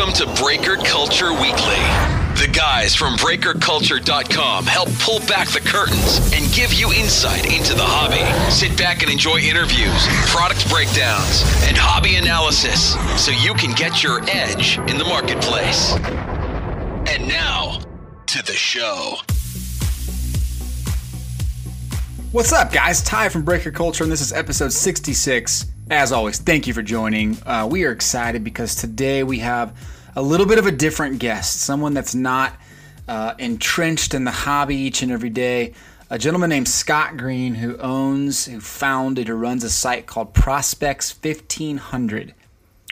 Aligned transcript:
Welcome 0.00 0.34
to 0.34 0.42
Breaker 0.42 0.76
Culture 0.76 1.30
Weekly. 1.30 1.76
The 2.40 2.50
guys 2.54 2.94
from 2.94 3.16
BreakerCulture.com 3.16 4.64
help 4.64 4.88
pull 4.94 5.18
back 5.26 5.48
the 5.48 5.60
curtains 5.60 6.32
and 6.32 6.50
give 6.54 6.72
you 6.72 6.90
insight 6.94 7.44
into 7.54 7.74
the 7.74 7.84
hobby. 7.84 8.24
Sit 8.50 8.78
back 8.78 9.02
and 9.02 9.12
enjoy 9.12 9.40
interviews, 9.40 10.06
product 10.24 10.66
breakdowns, 10.70 11.42
and 11.68 11.76
hobby 11.76 12.16
analysis 12.16 12.96
so 13.22 13.30
you 13.30 13.52
can 13.52 13.74
get 13.74 14.02
your 14.02 14.22
edge 14.30 14.78
in 14.88 14.96
the 14.96 15.04
marketplace. 15.04 15.92
And 17.06 17.28
now, 17.28 17.80
to 18.24 18.42
the 18.42 18.54
show. 18.54 19.16
What's 22.32 22.54
up, 22.54 22.72
guys? 22.72 23.02
Ty 23.02 23.28
from 23.28 23.42
Breaker 23.42 23.70
Culture, 23.70 24.04
and 24.04 24.10
this 24.10 24.22
is 24.22 24.32
episode 24.32 24.72
66. 24.72 25.66
As 25.90 26.12
always, 26.12 26.38
thank 26.38 26.68
you 26.68 26.72
for 26.72 26.82
joining. 26.82 27.36
Uh, 27.44 27.66
we 27.68 27.84
are 27.84 27.90
excited 27.90 28.44
because 28.44 28.76
today 28.76 29.24
we 29.24 29.40
have 29.40 29.76
a 30.14 30.22
little 30.22 30.46
bit 30.46 30.60
of 30.60 30.66
a 30.66 30.70
different 30.70 31.18
guest, 31.18 31.62
someone 31.62 31.94
that's 31.94 32.14
not 32.14 32.54
uh, 33.08 33.34
entrenched 33.40 34.14
in 34.14 34.22
the 34.22 34.30
hobby 34.30 34.76
each 34.76 35.02
and 35.02 35.10
every 35.10 35.30
day. 35.30 35.74
A 36.08 36.16
gentleman 36.16 36.48
named 36.48 36.68
Scott 36.68 37.16
Green 37.16 37.56
who 37.56 37.76
owns, 37.78 38.46
who 38.46 38.60
founded, 38.60 39.26
who 39.26 39.34
runs 39.34 39.64
a 39.64 39.70
site 39.70 40.06
called 40.06 40.32
Prospects 40.32 41.12
1500. 41.12 42.36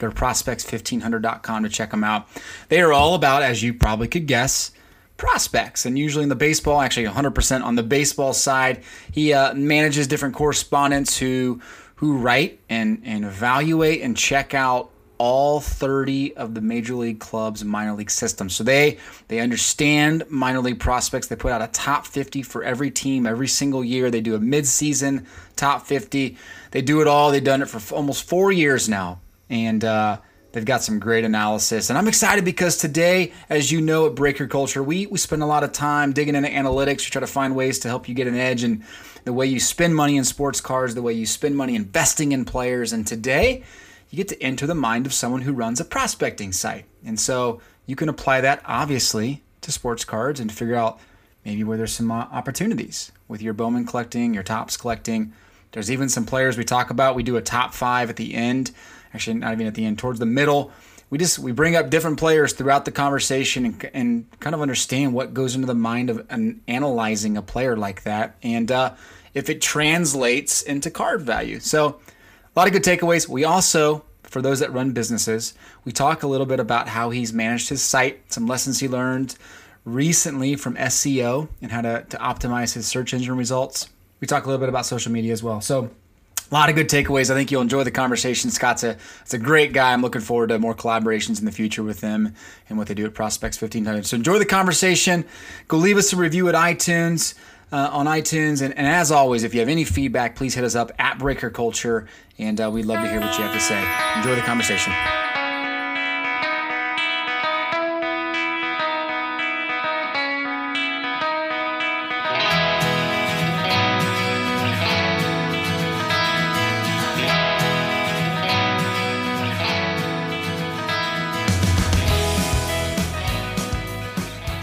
Go 0.01 0.11
to 0.11 0.15
prospects1500.com 0.15 1.63
to 1.63 1.69
check 1.69 1.93
them 1.93 2.03
out. 2.03 2.27
They 2.69 2.81
are 2.81 2.93
all 2.93 3.15
about, 3.15 3.45
as 3.45 3.63
you 3.63 3.75
probably 3.75 4.09
could 4.09 4.27
guess, 4.27 4.73
prospects. 5.17 5.87
And 5.87 5.97
usually 5.97 6.25
in 6.25 6.29
the 6.31 6.35
baseball, 6.35 6.81
actually 6.81 7.07
100% 7.07 7.63
on 7.63 7.77
the 7.77 7.83
baseball 7.85 8.33
side, 8.33 8.83
he 9.13 9.33
uh, 9.33 9.55
manages 9.55 10.09
different 10.09 10.35
correspondents 10.35 11.17
who 11.17 11.61
who 11.99 12.17
write 12.17 12.61
and, 12.69 13.03
and 13.05 13.25
evaluate 13.25 14.03
and 14.03 14.17
check 14.17 14.55
out 14.55 14.91
all 15.19 15.59
30 15.59 16.37
of 16.37 16.55
the 16.55 16.61
major 16.61 16.95
league 16.95 17.19
clubs 17.19 17.65
minor 17.65 17.93
league 17.93 18.11
systems. 18.11 18.55
So 18.55 18.63
they 18.63 18.99
they 19.27 19.41
understand 19.41 20.23
minor 20.29 20.61
league 20.61 20.79
prospects. 20.79 21.27
They 21.27 21.35
put 21.35 21.51
out 21.51 21.61
a 21.61 21.67
top 21.67 22.07
50 22.07 22.43
for 22.43 22.63
every 22.63 22.93
team 22.93 23.27
every 23.27 23.49
single 23.49 23.85
year. 23.85 24.13
They 24.13 24.21
do 24.21 24.37
a 24.37 24.39
midseason 24.39 25.27
top 25.57 25.87
50. 25.87 26.37
They 26.71 26.83
do 26.83 27.01
it 27.01 27.09
all. 27.09 27.33
They've 27.33 27.43
done 27.43 27.63
it 27.63 27.69
for 27.69 27.95
almost 27.95 28.29
four 28.29 28.53
years 28.53 28.89
now, 28.89 29.21
and 29.51 29.85
uh, 29.85 30.19
they've 30.53 30.65
got 30.65 30.85
some 30.85 31.01
great 31.01 31.25
analysis. 31.25 31.91
And 31.91 31.99
I'm 31.99 32.07
excited 32.07 32.45
because 32.45 32.77
today, 32.77 33.33
as 33.49 33.73
you 33.73 33.81
know, 33.81 34.07
at 34.07 34.15
Breaker 34.15 34.47
Culture, 34.47 34.85
we 34.85 35.07
we 35.07 35.19
spend 35.19 35.43
a 35.43 35.47
lot 35.47 35.65
of 35.65 35.73
time 35.73 36.13
digging 36.13 36.37
into 36.37 36.49
analytics. 36.49 36.99
We 36.99 37.11
try 37.11 37.21
to 37.21 37.27
find 37.27 37.57
ways 37.57 37.81
to 37.81 37.89
help 37.89 38.09
you 38.09 38.15
get 38.15 38.29
an 38.29 38.37
edge 38.37 38.63
and 38.63 38.85
the 39.29 39.35
way 39.35 39.45
you 39.45 39.61
spend 39.61 39.95
money 39.95 40.17
in 40.17 40.25
sports 40.25 40.59
cars, 40.59 40.95
the 40.95 41.03
way 41.03 41.13
you 41.13 41.27
spend 41.27 41.55
money 41.55 41.75
investing 41.75 42.33
in 42.33 42.47
players. 42.47 42.95
And 42.95 43.07
today, 43.07 43.63
you 44.09 44.17
get 44.17 44.29
to 44.29 44.43
enter 44.43 44.67
the 44.67 44.75
mind 44.75 45.05
of 45.05 45.13
someone 45.13 45.43
who 45.43 45.53
runs 45.53 45.81
a 45.81 45.85
prospecting 45.85 46.51
site. 46.51 46.87
And 47.05 47.21
so 47.21 47.61
you 47.85 47.95
can 47.95 48.09
apply 48.09 48.41
that 48.41 48.63
obviously 48.65 49.43
to 49.61 49.71
sports 49.71 50.03
cards 50.03 50.41
and 50.41 50.51
figure 50.51 50.77
out 50.77 50.99
maybe 51.45 51.63
where 51.63 51.77
there's 51.77 51.93
some 51.93 52.11
uh, 52.11 52.27
opportunities 52.33 53.13
with 53.29 53.43
your 53.43 53.53
Bowman 53.53 53.85
collecting, 53.85 54.33
your 54.33 54.43
Topps 54.43 54.79
collecting. 54.79 55.35
There's 55.73 55.91
even 55.91 56.09
some 56.09 56.25
players 56.25 56.57
we 56.57 56.65
talk 56.65 56.89
about. 56.89 57.15
We 57.15 57.23
do 57.23 57.37
a 57.37 57.43
top 57.43 57.75
five 57.75 58.09
at 58.09 58.17
the 58.17 58.35
end, 58.35 58.71
actually, 59.13 59.35
not 59.35 59.53
even 59.53 59.67
at 59.67 59.75
the 59.75 59.85
end, 59.85 59.99
towards 59.99 60.21
the 60.21 60.25
middle. 60.25 60.73
We 61.11 61.19
just 61.19 61.39
we 61.39 61.53
bring 61.53 61.77
up 61.77 61.91
different 61.91 62.19
players 62.19 62.55
throughout 62.55 62.87
the 62.87 62.93
conversation 62.93 63.67
and, 63.67 63.91
and 63.93 64.41
kind 64.41 64.55
of 64.55 64.63
understand 64.63 65.13
what 65.13 65.35
goes 65.35 65.55
into 65.55 65.67
the 65.67 65.75
mind 65.75 66.09
of 66.09 66.27
an, 66.31 66.63
analyzing 66.67 67.37
a 67.37 67.43
player 67.43 67.77
like 67.77 68.05
that. 68.05 68.37
And 68.43 68.73
uh, 68.73 68.95
if 69.35 69.49
it 69.49 69.61
translates 69.61 70.63
into 70.63 70.91
card 70.91 71.23
value. 71.23 71.61
So, 71.61 72.01
a 72.57 72.59
lot 72.59 72.67
of 72.67 72.73
good 72.73 72.83
takeaways. 72.83 73.29
We 73.29 73.45
also, 73.45 74.05
for 74.25 74.43
those 74.43 74.61
that 74.61 74.73
run 74.73 74.93
businesses, 74.93 75.55
we 75.85 75.93
talk 75.93 76.23
a 76.23 76.27
little 76.27 76.47
bit 76.47 76.61
about 76.61 76.89
how 76.89 77.11
he's 77.11 77.33
managed 77.33 77.69
his 77.69 77.83
site, 77.83 78.33
some 78.33 78.47
lessons 78.47 78.81
he 78.81 78.89
learned 78.89 79.37
recently 79.85 80.57
from 80.57 80.75
SEO 80.75 81.49
and 81.63 81.71
how 81.71 81.83
to, 81.83 82.05
to 82.09 82.17
optimize 82.19 82.75
his 82.75 82.87
search 82.87 83.15
engine 83.15 83.37
results. 83.37 83.89
We 84.21 84.27
talk 84.27 84.45
a 84.45 84.49
little 84.49 84.61
bit 84.61 84.69
about 84.69 84.87
social 84.87 85.13
media 85.13 85.33
as 85.33 85.43
well. 85.43 85.61
So, 85.61 85.91
a 86.51 86.55
lot 86.55 86.71
of 86.71 86.77
good 86.77 86.89
takeaways. 86.89 87.31
I 87.31 87.35
think 87.35 87.51
you'll 87.51 87.63
enjoy 87.63 87.85
the 87.85 87.91
conversation. 87.91 88.51
Scott's 88.51 88.83
a, 88.83 88.97
it's 89.21 89.35
a 89.35 89.39
great 89.39 89.73
guy. 89.75 89.93
I'm 89.93 90.01
looking 90.01 90.23
forward 90.23 90.49
to 90.49 90.59
more 90.59 90.75
collaborations 90.75 91.39
in 91.39 91.45
the 91.45 91.53
future 91.53 91.83
with 91.83 92.01
them 92.01 92.35
and 92.69 92.79
what 92.79 92.89
they 92.89 92.95
do 92.95 93.05
at 93.05 93.13
Prospects 93.13 93.61
1500. 93.61 94.07
So 94.07 94.17
enjoy 94.17 94.39
the 94.39 94.47
conversation. 94.47 95.27
Go 95.69 95.77
leave 95.77 95.99
us 95.99 96.13
a 96.13 96.17
review 96.17 96.49
at 96.49 96.55
iTunes 96.55 97.35
uh, 97.73 97.91
on 97.93 98.07
iTunes. 98.07 98.63
And, 98.63 98.77
and, 98.77 98.87
as 98.87 99.11
always, 99.11 99.45
if 99.45 99.55
you 99.55 99.61
have 99.61 99.69
any 99.69 99.85
feedback, 99.85 100.37
please 100.37 100.55
hit 100.55 100.65
us 100.65 100.75
up 100.75 100.93
at 100.99 101.19
Breaker 101.19 101.51
Culture, 101.51 102.07
and 102.39 102.61
uh, 102.61 102.71
we'd 102.71 102.87
love 102.87 103.03
to 103.03 103.11
hear 103.11 103.21
what 103.21 103.37
you 103.37 103.45
have 103.45 103.55
to 103.55 103.61
say. 103.61 103.83
Enjoy 104.17 104.35
the 104.35 104.43
conversation. 104.43 104.93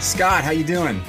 Scott, 0.00 0.44
how 0.44 0.50
you 0.50 0.64
doing? 0.64 1.02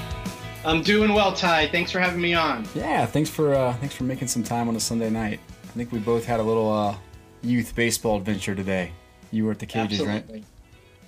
I'm 0.68 0.82
doing 0.82 1.14
well, 1.14 1.32
Ty. 1.32 1.70
Thanks 1.70 1.94
for 1.94 2.00
having 2.02 2.20
me 2.20 2.34
on. 2.34 2.68
Yeah, 2.76 3.06
thanks 3.06 3.30
for 3.30 3.56
uh, 3.56 3.72
thanks 3.76 3.96
for 3.96 4.04
making 4.04 4.28
some 4.28 4.44
time 4.44 4.68
on 4.68 4.76
a 4.76 4.82
Sunday 4.82 5.10
night. 5.10 5.40
I 5.64 5.68
think 5.68 5.94
we 5.94 6.00
both 6.00 6.26
had 6.26 6.42
a 6.42 6.44
little 6.44 6.70
uh, 6.70 6.94
youth 7.42 7.74
baseball 7.74 8.18
adventure 8.18 8.54
today. 8.54 8.92
You 9.32 9.46
were 9.46 9.52
at 9.52 9.60
the 9.60 9.66
cages, 9.66 10.02
Absolutely. 10.02 10.40
right? 10.40 10.46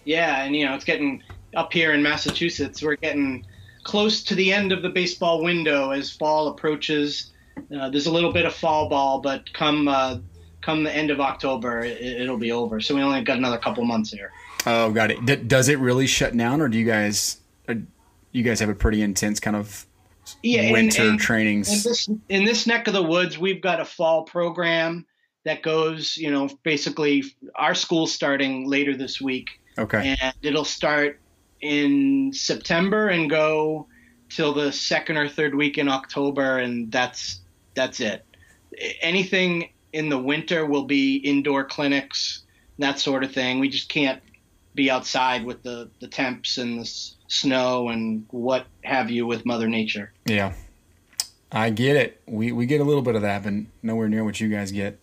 Yeah, 0.06 0.46
and 0.46 0.56
you 0.56 0.66
know 0.66 0.76
it's 0.76 0.86
getting 0.86 1.22
up 1.58 1.74
here 1.74 1.94
in 1.94 2.02
Massachusetts. 2.02 2.82
We're 2.82 2.96
getting 2.96 3.46
close 3.84 4.24
to 4.24 4.36
the 4.36 4.54
end 4.54 4.72
of 4.72 4.82
the 4.82 4.90
baseball 4.90 5.44
window 5.44 5.92
as 5.92 6.10
fall 6.10 6.48
approaches. 6.48 7.34
Uh, 7.76 7.90
there's 7.90 8.08
a 8.08 8.12
little 8.14 8.32
bit 8.32 8.46
of 8.46 8.56
fall 8.56 8.88
ball, 8.88 9.20
but 9.20 9.52
come 9.52 9.90
uh, 9.90 10.20
come 10.62 10.86
the 10.86 10.96
end 10.96 11.12
of 11.12 11.20
October, 11.20 11.82
it, 11.84 12.30
will 12.30 12.38
be 12.38 12.54
over. 12.54 12.80
So 12.80 12.96
we 12.96 13.02
only 13.02 13.24
got 13.24 13.38
another 13.38 13.58
couple 13.58 13.84
months 13.84 14.12
here. 14.12 14.32
Oh, 14.66 14.90
got 14.90 15.12
it. 15.12 15.26
D- 15.26 15.36
does 15.36 15.68
it 15.68 15.80
really 15.80 16.08
shut 16.08 16.38
down, 16.38 16.62
or 16.62 16.70
do 16.70 16.78
you 16.78 16.86
guys? 16.86 17.42
You 18.32 18.44
guys 18.44 18.60
have 18.60 18.70
a 18.70 18.76
pretty 18.76 19.02
intense 19.02 19.40
kind 19.40 19.56
of 19.56 19.86
yeah, 20.44 20.72
winter 20.72 21.02
and, 21.02 21.12
and, 21.12 21.20
trainings. 21.20 21.70
In 21.70 21.90
this, 21.90 22.10
in 22.30 22.46
this 22.46 22.68
neck 22.68 22.88
of 22.88 22.94
the 22.94 23.04
woods, 23.04 23.38
we've 23.38 23.62
got 23.62 23.80
a 23.80 23.86
fall 23.86 24.24
program 24.24 25.06
that 25.46 25.64
goes, 25.64 26.18
you 26.18 26.32
know, 26.32 26.50
basically 26.64 27.24
our 27.56 27.74
school's 27.74 28.12
starting 28.12 28.68
later 28.68 28.96
this 28.96 29.20
week. 29.20 29.62
Okay. 29.78 30.16
And 30.22 30.34
it'll 30.42 30.66
start 30.66 31.20
in 31.62 32.32
September 32.34 33.08
and 33.08 33.30
go 33.30 33.88
till 34.30 34.54
the 34.54 34.72
second 34.72 35.18
or 35.18 35.28
third 35.28 35.56
week 35.56 35.78
in 35.78 35.90
October, 35.90 36.60
and 36.60 36.92
that's 36.92 37.42
that's 37.74 38.00
it. 38.00 38.26
Anything 39.02 39.70
in 39.94 40.10
the 40.10 40.18
winter 40.18 40.66
will 40.66 40.86
be 40.86 41.16
indoor 41.18 41.64
clinics, 41.64 42.44
that 42.78 43.00
sort 43.00 43.24
of 43.24 43.32
thing. 43.32 43.60
We 43.60 43.70
just 43.70 43.90
can't 43.90 44.22
be 44.76 44.92
outside 44.92 45.46
with 45.46 45.64
the 45.64 45.90
the 46.00 46.08
temps 46.08 46.58
and 46.58 46.80
the 46.80 47.12
snow 47.30 47.88
and 47.88 48.26
what 48.32 48.66
have 48.84 49.10
you 49.10 49.26
with 49.26 49.46
Mother 49.46 49.70
Nature. 49.70 50.12
Yeah, 50.26 50.54
I 51.52 51.70
get 51.70 51.96
it. 51.96 52.22
We 52.26 52.52
we 52.52 52.66
get 52.66 52.82
a 52.82 52.84
little 52.84 53.02
bit 53.02 53.16
of 53.16 53.22
that, 53.22 53.44
but 53.44 53.54
nowhere 53.82 54.10
near 54.10 54.26
what 54.26 54.42
you 54.42 54.50
guys 54.50 54.74
get. 54.74 55.00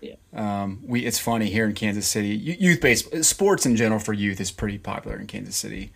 Yeah. 0.00 0.14
Um, 0.34 0.82
we 0.84 1.06
it's 1.06 1.20
funny 1.20 1.46
here 1.46 1.66
in 1.66 1.74
Kansas 1.74 2.08
City. 2.08 2.28
Youth 2.28 2.80
baseball, 2.80 3.22
sports 3.22 3.64
in 3.64 3.76
general 3.76 4.00
for 4.00 4.12
youth 4.12 4.40
is 4.40 4.50
pretty 4.50 4.78
popular 4.78 5.16
in 5.16 5.26
Kansas 5.26 5.56
City, 5.56 5.92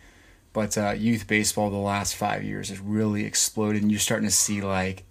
but 0.53 0.79
uh, 0.79 0.91
youth 0.91 1.27
baseball 1.27 1.71
the 1.71 1.77
last 1.77 2.15
five 2.15 2.45
years 2.45 2.69
has 2.69 2.79
really 2.79 3.25
exploded, 3.25 3.83
and 3.83 3.91
you're 3.91 4.01
starting 4.01 4.29
to 4.29 4.35
see 4.35 4.63
like 4.63 5.05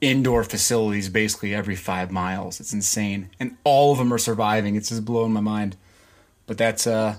indoor 0.00 0.42
facilities 0.44 1.08
basically 1.08 1.54
every 1.54 1.76
five 1.76 2.10
miles. 2.10 2.60
It's 2.60 2.72
insane, 2.72 3.30
and 3.38 3.56
all 3.64 3.92
of 3.92 3.98
them 3.98 4.12
are 4.12 4.18
surviving. 4.18 4.74
It's 4.74 4.88
just 4.88 5.04
blowing 5.04 5.32
my 5.32 5.40
mind. 5.40 5.76
But 6.46 6.58
that's 6.58 6.86
uh, 6.86 7.18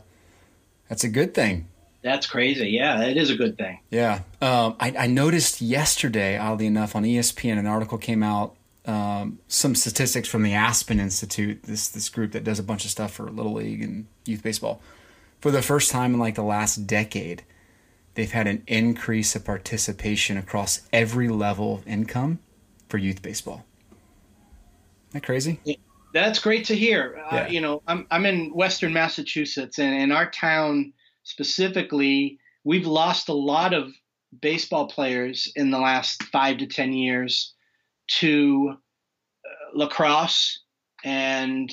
that's 0.90 1.04
a 1.04 1.10
good 1.10 1.34
thing. 1.34 1.69
That's 2.02 2.28
crazy. 2.28 2.70
Yeah, 2.70 3.04
it 3.04 3.18
is 3.18 3.30
a 3.30 3.36
good 3.36 3.58
thing. 3.58 3.80
Yeah. 3.90 4.22
Um, 4.42 4.76
I, 4.80 4.94
I, 4.98 5.08
noticed 5.08 5.60
yesterday, 5.60 6.38
oddly 6.38 6.66
enough, 6.66 6.96
on 6.96 7.04
ESPN, 7.04 7.60
an 7.60 7.68
article 7.68 7.98
came 7.98 8.24
out, 8.24 8.56
um, 8.86 9.40
some 9.50 9.76
statistics 9.76 10.30
from 10.30 10.44
the 10.44 10.54
Aspen 10.54 11.00
Institute, 11.00 11.64
this 11.64 11.90
this 11.90 12.08
group 12.08 12.32
that 12.32 12.46
does 12.46 12.58
a 12.58 12.64
bunch 12.64 12.86
of 12.86 12.92
stuff 12.92 13.12
for 13.12 13.30
Little 13.30 13.54
League 13.54 13.84
and 13.84 14.08
youth 14.26 14.42
baseball. 14.42 14.82
For 15.42 15.52
the 15.52 15.62
first 15.62 15.92
time 15.92 16.14
in 16.14 16.20
like 16.20 16.36
the 16.36 16.44
last 16.44 16.88
decade, 16.88 17.44
they've 18.14 18.32
had 18.32 18.48
an 18.48 18.64
increase 18.66 19.36
of 19.36 19.44
participation 19.44 20.38
across 20.38 20.88
every 20.94 21.28
level 21.28 21.76
of 21.76 21.88
income 21.88 22.40
for 22.88 22.98
youth 22.98 23.22
baseball. 23.22 23.66
Isn't 25.10 25.22
that 25.22 25.24
crazy? 25.24 25.60
Yeah, 25.66 25.76
that's 26.14 26.40
great 26.40 26.66
to 26.66 26.76
hear. 26.76 27.22
Uh, 27.30 27.36
yeah. 27.36 27.44
Uh, 27.44 27.48
you 27.50 27.62
know, 27.62 27.82
I'm, 27.88 28.08
I'm 28.10 28.26
in 28.26 28.54
Western 28.54 28.94
Massachusetts, 28.94 29.80
and 29.80 29.94
in 29.94 30.14
our 30.14 30.32
town– 30.32 30.94
specifically, 31.30 32.40
we've 32.64 32.88
lost 32.88 33.30
a 33.30 33.34
lot 33.34 33.74
of 33.74 33.92
baseball 34.42 34.88
players 34.88 35.52
in 35.56 35.70
the 35.70 35.78
last 35.78 36.24
five 36.24 36.58
to 36.58 36.66
10 36.66 36.94
years 36.94 37.54
to 38.08 38.74
uh, 38.74 39.78
lacrosse 39.78 40.60
and 41.06 41.70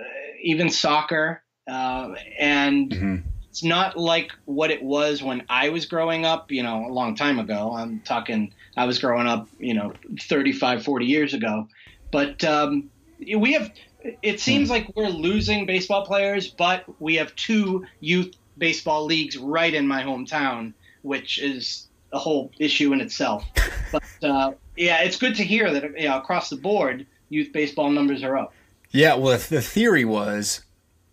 uh, 0.00 0.04
even 0.42 0.70
soccer. 0.70 1.42
Uh, 1.68 2.14
and 2.38 2.90
mm-hmm. 2.90 3.16
it's 3.48 3.64
not 3.64 3.96
like 3.96 4.30
what 4.44 4.70
it 4.70 4.82
was 4.82 5.22
when 5.22 5.44
I 5.48 5.70
was 5.70 5.86
growing 5.86 6.24
up, 6.24 6.52
you 6.52 6.62
know, 6.62 6.86
a 6.86 6.92
long 6.92 7.16
time 7.16 7.40
ago. 7.40 7.74
I'm 7.74 8.00
talking, 8.00 8.54
I 8.76 8.86
was 8.86 9.00
growing 9.00 9.26
up, 9.26 9.48
you 9.58 9.74
know, 9.74 9.92
35, 10.20 10.84
40 10.84 11.06
years 11.06 11.34
ago. 11.34 11.66
But 12.12 12.44
um, 12.44 12.90
we 13.18 13.54
have, 13.54 13.72
it 14.22 14.38
seems 14.38 14.70
like 14.70 14.88
we're 14.94 15.08
losing 15.08 15.66
baseball 15.66 16.06
players, 16.06 16.48
but 16.48 16.84
we 17.00 17.16
have 17.16 17.34
two 17.34 17.84
youth 17.98 18.36
baseball 18.58 19.04
leagues 19.04 19.36
right 19.36 19.74
in 19.74 19.86
my 19.86 20.02
hometown, 20.02 20.72
which 21.02 21.38
is 21.38 21.88
a 22.12 22.18
whole 22.18 22.50
issue 22.58 22.92
in 22.92 23.00
itself. 23.00 23.44
But 23.92 24.28
uh, 24.28 24.52
yeah, 24.76 25.02
it's 25.02 25.16
good 25.16 25.36
to 25.36 25.44
hear 25.44 25.72
that 25.72 25.84
you 25.96 26.08
know, 26.08 26.18
across 26.18 26.50
the 26.50 26.56
board, 26.56 27.06
youth 27.28 27.52
baseball 27.52 27.90
numbers 27.90 28.24
are 28.24 28.36
up. 28.36 28.52
Yeah, 28.90 29.14
well, 29.14 29.38
the 29.38 29.62
theory 29.62 30.04
was 30.04 30.64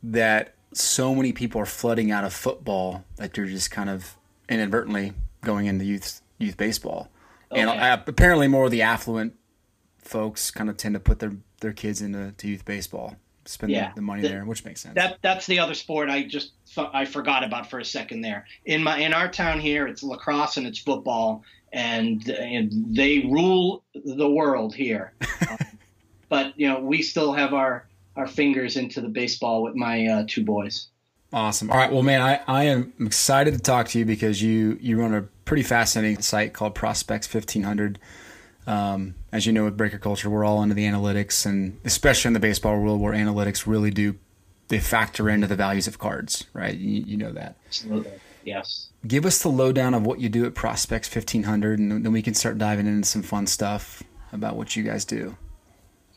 that 0.01 0.55
so 0.73 1.13
many 1.13 1.31
people 1.31 1.61
are 1.61 1.65
flooding 1.67 2.09
out 2.09 2.23
of 2.23 2.33
football 2.33 3.03
that 3.17 3.38
you're 3.38 3.45
just 3.45 3.69
kind 3.69 3.88
of 3.89 4.15
inadvertently 4.49 5.13
going 5.43 5.67
into 5.67 5.85
youth 5.85 6.21
youth 6.39 6.57
baseball. 6.57 7.09
Okay. 7.51 7.61
And 7.61 7.69
uh, 7.69 7.97
apparently, 8.07 8.47
more 8.47 8.65
of 8.65 8.71
the 8.71 8.81
affluent 8.81 9.35
folks 9.99 10.51
kind 10.51 10.69
of 10.69 10.77
tend 10.77 10.95
to 10.95 10.99
put 10.99 11.19
their 11.19 11.33
their 11.59 11.73
kids 11.73 12.01
into 12.01 12.31
to 12.31 12.47
youth 12.47 12.65
baseball, 12.65 13.17
spend 13.45 13.71
yeah. 13.71 13.91
the, 13.95 14.01
money 14.01 14.21
the, 14.21 14.29
there, 14.29 14.45
which 14.45 14.63
makes 14.65 14.81
sense. 14.81 14.95
That 14.95 15.17
that's 15.21 15.45
the 15.45 15.59
other 15.59 15.73
sport 15.73 16.09
I 16.09 16.23
just 16.23 16.51
I 16.77 17.05
forgot 17.05 17.43
about 17.43 17.69
for 17.69 17.79
a 17.79 17.85
second 17.85 18.21
there. 18.21 18.45
In 18.65 18.83
my 18.83 18.97
in 18.97 19.13
our 19.13 19.29
town 19.29 19.59
here, 19.59 19.88
it's 19.88 20.03
lacrosse 20.03 20.57
and 20.57 20.67
it's 20.67 20.79
football, 20.79 21.43
and, 21.73 22.27
and 22.29 22.95
they 22.95 23.19
rule 23.19 23.83
the 23.93 24.29
world 24.29 24.75
here. 24.75 25.13
um, 25.49 25.57
but 26.29 26.59
you 26.59 26.67
know, 26.67 26.79
we 26.79 27.01
still 27.01 27.33
have 27.33 27.53
our 27.53 27.88
our 28.15 28.27
fingers 28.27 28.77
into 28.77 29.01
the 29.01 29.07
baseball 29.07 29.63
with 29.63 29.75
my 29.75 30.05
uh, 30.07 30.23
two 30.27 30.43
boys. 30.43 30.88
Awesome. 31.33 31.71
All 31.71 31.77
right. 31.77 31.91
Well, 31.91 32.03
man, 32.03 32.21
I, 32.21 32.41
I 32.45 32.63
am 32.65 32.91
excited 32.99 33.53
to 33.53 33.59
talk 33.59 33.88
to 33.89 33.99
you 33.99 34.05
because 34.05 34.41
you, 34.41 34.77
you 34.81 34.99
run 34.99 35.13
a 35.13 35.21
pretty 35.45 35.63
fascinating 35.63 36.21
site 36.21 36.51
called 36.51 36.75
Prospects 36.75 37.33
1500. 37.33 37.99
Um, 38.68 39.16
as 39.31 39.46
you 39.46 39.54
know, 39.54 39.66
with 39.66 39.75
Breaker 39.75 39.98
Culture, 39.98 40.30
we're 40.30 40.46
all 40.46 40.62
into 40.62 40.75
the 40.75 40.86
analytics, 40.86 41.46
and 41.46 41.80
especially 41.84 42.30
in 42.30 42.34
the 42.34 42.40
baseball 42.40 42.80
world, 42.80 43.02
where 43.02 43.13
analytics 43.13 43.66
really 43.66 43.92
do 43.92 44.18
they 44.68 44.80
factor 44.80 45.30
into 45.30 45.48
the 45.48 45.56
values 45.56 45.88
of 45.88 46.00
cards, 46.00 46.46
right? 46.54 46.75
You, 46.75 47.04
you 47.04 47.18
know 47.18 47.31
that. 47.34 47.58
Absolutely. 47.68 48.12
Yes. 48.46 48.88
Give 49.06 49.25
us 49.25 49.42
the 49.42 49.50
lowdown 49.50 49.94
of 49.94 50.06
what 50.06 50.19
you 50.19 50.30
do 50.30 50.46
at 50.46 50.56
Prospects 50.56 51.13
1500, 51.13 51.80
and 51.80 52.06
then 52.06 52.12
we 52.12 52.22
can 52.22 52.34
start 52.34 52.58
diving 52.58 52.88
into 52.88 53.08
some 53.08 53.22
fun 53.22 53.48
stuff 53.48 54.02
about 54.31 54.56
what 54.56 54.75
you 54.75 54.84
guys 54.84 55.06
do. 55.06 55.36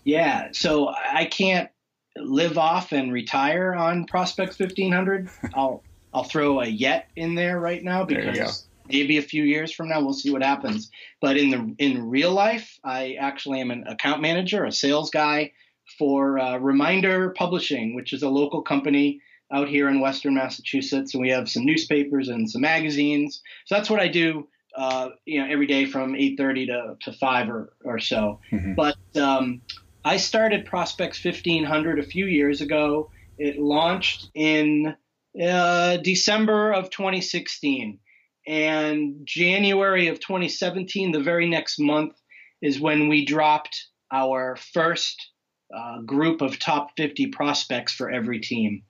Yeah. 0.05 0.49
So 0.53 0.95
I 1.13 1.25
can't 1.25 1.71
live 2.17 2.59
off 2.59 2.93
and 2.93 3.13
retire 3.13 3.75
on 3.75 4.07
Prospects 4.07 4.59
1500. 4.59 5.29
I'll 5.55 5.83
I'll 6.13 6.25
throw 6.25 6.61
a 6.61 6.67
yet 6.67 7.09
in 7.17 7.35
there 7.35 7.59
right 7.59 7.83
now 7.83 8.05
because 8.05 8.67
maybe 8.89 9.19
a 9.19 9.23
few 9.23 9.45
years 9.45 9.73
from 9.73 9.89
now 9.89 10.01
we'll 10.01 10.13
see 10.13 10.31
what 10.31 10.43
happens. 10.43 10.91
But 11.21 11.37
in 11.37 11.51
the 11.51 11.75
in 11.79 12.09
real 12.09 12.33
life, 12.33 12.79
I 12.85 13.15
actually 13.15 13.61
am 13.61 13.71
an 13.71 13.87
account 13.87 14.21
manager, 14.21 14.65
a 14.65 14.73
sales 14.73 15.11
guy 15.11 15.53
for 15.99 16.39
uh, 16.39 16.59
Reminder 16.59 17.31
Publishing, 17.31 17.95
which 17.95 18.13
is 18.13 18.23
a 18.23 18.29
local 18.29 18.63
company 18.63 19.21
out 19.53 19.69
here 19.69 19.89
in 19.89 20.01
Western 20.01 20.35
Massachusetts, 20.35 21.15
and 21.15 21.23
we 21.23 21.31
have 21.31 21.49
some 21.49 21.65
newspapers 21.65 22.29
and 22.29 22.51
some 22.51 22.63
magazines. 22.63 23.43
So 23.67 23.75
that's 23.75 23.91
what 23.91 24.01
I 24.01 24.09
do. 24.09 24.49
Uh, 24.77 25.11
you 25.25 25.41
know, 25.41 25.49
every 25.49 25.67
day 25.67 25.87
from 25.87 26.15
8:30 26.15 26.67
to, 26.67 26.97
to 27.03 27.13
5 27.17 27.49
or, 27.49 27.73
or 27.85 27.99
so. 28.01 28.41
Mm-hmm. 28.51 28.75
But 28.75 28.97
um, 29.17 29.63
I 30.05 30.17
started 30.17 30.67
Prospects 30.67 31.25
1500 31.25 32.01
a 32.01 32.03
few 32.03 32.27
years 32.27 32.61
ago. 32.61 33.11
It 33.39 33.59
launched 33.59 34.31
in 34.35 34.97
uh, 35.41 35.97
December 35.99 36.73
of 36.73 36.91
2016. 36.91 38.01
And 38.47 39.21
January 39.25 40.09
of 40.09 40.21
2017, 40.21 41.13
the 41.13 41.21
very 41.21 41.49
next 41.49 41.79
month, 41.79 42.15
is 42.61 42.81
when 42.81 43.09
we 43.09 43.25
dropped 43.25 43.87
our 44.13 44.57
first 44.57 45.31
uh, 45.75 46.01
group 46.03 46.41
of 46.41 46.59
top 46.59 46.91
50 46.97 47.29
prospects 47.29 47.93
for 47.93 48.11
every 48.11 48.41
team. 48.41 48.83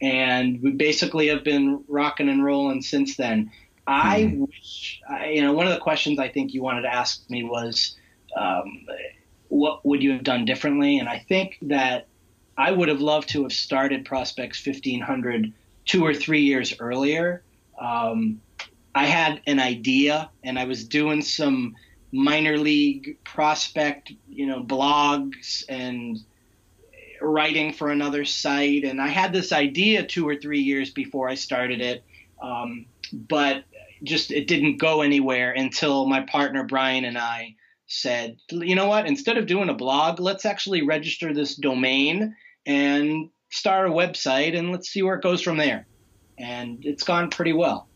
And 0.00 0.60
we 0.62 0.72
basically 0.72 1.28
have 1.28 1.44
been 1.44 1.84
rocking 1.86 2.28
and 2.28 2.44
rolling 2.44 2.82
since 2.82 3.16
then. 3.16 3.50
I 3.86 4.22
mm-hmm. 4.22 4.44
wish, 4.44 5.00
I, 5.08 5.28
you 5.30 5.42
know, 5.42 5.52
one 5.52 5.66
of 5.66 5.74
the 5.74 5.80
questions 5.80 6.18
I 6.18 6.28
think 6.28 6.54
you 6.54 6.62
wanted 6.62 6.82
to 6.82 6.92
ask 6.92 7.28
me 7.30 7.44
was, 7.44 7.96
um, 8.36 8.86
what 9.48 9.84
would 9.86 10.02
you 10.02 10.12
have 10.12 10.24
done 10.24 10.44
differently? 10.44 10.98
And 10.98 11.08
I 11.08 11.18
think 11.18 11.58
that 11.62 12.08
I 12.56 12.70
would 12.70 12.88
have 12.88 13.00
loved 13.00 13.28
to 13.30 13.42
have 13.42 13.52
started 13.52 14.04
Prospects 14.04 14.64
1500 14.66 15.52
two 15.84 16.04
or 16.04 16.14
three 16.14 16.42
years 16.42 16.74
earlier. 16.80 17.42
Um, 17.78 18.40
I 18.94 19.06
had 19.06 19.42
an 19.46 19.58
idea, 19.58 20.30
and 20.42 20.58
I 20.58 20.64
was 20.64 20.84
doing 20.84 21.22
some 21.22 21.74
minor 22.12 22.56
league 22.56 23.18
prospect, 23.24 24.12
you 24.28 24.46
know, 24.46 24.62
blogs 24.62 25.64
and 25.68 26.18
writing 27.20 27.72
for 27.72 27.90
another 27.90 28.24
site, 28.24 28.84
and 28.84 29.00
I 29.00 29.08
had 29.08 29.32
this 29.32 29.52
idea 29.52 30.06
two 30.06 30.28
or 30.28 30.36
three 30.36 30.60
years 30.60 30.90
before 30.90 31.28
I 31.28 31.34
started 31.34 31.80
it, 31.80 32.04
um, 32.40 32.86
but 33.12 33.64
just 34.02 34.30
it 34.30 34.46
didn't 34.46 34.76
go 34.76 35.02
anywhere 35.02 35.52
until 35.52 36.06
my 36.06 36.20
partner 36.20 36.62
Brian 36.64 37.04
and 37.04 37.18
I 37.18 37.56
said, 37.86 38.36
you 38.50 38.74
know 38.74 38.86
what, 38.86 39.06
instead 39.06 39.38
of 39.38 39.46
doing 39.46 39.68
a 39.68 39.74
blog, 39.74 40.20
let's 40.20 40.44
actually 40.44 40.82
register 40.82 41.32
this 41.32 41.56
domain 41.56 42.36
and 42.66 43.30
start 43.50 43.88
a 43.88 43.92
website 43.92 44.56
and 44.56 44.72
let's 44.72 44.88
see 44.88 45.02
where 45.02 45.16
it 45.16 45.22
goes 45.22 45.42
from 45.42 45.56
there. 45.56 45.86
And 46.38 46.84
it's 46.84 47.04
gone 47.04 47.30
pretty 47.30 47.52
well. 47.52 47.88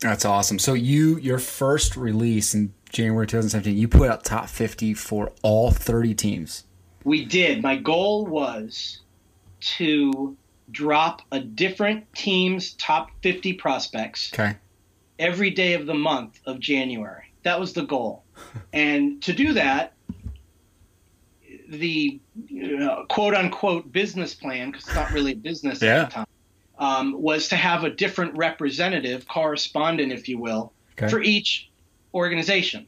That's 0.00 0.24
awesome. 0.24 0.58
So 0.58 0.74
you 0.74 1.16
your 1.18 1.38
first 1.38 1.96
release 1.96 2.54
in 2.54 2.72
January 2.90 3.26
2017, 3.26 3.76
you 3.76 3.88
put 3.88 4.10
out 4.10 4.24
top 4.24 4.48
50 4.48 4.94
for 4.94 5.32
all 5.42 5.70
30 5.70 6.14
teams. 6.14 6.64
We 7.04 7.24
did. 7.24 7.62
My 7.62 7.76
goal 7.76 8.26
was 8.26 9.00
to 9.60 10.36
drop 10.70 11.22
a 11.32 11.40
different 11.40 12.12
team's 12.14 12.72
top 12.74 13.10
50 13.22 13.54
prospects 13.54 14.32
okay. 14.34 14.56
every 15.18 15.50
day 15.50 15.74
of 15.74 15.86
the 15.86 15.94
month 15.94 16.40
of 16.46 16.58
January. 16.58 17.32
That 17.44 17.58
was 17.58 17.72
the 17.72 17.84
goal. 17.84 18.24
and 18.72 19.22
to 19.22 19.32
do 19.32 19.52
that, 19.54 19.94
the 21.68 22.20
uh, 22.82 23.04
quote 23.08 23.34
unquote 23.34 23.90
business 23.92 24.34
plan, 24.34 24.70
because 24.70 24.86
it's 24.86 24.94
not 24.94 25.10
really 25.12 25.32
a 25.32 25.36
business 25.36 25.80
yeah. 25.82 26.02
at 26.02 26.10
the 26.10 26.14
time, 26.14 26.26
um, 26.78 27.20
was 27.20 27.48
to 27.48 27.56
have 27.56 27.84
a 27.84 27.90
different 27.90 28.36
representative, 28.36 29.26
correspondent, 29.26 30.12
if 30.12 30.28
you 30.28 30.38
will, 30.38 30.72
okay. 30.92 31.08
for 31.08 31.20
each 31.20 31.70
organization. 32.14 32.86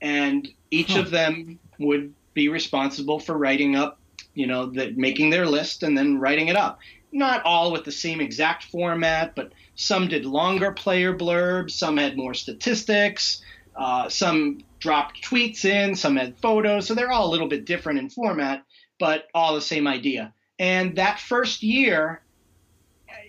And 0.00 0.48
each 0.70 0.92
huh. 0.92 1.00
of 1.00 1.10
them 1.10 1.58
would 1.78 2.14
be 2.34 2.48
responsible 2.48 3.18
for 3.18 3.36
writing 3.36 3.74
up, 3.74 3.98
you 4.34 4.46
know, 4.46 4.66
the, 4.66 4.92
making 4.96 5.30
their 5.30 5.46
list 5.46 5.82
and 5.82 5.96
then 5.98 6.18
writing 6.18 6.48
it 6.48 6.56
up. 6.56 6.78
Not 7.10 7.42
all 7.44 7.72
with 7.72 7.84
the 7.84 7.92
same 7.92 8.20
exact 8.20 8.64
format, 8.64 9.34
but 9.34 9.52
some 9.74 10.08
did 10.08 10.24
longer 10.24 10.72
player 10.72 11.16
blurbs, 11.16 11.70
some 11.70 11.96
had 11.96 12.16
more 12.16 12.34
statistics, 12.34 13.42
uh, 13.74 14.08
some 14.08 14.62
dropped 14.78 15.22
tweets 15.22 15.64
in, 15.64 15.94
some 15.94 16.16
had 16.16 16.38
photos, 16.38 16.86
so 16.86 16.94
they're 16.94 17.10
all 17.10 17.28
a 17.28 17.32
little 17.32 17.48
bit 17.48 17.64
different 17.64 17.98
in 17.98 18.10
format, 18.10 18.64
but 18.98 19.28
all 19.34 19.54
the 19.54 19.60
same 19.60 19.86
idea. 19.86 20.32
And 20.58 20.96
that 20.96 21.20
first 21.20 21.62
year, 21.62 22.20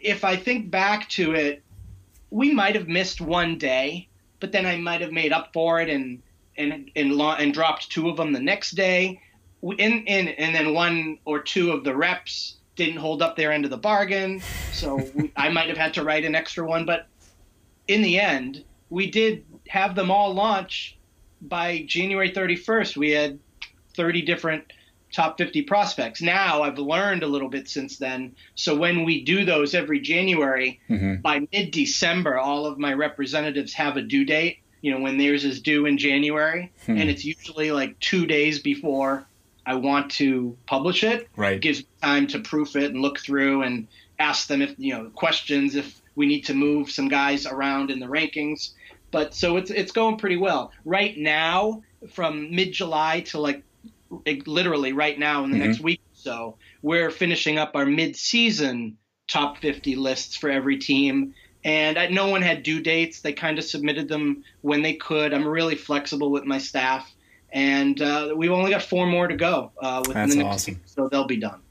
if 0.01 0.23
I 0.23 0.35
think 0.35 0.69
back 0.69 1.09
to 1.09 1.33
it, 1.33 1.63
we 2.29 2.53
might 2.53 2.75
have 2.75 2.87
missed 2.87 3.21
one 3.21 3.57
day, 3.57 4.07
but 4.39 4.51
then 4.51 4.65
I 4.65 4.77
might 4.77 5.01
have 5.01 5.11
made 5.11 5.31
up 5.31 5.51
for 5.53 5.81
it 5.81 5.89
and 5.89 6.21
and 6.57 6.91
and, 6.95 7.13
and 7.21 7.53
dropped 7.53 7.89
two 7.89 8.09
of 8.09 8.17
them 8.17 8.33
the 8.33 8.39
next 8.39 8.71
day. 8.71 9.21
In, 9.61 9.77
in, 9.77 10.29
and 10.29 10.55
then 10.55 10.73
one 10.73 11.19
or 11.25 11.41
two 11.41 11.71
of 11.71 11.83
the 11.83 11.93
reps 11.93 12.57
didn't 12.77 12.95
hold 12.95 13.21
up 13.21 13.35
their 13.35 13.51
end 13.51 13.65
of 13.65 13.71
the 13.71 13.77
bargain, 13.77 14.41
so 14.71 14.95
we, 15.13 15.33
I 15.35 15.49
might 15.49 15.67
have 15.67 15.77
had 15.77 15.93
to 15.95 16.03
write 16.03 16.23
an 16.23 16.33
extra 16.33 16.65
one. 16.65 16.85
But 16.85 17.07
in 17.87 18.01
the 18.01 18.19
end, 18.19 18.63
we 18.89 19.11
did 19.11 19.43
have 19.67 19.95
them 19.95 20.11
all 20.11 20.33
launch 20.33 20.97
by 21.41 21.83
January 21.87 22.31
31st. 22.31 22.95
We 22.95 23.11
had 23.11 23.39
30 23.95 24.21
different 24.21 24.71
top 25.11 25.37
50 25.37 25.63
prospects. 25.63 26.21
Now 26.21 26.61
I've 26.61 26.77
learned 26.77 27.23
a 27.23 27.27
little 27.27 27.49
bit 27.49 27.67
since 27.67 27.97
then. 27.97 28.35
So 28.55 28.75
when 28.75 29.03
we 29.03 29.23
do 29.23 29.45
those 29.45 29.73
every 29.73 29.99
January, 29.99 30.79
mm-hmm. 30.89 31.21
by 31.21 31.47
mid 31.51 31.71
December, 31.71 32.37
all 32.37 32.65
of 32.65 32.77
my 32.77 32.93
representatives 32.93 33.73
have 33.73 33.97
a 33.97 34.01
due 34.01 34.25
date. 34.25 34.59
You 34.81 34.93
know, 34.93 35.01
when 35.01 35.17
theirs 35.17 35.43
is 35.43 35.61
due 35.61 35.85
in 35.85 35.97
January, 35.97 36.71
hmm. 36.85 36.97
and 36.97 37.09
it's 37.09 37.25
usually 37.25 37.73
like 37.73 37.99
two 37.99 38.25
days 38.25 38.59
before 38.59 39.25
I 39.65 39.75
want 39.75 40.09
to 40.11 40.57
publish 40.67 41.03
it. 41.03 41.27
Right. 41.35 41.55
It 41.55 41.61
gives 41.61 41.79
me 41.79 41.87
time 42.01 42.27
to 42.27 42.39
proof 42.39 42.77
it 42.77 42.91
and 42.91 43.01
look 43.01 43.19
through 43.19 43.63
and 43.63 43.87
ask 44.19 44.47
them 44.47 44.61
if, 44.61 44.73
you 44.77 44.93
know, 44.93 45.09
questions 45.09 45.75
if 45.75 46.01
we 46.15 46.25
need 46.25 46.45
to 46.45 46.53
move 46.53 46.89
some 46.89 47.09
guys 47.09 47.45
around 47.45 47.91
in 47.91 47.99
the 47.99 48.05
rankings. 48.05 48.71
But 49.11 49.33
so 49.33 49.57
it's 49.57 49.71
it's 49.71 49.91
going 49.91 50.17
pretty 50.17 50.37
well 50.37 50.71
right 50.85 51.17
now. 51.17 51.83
From 52.13 52.55
mid 52.55 52.71
July 52.71 53.21
to 53.27 53.39
like 53.39 53.63
literally 54.45 54.93
right 54.93 55.17
now 55.17 55.43
in 55.43 55.51
the 55.51 55.57
mm-hmm. 55.57 55.67
next 55.67 55.79
week 55.81 55.99
or 55.99 56.15
so, 56.15 56.57
we're 56.81 57.11
finishing 57.11 57.57
up 57.57 57.71
our 57.75 57.85
mid 57.85 58.15
season 58.15 58.97
top 59.27 59.57
50 59.59 59.95
lists 59.95 60.35
for 60.35 60.49
every 60.49 60.77
team. 60.77 61.33
And 61.63 61.97
I, 61.97 62.07
no 62.07 62.27
one 62.27 62.41
had 62.41 62.63
due 62.63 62.81
dates. 62.81 63.21
They 63.21 63.33
kind 63.33 63.57
of 63.57 63.65
submitted 63.65 64.07
them 64.07 64.43
when 64.61 64.81
they 64.81 64.93
could. 64.93 65.33
I'm 65.33 65.47
really 65.47 65.75
flexible 65.75 66.31
with 66.31 66.45
my 66.45 66.57
staff. 66.57 67.11
And 67.51 68.01
uh, 68.01 68.33
we've 68.35 68.51
only 68.51 68.71
got 68.71 68.83
four 68.83 69.05
more 69.07 69.27
to 69.27 69.35
go 69.35 69.71
uh, 69.81 70.03
within 70.07 70.21
That's 70.21 70.35
the 70.35 70.43
next 70.43 70.55
awesome. 70.55 70.73
week, 70.75 70.83
so 70.85 71.09
they'll 71.09 71.25
be 71.25 71.37
done. 71.37 71.61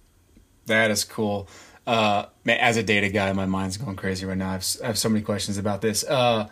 That 0.67 0.91
is 0.91 1.05
cool. 1.05 1.49
Uh, 1.87 2.27
as 2.47 2.77
a 2.77 2.83
data 2.83 3.09
guy, 3.09 3.33
my 3.33 3.47
mind's 3.47 3.77
going 3.77 3.97
crazy 3.97 4.27
right 4.27 4.37
now. 4.37 4.51
I 4.51 4.53
have, 4.53 4.67
I 4.83 4.87
have 4.89 4.99
so 4.99 5.09
many 5.09 5.23
questions 5.23 5.57
about 5.57 5.81
this. 5.81 6.05
Uh, 6.05 6.49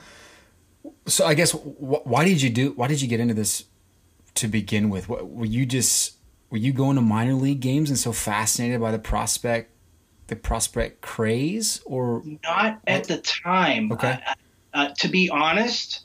so 1.07 1.27
I 1.27 1.35
guess 1.35 1.51
wh- 1.53 2.07
why 2.07 2.25
did 2.25 2.41
you 2.41 2.51
do? 2.51 2.73
Why 2.77 2.87
did 2.87 3.03
you 3.03 3.09
get 3.09 3.21
into 3.21 3.35
this 3.35 3.65
to 4.37 4.49
begin 4.49 4.91
with? 4.91 5.09
What, 5.09 5.29
were 5.29 5.47
you 5.47 5.67
just 5.67 6.15
were 6.51 6.59
you 6.59 6.73
going 6.73 6.97
to 6.97 7.03
minor 7.03 7.35
league 7.35 7.61
games 7.61 7.91
and 7.91 7.99
so 7.99 8.13
fascinated 8.13 8.81
by 8.81 8.93
the 8.93 8.99
prospect, 8.99 9.71
the 10.29 10.37
prospect 10.37 11.01
craze, 11.01 11.81
or 11.85 12.23
Not 12.45 12.81
at 12.87 13.05
the 13.05 13.19
time. 13.19 13.93
Okay. 13.93 14.19
I- 14.27 14.35
uh, 14.75 14.91
to 14.99 15.09
be 15.09 15.31
honest, 15.31 16.01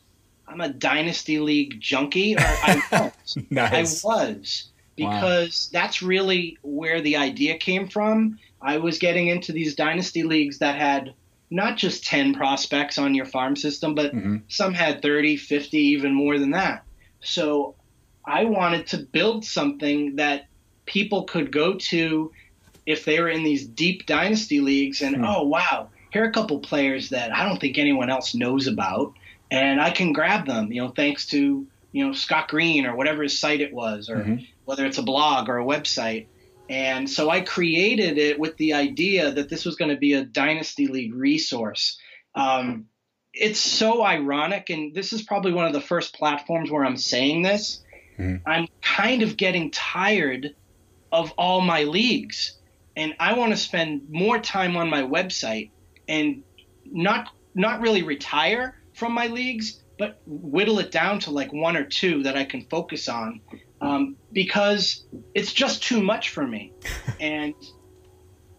I'm 0.48 0.62
a 0.62 0.70
dynasty 0.70 1.40
league 1.40 1.80
junkie. 1.82 2.36
Or 2.36 2.40
I 2.42 2.82
was. 3.26 3.38
Nice. 3.50 4.06
I 4.06 4.08
was 4.08 4.68
because 4.96 5.70
that's 5.74 6.02
really 6.02 6.58
where 6.62 7.02
the 7.02 7.18
idea 7.18 7.58
came 7.58 7.88
from. 7.90 8.40
I 8.62 8.78
was 8.78 8.98
getting 8.98 9.28
into 9.28 9.52
these 9.52 9.76
dynasty 9.76 10.24
leagues 10.24 10.60
that 10.60 10.76
had 10.78 11.14
not 11.50 11.76
just 11.78 12.06
10 12.06 12.34
prospects 12.34 12.98
on 12.98 13.14
your 13.14 13.26
farm 13.26 13.56
system, 13.58 13.94
but 13.94 14.14
Mhm. 14.16 14.42
some 14.48 14.74
had 14.74 15.02
30, 15.02 15.36
50, 15.36 15.78
even 15.78 16.14
more 16.14 16.40
than 16.40 16.52
that. 16.52 16.84
So 17.22 17.76
I 18.32 18.46
wanted 18.46 18.88
to 18.88 18.98
build 18.98 19.44
something 19.44 20.16
that 20.16 20.48
people 20.86 21.24
could 21.26 21.52
go 21.52 21.74
to 21.92 22.32
if 22.86 23.04
they 23.06 23.20
were 23.20 23.30
in 23.30 23.44
these 23.44 23.68
deep 23.68 24.06
dynasty 24.06 24.62
leagues 24.62 25.02
and, 25.02 25.18
Hmm. 25.18 25.26
oh, 25.26 25.44
wow, 25.48 25.90
here 26.12 26.24
are 26.24 26.30
a 26.30 26.32
couple 26.32 26.60
players 26.60 27.10
that 27.10 27.36
I 27.36 27.46
don't 27.46 27.60
think 27.60 27.78
anyone 27.78 28.10
else 28.10 28.34
knows 28.34 28.68
about. 28.68 29.14
And 29.52 29.82
I 29.82 29.92
can 29.92 30.14
grab 30.14 30.48
them, 30.48 30.72
you 30.72 30.82
know, 30.82 30.92
thanks 30.96 31.28
to, 31.28 31.68
you 31.92 32.06
know, 32.06 32.14
Scott 32.14 32.48
Green 32.48 32.86
or 32.86 32.96
whatever 32.96 33.24
his 33.24 33.38
site 33.38 33.60
it 33.60 33.74
was, 33.74 34.10
or 34.10 34.24
Mhm. 34.24 34.48
whether 34.64 34.86
it's 34.86 34.98
a 34.98 35.04
blog 35.04 35.50
or 35.50 35.60
a 35.60 35.66
website. 35.66 36.28
And 36.70 37.10
so 37.10 37.30
I 37.30 37.42
created 37.42 38.18
it 38.18 38.40
with 38.40 38.56
the 38.56 38.74
idea 38.74 39.32
that 39.32 39.50
this 39.50 39.66
was 39.66 39.76
going 39.76 39.92
to 39.92 39.98
be 39.98 40.14
a 40.14 40.24
Dynasty 40.24 40.88
League 40.88 41.14
resource. 41.14 42.00
Um, 42.34 42.86
it's 43.34 43.60
so 43.60 44.04
ironic, 44.04 44.70
and 44.70 44.96
this 44.96 45.12
is 45.12 45.22
probably 45.22 45.52
one 45.52 45.66
of 45.66 45.74
the 45.74 45.82
first 45.82 46.14
platforms 46.14 46.72
where 46.72 46.86
I'm 46.86 46.98
saying 46.98 47.42
this. 47.42 47.84
Mhm. 48.22 48.42
I'm 48.46 48.68
kind 48.82 49.24
of 49.24 49.38
getting 49.38 49.72
tired 49.72 50.56
of 51.12 51.32
all 51.38 51.62
my 51.62 51.84
leagues, 51.84 52.58
and 52.96 53.14
I 53.20 53.34
want 53.34 53.52
to 53.52 53.58
spend 53.58 54.10
more 54.10 54.40
time 54.40 54.78
on 54.78 54.90
my 54.90 55.02
website 55.02 55.72
and 56.08 56.44
not 56.86 57.30
not 57.54 57.82
really 57.82 58.04
retire 58.04 58.78
from 58.94 59.12
my 59.14 59.28
leagues, 59.28 59.82
but 59.98 60.22
whittle 60.26 60.80
it 60.80 60.92
down 60.92 61.20
to 61.20 61.32
like 61.32 61.52
one 61.52 61.76
or 61.76 61.84
two 61.84 62.24
that 62.24 62.38
I 62.38 62.46
can 62.46 62.66
focus 62.70 63.10
on, 63.10 63.42
um, 63.82 64.16
because 64.32 65.06
it's 65.36 65.52
just 65.52 65.84
too 65.84 66.02
much 66.02 66.30
for 66.30 66.48
me, 66.48 66.72
and 67.20 67.54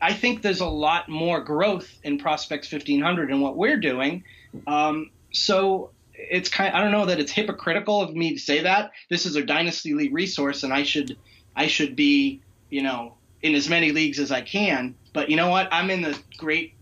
I 0.01 0.13
think 0.13 0.43
there's 0.43 0.61
a 0.61 0.67
lot 0.67 1.09
more 1.09 1.41
growth 1.41 1.89
in 2.03 2.19
Prospects 2.19 2.71
1500 2.73 3.31
and 3.31 3.41
what 3.41 3.57
we're 3.57 3.79
doing. 3.79 4.25
Um, 4.67 5.11
so 5.33 5.93
it's 6.31 6.49
kind. 6.49 6.75
I 6.75 6.81
don't 6.81 6.93
know 6.93 7.07
that 7.07 7.21
it's 7.21 7.33
hypocritical 7.33 8.01
of 8.01 8.15
me 8.15 8.35
to 8.35 8.39
say 8.39 8.63
that 8.63 8.93
this 9.11 9.27
is 9.27 9.37
a 9.37 9.43
dynasty 9.43 9.95
league 9.95 10.13
resource, 10.13 10.63
and 10.63 10.73
I 10.73 10.83
should 10.83 11.17
I 11.57 11.67
should 11.67 11.97
be 11.97 12.41
you 12.71 12.83
know 12.83 13.15
in 13.43 13.55
as 13.55 13.69
many 13.69 13.93
leagues 13.93 14.19
as 14.19 14.31
I 14.31 14.41
can. 14.41 14.95
But 15.13 15.31
you 15.31 15.37
know 15.37 15.49
what? 15.49 15.69
I'm 15.73 15.91
in 15.91 16.03
the 16.03 16.19
great 16.39 16.75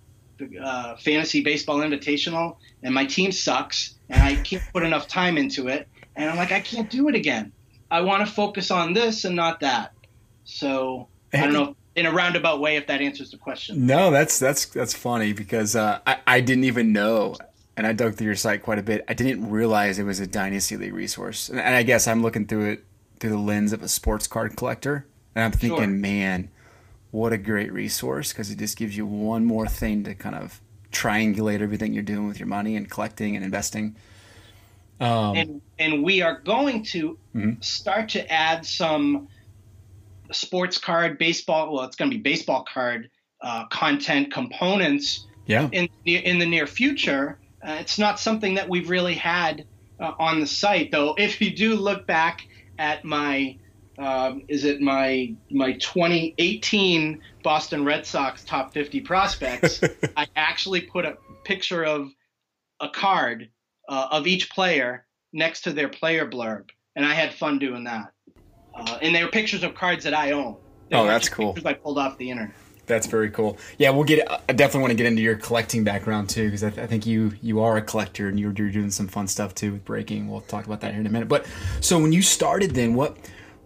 uh, 0.63 0.97
fantasy 0.97 1.43
baseball 1.43 1.79
invitational, 1.79 2.57
and 2.83 2.95
my 2.95 3.07
team 3.07 3.33
sucks, 3.33 3.95
and 4.09 4.23
I 4.23 4.37
can't 4.43 4.63
put 4.73 4.83
enough 4.83 5.09
time 5.09 5.39
into 5.39 5.69
it. 5.69 5.89
And 6.17 6.29
I'm 6.29 6.37
like, 6.37 6.53
I 6.53 6.61
can't 6.61 6.91
do 6.91 7.09
it 7.09 7.15
again. 7.15 7.53
I 7.91 8.03
want 8.03 8.27
to 8.27 8.33
focus 8.33 8.71
on 8.71 8.93
this 8.93 9.25
and 9.25 9.35
not 9.35 9.61
that. 9.61 9.93
So 10.45 11.09
I 11.33 11.39
don't 11.39 11.53
know 11.53 11.77
in 11.97 12.07
a 12.07 12.13
roundabout 12.13 12.61
way 12.61 12.77
if 12.77 12.87
that 12.87 13.01
answers 13.01 13.31
the 13.31 13.37
question. 13.37 13.87
No, 13.87 14.11
that's 14.11 14.39
that's 14.39 14.67
that's 14.67 14.95
funny 14.95 15.33
because 15.33 15.77
uh, 15.77 16.01
I 16.07 16.19
I 16.27 16.41
didn't 16.41 16.65
even 16.65 16.93
know, 16.93 17.37
and 17.77 17.87
I 17.87 17.93
dug 17.93 18.15
through 18.15 18.27
your 18.27 18.37
site 18.37 18.63
quite 18.63 18.79
a 18.79 18.83
bit. 18.83 19.05
I 19.09 19.15
didn't 19.15 19.51
realize 19.51 19.99
it 19.99 20.05
was 20.05 20.21
a 20.21 20.27
dynasty 20.27 20.77
league 20.77 20.95
resource, 20.95 21.49
and, 21.49 21.61
and 21.61 21.75
I 21.75 21.83
guess 21.83 22.07
I'm 22.09 22.23
looking 22.23 22.47
through 22.47 22.71
it 22.71 22.85
through 23.19 23.31
the 23.31 23.39
lens 23.39 23.73
of 23.73 23.83
a 23.83 23.89
sports 23.89 24.27
card 24.27 24.57
collector, 24.57 25.07
and 25.35 25.45
I'm 25.45 25.53
thinking, 25.53 25.79
Sure. 25.79 25.87
man, 25.87 26.49
what 27.11 27.33
a 27.33 27.39
great 27.39 27.73
resource 27.73 28.33
because 28.33 28.51
it 28.51 28.59
just 28.59 28.77
gives 28.77 28.97
you 28.97 29.05
one 29.07 29.45
more 29.45 29.67
thing 29.67 30.05
to 30.05 30.15
kind 30.15 30.35
of 30.37 30.61
triangulate 30.93 31.61
everything 31.61 31.93
you're 31.93 32.03
doing 32.03 32.27
with 32.27 32.39
your 32.39 32.49
money 32.49 32.77
and 32.77 32.91
collecting 32.91 33.37
and 33.37 33.45
investing. 33.45 33.97
Um, 35.01 35.35
and 35.37 35.63
and 35.79 36.03
we 36.05 36.21
are 36.21 36.41
going 36.41 36.83
to 36.85 37.19
Mhm. 37.35 37.63
start 37.65 38.11
to 38.11 38.31
add 38.31 38.67
some 38.67 39.29
sports 40.33 40.79
card 40.79 41.19
baseball 41.19 41.73
well 41.73 41.85
it's 41.85 41.97
going 41.97 42.11
to 42.11 42.17
be 42.17 42.23
baseball 42.23 42.65
card 42.73 43.11
uh, 43.43 43.67
content 43.67 44.33
components 44.33 45.27
yeah, 45.47 45.69
in 45.73 45.89
in 46.05 46.39
the 46.39 46.47
near 46.47 46.67
future 46.69 47.39
uh, 47.67 47.77
it's 47.81 47.99
not 47.99 48.19
something 48.19 48.55
that 48.55 48.69
we've 48.69 48.91
really 48.91 49.15
had 49.15 49.67
uh, 49.99 50.13
on 50.19 50.41
the 50.41 50.47
site 50.47 50.91
though 50.91 51.15
if 51.19 51.41
you 51.41 51.55
do 51.55 51.75
look 51.75 52.07
back 52.07 52.47
at 52.79 53.05
my 53.05 53.57
um, 53.99 54.43
is 54.49 54.65
it 54.65 54.81
my 54.81 55.35
my 55.51 55.73
2018 55.73 57.21
Boston 57.43 57.85
Red 57.85 58.07
Sox 58.07 58.45
top 58.45 58.73
50 58.73 59.01
prospects 59.01 59.83
I 60.17 60.27
actually 60.37 60.83
put 60.83 61.05
a 61.05 61.19
picture 61.45 61.85
of 61.85 62.11
a 62.81 62.89
card 62.89 63.51
uh, 63.89 64.09
of 64.11 64.27
each 64.27 64.51
player 64.51 65.05
next 65.33 65.63
to 65.63 65.73
their 65.73 65.89
player 65.89 66.29
blurb, 66.29 66.71
and 66.97 67.05
I 67.05 67.15
had 67.15 67.35
fun 67.35 67.59
doing 67.59 67.85
that. 67.85 68.13
Uh, 68.75 68.99
and 69.03 69.15
they 69.15 69.23
were 69.23 69.31
pictures 69.31 69.63
of 69.63 69.75
cards 69.75 70.05
that 70.05 70.15
I 70.15 70.33
own. 70.33 70.57
They 70.89 70.97
Oh, 70.97 71.07
that's 71.07 71.29
cool. 71.29 71.57
I 71.65 71.75
pulled 71.75 71.99
off 71.99 72.17
the 72.19 72.31
internet. 72.31 72.55
That's 72.91 73.07
very 73.07 73.31
cool. 73.31 73.57
Yeah, 73.79 73.91
we'll 73.91 74.05
get. 74.05 74.31
I 74.31 74.53
definitely 74.53 74.81
want 74.81 74.91
to 74.91 74.97
get 74.97 75.07
into 75.07 75.23
your 75.23 75.37
collecting 75.37 75.85
background 75.85 76.29
too, 76.29 76.45
because 76.47 76.63
I, 76.63 76.71
th- 76.71 76.83
I 76.83 76.87
think 76.87 77.07
you 77.07 77.33
you 77.41 77.61
are 77.61 77.77
a 77.79 77.83
collector 77.83 78.29
and 78.29 78.39
you're, 78.39 78.53
you're 78.53 78.71
doing 78.71 78.91
some 78.91 79.09
fun 79.09 79.27
stuff 79.29 79.55
too 79.55 79.73
with 79.73 79.85
breaking. 79.85 80.29
We'll 80.29 80.43
talk 80.43 80.67
about 80.67 80.81
that 80.83 80.93
here 80.93 81.01
in 81.01 81.07
a 81.07 81.11
minute. 81.11 81.29
But 81.29 81.47
so 81.81 81.99
when 81.99 82.13
you 82.13 82.21
started, 82.21 82.73
then 82.73 82.95
what 82.95 83.17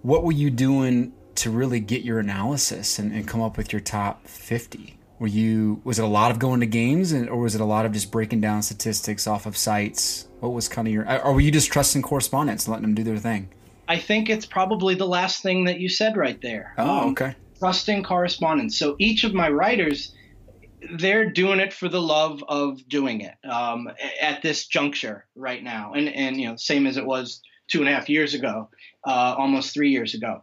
what 0.02 0.22
were 0.22 0.32
you 0.32 0.50
doing 0.50 1.12
to 1.36 1.50
really 1.50 1.80
get 1.80 2.02
your 2.02 2.20
analysis 2.20 2.98
and, 3.00 3.10
and 3.12 3.26
come 3.26 3.40
up 3.42 3.56
with 3.56 3.72
your 3.72 3.80
top 3.80 4.28
fifty? 4.28 4.98
Were 5.18 5.26
you 5.26 5.80
was 5.84 5.98
it 5.98 6.04
a 6.04 6.08
lot 6.08 6.30
of 6.30 6.38
going 6.38 6.60
to 6.60 6.66
games, 6.66 7.12
and, 7.12 7.28
or 7.28 7.38
was 7.38 7.54
it 7.54 7.60
a 7.60 7.64
lot 7.64 7.86
of 7.86 7.92
just 7.92 8.10
breaking 8.10 8.40
down 8.40 8.62
statistics 8.62 9.26
off 9.26 9.46
of 9.46 9.56
sites? 9.56 10.28
What 10.40 10.52
was 10.52 10.68
kind 10.68 10.86
of 10.86 10.92
your, 10.92 11.24
or 11.24 11.32
were 11.32 11.40
you 11.40 11.50
just 11.50 11.72
trusting 11.72 12.02
correspondents 12.02 12.66
and 12.66 12.72
letting 12.72 12.82
them 12.82 12.94
do 12.94 13.02
their 13.04 13.16
thing? 13.16 13.48
I 13.88 13.98
think 13.98 14.28
it's 14.28 14.44
probably 14.46 14.94
the 14.94 15.06
last 15.06 15.42
thing 15.42 15.64
that 15.64 15.80
you 15.80 15.88
said 15.88 16.16
right 16.16 16.40
there. 16.42 16.74
Oh, 16.76 17.00
Um, 17.00 17.10
okay. 17.10 17.34
Trusting 17.64 18.02
correspondence. 18.02 18.78
So 18.78 18.94
each 18.98 19.24
of 19.24 19.32
my 19.32 19.48
writers, 19.48 20.12
they're 20.98 21.30
doing 21.30 21.60
it 21.60 21.72
for 21.72 21.88
the 21.88 22.00
love 22.00 22.44
of 22.46 22.86
doing 22.86 23.22
it 23.22 23.34
um, 23.50 23.88
at 24.20 24.42
this 24.42 24.66
juncture 24.66 25.24
right 25.34 25.64
now, 25.64 25.94
and 25.94 26.10
and 26.10 26.38
you 26.38 26.46
know, 26.46 26.56
same 26.56 26.86
as 26.86 26.98
it 26.98 27.06
was 27.06 27.40
two 27.70 27.80
and 27.80 27.88
a 27.88 27.94
half 27.94 28.10
years 28.10 28.34
ago, 28.34 28.68
uh, 29.06 29.34
almost 29.38 29.72
three 29.72 29.92
years 29.92 30.12
ago. 30.12 30.42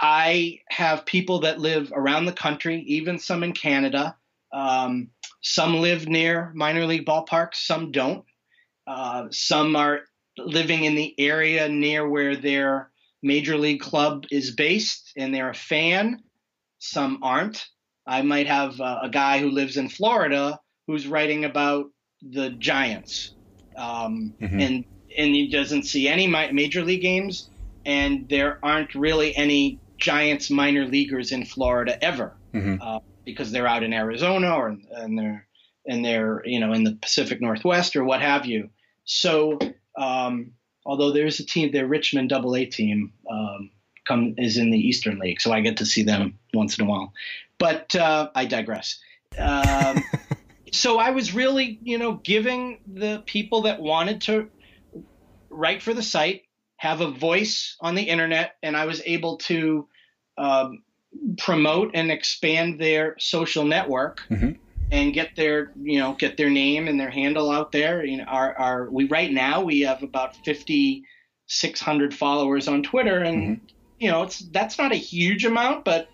I 0.00 0.60
have 0.70 1.04
people 1.04 1.40
that 1.40 1.60
live 1.60 1.92
around 1.94 2.24
the 2.24 2.32
country, 2.32 2.82
even 2.86 3.18
some 3.18 3.42
in 3.42 3.52
Canada. 3.52 4.16
Um, 4.50 5.10
some 5.42 5.76
live 5.76 6.08
near 6.08 6.50
minor 6.54 6.86
league 6.86 7.04
ballparks, 7.04 7.56
some 7.56 7.92
don't. 7.92 8.24
Uh, 8.86 9.26
some 9.30 9.76
are 9.76 10.00
living 10.38 10.84
in 10.84 10.94
the 10.94 11.14
area 11.18 11.68
near 11.68 12.08
where 12.08 12.36
their 12.36 12.90
major 13.22 13.58
league 13.58 13.80
club 13.80 14.24
is 14.30 14.54
based 14.54 15.12
and 15.14 15.34
they're 15.34 15.50
a 15.50 15.54
fan. 15.54 16.22
Some 16.78 17.20
aren't. 17.22 17.66
I 18.06 18.22
might 18.22 18.46
have 18.46 18.80
uh, 18.80 19.00
a 19.02 19.08
guy 19.10 19.38
who 19.38 19.50
lives 19.50 19.76
in 19.76 19.88
Florida 19.88 20.58
who's 20.86 21.06
writing 21.06 21.44
about 21.44 21.86
the 22.22 22.50
Giants, 22.50 23.34
um, 23.76 24.34
Mhm. 24.40 24.62
and 24.62 24.84
and 25.16 25.34
he 25.34 25.48
doesn't 25.48 25.84
see 25.84 26.06
any 26.08 26.26
mi- 26.26 26.52
major 26.52 26.82
league 26.84 27.02
games, 27.02 27.50
and 27.84 28.28
there 28.28 28.58
aren't 28.62 28.94
really 28.94 29.34
any 29.36 29.78
Giants 29.98 30.50
minor 30.50 30.86
leaguers 30.86 31.32
in 31.32 31.44
Florida 31.44 32.02
ever 32.02 32.36
Mhm. 32.54 32.78
uh, 32.80 33.00
because 33.24 33.50
they're 33.50 33.66
out 33.66 33.82
in 33.82 33.92
Arizona 33.92 34.54
or 34.54 34.76
and 34.92 35.18
they're 35.18 35.46
and 35.86 36.04
they're 36.04 36.42
you 36.46 36.60
know 36.60 36.72
in 36.72 36.84
the 36.84 36.94
Pacific 36.96 37.40
Northwest 37.40 37.96
or 37.96 38.04
what 38.04 38.20
have 38.20 38.46
you. 38.46 38.70
So 39.04 39.58
um, 39.96 40.52
although 40.86 41.10
there's 41.12 41.40
a 41.40 41.44
team, 41.46 41.72
their 41.72 41.86
Richmond 41.86 42.28
Double 42.30 42.54
A 42.56 42.64
team 42.66 43.12
um, 43.30 43.70
come 44.08 44.34
is 44.38 44.56
in 44.56 44.70
the 44.70 44.78
Eastern 44.78 45.18
League, 45.18 45.40
so 45.40 45.52
I 45.52 45.60
get 45.60 45.76
to 45.76 45.86
see 45.86 46.02
them 46.02 46.38
once 46.54 46.78
in 46.78 46.86
a 46.86 46.88
while. 46.88 47.12
But 47.58 47.94
uh, 47.94 48.30
I 48.34 48.46
digress. 48.46 48.98
Um, 49.38 50.02
so 50.72 50.98
I 50.98 51.10
was 51.10 51.34
really, 51.34 51.78
you 51.82 51.98
know, 51.98 52.14
giving 52.14 52.80
the 52.86 53.22
people 53.26 53.62
that 53.62 53.80
wanted 53.80 54.22
to 54.22 54.48
write 55.50 55.82
for 55.82 55.94
the 55.94 56.02
site 56.02 56.42
have 56.76 57.00
a 57.00 57.10
voice 57.10 57.76
on 57.80 57.94
the 57.94 58.02
internet, 58.02 58.56
and 58.62 58.76
I 58.76 58.86
was 58.86 59.02
able 59.04 59.36
to 59.38 59.88
um, 60.36 60.82
promote 61.36 61.90
and 61.94 62.10
expand 62.10 62.80
their 62.80 63.16
social 63.18 63.64
network 63.64 64.22
Mhm. 64.30 64.56
and 64.92 65.12
get 65.12 65.34
their 65.36 65.72
you 65.82 65.98
know 65.98 66.14
get 66.14 66.36
their 66.36 66.50
name 66.50 66.86
and 66.86 66.98
their 67.00 67.10
handle 67.10 67.50
out 67.50 67.72
there. 67.72 68.04
You 68.04 68.18
know, 68.18 68.24
our 68.24 68.56
our 68.56 68.90
we 68.90 69.04
right 69.04 69.32
now 69.32 69.62
we 69.62 69.80
have 69.80 70.02
about 70.02 70.36
fifty 70.44 71.02
six 71.46 71.80
hundred 71.80 72.14
followers 72.14 72.68
on 72.68 72.82
Twitter, 72.82 73.18
and 73.18 73.42
mm-hmm. 73.42 73.66
You 73.98 74.10
know 74.10 74.22
it's 74.22 74.38
that's 74.50 74.78
not 74.78 74.92
a 74.92 74.96
huge 74.96 75.44
amount, 75.44 75.84
but 75.84 76.08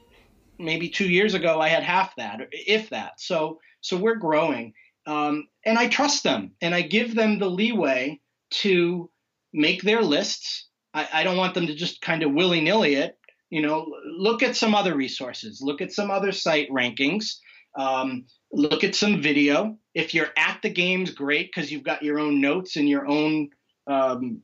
maybe 0.59 0.89
two 0.89 1.09
years 1.09 1.35
ago 1.35 1.61
I 1.61 1.69
had 1.69 1.83
half 1.83 2.15
that, 2.17 2.41
if 2.53 2.91
that. 2.91 3.21
So 3.21 3.61
so 3.81 3.97
we're 3.97 4.17
growing, 4.17 4.73
um, 5.07 5.49
and 5.65 5.79
I 5.79 5.89
trust 5.89 6.23
them, 6.23 6.53
and 6.61 6.75
I 6.75 6.83
give 6.83 7.15
them 7.15 7.39
the 7.39 7.51
leeway 7.51 8.21
to 8.63 9.11
make 9.53 9.83
their 9.83 10.03
lists. 10.03 10.69
I, 10.93 11.09
I 11.13 11.25
don't 11.25 11.37
want 11.37 11.55
them 11.55 11.67
to 11.67 11.75
just 11.75 12.01
kind 12.01 12.23
of 12.23 12.33
willy 12.33 12.61
nilly 12.61 12.95
it. 12.95 13.19
You 13.51 13.63
know, 13.63 13.87
look 14.19 14.43
at 14.43 14.57
some 14.57 14.75
other 14.75 14.95
resources, 14.97 15.61
look 15.63 15.81
at 15.81 15.93
some 15.93 16.11
other 16.11 16.33
site 16.33 16.69
rankings. 16.71 17.37
Um, 17.77 18.27
look 18.53 18.85
at 18.85 18.95
some 18.95 19.21
video. 19.21 19.77
If 19.95 20.15
you're 20.15 20.31
at 20.37 20.61
the 20.63 20.71
games, 20.71 21.11
great 21.11 21.51
because 21.53 21.71
you've 21.71 21.83
got 21.83 22.03
your 22.03 22.19
own 22.19 22.41
notes 22.41 22.77
and 22.77 22.89
your 22.89 23.07
own 23.07 23.51
um, 23.87 24.43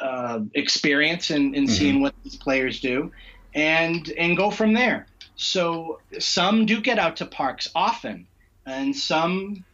uh, 0.00 0.40
experience 0.54 1.30
in, 1.30 1.54
in 1.54 1.64
mm-hmm. 1.64 1.72
seeing 1.72 2.02
what 2.02 2.14
these 2.22 2.36
players 2.36 2.80
do, 2.80 3.12
and 3.54 4.08
and 4.18 4.36
go 4.36 4.50
from 4.50 4.74
there. 4.74 5.06
So 5.36 6.00
some 6.18 6.66
do 6.66 6.80
get 6.80 6.98
out 6.98 7.16
to 7.16 7.26
parks 7.26 7.68
often, 7.74 8.26
and 8.66 8.94
some 8.94 9.64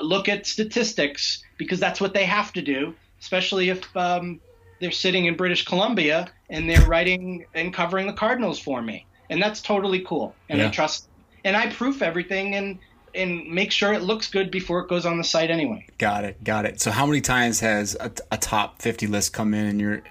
look 0.00 0.28
at 0.28 0.46
statistics 0.46 1.42
because 1.56 1.80
that's 1.80 2.00
what 2.00 2.14
they 2.14 2.24
have 2.24 2.52
to 2.52 2.62
do, 2.62 2.94
especially 3.20 3.70
if 3.70 3.96
um, 3.96 4.40
they're 4.80 4.90
sitting 4.90 5.26
in 5.26 5.36
British 5.36 5.64
Columbia 5.64 6.28
and 6.50 6.68
they're 6.68 6.86
writing 6.86 7.46
and 7.54 7.72
covering 7.72 8.06
the 8.06 8.12
Cardinals 8.12 8.58
for 8.58 8.82
me, 8.82 9.06
and 9.30 9.42
that's 9.42 9.60
totally 9.60 10.00
cool. 10.00 10.34
And 10.48 10.60
yeah. 10.60 10.68
I 10.68 10.70
trust, 10.70 11.08
and 11.44 11.56
I 11.56 11.70
proof 11.70 12.02
everything 12.02 12.54
and 12.54 12.78
and 13.14 13.46
make 13.46 13.72
sure 13.72 13.92
it 13.92 14.02
looks 14.02 14.28
good 14.28 14.50
before 14.50 14.80
it 14.80 14.88
goes 14.88 15.06
on 15.06 15.18
the 15.18 15.24
site 15.24 15.50
anyway. 15.50 15.86
Got 15.98 16.24
it, 16.24 16.42
got 16.42 16.64
it. 16.64 16.80
So 16.80 16.90
how 16.90 17.06
many 17.06 17.20
times 17.20 17.60
has 17.60 17.96
a, 18.00 18.10
a 18.30 18.38
top 18.38 18.80
fifty 18.80 19.06
list 19.06 19.32
come 19.32 19.54
in 19.54 19.66
and 19.66 19.80
you're 19.80 20.02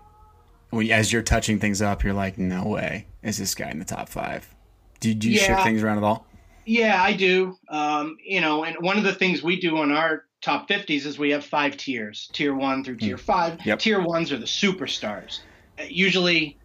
when 0.69 0.89
as 0.91 1.11
you're 1.11 1.21
touching 1.21 1.59
things 1.59 1.81
up, 1.81 2.03
you're 2.03 2.13
like, 2.13 2.37
no 2.37 2.65
way 2.65 3.07
is 3.23 3.37
this 3.37 3.55
guy 3.55 3.69
in 3.69 3.79
the 3.79 3.85
top 3.85 4.09
five? 4.09 4.47
Do, 4.99 5.13
do 5.13 5.29
you 5.29 5.39
yeah. 5.39 5.47
shift 5.47 5.63
things 5.63 5.83
around 5.83 5.97
at 5.97 6.03
all? 6.03 6.25
Yeah, 6.65 7.01
I 7.01 7.13
do. 7.13 7.57
Um, 7.69 8.17
you 8.23 8.41
know, 8.41 8.63
and 8.63 8.77
one 8.79 8.97
of 8.97 9.03
the 9.03 9.13
things 9.13 9.41
we 9.41 9.59
do 9.59 9.77
on 9.77 9.91
our 9.91 10.25
top 10.41 10.67
50s 10.69 11.05
is 11.05 11.17
we 11.17 11.31
have 11.31 11.43
five 11.43 11.77
tiers 11.77 12.29
tier 12.33 12.53
one 12.53 12.83
through 12.83 12.97
tier 12.97 13.17
mm. 13.17 13.21
five. 13.21 13.65
Yep. 13.65 13.79
Tier 13.79 14.01
ones 14.01 14.31
are 14.31 14.37
the 14.37 14.45
superstars. 14.45 15.39
Uh, 15.79 15.83
usually, 15.89 16.57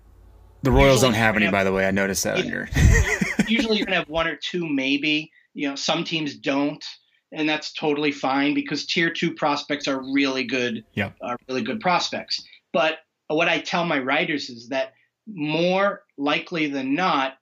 the 0.62 0.71
Royals 0.71 0.97
usually 0.97 1.12
don't 1.12 1.19
have 1.19 1.37
any, 1.37 1.47
have, 1.47 1.52
by 1.52 1.64
the 1.64 1.73
way. 1.73 1.87
I 1.87 1.90
noticed 1.90 2.25
that. 2.25 2.45
Yeah, 2.45 2.66
usually, 3.49 3.78
you're 3.78 3.87
gonna 3.87 3.99
have 3.99 4.09
one 4.09 4.26
or 4.26 4.37
two, 4.37 4.69
maybe. 4.69 5.31
You 5.57 5.71
know, 5.71 5.75
some 5.75 6.05
teams 6.05 6.37
don't, 6.37 6.85
and 7.33 7.49
that's 7.49 7.73
totally 7.73 8.13
fine 8.13 8.55
because 8.55 8.87
tier 8.87 9.11
two 9.11 9.35
prospects 9.35 9.89
are 9.89 10.13
really 10.13 10.45
good. 10.45 10.85
Yeah, 10.95 11.13
are 11.23 11.39
really 11.49 11.63
good 11.63 11.81
prospects. 11.81 12.45
But 12.73 12.99
what 13.29 13.49
I 13.49 13.61
tell 13.61 13.85
my 13.85 13.99
writers 13.99 14.51
is 14.51 14.69
that 14.69 14.93
more 15.27 16.03
likely 16.19 16.69
than 16.69 16.95
not, 16.95 17.39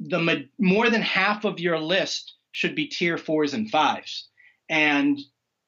the 0.00 0.46
more 0.58 0.88
than 0.88 1.02
half 1.02 1.44
of 1.44 1.58
your 1.58 1.80
list 1.80 2.34
should 2.52 2.76
be 2.76 2.86
tier 2.86 3.18
fours 3.18 3.54
and 3.54 3.68
fives, 3.68 4.28
and 4.68 5.18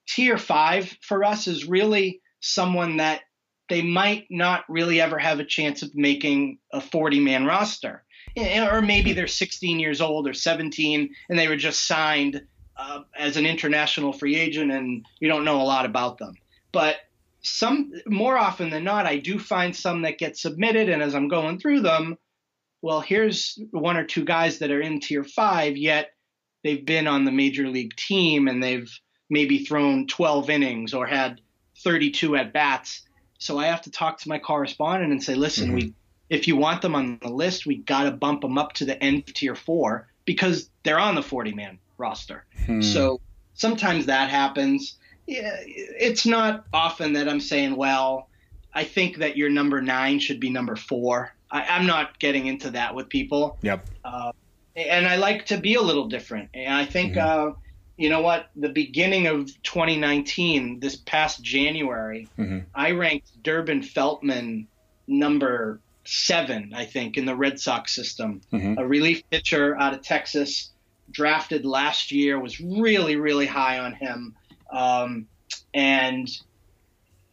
tier 0.09 0.39
five 0.39 0.97
for 1.03 1.25
us 1.25 1.49
is 1.49 1.69
really 1.69 2.21
someone 2.41 2.99
that 2.99 3.23
they 3.69 3.83
might 3.83 4.27
not 4.31 4.65
really 4.69 5.01
ever 5.01 5.19
have 5.19 5.41
a 5.41 5.45
chance 5.45 5.83
of 5.83 5.95
making 5.95 6.59
a 6.73 6.81
40 6.81 7.21
man 7.21 7.47
roster 7.47 8.05
or 8.37 8.83
maybe 8.83 9.13
they're 9.13 9.27
16 9.27 9.81
years 9.81 10.01
old 10.01 10.29
or 10.29 10.35
17 10.35 11.15
and 11.29 11.39
they 11.39 11.49
were 11.49 11.57
just 11.57 11.87
signed 11.87 12.43
uh, 12.77 13.03
as 13.17 13.37
an 13.37 13.47
international 13.47 14.13
free 14.13 14.37
agent 14.37 14.73
and 14.73 15.05
you 15.19 15.29
don't 15.29 15.45
know 15.45 15.61
a 15.61 15.65
lot 15.65 15.85
about 15.85 16.19
them. 16.19 16.35
But 16.73 16.97
some 17.43 17.93
more 18.07 18.37
often 18.37 18.71
than 18.71 18.85
not, 18.85 19.07
I 19.07 19.19
do 19.19 19.39
find 19.39 19.75
some 19.75 20.03
that 20.03 20.19
get 20.19 20.37
submitted, 20.37 20.89
and 20.89 21.03
as 21.03 21.15
I'm 21.15 21.29
going 21.29 21.59
through 21.59 21.81
them, 21.81 22.19
well, 22.83 23.01
here's 23.01 23.59
one 23.71 23.97
or 23.97 24.05
two 24.05 24.25
guys 24.25 24.59
that 24.59 24.71
are 24.71 24.81
in 24.81 25.01
tier 25.01 25.25
five, 25.25 25.77
yet 25.77 26.13
they've 26.65 26.85
been 26.85 27.07
on 27.07 27.25
the 27.25 27.33
major 27.33 27.69
league 27.69 27.95
team 27.97 28.49
and 28.49 28.63
they've 28.63 28.91
maybe 29.29 29.65
thrown 29.65 30.07
12 30.07 30.51
innings 30.51 30.95
or 30.95 31.07
had 31.07 31.41
32 31.83 32.37
at 32.37 32.53
bats. 32.53 33.03
So 33.39 33.59
I 33.59 33.67
have 33.67 33.83
to 33.83 33.91
talk 33.91 34.19
to 34.21 34.29
my 34.29 34.39
correspondent 34.39 35.13
and 35.13 35.23
say, 35.23 35.35
listen, 35.35 35.69
mm-hmm. 35.69 35.75
we 35.75 35.95
if 36.31 36.47
you 36.47 36.57
want 36.57 36.81
them 36.81 36.95
on 36.95 37.19
the 37.21 37.29
list, 37.29 37.67
we 37.67 37.77
got 37.77 38.05
to 38.05 38.13
bump 38.13 38.41
them 38.41 38.57
up 38.57 38.73
to 38.75 38.85
the 38.85 39.03
end 39.03 39.25
of 39.29 39.35
tier 39.35 39.57
four 39.57 40.09
because 40.25 40.71
they're 40.85 40.99
on 40.99 41.17
the 41.17 41.23
40 41.23 41.53
man 41.53 41.79
roster. 41.99 42.45
Hmm. 42.67 42.81
So 42.81 43.21
sometimes 43.55 44.07
that 44.07 44.31
happens. 44.31 44.97
It's 45.27 46.25
not 46.25 46.65
often 46.73 47.13
that 47.15 47.29
I'm 47.29 47.41
saying, 47.41 47.77
well, 47.77 48.29
I 48.73 48.85
think 48.85 49.19
that 49.19 49.37
your 49.37 49.51
number 49.51 49.83
nine 49.83 50.21
should 50.21 50.41
be 50.41 50.51
number 50.51 50.77
four. 50.77 51.35
I, 51.51 51.77
am 51.77 51.87
not 51.87 52.19
getting 52.21 52.47
into 52.47 52.71
that 52.71 52.95
with 52.95 53.09
people. 53.09 53.59
Yep. 53.63 53.85
Uh, 54.05 54.33
and 54.77 55.07
I 55.07 55.17
like 55.17 55.47
to 55.47 55.59
be 55.59 55.75
a 55.75 55.83
little 55.83 56.07
different. 56.07 56.51
And 56.55 56.73
I 56.73 56.85
think, 56.85 57.15
mm-hmm. 57.15 57.51
uh, 57.51 57.55
you 57.97 58.09
know 58.09 58.21
what, 58.21 58.51
the 58.55 58.69
beginning 58.69 59.27
of 59.27 59.47
2019, 59.65 60.79
this 60.79 60.95
past 60.95 61.43
January, 61.43 62.29
mm-hmm. 62.39 62.61
I 62.73 62.93
ranked 62.93 63.43
Durbin 63.43 63.83
Feltman 63.83 64.69
number 65.09 65.81
seven, 66.11 66.73
I 66.75 66.87
think, 66.87 67.17
in 67.17 67.25
the 67.25 67.37
Red 67.37 67.61
Sox 67.61 67.95
system. 67.95 68.41
Mm-hmm. 68.53 68.79
A 68.79 68.87
relief 68.87 69.23
pitcher 69.31 69.79
out 69.79 69.95
of 69.95 70.03
Texas, 70.03 70.71
drafted 71.11 71.65
last 71.65 72.11
year, 72.11 72.39
was 72.39 72.61
really, 72.61 73.15
really 73.15 73.47
high 73.47 73.79
on 73.79 73.95
him. 73.95 74.35
Um, 74.73 75.27
and 75.73 76.29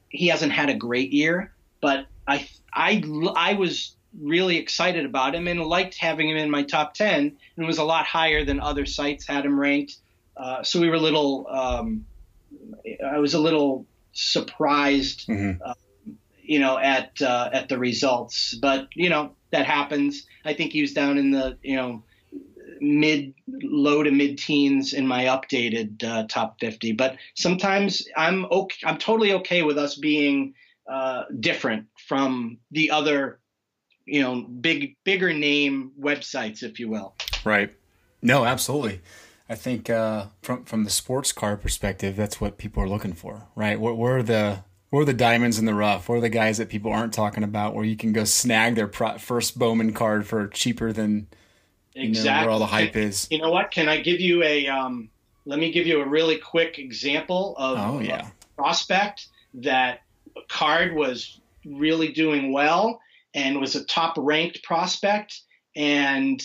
he 0.09 0.27
hasn't 0.27 0.51
had 0.51 0.69
a 0.69 0.75
great 0.75 1.11
year, 1.11 1.53
but 1.81 2.05
I, 2.27 2.47
I, 2.71 3.03
I 3.35 3.53
was 3.55 3.95
really 4.19 4.57
excited 4.57 5.05
about 5.05 5.33
him 5.33 5.47
and 5.47 5.59
liked 5.63 5.97
having 5.97 6.29
him 6.29 6.37
in 6.37 6.51
my 6.51 6.61
top 6.61 6.93
10 6.93 7.35
and 7.57 7.67
was 7.67 7.79
a 7.79 7.83
lot 7.83 8.05
higher 8.05 8.45
than 8.45 8.59
other 8.59 8.85
sites 8.85 9.25
had 9.25 9.43
him 9.43 9.59
ranked. 9.59 9.95
Uh, 10.35 10.61
so 10.61 10.79
we 10.79 10.87
were 10.87 10.95
a 10.95 10.99
little, 10.99 11.47
um, 11.49 12.05
I 13.03 13.17
was 13.17 13.33
a 13.33 13.39
little 13.39 13.87
surprised 14.13 15.27
mm-hmm. 15.27 15.61
uh, 15.63 15.73
you 16.47 16.59
know, 16.59 16.77
at 16.77 17.21
uh, 17.21 17.49
at 17.53 17.69
the 17.69 17.77
results. 17.77 18.55
But 18.55 18.87
you 18.93 19.09
know 19.09 19.33
that 19.51 19.65
happens. 19.65 20.25
I 20.45 20.53
think 20.53 20.71
he 20.71 20.81
was 20.81 20.93
down 20.93 21.17
in 21.17 21.31
the 21.31 21.57
you 21.61 21.75
know 21.75 22.03
mid 22.79 23.33
low 23.47 24.03
to 24.03 24.11
mid 24.11 24.37
teens 24.37 24.93
in 24.93 25.07
my 25.07 25.25
updated 25.25 26.03
uh, 26.03 26.27
top 26.29 26.59
50 26.59 26.91
but 26.91 27.15
sometimes 27.33 28.05
i'm 28.15 28.45
okay 28.51 28.77
i'm 28.85 28.99
totally 28.99 29.33
okay 29.33 29.63
with 29.63 29.79
us 29.79 29.95
being 29.95 30.53
uh, 30.87 31.23
different 31.39 31.87
from 32.07 32.57
the 32.71 32.91
other 32.91 33.39
you 34.07 34.21
know 34.21 34.41
big 34.41 34.95
bigger 35.03 35.33
name 35.33 35.91
websites 35.99 36.63
if 36.63 36.79
you 36.79 36.89
will. 36.89 37.13
Right. 37.43 37.73
No 38.21 38.45
absolutely. 38.45 39.01
I 39.49 39.55
think 39.55 39.89
uh, 39.89 40.27
from 40.41 40.63
from 40.63 40.83
the 40.83 40.89
sports 40.89 41.31
car 41.31 41.57
perspective 41.57 42.15
that's 42.15 42.41
what 42.41 42.57
people 42.57 42.81
are 42.81 42.89
looking 42.89 43.13
for 43.13 43.47
right? 43.55 43.79
What 43.79 43.97
were 43.97 44.23
the 44.23 44.63
or 44.91 45.05
the 45.05 45.13
diamonds 45.13 45.59
in 45.59 45.65
the 45.65 45.73
rough, 45.73 46.09
or 46.09 46.21
the 46.21 46.29
guys 46.29 46.57
that 46.57 46.69
people 46.69 46.91
aren't 46.91 47.13
talking 47.13 47.43
about, 47.43 47.75
where 47.75 47.85
you 47.85 47.97
can 47.97 48.13
go 48.13 48.23
snag 48.23 48.75
their 48.75 48.87
pro- 48.87 49.17
first 49.17 49.59
Bowman 49.59 49.93
card 49.93 50.25
for 50.25 50.47
cheaper 50.47 50.93
than 50.93 51.27
exactly 51.93 52.31
know, 52.31 52.41
where 52.41 52.49
all 52.51 52.59
the 52.59 52.65
hype 52.67 52.95
is. 52.95 53.27
You 53.29 53.39
know 53.39 53.51
what? 53.51 53.71
Can 53.71 53.89
I 53.89 54.01
give 54.01 54.21
you 54.21 54.43
a? 54.43 54.67
Um, 54.67 55.09
let 55.45 55.59
me 55.59 55.71
give 55.71 55.87
you 55.87 56.01
a 56.01 56.07
really 56.07 56.37
quick 56.37 56.79
example 56.79 57.55
of 57.57 57.77
oh, 57.79 57.99
yeah. 57.99 58.27
a 58.27 58.55
prospect 58.55 59.27
that 59.55 60.01
card 60.47 60.93
was 60.93 61.39
really 61.65 62.11
doing 62.11 62.51
well 62.51 63.01
and 63.33 63.59
was 63.59 63.75
a 63.75 63.83
top 63.85 64.15
ranked 64.17 64.63
prospect, 64.63 65.41
and 65.75 66.41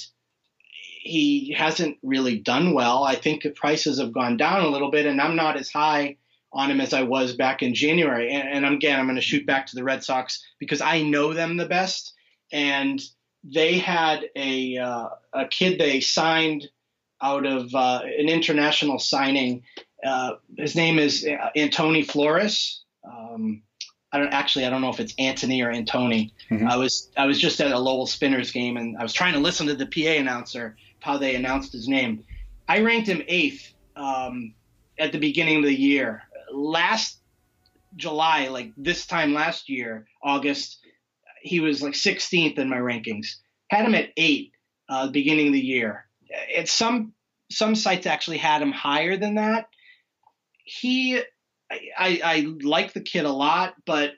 he 1.03 1.55
hasn't 1.57 1.99
really 2.03 2.39
done 2.39 2.75
well. 2.75 3.03
I 3.05 3.15
think 3.17 3.43
the 3.43 3.51
prices 3.51 3.99
have 3.99 4.13
gone 4.13 4.37
down 4.37 4.65
a 4.65 4.69
little 4.69 4.91
bit, 4.91 5.07
and 5.07 5.21
I'm 5.21 5.37
not 5.37 5.57
as 5.57 5.71
high 5.71 6.17
on 6.53 6.71
him 6.71 6.81
as 6.81 6.93
I 6.93 7.03
was 7.03 7.35
back 7.35 7.63
in 7.63 7.75
January. 7.75 8.33
And, 8.33 8.65
and 8.65 8.75
again, 8.75 8.99
I'm 8.99 9.07
going 9.07 9.17
to 9.17 9.23
shoot 9.23 9.47
back 9.47 9.67
to 9.67 9.77
the 9.77 9.85
Red 9.85 10.05
Sox 10.05 10.45
because 10.59 10.81
I 10.81 11.03
know 11.03 11.33
them 11.33 11.57
the 11.57 11.67
best. 11.67 12.13
And 12.53 13.01
they 13.45 13.79
had 13.79 14.27
a 14.37 14.77
uh, 14.77 15.09
a 15.33 15.47
kid 15.49 15.79
they 15.79 16.01
signed 16.01 16.69
out 17.21 17.47
of 17.47 17.75
uh, 17.75 18.03
an 18.05 18.29
international 18.29 18.99
signing. 18.99 19.63
Uh, 20.05 20.33
his 20.57 20.77
name 20.77 20.99
is 20.99 21.25
Antoni 21.57 22.07
Flores. 22.07 22.83
Um, 23.05 23.63
I 24.13 24.19
don't 24.19 24.33
actually 24.33 24.67
I 24.67 24.71
don't 24.71 24.83
know 24.83 24.91
if 24.91 25.01
it's 25.01 25.15
Anthony 25.19 25.63
or 25.63 25.71
Antony. 25.71 26.35
Mm-hmm. 26.51 26.69
I 26.69 26.77
was 26.77 27.11
I 27.17 27.27
was 27.27 27.41
just 27.41 27.61
at 27.61 27.73
a 27.73 27.79
Lowell 27.79 28.07
Spinners 28.07 28.53
game 28.53 28.77
and 28.77 28.97
I 28.99 29.03
was 29.03 29.13
trying 29.13 29.33
to 29.33 29.41
listen 29.41 29.67
to 29.69 29.75
the 29.75 29.87
PA 29.87 30.21
announcer 30.21 30.77
how 31.01 31.17
they 31.17 31.35
announced 31.35 31.73
his 31.73 31.89
name. 31.89 32.25
I 32.69 32.81
ranked 32.81 33.09
him 33.09 33.23
eighth 33.27 33.73
um, 33.97 34.55
at 34.99 35.13
the 35.13 35.19
beginning 35.19 35.59
of 35.59 35.65
the 35.65 35.75
year 35.75 36.23
last 36.53 37.19
July, 37.97 38.49
like 38.49 38.73
this 38.77 39.07
time 39.07 39.35
last 39.35 39.69
year, 39.69 40.07
August, 40.23 40.79
he 41.43 41.61
was 41.61 41.83
like 41.83 41.95
16th 41.95 42.59
in 42.59 42.69
my 42.69 42.77
rankings. 42.77 43.37
Had 43.69 43.87
him 43.87 43.95
at 43.95 44.11
eight 44.17 44.53
uh, 44.89 45.09
beginning 45.09 45.49
of 45.49 45.53
the 45.53 45.61
year. 45.61 46.07
At 46.57 46.69
some 46.69 47.13
some 47.51 47.75
sites 47.75 48.07
actually 48.07 48.39
had 48.39 48.63
him 48.63 48.73
higher 48.73 49.17
than 49.17 49.35
that. 49.35 49.69
He, 50.65 51.19
I, 51.71 51.81
I, 51.99 52.21
I 52.25 52.47
like 52.63 52.93
the 52.93 53.01
kid 53.01 53.25
a 53.25 53.33
lot, 53.33 53.75
but 53.85 54.13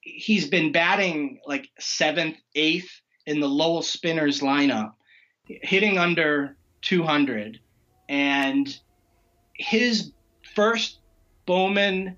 he's 0.00 0.48
been 0.48 0.72
batting 0.72 1.40
like 1.46 1.68
seventh, 1.78 2.36
eighth 2.54 2.88
in 3.26 3.40
the 3.40 3.48
Lowell 3.48 3.82
Spinners 3.82 4.40
lineup, 4.40 4.92
hitting 5.46 5.98
under 5.98 6.56
200, 6.82 7.58
and 8.08 8.78
his 9.54 10.12
first 10.54 11.00
Bowman 11.46 12.16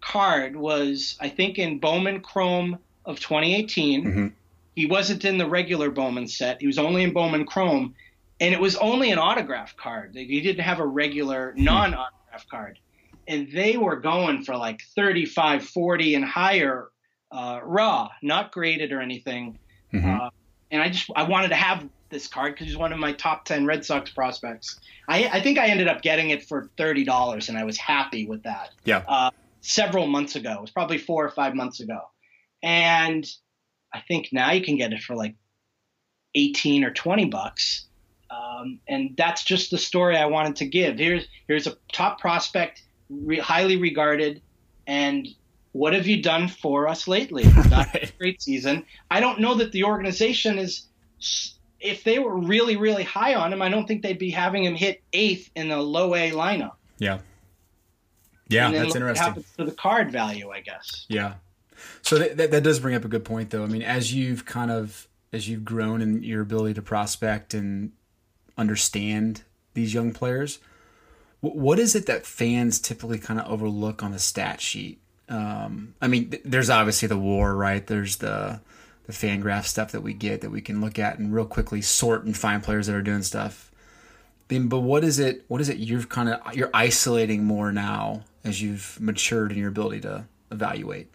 card 0.00 0.56
was, 0.56 1.16
I 1.20 1.28
think, 1.28 1.58
in 1.58 1.78
Bowman 1.78 2.20
Chrome 2.20 2.78
of 3.04 3.20
2018. 3.20 4.04
Mm-hmm. 4.04 4.26
He 4.74 4.86
wasn't 4.86 5.24
in 5.24 5.38
the 5.38 5.46
regular 5.46 5.90
Bowman 5.90 6.28
set. 6.28 6.60
He 6.60 6.66
was 6.66 6.78
only 6.78 7.02
in 7.02 7.12
Bowman 7.12 7.46
Chrome, 7.46 7.94
and 8.40 8.54
it 8.54 8.60
was 8.60 8.76
only 8.76 9.10
an 9.10 9.18
autograph 9.18 9.76
card. 9.76 10.14
He 10.14 10.40
didn't 10.40 10.62
have 10.62 10.78
a 10.78 10.86
regular 10.86 11.54
non-autograph 11.56 12.48
card, 12.50 12.78
and 13.26 13.50
they 13.52 13.76
were 13.76 13.96
going 13.96 14.44
for 14.44 14.56
like 14.56 14.82
35, 14.94 15.64
40, 15.64 16.14
and 16.14 16.24
higher 16.24 16.88
uh, 17.32 17.60
raw, 17.64 18.08
not 18.22 18.52
graded 18.52 18.92
or 18.92 19.00
anything. 19.00 19.58
Mhm. 19.92 20.20
Uh, 20.20 20.30
and 20.70 20.82
I 20.82 20.88
just 20.90 21.10
I 21.16 21.22
wanted 21.22 21.48
to 21.48 21.54
have 21.56 21.88
this 22.10 22.28
card 22.28 22.54
because 22.54 22.66
he's 22.68 22.76
one 22.76 22.92
of 22.92 22.98
my 22.98 23.12
top 23.12 23.44
10 23.44 23.66
Red 23.66 23.84
Sox 23.84 24.10
prospects. 24.10 24.78
I, 25.08 25.28
I 25.32 25.40
think 25.40 25.58
I 25.58 25.68
ended 25.68 25.88
up 25.88 26.02
getting 26.02 26.30
it 26.30 26.44
for 26.44 26.70
$30, 26.78 27.48
and 27.48 27.58
I 27.58 27.64
was 27.64 27.76
happy 27.76 28.26
with 28.26 28.42
that 28.44 28.70
Yeah. 28.84 29.02
uh, 29.06 29.30
several 29.60 30.06
months 30.06 30.36
ago. 30.36 30.52
It 30.52 30.60
was 30.60 30.70
probably 30.70 30.98
four 30.98 31.24
or 31.24 31.30
five 31.30 31.54
months 31.54 31.80
ago. 31.80 32.00
And 32.62 33.26
I 33.92 34.00
think 34.00 34.28
now 34.32 34.52
you 34.52 34.64
can 34.64 34.76
get 34.76 34.92
it 34.92 35.02
for 35.02 35.14
like 35.16 35.34
18 36.34 36.84
or 36.84 36.90
20 36.92 37.26
bucks. 37.26 37.86
Um, 38.30 38.80
and 38.88 39.14
that's 39.16 39.44
just 39.44 39.70
the 39.70 39.78
story 39.78 40.16
I 40.16 40.26
wanted 40.26 40.56
to 40.56 40.66
give. 40.66 40.98
Here's 40.98 41.26
here's 41.46 41.66
a 41.68 41.76
top 41.92 42.20
prospect, 42.20 42.82
re- 43.08 43.38
highly 43.38 43.76
regarded, 43.76 44.42
and 44.86 45.28
what 45.72 45.92
have 45.94 46.06
you 46.08 46.20
done 46.22 46.48
for 46.48 46.88
us 46.88 47.06
lately? 47.06 47.44
Not 47.44 47.94
a 47.94 48.10
great 48.18 48.42
season. 48.42 48.84
I 49.10 49.20
don't 49.20 49.40
know 49.40 49.54
that 49.54 49.70
the 49.72 49.84
organization 49.84 50.58
is. 50.58 50.86
If 51.80 52.04
they 52.04 52.18
were 52.18 52.36
really, 52.36 52.76
really 52.76 53.02
high 53.02 53.34
on 53.34 53.52
him, 53.52 53.60
I 53.62 53.68
don't 53.68 53.86
think 53.86 54.02
they'd 54.02 54.18
be 54.18 54.30
having 54.30 54.64
him 54.64 54.74
hit 54.74 55.02
eighth 55.12 55.50
in 55.54 55.68
the 55.68 55.76
low 55.76 56.14
A 56.14 56.30
lineup. 56.30 56.74
Yeah. 56.98 57.18
Yeah, 58.48 58.70
that's 58.70 58.94
interesting. 58.94 59.06
What 59.06 59.16
happens 59.16 59.46
to 59.58 59.64
the 59.64 59.72
card 59.72 60.10
value, 60.10 60.50
I 60.50 60.60
guess. 60.60 61.04
Yeah. 61.08 61.34
So 62.02 62.18
that, 62.18 62.36
that, 62.36 62.50
that 62.52 62.62
does 62.62 62.80
bring 62.80 62.94
up 62.94 63.04
a 63.04 63.08
good 63.08 63.24
point, 63.24 63.50
though. 63.50 63.64
I 63.64 63.66
mean, 63.66 63.82
as 63.82 64.14
you've 64.14 64.44
kind 64.44 64.70
of 64.70 65.08
as 65.32 65.48
you've 65.48 65.64
grown 65.64 66.00
in 66.00 66.22
your 66.22 66.40
ability 66.42 66.74
to 66.74 66.82
prospect 66.82 67.52
and 67.52 67.92
understand 68.56 69.42
these 69.74 69.92
young 69.92 70.12
players, 70.12 70.60
wh- 71.40 71.56
what 71.56 71.78
is 71.78 71.94
it 71.94 72.06
that 72.06 72.24
fans 72.24 72.78
typically 72.78 73.18
kind 73.18 73.40
of 73.40 73.46
overlook 73.50 74.02
on 74.02 74.12
the 74.12 74.18
stat 74.18 74.60
sheet? 74.60 75.00
Um, 75.28 75.94
I 76.00 76.06
mean, 76.06 76.30
th- 76.30 76.42
there's 76.44 76.70
obviously 76.70 77.08
the 77.08 77.18
WAR, 77.18 77.54
right? 77.54 77.84
There's 77.84 78.18
the 78.18 78.60
the 79.06 79.12
fan 79.12 79.40
graph 79.40 79.66
stuff 79.66 79.92
that 79.92 80.02
we 80.02 80.12
get 80.12 80.40
that 80.40 80.50
we 80.50 80.60
can 80.60 80.80
look 80.80 80.98
at 80.98 81.18
and 81.18 81.32
real 81.32 81.44
quickly 81.46 81.80
sort 81.80 82.24
and 82.24 82.36
find 82.36 82.62
players 82.62 82.86
that 82.88 82.94
are 82.96 83.02
doing 83.02 83.22
stuff. 83.22 83.70
Mean, 84.50 84.68
But 84.68 84.80
what 84.80 85.02
is 85.04 85.18
it? 85.18 85.44
What 85.48 85.60
is 85.60 85.68
it? 85.68 85.78
You're 85.78 86.02
kind 86.04 86.28
of 86.28 86.54
you're 86.54 86.70
isolating 86.74 87.44
more 87.44 87.72
now 87.72 88.22
as 88.44 88.62
you've 88.62 88.98
matured 89.00 89.52
in 89.52 89.58
your 89.58 89.68
ability 89.68 90.00
to 90.02 90.24
evaluate. 90.50 91.08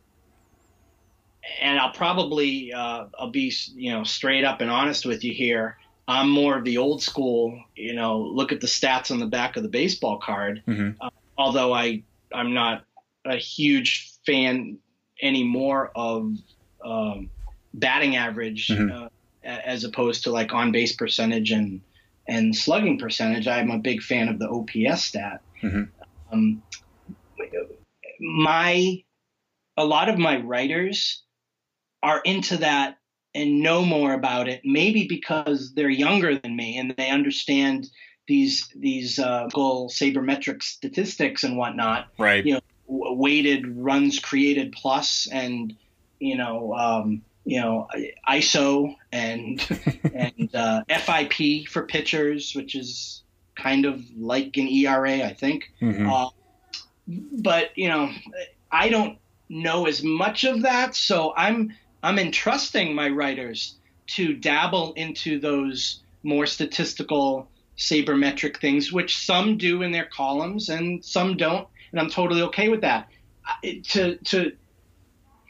and 1.62 1.80
I'll 1.80 1.92
probably 1.94 2.72
uh, 2.74 3.06
I'll 3.20 3.30
be 3.32 3.54
you 3.76 3.92
know 3.92 4.04
straight 4.04 4.44
up 4.44 4.62
and 4.62 4.70
honest 4.70 5.06
with 5.06 5.24
you 5.24 5.34
here. 5.34 5.78
I'm 6.08 6.30
more 6.30 6.58
of 6.58 6.66
the 6.66 6.78
old 6.78 7.02
school, 7.02 7.58
you 7.76 7.94
know, 7.94 8.20
look 8.20 8.52
at 8.52 8.60
the 8.60 8.68
stats 8.68 9.12
on 9.12 9.20
the 9.20 9.28
back 9.28 9.56
of 9.56 9.64
the 9.64 9.70
baseball 9.70 10.18
card. 10.18 10.62
Mhm. 10.68 10.96
Uh, 11.00 11.10
although 11.38 11.74
I 11.74 12.04
I'm 12.34 12.54
not 12.54 12.84
a 13.26 13.36
huge 13.38 14.12
fan 14.26 14.78
anymore 15.22 15.92
of 15.96 16.36
um, 16.84 17.30
batting 17.74 18.16
average 18.16 18.68
Mhm. 18.68 18.92
uh, 19.06 19.10
as 19.44 19.84
opposed 19.84 20.24
to 20.24 20.32
like 20.32 20.54
on 20.54 20.72
base 20.72 20.96
percentage 20.96 21.52
and 21.52 21.82
and 22.28 22.56
slugging 22.56 22.98
percentage. 23.00 23.48
I'm 23.48 23.72
a 23.72 23.80
big 23.80 24.02
fan 24.02 24.30
of 24.30 24.38
the 24.40 24.48
OPS 24.48 25.04
stat. 25.04 25.42
Mhm. 25.64 25.90
Um, 26.32 26.62
my 28.20 29.04
a 29.78 29.86
lot 29.86 30.10
of 30.10 30.18
my 30.18 30.38
writers 30.38 31.24
are 32.04 32.22
into 32.24 32.58
that 32.58 32.98
and 33.34 33.62
know 33.62 33.84
more 33.86 34.14
about 34.14 34.48
it 34.50 34.62
maybe 34.64 35.08
because 35.08 35.74
they're 35.74 35.90
younger 35.90 36.38
than 36.38 36.56
me 36.56 36.78
and 36.78 36.94
they 36.98 37.10
understand 37.10 37.88
these 38.28 38.68
these 38.76 39.18
uh, 39.20 39.48
goal 39.54 39.90
sabermetric 39.90 40.62
statistics 40.62 41.44
and 41.44 41.58
whatnot 41.58 42.08
Right. 42.20 42.46
you 42.46 42.54
know 42.56 42.60
w- 42.88 43.14
weighted 43.16 43.78
runs 43.78 44.20
created 44.20 44.72
plus 44.74 45.28
and 45.32 45.74
you 46.20 46.36
know 46.38 46.74
um, 46.76 47.24
you 47.52 47.60
know 47.62 47.88
ISO 48.30 48.96
and 49.12 49.60
and 50.26 50.50
uh, 50.56 50.84
FIP 51.06 51.68
for 51.68 51.82
pitchers 51.96 52.54
which 52.56 52.74
is 52.76 53.24
kind 53.56 53.86
of 53.86 53.96
like 54.18 54.58
an 54.58 54.68
ERA 54.68 55.18
I 55.32 55.34
think 55.34 55.60
Mhm. 55.82 56.08
uh, 56.12 56.30
but 57.08 57.78
you 57.78 57.90
know, 57.90 58.12
I 58.72 58.90
don't 58.90 59.18
know 59.50 59.86
as 59.86 60.04
much 60.04 60.44
of 60.44 60.62
that, 60.62 60.96
so 60.96 61.34
I'm 61.36 61.74
I'm 62.04 62.18
entrusting 62.20 62.96
my 62.96 63.10
writers 63.10 63.76
to 64.16 64.34
dabble 64.34 64.94
into 64.94 65.40
those 65.40 66.02
more 66.24 66.46
statistical 66.46 67.50
sabermetric 67.78 68.58
things, 68.58 68.92
which 68.92 69.18
some 69.18 69.58
do 69.58 69.82
in 69.82 69.92
their 69.92 70.06
columns 70.06 70.70
and 70.70 71.04
some 71.04 71.38
don't, 71.38 71.68
and 71.92 72.00
I'm 72.00 72.10
totally 72.10 72.44
okay 72.44 72.70
with 72.70 72.82
that. 72.82 73.10
To 73.94 74.16
to 74.16 74.52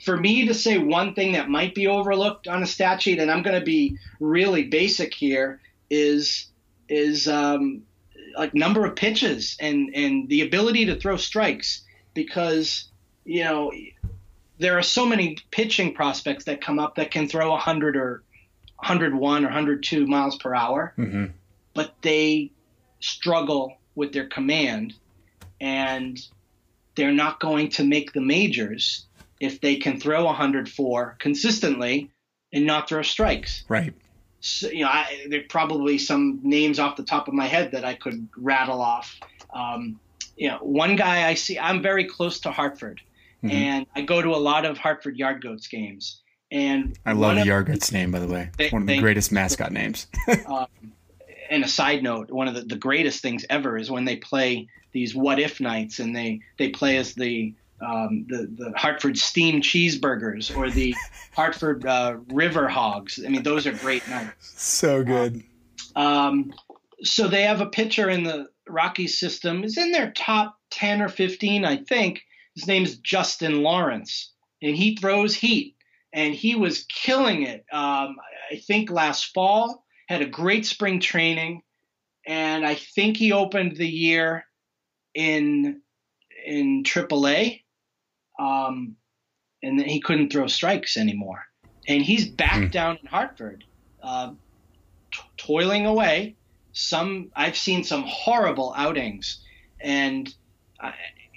for 0.04 0.18
me 0.18 0.48
to 0.48 0.54
say 0.54 0.78
one 0.78 1.14
thing 1.14 1.34
that 1.34 1.50
might 1.50 1.76
be 1.76 1.88
overlooked 1.88 2.48
on 2.48 2.64
a 2.64 2.68
stat 2.68 3.02
sheet, 3.02 3.20
and 3.20 3.30
I'm 3.30 3.44
going 3.44 3.60
to 3.60 3.66
be 3.66 3.98
really 4.20 4.64
basic 4.64 5.14
here, 5.14 5.60
is 5.90 6.48
is 6.90 7.28
um, 7.28 7.84
like 8.38 8.54
number 8.54 8.86
of 8.86 8.96
pitches 8.96 9.58
and 9.60 9.92
and 9.96 10.28
the 10.30 10.42
ability 10.42 10.86
to 10.88 10.96
throw 10.96 11.18
strikes. 11.18 11.84
Because 12.14 12.86
you 13.26 13.44
know 13.44 13.72
there 14.60 14.78
are 14.78 14.84
so 14.84 15.06
many 15.06 15.38
pitching 15.52 15.94
prospects 15.94 16.46
that 16.46 16.62
come 16.62 16.78
up 16.80 16.96
that 16.96 17.10
can 17.12 17.28
throw 17.28 17.52
100 17.52 17.96
or 17.96 18.22
101 18.78 19.44
or 19.44 19.48
102 19.48 20.06
miles 20.08 20.36
per 20.38 20.54
hour. 20.56 20.94
Mhm. 20.98 21.32
but 21.74 21.96
they 22.02 22.52
struggle 23.00 23.78
with 23.96 24.12
their 24.12 24.28
command 24.28 24.94
and 25.62 26.20
they're 26.96 27.14
not 27.14 27.40
going 27.40 27.70
to 27.70 27.84
make 27.84 28.12
the 28.14 28.20
majors 28.20 29.06
if 29.42 29.60
they 29.60 29.76
can 29.76 30.00
throw 30.00 30.24
104 30.26 31.18
consistently 31.20 32.10
and 32.54 32.66
not 32.66 32.88
throw 32.88 33.02
strikes 33.02 33.64
Right. 33.68 33.94
so, 34.40 34.70
you 34.70 34.84
know, 34.86 34.90
I, 34.90 35.26
there 35.30 35.40
are 35.42 35.50
probably 35.50 35.98
some 35.98 36.40
names 36.44 36.80
off 36.80 36.96
the 36.96 37.04
top 37.04 37.28
of 37.28 37.34
my 37.34 37.48
head 37.48 37.72
that 37.72 37.84
I 37.84 37.96
could 37.96 38.28
rattle 38.38 38.82
off. 38.82 39.20
Um, 39.54 40.00
you 40.38 40.48
know, 40.48 40.58
one 40.62 40.96
guy 40.96 41.28
I 41.28 41.34
see, 41.34 41.60
I'm 41.60 41.82
very 41.82 42.06
close 42.06 42.40
to 42.42 42.52
Hartford, 42.52 43.02
Mhm. 43.44 43.52
and 43.52 43.86
I 43.96 44.02
go 44.02 44.22
to 44.22 44.30
a 44.30 44.38
lot 44.52 44.66
of 44.66 44.78
Hartford 44.78 45.18
Yard 45.18 45.42
Goats 45.44 45.68
games. 45.68 46.22
And 46.52 46.98
I 47.06 47.14
love 47.14 47.46
Yard 47.46 47.66
Goats 47.68 47.92
name, 47.92 48.12
by 48.12 48.20
the 48.20 48.28
way. 48.28 48.50
Thank- 48.58 48.74
One 48.74 48.82
of 48.84 48.88
the 48.88 48.94
thank- 48.94 49.02
greatest 49.04 49.32
mascot 49.32 49.72
names. 49.72 50.08
and 51.50 51.64
a 51.64 51.68
side 51.68 52.04
note, 52.04 52.30
one 52.32 52.48
of 52.48 52.54
the, 52.56 52.62
the 52.62 52.76
greatest 52.76 53.22
things 53.22 53.46
ever 53.50 53.78
is 53.78 53.90
when 53.92 54.06
they 54.06 54.18
play 54.18 54.68
these 54.94 55.16
what 55.16 55.40
if 55.40 55.60
nights, 55.62 56.00
and 56.00 56.16
they 56.16 56.42
they 56.58 56.70
play 56.70 56.98
as 56.98 57.14
the 57.16 57.54
um, 57.82 58.26
the 58.28 58.48
the 58.56 58.74
Hartford 58.78 59.18
steam 59.18 59.62
cheeseburgers 59.62 60.56
or 60.56 60.70
the 60.70 60.96
Hartford 61.34 61.86
uh, 61.86 62.18
River 62.28 62.68
Hogs. 62.68 63.20
I 63.24 63.30
mean, 63.30 63.44
those 63.44 63.68
are 63.68 63.74
great 63.74 64.08
nights. 64.08 64.54
so 64.62 65.04
good. 65.04 65.44
Um, 65.96 66.54
so 67.04 67.28
they 67.28 67.44
have 67.44 67.62
a 67.62 67.66
pitcher 67.66 68.10
in 68.10 68.24
the 68.24 68.48
Rockies 68.68 69.20
system. 69.20 69.64
Is 69.64 69.78
in 69.78 69.92
their 69.92 70.12
top 70.12 70.58
ten 70.70 71.02
or 71.02 71.10
fifteen, 71.10 71.66
I 71.66 71.78
think. 71.78 72.22
His 72.56 72.68
name's 72.68 72.98
Justin 72.98 73.64
Lawrence, 73.64 74.34
and 74.62 74.76
he 74.76 74.98
throws 74.98 75.34
heat, 75.34 75.76
and 76.14 76.34
he 76.34 76.56
was 76.56 76.86
killing 76.86 77.44
it. 77.44 77.66
Um, 77.72 78.18
I 78.52 78.58
think 78.68 78.92
last 78.92 79.34
fall 79.34 79.86
had 80.10 80.22
a 80.22 80.28
great 80.28 80.66
spring 80.66 81.00
training, 81.00 81.62
and 82.28 82.66
I 82.66 82.76
think 82.76 83.16
he 83.16 83.32
opened 83.32 83.78
the 83.78 83.88
year 83.88 84.46
in 85.14 85.82
in 86.46 86.84
AAA, 86.84 87.62
um, 88.42 88.96
and 89.64 89.80
then 89.80 89.88
he 89.88 90.02
couldn't 90.02 90.32
throw 90.32 90.48
strikes 90.48 90.98
anymore. 90.98 91.44
And 91.88 92.02
he's 92.04 92.28
back 92.30 92.66
Hmm. 92.66 92.72
down 92.72 92.98
in 93.02 93.08
Hartford, 93.08 93.64
uh, 94.04 94.32
t- 95.14 95.22
toiling 95.38 95.86
away. 95.86 96.38
Some 96.74 97.32
I've 97.36 97.58
seen 97.58 97.84
some 97.84 98.04
horrible 98.08 98.74
outings, 98.78 99.42
and 99.82 100.34
uh, 100.84 100.92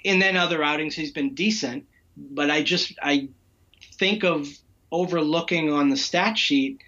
and 0.05 0.21
then 0.21 0.37
other 0.37 0.63
outings 0.63 0.95
he's 0.95 1.11
been 1.11 1.35
decent. 1.35 1.85
But 2.17 2.49
I 2.49 2.63
just 2.63 2.93
I 3.01 3.29
think 3.99 4.23
of 4.23 4.47
overlooking 4.91 5.71
on 5.71 5.89
the 5.89 5.97
stat 5.97 6.37
sheet 6.37 6.79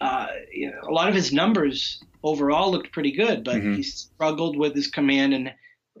uh, 0.00 0.28
you 0.52 0.70
know, 0.70 0.80
a 0.88 0.92
lot 0.92 1.08
of 1.08 1.14
his 1.14 1.32
numbers 1.32 1.98
overall 2.22 2.70
looked 2.70 2.92
pretty 2.92 3.12
good, 3.12 3.44
but 3.44 3.60
Mhm. 3.60 3.76
he 3.76 3.82
struggled 3.82 4.56
with 4.56 4.74
his 4.74 4.88
command 4.88 5.34
and 5.34 5.52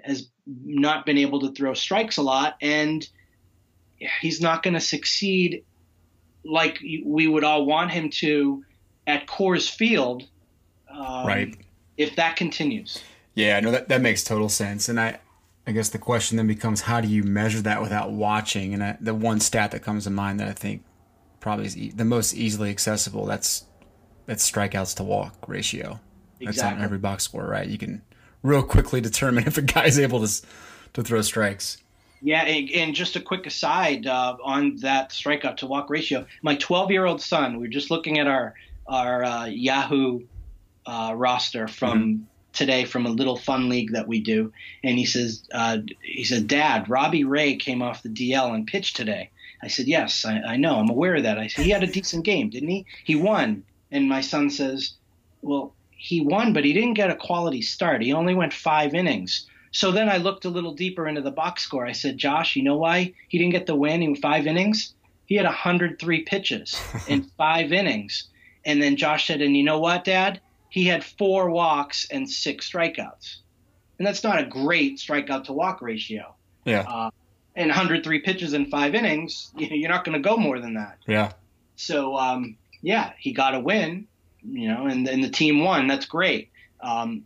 has 0.02 0.30
not 0.46 1.04
been 1.04 1.18
able 1.18 1.40
to 1.40 1.52
throw 1.52 1.74
strikes 1.74 2.16
a 2.16 2.22
lot. 2.22 2.56
And 2.62 3.06
he's 4.20 4.40
not 4.40 4.62
going 4.62 4.74
to 4.74 4.80
succeed 4.80 5.64
like 6.44 6.78
we 7.04 7.26
would 7.26 7.44
all 7.44 7.66
want 7.66 7.90
him 7.90 8.10
to 8.10 8.64
at 9.06 9.26
Coors 9.26 9.70
Field. 9.70 10.24
Um, 10.90 11.26
Right. 11.26 11.56
If 11.96 12.16
that 12.16 12.36
continues. 12.36 13.02
Yeah, 13.34 13.60
no, 13.60 13.70
that, 13.70 13.88
that 13.88 14.00
makes 14.00 14.24
total 14.24 14.48
sense. 14.48 14.88
And 14.88 14.98
I, 14.98 15.18
I 15.66 15.72
guess 15.72 15.90
the 15.90 15.98
question 15.98 16.36
then 16.36 16.46
becomes 16.46 16.80
how 16.80 17.00
do 17.00 17.08
you 17.08 17.22
measure 17.22 17.60
that 17.60 17.82
without 17.82 18.10
watching? 18.10 18.72
And 18.72 18.82
I, 18.82 18.96
the 19.00 19.14
one 19.14 19.38
stat 19.38 19.70
that 19.72 19.80
comes 19.82 20.04
to 20.04 20.10
mind 20.10 20.40
that 20.40 20.48
I 20.48 20.52
think 20.52 20.82
probably 21.40 21.66
is 21.66 21.76
e- 21.76 21.90
the 21.90 22.04
most 22.04 22.34
easily 22.34 22.70
accessible 22.70 23.26
that's 23.26 23.64
that's 24.26 24.50
strikeouts 24.50 24.96
to 24.96 25.02
walk 25.02 25.34
ratio. 25.46 26.00
Exactly. 26.40 26.46
That's 26.46 26.62
on 26.62 26.80
every 26.82 26.98
box 26.98 27.24
score, 27.24 27.46
right? 27.46 27.68
You 27.68 27.76
can 27.78 28.02
real 28.42 28.62
quickly 28.62 29.00
determine 29.00 29.44
if 29.46 29.58
a 29.58 29.62
guy's 29.62 29.98
able 29.98 30.26
to 30.26 30.42
to 30.94 31.02
throw 31.02 31.20
strikes. 31.20 31.78
Yeah, 32.22 32.42
and, 32.42 32.70
and 32.70 32.94
just 32.94 33.16
a 33.16 33.20
quick 33.20 33.46
aside 33.46 34.06
uh, 34.06 34.36
on 34.42 34.76
that 34.76 35.10
strikeout 35.10 35.58
to 35.58 35.66
walk 35.66 35.88
ratio. 35.88 36.26
My 36.42 36.56
12 36.56 36.90
year 36.90 37.06
old 37.06 37.22
son, 37.22 37.54
we 37.54 37.62
were 37.62 37.68
just 37.68 37.90
looking 37.90 38.18
at 38.18 38.26
our 38.26 38.54
our 38.86 39.22
uh, 39.24 39.46
Yahoo 39.46 40.20
uh, 40.84 41.12
roster 41.14 41.68
from 41.68 42.28
today 42.52 42.84
from 42.84 43.06
a 43.06 43.10
little 43.10 43.36
fun 43.36 43.68
league 43.68 43.92
that 43.92 44.08
we 44.08 44.20
do, 44.20 44.52
and 44.82 44.98
he 44.98 45.06
says 45.06 45.44
uh, 45.52 45.78
he 46.02 46.24
said, 46.24 46.46
Dad, 46.46 46.90
Robbie 46.90 47.24
Ray 47.24 47.56
came 47.56 47.82
off 47.82 48.02
the 48.02 48.08
DL 48.08 48.54
and 48.54 48.66
pitched 48.66 48.96
today. 48.96 49.30
I 49.62 49.68
said, 49.68 49.86
Yes, 49.86 50.24
I, 50.24 50.40
I 50.40 50.56
know, 50.56 50.76
I'm 50.76 50.90
aware 50.90 51.16
of 51.16 51.22
that. 51.22 51.38
I 51.38 51.46
said 51.46 51.64
he 51.64 51.70
had 51.70 51.84
a 51.84 51.86
decent 51.86 52.24
game, 52.24 52.50
didn't 52.50 52.68
he? 52.68 52.86
He 53.04 53.14
won, 53.14 53.64
and 53.90 54.08
my 54.08 54.20
son 54.20 54.50
says, 54.50 54.94
Well, 55.42 55.74
he 55.90 56.20
won, 56.20 56.52
but 56.52 56.64
he 56.64 56.72
didn't 56.72 56.94
get 56.94 57.10
a 57.10 57.16
quality 57.16 57.62
start. 57.62 58.02
He 58.02 58.12
only 58.12 58.34
went 58.34 58.52
five 58.54 58.94
innings. 58.94 59.46
So 59.72 59.92
then 59.92 60.08
I 60.08 60.16
looked 60.16 60.44
a 60.44 60.50
little 60.50 60.74
deeper 60.74 61.06
into 61.06 61.20
the 61.20 61.30
box 61.30 61.62
score. 61.62 61.86
I 61.86 61.92
said, 61.92 62.18
Josh, 62.18 62.56
you 62.56 62.62
know 62.62 62.76
why 62.76 63.14
he 63.28 63.38
didn't 63.38 63.52
get 63.52 63.66
the 63.66 63.76
win 63.76 64.02
in 64.02 64.16
five 64.16 64.46
innings? 64.46 64.94
He 65.26 65.36
had 65.36 65.46
103 65.46 66.22
pitches 66.22 66.80
in 67.08 67.22
five 67.38 67.72
innings. 67.72 68.28
And 68.64 68.82
then 68.82 68.96
Josh 68.96 69.26
said, 69.26 69.40
and 69.40 69.56
you 69.56 69.62
know 69.62 69.78
what, 69.78 70.04
Dad? 70.04 70.40
He 70.68 70.86
had 70.86 71.04
four 71.04 71.50
walks 71.50 72.08
and 72.10 72.28
six 72.28 72.70
strikeouts. 72.70 73.36
And 73.98 74.06
that's 74.06 74.24
not 74.24 74.40
a 74.40 74.44
great 74.44 74.98
strikeout 74.98 75.44
to 75.44 75.52
walk 75.52 75.82
ratio. 75.82 76.34
Yeah, 76.64 76.84
And 77.56 77.68
103 77.68 78.20
pitches 78.20 78.54
in 78.54 78.66
five 78.66 78.94
innings, 78.94 79.52
you're 79.56 79.88
not 79.90 80.04
going 80.04 80.20
to 80.20 80.28
go 80.28 80.36
more 80.36 80.58
than 80.58 80.74
that. 80.74 80.98
yeah, 81.06 81.32
So 81.76 82.16
um, 82.16 82.56
yeah, 82.82 83.12
he 83.18 83.32
got 83.32 83.54
a 83.54 83.60
win, 83.60 84.06
you 84.42 84.68
know, 84.68 84.86
and, 84.86 85.06
and 85.06 85.22
the 85.22 85.30
team 85.30 85.62
won. 85.64 85.86
That's 85.86 86.06
great. 86.06 86.50
Um, 86.80 87.24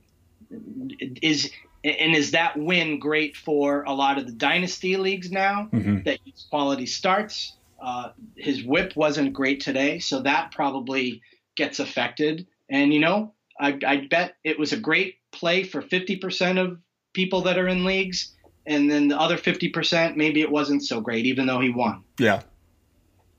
is 1.23 1.51
and 1.85 2.15
is 2.15 2.31
that 2.33 2.57
win 2.57 2.99
great 2.99 3.37
for 3.37 3.83
a 3.85 3.93
lot 3.93 4.19
of 4.19 4.27
the 4.27 4.33
dynasty 4.33 4.97
leagues 4.97 5.31
now 5.31 5.69
hmm 5.71 6.03
that 6.05 6.19
use 6.25 6.47
quality 6.51 6.87
starts? 6.87 7.57
Uh, 7.81 8.11
his 8.37 8.65
WHIP 8.65 8.97
wasn't 8.97 9.33
great 9.33 9.61
today, 9.61 9.99
so 9.99 10.23
that 10.23 10.53
probably 10.53 11.21
gets 11.57 11.81
affected. 11.81 12.47
And 12.71 12.95
you 12.95 13.01
know, 13.01 13.35
I, 13.61 13.79
I 13.87 14.07
bet 14.09 14.37
it 14.43 14.59
was 14.59 14.73
a 14.73 14.79
great 14.79 15.17
play 15.33 15.65
for 15.65 15.83
50% 15.83 16.59
of 16.59 16.79
people 17.13 17.43
that 17.43 17.59
are 17.59 17.69
in 17.69 17.85
leagues, 17.85 18.33
and 18.67 18.91
then 18.91 19.09
the 19.09 19.21
other 19.21 19.37
50% 19.37 20.17
maybe 20.17 20.41
it 20.41 20.51
wasn't 20.51 20.83
so 20.83 21.01
great, 21.01 21.27
even 21.27 21.47
though 21.47 21.61
he 21.61 21.71
won. 21.71 22.05
yeah. 22.19 22.43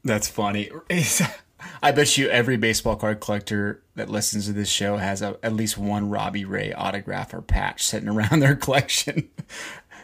That's 0.03 0.27
funny. 0.27 0.69
I 1.83 1.91
bet 1.91 2.17
you 2.17 2.27
every 2.29 2.57
baseball 2.57 2.95
card 2.95 3.19
collector 3.19 3.81
that 3.95 4.09
listens 4.09 4.47
to 4.47 4.53
this 4.53 4.69
show 4.69 4.97
has 4.97 5.21
a, 5.21 5.37
at 5.43 5.53
least 5.53 5.77
one 5.77 6.09
Robbie 6.09 6.45
Ray 6.45 6.73
autograph 6.73 7.33
or 7.33 7.41
patch 7.41 7.83
sitting 7.85 8.09
around 8.15 8.39
their 8.39 8.55
collection. 8.55 9.29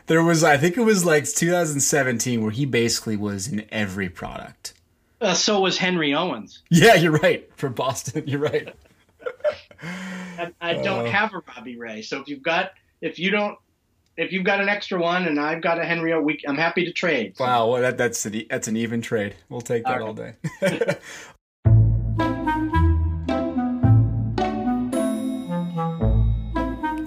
there 0.08 0.24
was, 0.24 0.44
I 0.44 0.58
think 0.58 0.78
it 0.78 0.82
was 0.82 1.06
like 1.06 1.26
2017, 1.26 2.42
where 2.42 2.52
he 2.52 2.66
basically 2.66 3.18
was 3.18 3.48
in 3.48 3.66
every 3.72 4.10
product. 4.10 4.74
Uh, 5.20 5.34
so 5.34 5.60
was 5.60 5.78
Henry 5.78 6.14
Owens. 6.16 6.64
Yeah, 6.70 6.96
you're 6.96 7.12
right. 7.12 7.50
For 7.56 7.70
Boston, 7.70 8.24
you're 8.28 8.40
right. 8.40 8.74
I, 10.38 10.52
I 10.62 10.74
don't 10.76 11.08
Uh. 11.08 11.12
have 11.12 11.34
a 11.34 11.42
Robbie 11.56 11.78
Ray, 11.78 12.02
so 12.02 12.20
if 12.22 12.28
you've 12.28 12.42
got 12.44 12.72
if 13.02 13.20
you 13.20 13.30
don't 13.32 13.58
if 14.18 14.32
you've 14.32 14.44
got 14.44 14.60
an 14.60 14.68
extra 14.70 15.00
one 15.00 15.26
and 15.26 15.40
I've 15.40 15.62
got 15.62 15.80
a 15.80 15.86
Henry, 15.86 16.12
O, 16.14 16.22
we, 16.22 16.40
I'm 16.48 16.58
happy 16.58 16.86
to 16.86 16.92
trade. 16.92 17.34
Wow, 17.40 17.70
well, 17.70 17.82
that, 17.82 17.98
that's 17.98 18.26
an, 18.26 18.44
that's 18.50 18.68
an 18.68 18.76
even 18.78 19.02
trade. 19.02 19.36
We'll 19.50 19.62
take 19.62 19.84
that 19.86 20.02
All 20.02 20.08
all 20.10 20.14
day. 20.14 20.34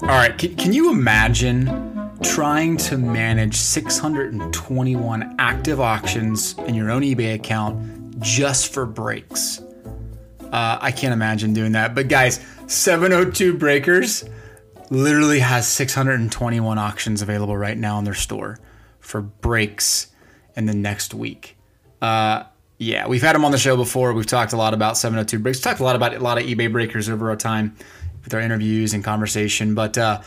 all 0.05 0.11
right, 0.11 0.37
can, 0.37 0.55
can 0.57 0.73
you 0.75 0.91
imagine 0.91 2.13
trying 2.23 2.77
to 2.77 2.99
manage 2.99 3.57
621 3.57 5.37
active 5.39 5.81
auctions 5.81 6.59
in 6.67 6.75
your 6.75 6.91
own 6.91 7.01
eBay 7.01 7.35
account 7.35 8.21
just 8.21 8.71
for 8.71 8.85
breaks? 8.85 9.63
Uh, 10.43 10.77
I 10.79 10.93
can't 10.93 11.15
imagine 11.15 11.55
doing 11.55 11.73
that. 11.73 11.95
But 11.95 12.09
guys, 12.09 12.45
702 12.67 13.57
Breakers 13.57 14.25
literally 14.91 15.39
has 15.39 15.67
621 15.69 16.77
auctions 16.77 17.23
available 17.23 17.57
right 17.57 17.79
now 17.79 17.99
in 17.99 18.05
their 18.05 18.13
store 18.13 18.59
for 19.01 19.23
breaks 19.23 20.09
in 20.55 20.67
the 20.67 20.75
next 20.75 21.15
week. 21.15 21.57
Uh, 22.03 22.45
yeah, 22.77 23.07
we've 23.07 23.23
had 23.23 23.35
them 23.35 23.47
on 23.47 23.53
the 23.53 23.59
show 23.59 23.75
before. 23.75 24.13
We've 24.13 24.27
talked 24.27 24.53
a 24.53 24.59
lot 24.59 24.75
about 24.75 24.99
702 24.99 25.39
breaks. 25.39 25.61
Talked 25.61 25.81
a 25.81 25.85
lot 25.85 25.97
about 25.97 26.15
a 26.15 26.21
lot 26.21 26.37
of 26.37 26.45
eBay 26.45 26.71
breakers 26.71 27.09
over 27.09 27.31
our 27.31 27.37
time 27.37 27.75
with 28.25 28.35
our 28.35 28.41
interviews 28.41 28.95
and 28.95 29.05
conversation. 29.05 29.75
But 29.75 29.97
uh, 29.97 30.23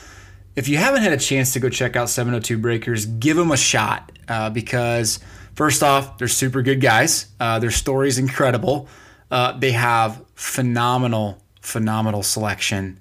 if 0.56 0.68
you 0.68 0.78
haven't 0.78 1.02
had 1.02 1.14
a 1.14 1.18
chance 1.18 1.54
to 1.54 1.60
go 1.60 1.70
check 1.70 1.96
out 1.96 2.10
702 2.10 2.58
breakers, 2.58 3.06
give 3.06 3.38
them 3.38 3.52
a 3.52 3.58
shot 3.58 4.12
uh, 4.28 4.50
because 4.50 5.20
first 5.56 5.84
off, 5.84 6.18
they're 6.18 6.28
super 6.28 6.62
good 6.62 6.82
guys. 6.82 7.28
Uh, 7.40 7.60
their 7.60 7.72
story's 7.72 8.18
incredible. 8.18 8.88
Uh, 9.30 9.58
they 9.58 9.72
have 9.72 10.24
phenomenal, 10.36 11.42
phenomenal 11.62 12.24
selection. 12.24 13.00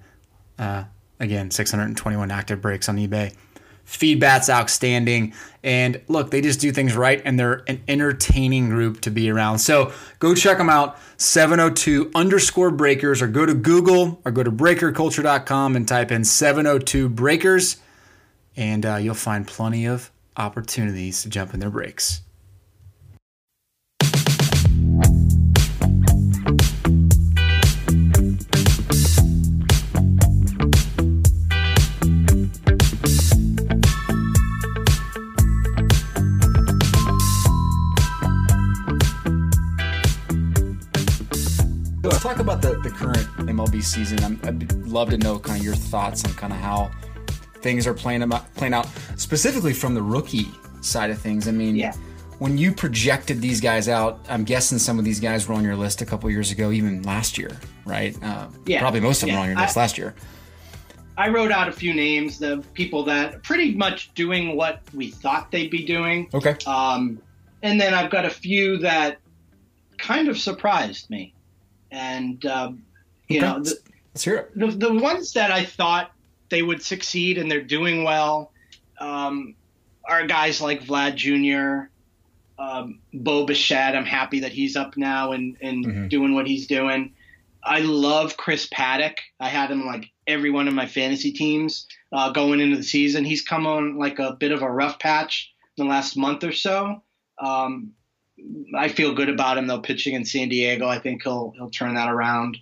Uh, 0.59 0.85
again, 1.20 1.50
621 1.50 2.30
active 2.30 2.61
breaks 2.61 2.88
on 2.88 2.96
eBay. 2.96 3.35
Feedback's 3.87 4.51
outstanding. 4.51 5.33
And 5.62 6.01
look, 6.09 6.31
they 6.31 6.40
just 6.40 6.61
do 6.61 6.72
things 6.72 6.94
right 6.96 7.22
and 7.25 7.38
they're 7.38 7.62
an 7.68 7.83
entertaining 7.88 8.68
group 8.68 9.01
to 9.03 9.11
be 9.11 9.31
around. 9.31 9.61
So 9.61 9.92
go 10.18 10.35
check 10.35 10.59
them 10.59 10.68
out, 10.68 10.99
702 11.16 12.11
underscore 12.14 12.72
breakers, 12.72 13.22
or 13.22 13.29
go 13.29 13.46
to 13.46 13.55
Google 13.55 14.20
or 14.25 14.33
go 14.33 14.42
to 14.42 14.51
breakerculture.com 14.51 15.77
and 15.77 15.87
type 15.87 16.11
in 16.11 16.25
702 16.25 17.09
breakers, 17.09 17.77
and 18.57 18.85
uh, 18.85 18.96
you'll 18.96 19.14
find 19.14 19.46
plenty 19.46 19.87
of 19.87 20.11
opportunities 20.37 21.22
to 21.22 21.29
jump 21.29 21.55
in 21.55 21.61
their 21.61 21.70
breaks. 21.70 22.22
MLB 43.77 43.83
season. 43.83 44.23
I'm, 44.25 44.41
I'd 44.45 44.73
love 44.87 45.11
to 45.11 45.19
know 45.19 45.39
kind 45.39 45.59
of 45.59 45.65
your 45.65 45.75
thoughts 45.75 46.25
on 46.25 46.33
kind 46.35 46.53
of 46.53 46.59
how 46.59 46.91
things 47.61 47.87
are 47.87 47.95
playing 47.95 48.23
about, 48.23 48.53
playing 48.55 48.75
out, 48.75 48.87
specifically 49.17 49.73
from 49.73 49.95
the 49.95 50.03
rookie 50.03 50.47
side 50.81 51.11
of 51.11 51.19
things. 51.19 51.49
I 51.49 51.51
mean, 51.53 51.77
Yeah. 51.77 51.93
when 52.39 52.59
you 52.59 52.73
projected 52.73 53.41
these 53.41 53.61
guys 53.61 53.89
out, 53.89 54.25
I'm 54.29 54.45
guessing 54.45 54.79
some 54.79 54.99
of 54.99 55.05
these 55.05 55.21
guys 55.21 55.49
were 55.49 55.55
on 55.55 55.65
your 55.65 55.77
list 55.77 56.03
a 56.03 56.07
couple 56.07 56.31
years 56.31 56.51
ago, 56.51 56.71
even 56.71 57.03
last 57.03 57.39
year, 57.39 57.51
right? 57.85 58.17
Uh, 58.23 58.49
Yeah. 58.67 58.81
Probably 58.81 59.01
most 59.01 59.23
of 59.23 59.27
them 59.29 59.35
Yeah. 59.35 59.37
were 59.41 59.43
on 59.45 59.51
your 59.51 59.59
list 59.61 59.77
I- 59.77 59.81
last 59.81 59.99
year. 59.99 60.15
I 61.19 61.31
wrote 61.31 61.51
out 61.51 61.67
a 61.67 61.73
few 61.73 61.95
names 61.95 62.39
the 62.39 62.62
people 62.75 63.03
that 63.05 63.43
pretty 63.43 63.75
much 63.75 64.12
doing 64.15 64.55
what 64.55 64.83
we 64.93 65.11
thought 65.11 65.51
they'd 65.51 65.71
be 65.71 65.83
doing. 65.87 66.29
Okay. 66.35 66.57
Um, 66.67 67.19
and 67.62 67.81
then 67.81 67.95
I've 67.95 68.11
got 68.11 68.27
a 68.27 68.31
few 68.31 68.77
that 68.79 69.17
kind 69.97 70.29
of 70.29 70.37
surprised 70.39 71.09
me. 71.09 71.33
And, 71.91 72.45
um, 72.45 72.83
you 73.29 73.39
Okay. 73.39 73.47
know, 73.47 73.61
the, 73.62 73.79
Let's 74.15 74.25
hear 74.25 74.37
it. 74.37 74.59
the, 74.59 74.67
the 74.69 74.95
ones 74.95 75.33
that 75.33 75.51
I 75.51 75.65
thought 75.65 76.11
they 76.49 76.62
would 76.62 76.83
succeed 76.83 77.39
and 77.39 77.51
they're 77.51 77.62
doing 77.62 78.05
well 78.05 78.53
um, 78.99 79.55
are 80.05 80.27
guys 80.27 80.61
like 80.61 80.83
Vlad 80.85 81.17
Jr., 81.17 81.91
um, 82.59 83.01
Bo 83.12 83.45
Bichette. 83.45 83.95
I'm 83.95 84.07
happy 84.07 84.41
that 84.41 84.53
he's 84.53 84.77
up 84.77 84.97
now 84.97 85.33
and, 85.33 85.57
and 85.61 85.85
Mhm. 85.85 86.09
doing 86.09 86.35
what 86.35 86.47
he's 86.47 86.67
doing. 86.67 87.12
I 87.62 87.81
love 87.81 88.37
Chris 88.37 88.67
Paddack. 88.69 89.17
I 89.41 89.49
had 89.49 89.71
him 89.71 89.85
like 89.87 90.07
every 90.27 90.51
one 90.51 90.69
of 90.69 90.73
my 90.75 90.87
fantasy 90.87 91.33
teams 91.33 91.87
uh, 92.12 92.31
going 92.31 92.61
into 92.61 92.77
the 92.77 92.83
season. 92.85 93.25
He's 93.25 93.43
come 93.43 93.67
on 93.67 93.99
like 93.99 94.19
a 94.21 94.33
bit 94.39 94.53
of 94.53 94.62
a 94.62 94.71
rough 94.71 94.99
patch 94.99 95.53
in 95.77 95.85
the 95.85 95.91
last 95.91 96.17
month 96.17 96.45
or 96.45 96.53
so. 96.53 97.03
Um, 97.39 97.93
I 98.75 98.89
feel 98.89 99.15
good 99.15 99.29
about 99.29 99.59
him 99.59 99.67
though 99.67 99.81
pitching 99.81 100.15
in 100.15 100.25
San 100.25 100.49
Diego. 100.49 100.87
I 100.89 100.99
think 101.01 101.25
he'll 101.25 101.53
he'll 101.57 101.71
turn 101.71 101.95
that 101.97 102.09
around. 102.09 102.57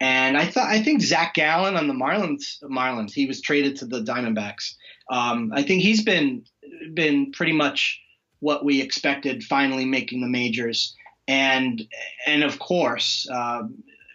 And 0.00 0.36
I 0.36 0.46
thought 0.46 0.68
I 0.68 0.82
think 0.82 1.00
Zach 1.00 1.34
Gallen 1.34 1.76
on 1.76 1.88
the 1.88 1.94
Marlins 1.94 2.62
Marlins 2.62 3.12
he 3.12 3.26
was 3.26 3.40
traded 3.40 3.76
to 3.76 3.86
the 3.86 4.00
Diamondbacks. 4.02 4.74
Um, 5.10 5.52
I 5.54 5.62
think 5.62 5.82
he's 5.82 6.02
been 6.02 6.44
been 6.92 7.32
pretty 7.32 7.52
much 7.52 8.00
what 8.40 8.64
we 8.64 8.82
expected, 8.82 9.42
finally 9.42 9.84
making 9.84 10.20
the 10.20 10.28
majors. 10.28 10.94
And 11.28 11.86
and 12.26 12.44
of 12.44 12.58
course, 12.58 13.26
uh, 13.32 13.62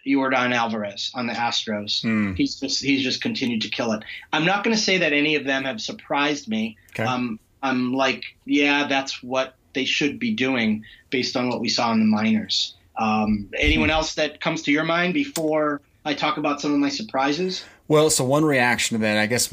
Yordan 0.06 0.54
Alvarez 0.54 1.10
on 1.14 1.26
the 1.26 1.32
Astros. 1.32 2.02
Mm. 2.04 2.36
He's 2.36 2.58
just 2.58 2.82
he's 2.82 3.02
just 3.02 3.20
continued 3.20 3.62
to 3.62 3.68
kill 3.68 3.92
it. 3.92 4.02
I'm 4.32 4.44
not 4.44 4.64
going 4.64 4.76
to 4.76 4.82
say 4.82 4.98
that 4.98 5.12
any 5.12 5.36
of 5.36 5.44
them 5.44 5.64
have 5.64 5.80
surprised 5.80 6.48
me. 6.48 6.76
Okay. 6.90 7.04
Um, 7.04 7.38
I'm 7.62 7.92
like, 7.92 8.24
yeah, 8.44 8.86
that's 8.88 9.22
what 9.22 9.54
they 9.74 9.84
should 9.84 10.18
be 10.18 10.34
doing 10.34 10.84
based 11.10 11.36
on 11.36 11.48
what 11.48 11.60
we 11.60 11.68
saw 11.68 11.92
in 11.92 12.00
the 12.00 12.04
minors. 12.04 12.74
Um, 13.02 13.48
anyone 13.58 13.90
else 13.90 14.14
that 14.14 14.40
comes 14.40 14.62
to 14.62 14.72
your 14.72 14.84
mind 14.84 15.14
before 15.14 15.80
I 16.04 16.14
talk 16.14 16.36
about 16.36 16.60
some 16.60 16.72
of 16.72 16.78
my 16.78 16.88
surprises? 16.88 17.64
Well, 17.88 18.10
so 18.10 18.24
one 18.24 18.44
reaction 18.44 18.96
to 18.98 19.02
that, 19.02 19.18
I 19.18 19.26
guess 19.26 19.52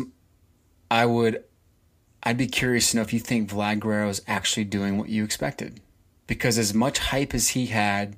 I 0.92 1.06
would, 1.06 1.44
I'd 2.24 2.38
be 2.38 2.48
curious 2.48 2.92
to 2.92 2.98
know 2.98 3.02
if 3.02 3.12
you 3.14 3.20
think 3.20 3.50
Vlad 3.50 3.80
Guerrero 3.80 4.10
is 4.10 4.22
actually 4.28 4.66
doing 4.66 4.98
what 4.98 5.10
you 5.10 5.24
expected. 5.24 5.80
Because 6.28 6.58
as 6.60 6.74
much 6.74 7.00
hype 7.00 7.34
as 7.34 7.50
he 7.50 7.68
had 7.68 8.16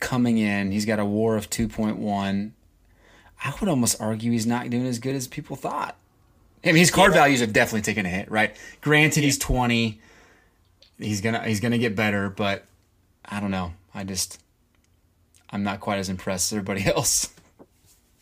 coming 0.00 0.38
in, 0.38 0.72
he's 0.72 0.84
got 0.84 0.98
a 0.98 1.04
WAR 1.04 1.36
of 1.36 1.48
2.1. 1.48 2.50
I 3.44 3.54
would 3.60 3.68
almost 3.68 4.00
argue 4.00 4.32
he's 4.32 4.46
not 4.46 4.68
doing 4.70 4.86
as 4.86 4.98
good 4.98 5.14
as 5.14 5.28
people 5.28 5.54
thought. 5.56 5.94
I 6.64 6.68
mean, 6.68 6.76
his 6.76 6.90
card 6.90 7.12
Yeah. 7.12 7.20
values 7.20 7.40
have 7.40 7.52
definitely 7.52 7.82
taken 7.82 8.04
a 8.04 8.08
hit, 8.08 8.30
right? 8.30 8.56
Granted, 8.80 9.22
he's 9.22 9.38
20. 9.38 10.00
He's 10.98 11.20
gonna 11.20 11.44
he's 11.46 11.60
gonna 11.60 11.78
get 11.78 11.94
better, 11.94 12.28
but 12.30 12.64
I 13.24 13.38
don't 13.38 13.50
know. 13.52 13.74
I 13.94 14.02
just 14.02 14.40
I'm 15.50 15.62
not 15.62 15.80
quite 15.80 15.98
as 15.98 16.08
impressed 16.08 16.52
as 16.52 16.56
everybody 16.58 16.84
else. 16.94 17.32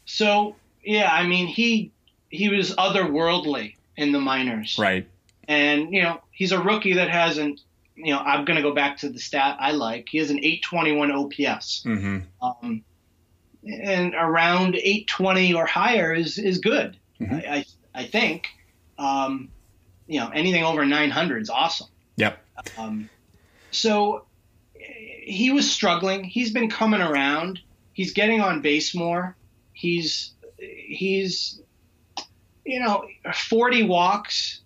So 0.04 0.56
yeah, 0.84 1.10
I 1.12 1.26
mean 1.26 1.46
he 1.46 1.90
he 2.28 2.48
was 2.48 2.74
otherworldly 2.76 3.74
in 3.96 4.12
the 4.12 4.20
minors, 4.20 4.76
Right. 4.78 5.06
and 5.48 5.92
you 5.92 6.02
know 6.02 6.20
he's 6.30 6.52
a 6.52 6.60
rookie 6.60 6.94
that 6.94 7.10
hasn't. 7.10 7.60
You 7.96 8.12
know, 8.12 8.18
I'm 8.18 8.44
going 8.44 8.56
to 8.56 8.62
go 8.62 8.74
back 8.74 8.98
to 8.98 9.08
the 9.08 9.20
stat 9.20 9.56
I 9.60 9.70
like. 9.70 10.08
He 10.10 10.18
has 10.18 10.28
an 10.30 10.38
821 10.38 11.12
OPS. 11.12 11.84
Mm-hmm. 11.86 12.18
um, 12.42 12.82
and 13.64 14.14
around 14.16 14.74
820 14.74 15.54
or 15.54 15.64
higher 15.64 16.12
is 16.12 16.36
is 16.36 16.58
good. 16.58 16.96
Mhm. 17.20 17.32
I, 17.48 17.54
I 17.58 17.64
I 17.94 18.04
think. 18.04 18.48
Um, 18.98 19.48
you 20.06 20.20
know, 20.20 20.28
anything 20.30 20.62
over 20.64 20.84
900 20.84 21.42
is 21.42 21.50
awesome. 21.50 21.86
Yep. 22.16 22.38
Um, 22.76 23.08
so 23.70 24.24
he 25.26 25.50
was 25.50 25.70
struggling. 25.70 26.24
He's 26.24 26.52
been 26.52 26.68
coming 26.70 27.00
around. 27.00 27.60
He's 27.92 28.12
getting 28.12 28.40
on 28.40 28.60
base 28.60 28.94
more. 28.94 29.36
He's 29.72 30.32
he's 30.58 31.60
you 32.64 32.80
know 32.80 33.06
40 33.32 33.84
walks 33.84 34.60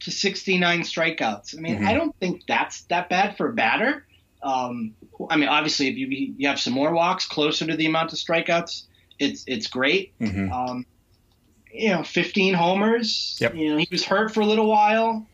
to 0.00 0.10
69 0.10 0.80
strikeouts. 0.82 1.56
I 1.56 1.60
mean, 1.60 1.78
Mhm. 1.80 1.86
I 1.86 1.94
don't 1.94 2.14
think 2.20 2.42
that's 2.46 2.82
that 2.84 3.08
bad 3.08 3.36
for 3.36 3.48
a 3.48 3.52
batter. 3.52 4.06
Um, 4.42 4.94
I 5.30 5.36
mean, 5.36 5.48
obviously, 5.48 5.88
if 5.88 5.96
you 5.96 6.06
you 6.36 6.48
have 6.48 6.60
some 6.60 6.72
more 6.72 6.92
walks 6.92 7.26
closer 7.26 7.66
to 7.66 7.76
the 7.76 7.86
amount 7.86 8.12
of 8.12 8.18
strikeouts, 8.18 8.84
it's 9.18 9.44
it's 9.46 9.66
great. 9.66 10.16
Mm-hmm. 10.20 10.52
Um, 10.52 10.86
you 11.72 11.88
know, 11.90 12.02
15 12.02 12.54
homers. 12.54 13.36
Yep. 13.40 13.54
You 13.54 13.70
know, 13.70 13.76
he 13.78 13.88
was 13.90 14.04
hurt 14.04 14.32
for 14.32 14.40
a 14.40 14.46
little 14.46 14.66
while. 14.68 15.26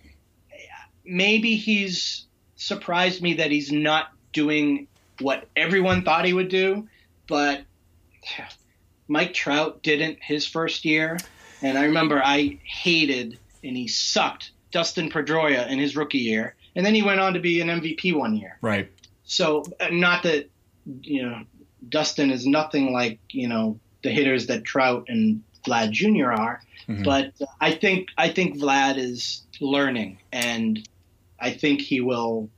Maybe 1.04 1.56
he's 1.56 2.26
surprised 2.56 3.20
me 3.22 3.34
that 3.34 3.50
he's 3.50 3.70
not 3.72 4.08
doing 4.32 4.86
what 5.20 5.46
everyone 5.56 6.02
thought 6.04 6.24
he 6.24 6.32
would 6.32 6.48
do, 6.48 6.88
but 7.28 7.62
Mike 9.08 9.34
Trout 9.34 9.82
didn't 9.82 10.18
his 10.22 10.46
first 10.46 10.84
year, 10.84 11.18
and 11.60 11.76
I 11.78 11.84
remember 11.84 12.22
I 12.22 12.58
hated 12.64 13.38
and 13.64 13.76
he 13.76 13.88
sucked 13.88 14.50
Dustin 14.70 15.10
Pedroia 15.10 15.68
in 15.68 15.78
his 15.78 15.96
rookie 15.96 16.18
year, 16.18 16.54
and 16.74 16.84
then 16.84 16.94
he 16.94 17.02
went 17.02 17.20
on 17.20 17.34
to 17.34 17.40
be 17.40 17.60
an 17.60 17.68
MVP 17.68 18.14
one 18.16 18.34
year. 18.36 18.58
Right. 18.60 18.90
So, 19.24 19.64
uh, 19.80 19.88
not 19.90 20.22
that 20.24 20.48
you 21.02 21.22
know, 21.22 21.42
Dustin 21.88 22.30
is 22.30 22.46
nothing 22.46 22.92
like 22.92 23.18
you 23.30 23.48
know 23.48 23.78
the 24.02 24.10
hitters 24.10 24.46
that 24.46 24.64
Trout 24.64 25.04
and 25.08 25.42
Vlad 25.64 25.90
Jr. 25.92 26.32
are, 26.32 26.62
Mhm. 26.88 27.04
but 27.04 27.32
uh, 27.40 27.46
I 27.60 27.72
think 27.72 28.08
I 28.18 28.30
think 28.30 28.56
Vlad 28.58 28.96
is 28.98 29.42
learning, 29.60 30.18
and 30.32 30.86
I 31.38 31.50
think 31.52 31.80
he 31.80 32.00
will 32.00 32.48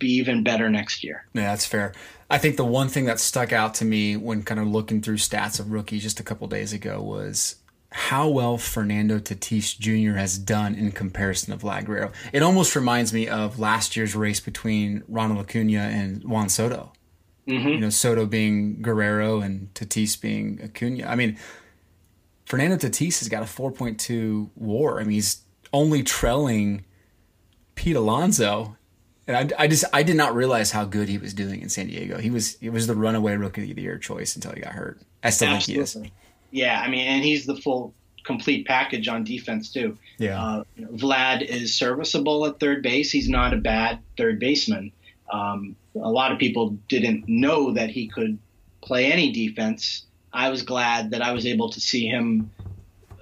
be 0.00 0.08
even 0.14 0.42
better 0.42 0.68
next 0.68 1.04
year. 1.04 1.26
Yeah, 1.32 1.42
that's 1.50 1.66
fair. 1.66 1.92
I 2.28 2.38
think 2.38 2.56
the 2.56 2.64
one 2.64 2.88
thing 2.88 3.04
that 3.04 3.20
stuck 3.20 3.52
out 3.52 3.74
to 3.74 3.84
me 3.84 4.16
when 4.16 4.42
kind 4.42 4.58
of 4.60 4.66
looking 4.66 5.00
through 5.02 5.16
stats 5.18 5.60
of 5.60 5.70
rookies 5.70 6.02
just 6.02 6.18
a 6.18 6.24
couple 6.24 6.46
days 6.48 6.72
ago 6.72 7.00
was 7.00 7.56
how 7.92 8.28
well 8.28 8.56
Fernando 8.56 9.18
Tatis 9.18 9.76
Jr. 9.78 10.16
has 10.16 10.38
done 10.38 10.74
in 10.74 10.92
comparison 10.92 11.52
of 11.52 11.62
Vlad 11.62 11.86
Guerrero. 11.86 12.12
It 12.32 12.42
almost 12.42 12.76
reminds 12.76 13.12
me 13.12 13.28
of 13.28 13.58
last 13.58 13.96
year's 13.96 14.14
race 14.14 14.38
between 14.40 15.02
Ronald 15.08 15.40
Acuna 15.40 15.80
and 15.80 16.22
Juan 16.24 16.48
Soto. 16.48 16.92
hmm 17.46 17.68
You 17.68 17.80
know, 17.80 17.90
Soto 17.90 18.26
being 18.26 18.80
Guerrero 18.80 19.40
and 19.40 19.72
Tatis 19.74 20.20
being 20.20 20.60
Acuna. 20.62 21.06
I 21.06 21.16
mean, 21.16 21.36
Fernando 22.44 22.76
Tatis 22.76 23.18
has 23.18 23.28
got 23.28 23.42
a 23.42 23.46
4.2 23.46 24.50
WAR. 24.54 25.00
I 25.00 25.02
mean, 25.02 25.12
he's 25.12 25.42
only 25.72 26.02
trailing 26.04 26.84
Pete 27.74 27.96
Alonso. 27.96 28.76
And 29.26 29.52
I, 29.52 29.64
I 29.64 29.66
just 29.68 29.84
I 29.92 30.02
did 30.02 30.16
not 30.16 30.34
realize 30.34 30.70
how 30.70 30.84
good 30.84 31.08
he 31.08 31.18
was 31.18 31.34
doing 31.34 31.62
in 31.62 31.68
San 31.68 31.86
Diego. 31.86 32.18
He 32.18 32.30
was 32.30 32.56
he 32.58 32.70
was 32.70 32.86
the 32.86 32.94
runaway 32.94 33.36
rookie 33.36 33.70
of 33.70 33.76
the 33.76 33.82
year 33.82 33.98
choice 33.98 34.34
until 34.34 34.52
he 34.52 34.60
got 34.60 34.72
hurt. 34.72 35.00
I 35.22 35.30
still 35.30 35.50
think 35.50 35.62
he 35.64 35.74
is. 35.74 35.80
Absolutely. 35.80 36.12
Yeah, 36.50 36.80
I 36.80 36.88
mean, 36.88 37.06
and 37.06 37.22
he's 37.22 37.46
the 37.46 37.56
full 37.56 37.94
complete 38.24 38.66
package 38.66 39.08
on 39.08 39.24
defense 39.24 39.72
too. 39.72 39.96
Yeah. 40.18 40.42
Uh, 40.42 40.64
you 40.76 40.84
know, 40.84 40.90
Vlad 40.92 41.42
is 41.42 41.74
serviceable 41.74 42.46
at 42.46 42.60
third 42.60 42.82
base. 42.82 43.10
He's 43.10 43.28
not 43.28 43.54
a 43.54 43.56
bad 43.56 44.00
third 44.16 44.38
baseman. 44.38 44.92
Um, 45.32 45.76
a 45.94 46.10
lot 46.10 46.32
of 46.32 46.38
people 46.38 46.76
didn't 46.88 47.28
know 47.28 47.72
that 47.72 47.90
he 47.90 48.08
could 48.08 48.38
play 48.82 49.12
any 49.12 49.32
defense. 49.32 50.06
I 50.32 50.50
was 50.50 50.62
glad 50.62 51.10
that 51.10 51.22
I 51.22 51.32
was 51.32 51.46
able 51.46 51.70
to 51.70 51.80
see 51.80 52.06
him 52.06 52.50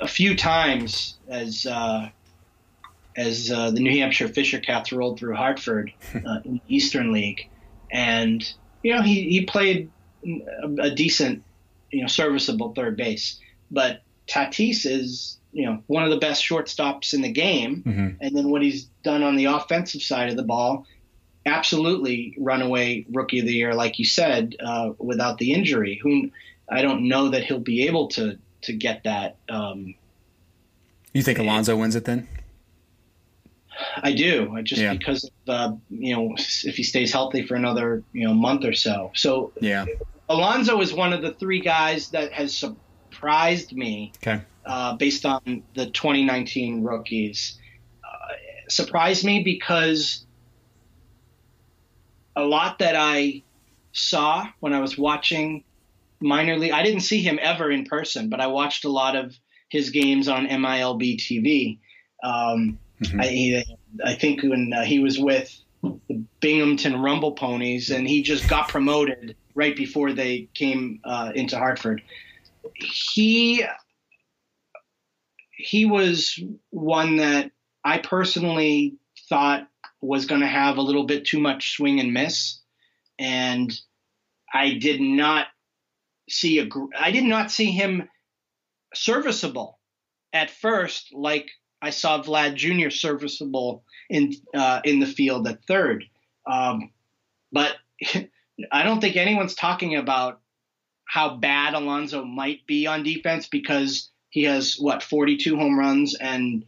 a 0.00 0.08
few 0.08 0.36
times 0.36 1.16
as 1.28 1.66
uh, 1.66 2.08
as 3.18 3.50
uh, 3.50 3.70
the 3.72 3.80
New 3.80 3.98
Hampshire 3.98 4.28
Fisher 4.28 4.60
Cats 4.60 4.92
rolled 4.92 5.18
through 5.18 5.34
Hartford 5.34 5.92
uh, 6.14 6.38
in 6.44 6.54
the 6.54 6.60
Eastern 6.68 7.12
League, 7.12 7.48
and 7.90 8.40
you 8.82 8.94
know 8.94 9.02
he 9.02 9.28
he 9.28 9.44
played 9.44 9.90
a, 10.24 10.68
a 10.82 10.90
decent, 10.90 11.42
you 11.90 12.00
know, 12.02 12.06
serviceable 12.06 12.72
third 12.74 12.96
base. 12.96 13.38
But 13.70 14.02
Tatis 14.28 14.86
is 14.86 15.38
you 15.52 15.66
know 15.66 15.82
one 15.88 16.04
of 16.04 16.10
the 16.10 16.18
best 16.18 16.42
shortstops 16.44 17.12
in 17.14 17.22
the 17.22 17.32
game, 17.32 17.82
Mhm. 17.86 18.16
and 18.20 18.36
then 18.36 18.50
what 18.50 18.62
he's 18.62 18.84
done 19.02 19.22
on 19.22 19.36
the 19.36 19.46
offensive 19.46 20.02
side 20.02 20.28
of 20.30 20.36
the 20.36 20.42
ball, 20.44 20.86
absolutely 21.46 22.34
runaway 22.38 23.04
rookie 23.10 23.40
of 23.40 23.46
the 23.46 23.52
year, 23.54 23.74
like 23.74 23.98
you 23.98 24.04
said, 24.04 24.54
uh, 24.60 24.90
without 24.98 25.38
the 25.38 25.52
injury. 25.52 25.98
Who 26.02 26.30
I 26.68 26.82
don't 26.82 27.08
know 27.08 27.30
that 27.30 27.44
he'll 27.44 27.58
be 27.58 27.86
able 27.86 28.08
to 28.08 28.38
to 28.62 28.72
get 28.72 29.04
that. 29.04 29.36
Um, 29.48 29.94
You 31.14 31.22
think 31.22 31.38
Alonso 31.38 31.76
wins 31.76 31.96
it 31.96 32.04
then? 32.04 32.28
I 34.02 34.12
do, 34.12 34.54
I 34.56 34.62
just 34.62 34.82
Yeah. 34.82 34.92
because 34.92 35.24
of 35.24 35.30
uh, 35.48 35.76
you 35.88 36.14
know 36.14 36.34
if 36.36 36.76
he 36.76 36.82
stays 36.82 37.12
healthy 37.12 37.46
for 37.46 37.54
another 37.54 38.04
you 38.12 38.26
know 38.26 38.34
month 38.34 38.64
or 38.64 38.72
so. 38.72 39.12
So 39.14 39.52
Yeah. 39.60 39.86
Alonso 40.28 40.80
is 40.80 40.92
one 40.92 41.12
of 41.12 41.22
the 41.22 41.34
three 41.34 41.60
guys 41.60 42.10
that 42.10 42.32
has 42.32 42.58
surprised 42.58 43.72
me 43.72 44.12
Okay. 44.22 44.42
uh, 44.66 44.96
based 44.96 45.24
on 45.24 45.40
the 45.74 45.90
2019 45.90 46.82
rookies. 46.82 47.58
Uh, 48.04 48.34
surprised 48.68 49.24
me 49.24 49.42
because 49.42 50.26
a 52.36 52.44
lot 52.44 52.78
that 52.78 52.94
I 52.94 53.44
saw 53.92 54.46
when 54.60 54.74
I 54.74 54.80
was 54.80 54.98
watching 54.98 55.64
minor 56.20 56.56
league, 56.56 56.72
I 56.72 56.82
didn't 56.82 57.00
see 57.00 57.22
him 57.22 57.38
ever 57.40 57.70
in 57.70 57.84
person, 57.84 58.28
but 58.28 58.40
I 58.40 58.48
watched 58.48 58.84
a 58.84 58.90
lot 58.90 59.16
of 59.16 59.34
his 59.70 59.90
games 59.90 60.28
on 60.28 60.46
MILB 60.46 61.18
TV. 61.18 61.78
Um, 62.22 62.78
Mhm. 63.00 63.20
I, 63.20 63.64
I 64.10 64.14
think 64.14 64.42
when 64.42 64.72
uh, 64.72 64.84
he 64.84 64.98
was 64.98 65.18
with 65.18 65.56
the 65.82 66.24
Binghamton 66.40 67.00
Rumble 67.00 67.32
Ponies, 67.32 67.90
and 67.90 68.08
he 68.08 68.22
just 68.22 68.48
got 68.48 68.68
promoted 68.68 69.36
right 69.54 69.76
before 69.76 70.12
they 70.12 70.48
came 70.54 71.00
uh, 71.04 71.32
into 71.34 71.56
Hartford. 71.56 72.02
He 72.74 73.64
he 75.50 75.86
was 75.86 76.38
one 76.70 77.16
that 77.16 77.50
I 77.84 77.98
personally 77.98 78.96
thought 79.28 79.68
was 80.00 80.26
going 80.26 80.40
to 80.40 80.46
have 80.46 80.76
a 80.76 80.82
little 80.82 81.04
bit 81.04 81.24
too 81.24 81.40
much 81.40 81.72
swing 81.76 82.00
and 82.00 82.12
miss, 82.12 82.60
and 83.18 83.72
I 84.52 84.74
did 84.74 85.00
not 85.00 85.46
see 86.28 86.58
a 86.58 86.68
I 86.98 87.10
did 87.10 87.24
not 87.24 87.50
see 87.50 87.70
him 87.70 88.08
serviceable 88.94 89.78
at 90.32 90.50
first 90.50 91.12
like 91.12 91.48
I 91.80 91.90
saw 91.90 92.22
Vlad 92.22 92.54
Jr. 92.54 92.90
serviceable 92.90 93.84
in 94.10 94.34
uh, 94.54 94.80
in 94.84 95.00
the 95.00 95.06
field 95.06 95.46
at 95.46 95.64
third, 95.64 96.04
um, 96.46 96.90
but 97.52 97.76
I 98.72 98.82
don't 98.82 99.00
think 99.00 99.16
anyone's 99.16 99.54
talking 99.54 99.96
about 99.96 100.40
how 101.04 101.36
bad 101.36 101.74
Alonso 101.74 102.24
might 102.24 102.66
be 102.66 102.86
on 102.86 103.02
defense 103.02 103.46
because 103.46 104.10
he 104.30 104.44
has 104.44 104.76
what 104.78 105.02
42 105.02 105.56
home 105.56 105.78
runs 105.78 106.14
and 106.14 106.64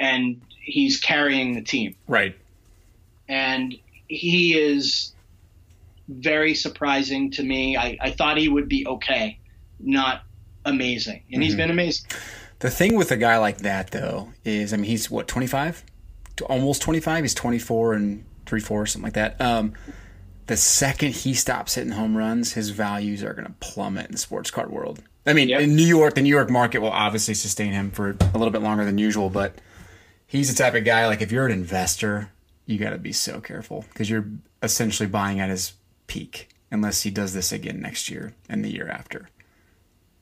and 0.00 0.40
he's 0.60 0.98
carrying 0.98 1.54
the 1.54 1.62
team. 1.62 1.94
Right. 2.08 2.36
And 3.28 3.74
he 4.08 4.58
is 4.58 5.14
very 6.08 6.54
surprising 6.54 7.30
to 7.32 7.42
me. 7.42 7.76
I, 7.76 7.96
I 8.00 8.10
thought 8.10 8.36
he 8.36 8.48
would 8.48 8.68
be 8.68 8.86
okay, 8.86 9.38
not 9.78 10.22
amazing. 10.64 11.22
And 11.26 11.34
mm-hmm. 11.34 11.42
he's 11.42 11.54
been 11.54 11.70
amazing. 11.70 12.10
The 12.64 12.70
thing 12.70 12.94
with 12.94 13.10
a 13.10 13.18
guy 13.18 13.36
like 13.36 13.58
that, 13.58 13.90
though, 13.90 14.32
is 14.42 14.72
I 14.72 14.78
mean, 14.78 14.86
he's 14.86 15.10
what, 15.10 15.28
25? 15.28 15.84
Almost 16.46 16.80
25? 16.80 17.22
He's 17.22 17.34
24 17.34 17.92
and 17.92 18.24
3 18.46 18.58
4, 18.58 18.86
something 18.86 19.04
like 19.04 19.12
that. 19.12 19.38
Um, 19.38 19.74
the 20.46 20.56
second 20.56 21.10
he 21.10 21.34
stops 21.34 21.74
hitting 21.74 21.92
home 21.92 22.16
runs, 22.16 22.54
his 22.54 22.70
values 22.70 23.22
are 23.22 23.34
going 23.34 23.44
to 23.44 23.52
plummet 23.60 24.06
in 24.06 24.12
the 24.12 24.18
sports 24.18 24.50
card 24.50 24.70
world. 24.70 25.02
I 25.26 25.34
mean, 25.34 25.50
yep. 25.50 25.60
in 25.60 25.76
New 25.76 25.84
York, 25.84 26.14
the 26.14 26.22
New 26.22 26.30
York 26.30 26.48
market 26.48 26.78
will 26.78 26.88
obviously 26.88 27.34
sustain 27.34 27.74
him 27.74 27.90
for 27.90 28.16
a 28.32 28.38
little 28.38 28.50
bit 28.50 28.62
longer 28.62 28.86
than 28.86 28.96
usual, 28.96 29.28
but 29.28 29.60
he's 30.26 30.48
the 30.48 30.56
type 30.56 30.74
of 30.74 30.86
guy, 30.86 31.06
like, 31.06 31.20
if 31.20 31.30
you're 31.30 31.44
an 31.44 31.52
investor, 31.52 32.30
you 32.64 32.78
got 32.78 32.90
to 32.90 32.98
be 32.98 33.12
so 33.12 33.42
careful 33.42 33.84
because 33.92 34.08
you're 34.08 34.24
essentially 34.62 35.06
buying 35.06 35.38
at 35.38 35.50
his 35.50 35.74
peak 36.06 36.48
unless 36.70 37.02
he 37.02 37.10
does 37.10 37.34
this 37.34 37.52
again 37.52 37.82
next 37.82 38.08
year 38.08 38.32
and 38.48 38.64
the 38.64 38.72
year 38.72 38.88
after. 38.88 39.28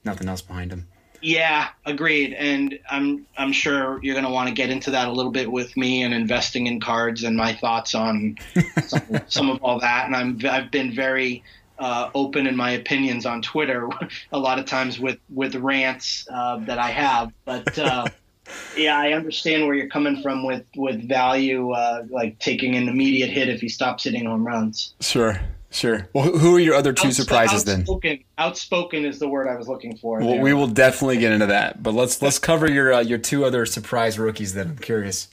Nothing 0.05 0.29
else 0.29 0.43
behind 0.43 0.73
him. 0.73 0.89
Yeah, 1.23 1.69
agreed. 1.87 2.35
And 2.35 2.79
I'm 2.91 3.27
I'm 3.39 3.53
sure 3.53 4.01
you're 4.03 4.15
going 4.15 4.27
to 4.27 4.31
want 4.31 4.49
to 4.49 4.55
get 4.55 4.71
into 4.71 4.91
that 4.91 5.07
a 5.07 5.13
little 5.13 5.31
bit 5.31 5.51
with 5.51 5.77
me 5.77 6.03
and 6.03 6.13
investing 6.13 6.67
in 6.67 6.81
cards 6.81 7.23
and 7.23 7.37
my 7.37 7.55
thoughts 7.55 7.95
on 7.95 8.39
some, 8.87 9.03
some, 9.29 9.51
of 9.51 9.63
all 9.63 9.79
that. 9.81 10.07
And 10.07 10.17
I'm 10.17 10.41
I've 10.45 10.71
been 10.73 10.93
very 10.93 11.45
uh, 11.79 12.11
open 12.15 12.47
in 12.47 12.57
my 12.57 12.73
opinions 12.73 13.25
on 13.25 13.41
Twitter 13.41 13.89
a 14.33 14.39
lot 14.39 14.59
of 14.59 14.67
times 14.67 14.99
with 14.99 15.19
with 15.33 15.55
rants 15.55 16.27
uh, 16.29 16.59
that 16.67 16.79
I 16.79 16.89
have. 16.89 17.33
But 17.45 17.79
uh, 17.79 18.07
yeah, 18.77 18.99
I 18.99 19.13
understand 19.13 19.65
where 19.67 19.77
you're 19.77 19.89
coming 19.89 20.23
from 20.23 20.45
with 20.45 20.65
with 20.75 21.09
value, 21.09 21.71
uh, 21.71 22.05
like 22.11 22.41
taking 22.41 22.75
an 22.75 22.89
immediate 22.89 23.31
hit 23.31 23.49
if 23.49 23.61
he 23.61 23.69
stops 23.69 24.05
hitting 24.05 24.27
home 24.27 24.45
runs. 24.45 24.95
Sure. 25.01 25.41
Sure. 25.73 26.07
Well, 26.13 26.25
who 26.25 26.55
are 26.55 26.61
your 26.61 26.75
other 26.75 26.93
two 26.93 27.13
surprises 27.13 27.67
outspoken, 27.67 28.11
then? 28.11 28.25
Outspoken 28.37 29.05
is 29.07 29.19
the 29.19 29.29
word 29.29 29.49
I 29.49 29.57
was 29.57 29.69
looking 29.69 29.97
for. 29.97 30.21
Well, 30.21 30.33
there. 30.33 30.43
we 30.43 30.53
will 30.53 30.67
definitely 30.67 31.17
get 31.17 31.33
into 31.33 31.47
that, 31.47 31.83
but 31.83 31.95
let's 31.95 32.21
let's 32.21 32.39
cover 32.39 32.71
your 32.71 32.93
uh, 32.93 33.01
your 33.01 33.19
two 33.19 33.47
other 33.47 33.65
surprise 33.65 34.19
rookies. 34.19 34.53
Then 34.53 34.69
I'm 34.69 34.79
curious. 34.79 35.29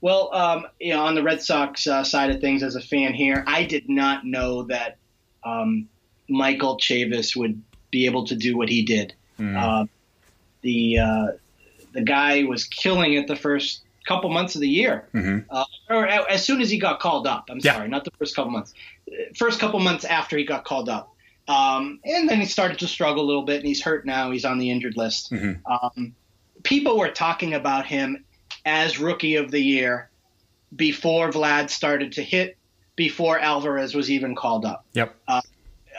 Well, 0.00 0.34
um, 0.34 0.66
you 0.80 0.92
know, 0.92 1.04
on 1.04 1.14
the 1.14 1.22
Red 1.22 1.42
Sox 1.42 1.86
uh, 1.86 2.02
side 2.02 2.30
of 2.30 2.40
things, 2.40 2.64
as 2.64 2.74
a 2.74 2.80
fan 2.80 3.14
here, 3.14 3.44
I 3.46 3.64
did 3.64 3.88
not 3.88 4.26
know 4.26 4.64
that 4.64 4.96
um, 5.44 5.88
Michael 6.28 6.76
Chavis 6.76 7.36
would 7.36 7.62
be 7.92 8.06
able 8.06 8.26
to 8.26 8.34
do 8.34 8.56
what 8.56 8.68
he 8.68 8.84
did. 8.84 9.14
Mm. 9.38 9.56
Uh, 9.56 9.86
the 10.62 10.98
uh, 10.98 11.26
the 11.92 12.02
guy 12.02 12.42
was 12.42 12.64
killing 12.64 13.12
it 13.12 13.28
the 13.28 13.36
first 13.36 13.82
couple 14.06 14.28
months 14.30 14.56
of 14.56 14.60
the 14.60 14.68
year, 14.68 15.06
mm-hmm. 15.14 15.48
uh, 15.50 15.64
or 15.88 16.08
as 16.08 16.44
soon 16.44 16.60
as 16.60 16.68
he 16.68 16.78
got 16.78 16.98
called 16.98 17.28
up. 17.28 17.48
I'm 17.48 17.60
yeah. 17.62 17.74
sorry, 17.74 17.88
not 17.88 18.04
the 18.04 18.10
first 18.18 18.34
couple 18.34 18.50
months. 18.50 18.74
First 19.36 19.60
couple 19.60 19.80
months 19.80 20.04
after 20.04 20.36
he 20.36 20.44
got 20.44 20.64
called 20.64 20.88
up, 20.88 21.14
um, 21.48 22.00
and 22.04 22.28
then 22.28 22.40
he 22.40 22.46
started 22.46 22.78
to 22.80 22.88
struggle 22.88 23.24
a 23.24 23.26
little 23.26 23.44
bit, 23.44 23.58
and 23.58 23.66
he's 23.66 23.82
hurt 23.82 24.06
now. 24.06 24.30
He's 24.30 24.44
on 24.44 24.58
the 24.58 24.70
injured 24.70 24.96
list. 24.96 25.32
Mm-hmm. 25.32 25.72
Um, 25.72 26.14
people 26.62 26.98
were 26.98 27.10
talking 27.10 27.54
about 27.54 27.86
him 27.86 28.24
as 28.64 28.98
rookie 28.98 29.36
of 29.36 29.50
the 29.50 29.60
year 29.60 30.10
before 30.74 31.30
Vlad 31.30 31.70
started 31.70 32.12
to 32.12 32.22
hit, 32.22 32.56
before 32.96 33.38
Alvarez 33.38 33.94
was 33.94 34.10
even 34.10 34.34
called 34.34 34.64
up. 34.64 34.84
Yep. 34.92 35.14
Uh, 35.26 35.40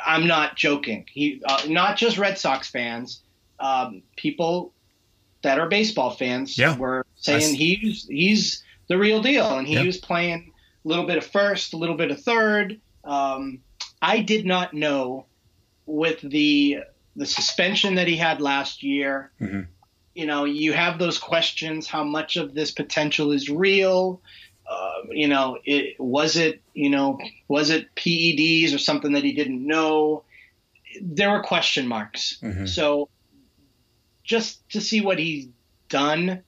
I'm 0.05 0.27
not 0.27 0.55
joking. 0.55 1.05
He, 1.11 1.41
uh, 1.45 1.63
not 1.67 1.97
just 1.97 2.17
Red 2.17 2.37
Sox 2.37 2.69
fans, 2.69 3.21
um, 3.59 4.01
people 4.15 4.73
that 5.43 5.59
are 5.59 5.67
baseball 5.67 6.11
fans 6.11 6.57
yeah. 6.57 6.77
were 6.77 7.05
saying 7.15 7.55
he's 7.55 8.05
he's 8.07 8.63
the 8.87 8.97
real 8.97 9.21
deal, 9.21 9.57
and 9.57 9.67
he 9.67 9.75
yeah. 9.75 9.83
was 9.83 9.97
playing 9.97 10.51
a 10.83 10.87
little 10.87 11.05
bit 11.05 11.17
of 11.17 11.25
first, 11.25 11.73
a 11.73 11.77
little 11.77 11.95
bit 11.95 12.11
of 12.11 12.21
third. 12.21 12.79
Um, 13.03 13.59
I 14.01 14.21
did 14.21 14.45
not 14.45 14.73
know 14.73 15.25
with 15.85 16.21
the 16.21 16.79
the 17.15 17.25
suspension 17.25 17.95
that 17.95 18.07
he 18.07 18.17
had 18.17 18.41
last 18.41 18.83
year. 18.83 19.31
Mm-hmm. 19.39 19.61
You 20.15 20.25
know, 20.25 20.45
you 20.45 20.73
have 20.73 20.99
those 20.99 21.17
questions: 21.17 21.87
how 21.87 22.03
much 22.03 22.35
of 22.35 22.53
this 22.53 22.71
potential 22.71 23.31
is 23.31 23.49
real? 23.49 24.21
Uh, 24.69 25.01
you 25.09 25.27
know, 25.27 25.57
it, 25.65 25.99
was 25.99 26.37
it 26.37 26.61
you 26.73 26.89
know 26.89 27.19
was 27.47 27.69
it 27.69 27.93
PEDs 27.95 28.73
or 28.73 28.77
something 28.77 29.13
that 29.13 29.23
he 29.23 29.33
didn't 29.33 29.65
know? 29.65 30.23
There 31.01 31.31
were 31.31 31.41
question 31.41 31.87
marks. 31.87 32.37
Mm-hmm. 32.41 32.67
So 32.67 33.09
just 34.23 34.67
to 34.69 34.81
see 34.81 35.01
what 35.01 35.19
he's 35.19 35.47
done 35.89 36.43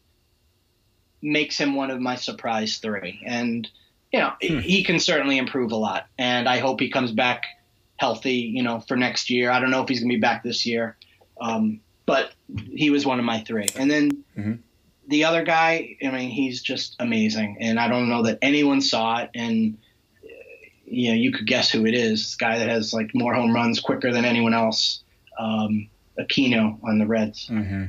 makes 1.22 1.58
him 1.58 1.76
one 1.76 1.92
of 1.92 2.00
my 2.00 2.16
surprise 2.16 2.78
three. 2.78 3.22
And, 3.26 3.70
you 4.12 4.20
know, 4.20 4.34
hmm. 4.42 4.60
he 4.60 4.84
can 4.84 5.00
certainly 5.00 5.38
improve 5.38 5.72
a 5.72 5.76
lot. 5.76 6.08
And 6.18 6.48
I 6.48 6.60
hope 6.60 6.80
he 6.80 6.90
comes 6.90 7.12
back 7.12 7.46
healthy, 7.98 8.36
you 8.36 8.64
know, 8.64 8.80
for 8.80 8.96
next 8.96 9.30
year. 9.30 9.52
I 9.52 9.60
don't 9.60 9.72
know 9.72 9.82
if 9.82 9.90
he's 9.90 10.00
going 10.00 10.10
to 10.10 10.16
be 10.16 10.22
back 10.22 10.44
this 10.44 10.66
year. 10.66 10.98
Um, 11.40 11.82
but 12.06 12.32
he 12.72 12.90
was 12.90 13.06
one 13.06 13.20
of 13.20 13.26
my 13.26 13.42
three. 13.42 13.68
And 13.76 13.90
then 13.90 14.24
mm-hmm. 14.38 14.54
the 15.08 15.26
other 15.26 15.44
guy, 15.44 15.98
I 16.04 16.10
mean, 16.10 16.30
he's 16.30 16.62
just 16.62 16.96
amazing. 17.00 17.58
And 17.60 17.80
I 17.80 17.88
don't 17.88 18.10
know 18.10 18.24
that 18.24 18.40
anyone 18.42 18.82
saw 18.82 19.18
it. 19.18 19.32
And, 19.34 19.78
you 20.86 21.10
know, 21.10 21.16
you 21.16 21.32
could 21.32 21.48
guess 21.48 21.72
who 21.72 21.86
it 21.86 21.94
is. 21.94 22.24
This 22.24 22.36
guy 22.36 22.60
that 22.60 22.70
has 22.70 22.94
like 22.94 23.16
more 23.16 23.34
home 23.34 23.54
runs 23.54 23.80
quicker 23.80 24.12
than 24.12 24.26
anyone 24.26 24.54
else. 24.54 25.02
Um, 25.40 25.90
Aquino 26.20 26.78
on 26.84 27.00
the 27.00 27.06
Reds. 27.06 27.48
Mm-hmm. 27.48 27.86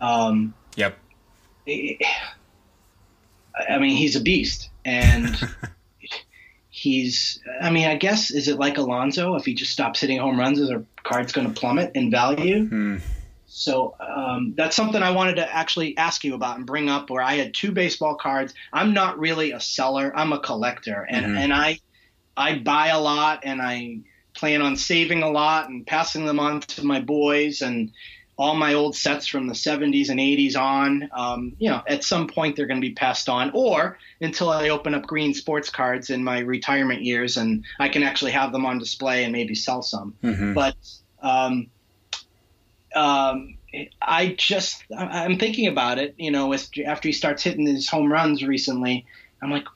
Um, 0.00 0.54
yep. 0.76 0.96
I 1.68 1.98
mean, 3.78 3.96
he's 3.96 4.16
a 4.16 4.20
beast, 4.20 4.70
and 4.86 5.36
he's. 6.70 7.42
I 7.60 7.70
mean, 7.70 7.86
I 7.86 7.96
guess 7.96 8.30
is 8.30 8.48
it 8.48 8.58
like 8.58 8.78
Alonso? 8.78 9.34
If 9.34 9.44
he 9.44 9.52
just 9.54 9.72
stops 9.72 10.00
hitting 10.00 10.18
home 10.18 10.38
runs, 10.38 10.58
is 10.58 10.70
our 10.70 10.84
card's 11.02 11.32
going 11.32 11.52
to 11.52 11.60
plummet 11.60 11.92
in 11.94 12.10
value? 12.10 12.66
Hmm. 12.66 12.96
So 13.48 13.94
um, 14.00 14.54
that's 14.56 14.76
something 14.76 15.02
I 15.02 15.10
wanted 15.10 15.36
to 15.36 15.54
actually 15.54 15.96
ask 15.96 16.24
you 16.24 16.34
about 16.34 16.56
and 16.56 16.66
bring 16.66 16.88
up. 16.88 17.10
Where 17.10 17.22
I 17.22 17.34
had 17.34 17.52
two 17.52 17.72
baseball 17.72 18.14
cards. 18.14 18.54
I'm 18.72 18.94
not 18.94 19.18
really 19.18 19.52
a 19.52 19.60
seller. 19.60 20.12
I'm 20.14 20.32
a 20.32 20.38
collector, 20.38 21.06
and 21.08 21.26
mm-hmm. 21.26 21.36
and 21.36 21.52
I 21.52 21.80
I 22.36 22.58
buy 22.58 22.88
a 22.88 23.00
lot, 23.00 23.40
and 23.42 23.60
I 23.60 23.98
plan 24.34 24.62
on 24.62 24.76
saving 24.76 25.22
a 25.22 25.30
lot 25.30 25.68
and 25.68 25.86
passing 25.86 26.26
them 26.26 26.38
on 26.38 26.60
to 26.60 26.84
my 26.84 27.00
boys 27.00 27.62
and 27.62 27.90
all 28.38 28.54
my 28.54 28.74
old 28.74 28.94
sets 28.94 29.26
from 29.26 29.46
the 29.46 29.54
70s 29.54 30.10
and 30.10 30.20
80s 30.20 30.56
on. 30.56 31.08
Um, 31.12 31.56
you 31.58 31.70
know, 31.70 31.82
at 31.88 32.04
some 32.04 32.26
point 32.26 32.56
they're 32.56 32.66
going 32.66 32.80
to 32.80 32.86
be 32.86 32.94
passed 32.94 33.28
on, 33.28 33.50
or 33.54 33.98
until 34.20 34.50
I 34.50 34.68
open 34.68 34.94
up 34.94 35.06
green 35.06 35.34
sports 35.34 35.70
cards 35.70 36.10
in 36.10 36.22
my 36.22 36.40
retirement 36.40 37.02
years 37.02 37.36
and 37.36 37.64
I 37.78 37.88
can 37.88 38.02
actually 38.02 38.32
have 38.32 38.52
them 38.52 38.66
on 38.66 38.78
display 38.78 39.24
and 39.24 39.32
maybe 39.32 39.54
sell 39.54 39.82
some. 39.82 40.14
Mm-hmm. 40.22 40.52
But 40.52 40.76
um, 41.22 41.68
um, 42.94 43.56
I 44.02 44.34
just, 44.36 44.84
I'm 44.96 45.38
thinking 45.38 45.66
about 45.66 45.98
it. 45.98 46.14
You 46.18 46.30
know, 46.30 46.52
after 46.52 47.08
he 47.08 47.12
starts 47.12 47.42
hitting 47.42 47.66
his 47.66 47.88
home 47.88 48.12
runs 48.12 48.44
recently, 48.44 49.06
I'm 49.42 49.50
like, 49.50 49.66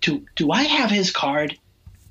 do 0.00 0.24
do 0.34 0.50
I 0.50 0.62
have 0.62 0.90
his 0.90 1.12
card? 1.12 1.56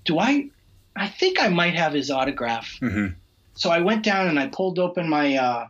Do 0.05 0.19
I 0.19 0.49
I 0.95 1.07
think 1.07 1.41
I 1.41 1.49
might 1.49 1.75
have 1.75 1.93
his 1.93 2.11
autograph. 2.11 2.77
Mm-hmm. 2.81 3.13
So 3.53 3.69
I 3.69 3.79
went 3.79 4.03
down 4.03 4.27
and 4.27 4.39
I 4.39 4.47
pulled 4.47 4.79
open 4.79 5.09
my 5.09 5.35
uh, 5.35 5.67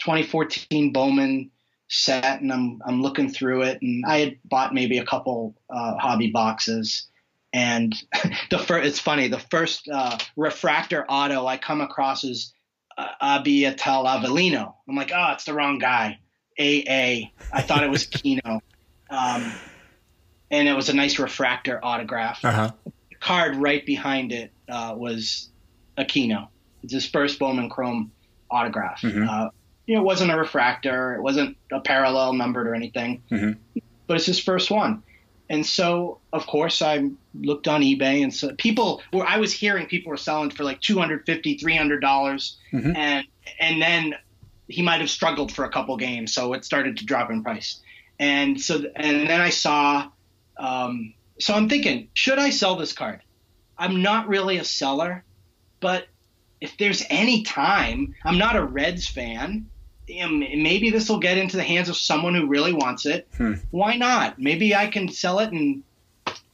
2014 0.00 0.92
Bowman 0.92 1.50
set, 1.88 2.40
and 2.40 2.52
I'm 2.52 2.80
I'm 2.86 3.02
looking 3.02 3.30
through 3.30 3.62
it, 3.62 3.80
and 3.82 4.04
I 4.06 4.18
had 4.18 4.38
bought 4.44 4.74
maybe 4.74 4.98
a 4.98 5.06
couple 5.06 5.54
uh, 5.70 5.96
hobby 5.96 6.30
boxes. 6.30 7.06
And 7.52 7.94
the 8.50 8.58
first, 8.58 8.86
it's 8.86 8.98
funny, 8.98 9.28
the 9.28 9.38
first 9.38 9.88
uh, 9.88 10.18
refractor 10.36 11.04
auto 11.08 11.46
I 11.46 11.56
come 11.56 11.80
across 11.80 12.24
is 12.24 12.52
uh, 12.98 13.06
Abiatal 13.22 14.06
Avelino. 14.06 14.74
I'm 14.88 14.96
like, 14.96 15.12
oh, 15.14 15.32
it's 15.32 15.44
the 15.44 15.54
wrong 15.54 15.78
guy. 15.78 16.18
AA. 16.58 17.30
I 17.52 17.62
thought 17.62 17.84
it 17.84 17.90
was 17.90 18.06
Kino. 18.10 18.60
Um, 19.10 19.52
and 20.50 20.68
it 20.68 20.74
was 20.74 20.88
a 20.88 20.94
nice 20.94 21.18
refractor 21.18 21.80
autograph. 21.82 22.44
Uh-huh. 22.44 22.70
The 22.84 23.16
card 23.16 23.56
right 23.56 23.84
behind 23.84 24.32
it 24.32 24.52
uh, 24.68 24.94
was 24.96 25.50
Aquino. 25.98 26.48
It's 26.82 26.92
his 26.92 27.06
first 27.06 27.38
Bowman 27.38 27.70
Chrome 27.70 28.12
autograph. 28.50 29.00
Mm-hmm. 29.02 29.28
Uh, 29.28 29.48
you 29.86 29.94
know, 29.94 30.00
it 30.00 30.04
wasn't 30.04 30.30
a 30.30 30.36
refractor, 30.36 31.14
it 31.14 31.22
wasn't 31.22 31.56
a 31.72 31.80
parallel 31.80 32.32
numbered 32.32 32.66
or 32.66 32.74
anything, 32.74 33.22
mm-hmm. 33.30 33.80
but 34.06 34.16
it's 34.16 34.26
his 34.26 34.38
first 34.38 34.70
one. 34.70 35.02
And 35.50 35.64
so, 35.64 36.20
of 36.32 36.46
course, 36.46 36.80
I 36.80 37.10
looked 37.34 37.68
on 37.68 37.82
eBay 37.82 38.22
and 38.22 38.32
so 38.32 38.54
people 38.54 39.02
were, 39.12 39.26
I 39.26 39.38
was 39.38 39.52
hearing 39.52 39.86
people 39.86 40.10
were 40.10 40.16
selling 40.16 40.50
for 40.50 40.64
like 40.64 40.80
$250, 40.80 41.60
300. 41.60 42.00
dollars 42.00 42.56
mm-hmm. 42.72 42.96
And, 42.96 43.26
and 43.60 43.82
then 43.82 44.14
he 44.68 44.80
might 44.80 45.00
have 45.00 45.10
struggled 45.10 45.52
for 45.52 45.64
a 45.64 45.70
couple 45.70 45.96
games. 45.98 46.32
So 46.32 46.54
it 46.54 46.64
started 46.64 46.96
to 46.98 47.04
drop 47.04 47.30
in 47.30 47.42
price. 47.42 47.80
And 48.18 48.60
so, 48.60 48.84
and 48.96 49.28
then 49.28 49.40
I 49.40 49.50
saw, 49.50 50.08
um, 50.56 51.12
so 51.38 51.52
I'm 51.52 51.68
thinking, 51.68 52.08
should 52.14 52.38
I 52.38 52.50
sell 52.50 52.76
this 52.76 52.92
card? 52.92 53.20
I'm 53.76 54.02
not 54.02 54.28
really 54.28 54.56
a 54.58 54.64
seller, 54.64 55.24
but 55.80 56.06
if 56.60 56.78
there's 56.78 57.04
any 57.10 57.42
time, 57.42 58.14
I'm 58.24 58.38
not 58.38 58.56
a 58.56 58.64
Reds 58.64 59.06
fan. 59.06 59.66
Maybe 60.08 60.90
this 60.90 61.08
will 61.08 61.18
get 61.18 61.38
into 61.38 61.56
the 61.56 61.62
hands 61.62 61.88
of 61.88 61.96
someone 61.96 62.34
who 62.34 62.46
really 62.46 62.72
wants 62.72 63.06
it. 63.06 63.26
Hmm. 63.36 63.54
Why 63.70 63.96
not? 63.96 64.38
Maybe 64.38 64.74
I 64.74 64.86
can 64.86 65.08
sell 65.08 65.38
it 65.38 65.50
and 65.52 65.82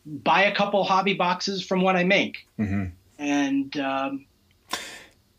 buy 0.07 0.43
a 0.45 0.55
couple 0.55 0.83
hobby 0.85 1.15
boxes 1.15 1.65
from 1.65 1.83
what 1.83 1.97
I 1.97 2.05
make. 2.05 2.47
Mm-hmm. 2.59 2.85
And 3.19 3.77
um, 3.79 4.27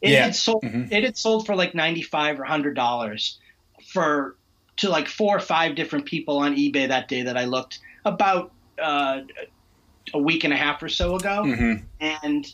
it 0.02 0.12
Yeah. 0.12 0.26
had 0.26 0.36
sold. 0.36 0.64
Mhm. 0.64 0.92
It 0.92 1.04
had 1.04 1.18
sold 1.18 1.46
for 1.46 1.56
like 1.56 1.74
ninety 1.74 2.02
five 2.02 2.40
or 2.40 2.44
hundred 2.44 2.76
dollars 2.76 3.40
for 3.94 4.36
to 4.78 4.90
like 4.90 5.08
four 5.08 5.36
or 5.36 5.40
five 5.40 5.76
different 5.76 6.06
people 6.06 6.38
on 6.40 6.56
eBay 6.56 6.88
that 6.88 7.08
day 7.08 7.24
that 7.24 7.38
I 7.38 7.46
looked 7.46 7.80
about 8.06 8.52
uh, 8.82 9.22
a 10.14 10.20
week 10.20 10.44
and 10.44 10.54
a 10.54 10.58
half 10.58 10.82
or 10.84 10.90
so 10.90 11.16
ago. 11.16 11.44
Mm-hmm. 11.46 11.84
And 12.00 12.54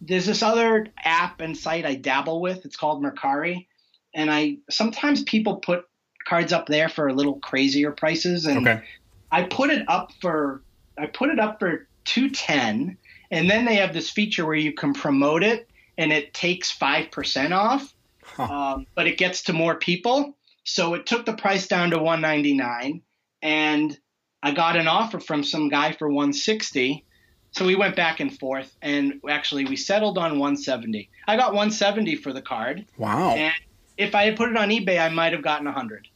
there's 0.00 0.26
this 0.26 0.42
other 0.42 0.86
app 1.04 1.40
and 1.40 1.56
site 1.56 1.84
I 1.84 1.94
dabble 1.94 2.40
with. 2.40 2.64
It's 2.64 2.76
called 2.76 3.02
Mercari, 3.02 3.66
and 4.14 4.30
I 4.30 4.58
sometimes 4.70 5.22
people 5.22 5.56
put 5.56 5.84
cards 6.26 6.52
up 6.52 6.66
there 6.66 6.88
for 6.88 7.08
a 7.08 7.14
little 7.14 7.38
crazier 7.40 7.92
prices, 7.92 8.46
and 8.46 8.66
Okay. 8.66 8.82
I 9.30 9.44
put 9.44 9.70
it 9.70 9.84
up 9.88 10.12
for 10.20 10.62
I 10.98 11.06
put 11.06 11.30
it 11.30 11.38
up 11.38 11.58
for 11.58 11.88
two 12.04 12.30
ten, 12.30 12.98
and 13.30 13.48
then 13.50 13.64
they 13.64 13.76
have 13.76 13.92
this 13.92 14.10
feature 14.10 14.44
where 14.46 14.54
you 14.56 14.72
can 14.72 14.94
promote 14.94 15.42
it, 15.42 15.68
and 15.96 16.12
it 16.12 16.34
takes 16.34 16.70
five 16.70 17.10
percent 17.10 17.52
off, 17.52 17.92
Huh. 18.24 18.44
um, 18.44 18.86
but 18.94 19.06
it 19.06 19.18
gets 19.18 19.44
to 19.44 19.52
more 19.52 19.76
people. 19.76 20.36
So 20.64 20.94
it 20.94 21.06
took 21.06 21.24
the 21.24 21.32
price 21.34 21.66
down 21.66 21.90
to 21.90 21.98
one 21.98 22.20
ninety 22.20 22.54
nine, 22.54 23.02
and 23.42 23.98
I 24.42 24.52
got 24.52 24.76
an 24.76 24.88
offer 24.88 25.20
from 25.20 25.42
some 25.44 25.68
guy 25.68 25.92
for 25.92 26.08
one 26.10 26.32
sixty. 26.32 27.04
So 27.52 27.64
we 27.64 27.76
went 27.76 27.96
back 27.96 28.20
and 28.20 28.36
forth, 28.38 28.76
and 28.82 29.14
actually 29.28 29.64
we 29.64 29.74
settled 29.76 30.18
on 30.18 30.32
170. 30.38 31.08
I 31.26 31.36
got 31.36 31.54
170 31.54 32.16
for 32.16 32.34
the 32.34 32.42
card, 32.42 32.84
Wow. 32.98 33.30
and 33.30 33.54
if 33.98 34.14
I 34.14 34.24
had 34.24 34.36
put 34.36 34.48
it 34.50 34.56
on 34.56 34.70
eBay, 34.70 34.98
I 34.98 35.10
might 35.10 35.32
have 35.34 35.42
gotten 35.42 35.66
a 35.66 35.70
100. 35.70 36.08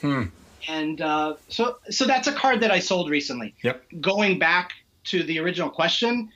Hmm. 0.00 0.22
And 0.68 1.00
uh, 1.00 1.34
so, 1.48 1.78
so 1.90 2.06
that's 2.06 2.28
a 2.28 2.32
card 2.32 2.60
that 2.60 2.70
I 2.70 2.78
sold 2.78 3.10
recently. 3.10 3.54
Yep. 3.62 3.82
Going 4.00 4.38
back 4.38 4.72
to 5.04 5.22
the 5.24 5.40
original 5.40 5.68
question, 5.70 6.30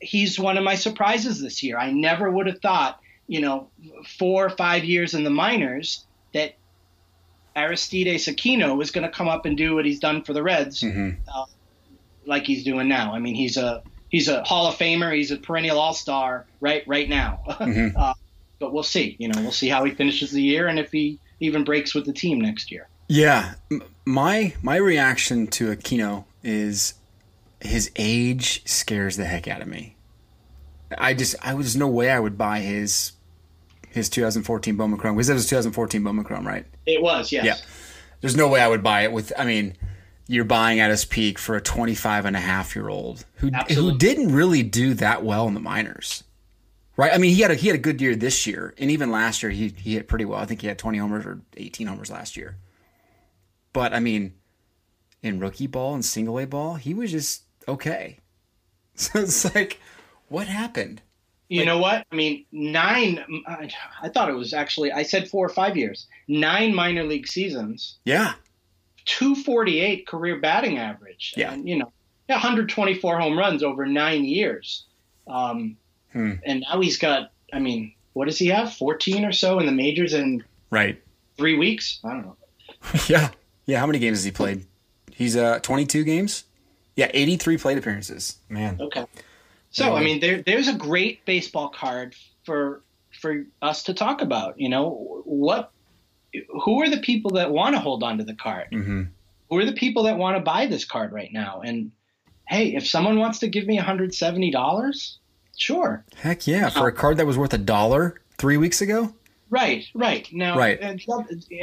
he's 0.00 0.38
one 0.38 0.58
of 0.58 0.64
my 0.64 0.74
surprises 0.74 1.40
this 1.40 1.62
year. 1.62 1.78
I 1.78 1.90
never 1.90 2.30
would 2.30 2.46
have 2.46 2.60
thought, 2.60 3.00
you 3.26 3.40
know, 3.40 3.70
four 4.18 4.44
or 4.44 4.50
five 4.50 4.84
years 4.84 5.14
in 5.14 5.24
the 5.24 5.30
minors 5.30 6.04
that 6.34 6.54
Aristides 7.56 8.26
Aquino 8.26 8.76
was 8.76 8.90
going 8.90 9.04
to 9.04 9.10
come 9.10 9.28
up 9.28 9.46
and 9.46 9.56
do 9.56 9.74
what 9.74 9.84
he's 9.84 10.00
done 10.00 10.22
for 10.22 10.32
the 10.32 10.42
Reds 10.42 10.82
Mm-hmm. 10.82 11.20
like 12.26 12.44
he's 12.44 12.64
doing 12.64 12.88
now. 12.88 13.14
I 13.14 13.18
mean, 13.20 13.34
he's 13.34 13.56
a 13.56 13.82
he's 14.08 14.28
a 14.28 14.42
Hall 14.44 14.66
of 14.66 14.74
Famer. 14.76 15.14
He's 15.14 15.30
a 15.30 15.36
perennial 15.36 15.78
All 15.78 15.94
Star 15.94 16.46
right 16.60 16.82
right 16.86 17.08
now. 17.08 17.40
Mhm. 17.48 17.94
uh, 17.96 18.14
but 18.58 18.72
we'll 18.72 18.82
see. 18.82 19.16
You 19.18 19.28
know, 19.28 19.40
we'll 19.42 19.52
see 19.52 19.68
how 19.68 19.84
he 19.84 19.92
finishes 19.92 20.30
the 20.30 20.42
year 20.42 20.68
and 20.68 20.78
if 20.78 20.92
he 20.92 21.18
even 21.40 21.64
breaks 21.64 21.94
with 21.94 22.06
the 22.06 22.12
team 22.12 22.40
next 22.40 22.70
year. 22.70 22.88
Yeah, 23.08 23.54
my 24.04 24.54
my 24.62 24.76
reaction 24.76 25.46
to 25.48 25.74
Aquino 25.74 26.24
is 26.42 26.94
his 27.60 27.90
age 27.96 28.66
scares 28.66 29.16
the 29.16 29.24
heck 29.24 29.48
out 29.48 29.62
of 29.62 29.68
me. 29.68 29.96
I 30.96 31.14
just 31.14 31.34
I 31.42 31.54
was 31.54 31.76
no 31.76 31.88
way 31.88 32.10
I 32.10 32.20
would 32.20 32.38
buy 32.38 32.60
his 32.60 33.12
his 33.90 34.08
2014 34.08 34.76
Bowman 34.76 34.98
Chrome 34.98 35.16
because 35.16 35.28
it 35.28 35.34
was 35.34 35.48
2014 35.48 36.02
Bowman 36.02 36.24
Chrome, 36.24 36.46
right? 36.46 36.66
It 36.84 37.00
was, 37.00 37.30
yes. 37.30 37.44
Yeah. 37.44 37.56
There's 38.20 38.36
no 38.36 38.48
way 38.48 38.60
I 38.60 38.68
would 38.68 38.82
buy 38.82 39.02
it 39.02 39.12
with. 39.12 39.32
I 39.38 39.44
mean, 39.44 39.76
you're 40.26 40.44
buying 40.44 40.80
at 40.80 40.90
his 40.90 41.04
peak 41.04 41.38
for 41.38 41.56
a 41.56 41.60
25 41.60 42.24
and 42.24 42.36
a 42.36 42.40
half 42.40 42.74
year 42.74 42.88
old 42.88 43.24
who 43.34 43.50
who 43.72 43.96
didn't 43.96 44.34
really 44.34 44.62
do 44.62 44.94
that 44.94 45.24
well 45.24 45.46
in 45.46 45.54
the 45.54 45.60
minors, 45.60 46.24
right? 46.96 47.12
I 47.12 47.18
mean, 47.18 47.34
he 47.34 47.42
had 47.42 47.50
a 47.50 47.54
he 47.54 47.68
had 47.68 47.76
a 47.76 47.80
good 47.80 48.00
year 48.00 48.14
this 48.16 48.46
year, 48.46 48.74
and 48.78 48.90
even 48.90 49.10
last 49.10 49.42
year 49.42 49.50
he 49.50 49.68
he 49.68 49.94
hit 49.94 50.08
pretty 50.08 50.24
well. 50.24 50.40
I 50.40 50.46
think 50.46 50.60
he 50.60 50.66
had 50.66 50.78
20 50.78 50.98
homers 50.98 51.26
or 51.26 51.40
18 51.56 51.86
homers 51.86 52.10
last 52.10 52.36
year. 52.36 52.56
But 53.72 53.92
I 53.92 54.00
mean, 54.00 54.34
in 55.22 55.40
rookie 55.40 55.66
ball 55.66 55.94
and 55.94 56.04
single 56.04 56.38
A 56.38 56.46
ball, 56.46 56.74
he 56.74 56.94
was 56.94 57.10
just 57.10 57.42
okay. 57.68 58.18
So 58.96 59.18
it's 59.18 59.52
like, 59.56 59.80
what 60.28 60.46
happened? 60.46 61.02
You 61.48 61.64
know 61.64 61.78
what? 61.78 62.06
I 62.12 62.14
mean, 62.14 62.44
nine. 62.52 63.24
I, 63.44 63.68
I 64.02 64.08
thought 64.08 64.30
it 64.30 64.34
was 64.34 64.54
actually. 64.54 64.92
I 64.92 65.02
said 65.02 65.28
four 65.28 65.44
or 65.44 65.48
five 65.48 65.76
years. 65.76 66.06
Nine 66.28 66.72
minor 66.72 67.02
league 67.02 67.26
seasons. 67.26 67.98
Yeah, 68.04 68.34
248 69.04 70.06
career 70.06 70.40
batting 70.40 70.78
average. 70.78 71.34
Yeah. 71.36 71.52
And, 71.52 71.68
you 71.68 71.78
know, 71.78 71.92
124 72.26 73.20
home 73.20 73.38
runs 73.38 73.62
over 73.62 73.86
nine 73.86 74.24
years. 74.24 74.84
Um, 75.26 75.76
Hmm. 76.14 76.32
And 76.44 76.64
now 76.68 76.80
he's 76.80 76.96
got. 76.96 77.32
I 77.52 77.58
mean, 77.58 77.92
what 78.14 78.24
does 78.24 78.38
he 78.38 78.46
have? 78.46 78.72
14 78.72 79.24
or 79.24 79.32
so 79.32 79.58
in 79.58 79.66
the 79.66 79.72
majors 79.72 80.14
in 80.14 80.42
right. 80.70 81.00
three 81.36 81.56
weeks. 81.56 82.00
I 82.02 82.10
don't 82.10 82.22
know. 82.22 82.36
Yeah, 83.08 83.30
yeah. 83.66 83.80
How 83.80 83.86
many 83.86 83.98
games 83.98 84.18
has 84.18 84.24
he 84.24 84.30
played? 84.30 84.66
He's 85.10 85.36
uh 85.36 85.58
22 85.60 86.04
games. 86.04 86.44
Yeah, 86.96 87.10
83 87.12 87.58
plate 87.58 87.78
appearances. 87.78 88.38
Man. 88.48 88.78
Okay. 88.80 89.06
So 89.70 89.94
I 89.94 90.04
mean, 90.04 90.20
there 90.20 90.42
there's 90.42 90.68
a 90.68 90.74
great 90.74 91.24
baseball 91.24 91.68
card 91.68 92.14
for 92.44 92.82
for 93.20 93.44
us 93.62 93.82
to 93.84 93.94
talk 93.94 94.22
about. 94.22 94.58
You 94.60 94.68
know, 94.68 95.22
what 95.24 95.72
who 96.64 96.82
are 96.82 96.88
the 96.88 96.98
people 97.00 97.32
that 97.32 97.50
want 97.50 97.74
to 97.74 97.80
hold 97.80 98.02
on 98.02 98.18
to 98.18 98.24
the 98.24 98.34
card? 98.34 98.68
Mm-hmm. 98.72 99.02
Who 99.50 99.58
are 99.58 99.64
the 99.64 99.72
people 99.72 100.04
that 100.04 100.16
want 100.16 100.36
to 100.36 100.40
buy 100.40 100.66
this 100.66 100.84
card 100.84 101.12
right 101.12 101.32
now? 101.32 101.62
And 101.64 101.92
hey, 102.48 102.74
if 102.74 102.86
someone 102.86 103.18
wants 103.18 103.40
to 103.40 103.48
give 103.48 103.66
me 103.66 103.78
$170, 103.78 105.16
sure. 105.56 106.04
Heck 106.16 106.46
yeah, 106.46 106.68
for 106.70 106.88
a 106.88 106.92
card 106.92 107.16
that 107.18 107.26
was 107.26 107.36
worth 107.38 107.54
a 107.54 107.58
dollar 107.58 108.20
three 108.38 108.56
weeks 108.56 108.80
ago. 108.80 109.14
Right, 109.50 109.84
right. 109.94 110.26
Now, 110.32 110.58
Right. 110.58 110.82
uh, 110.82 110.96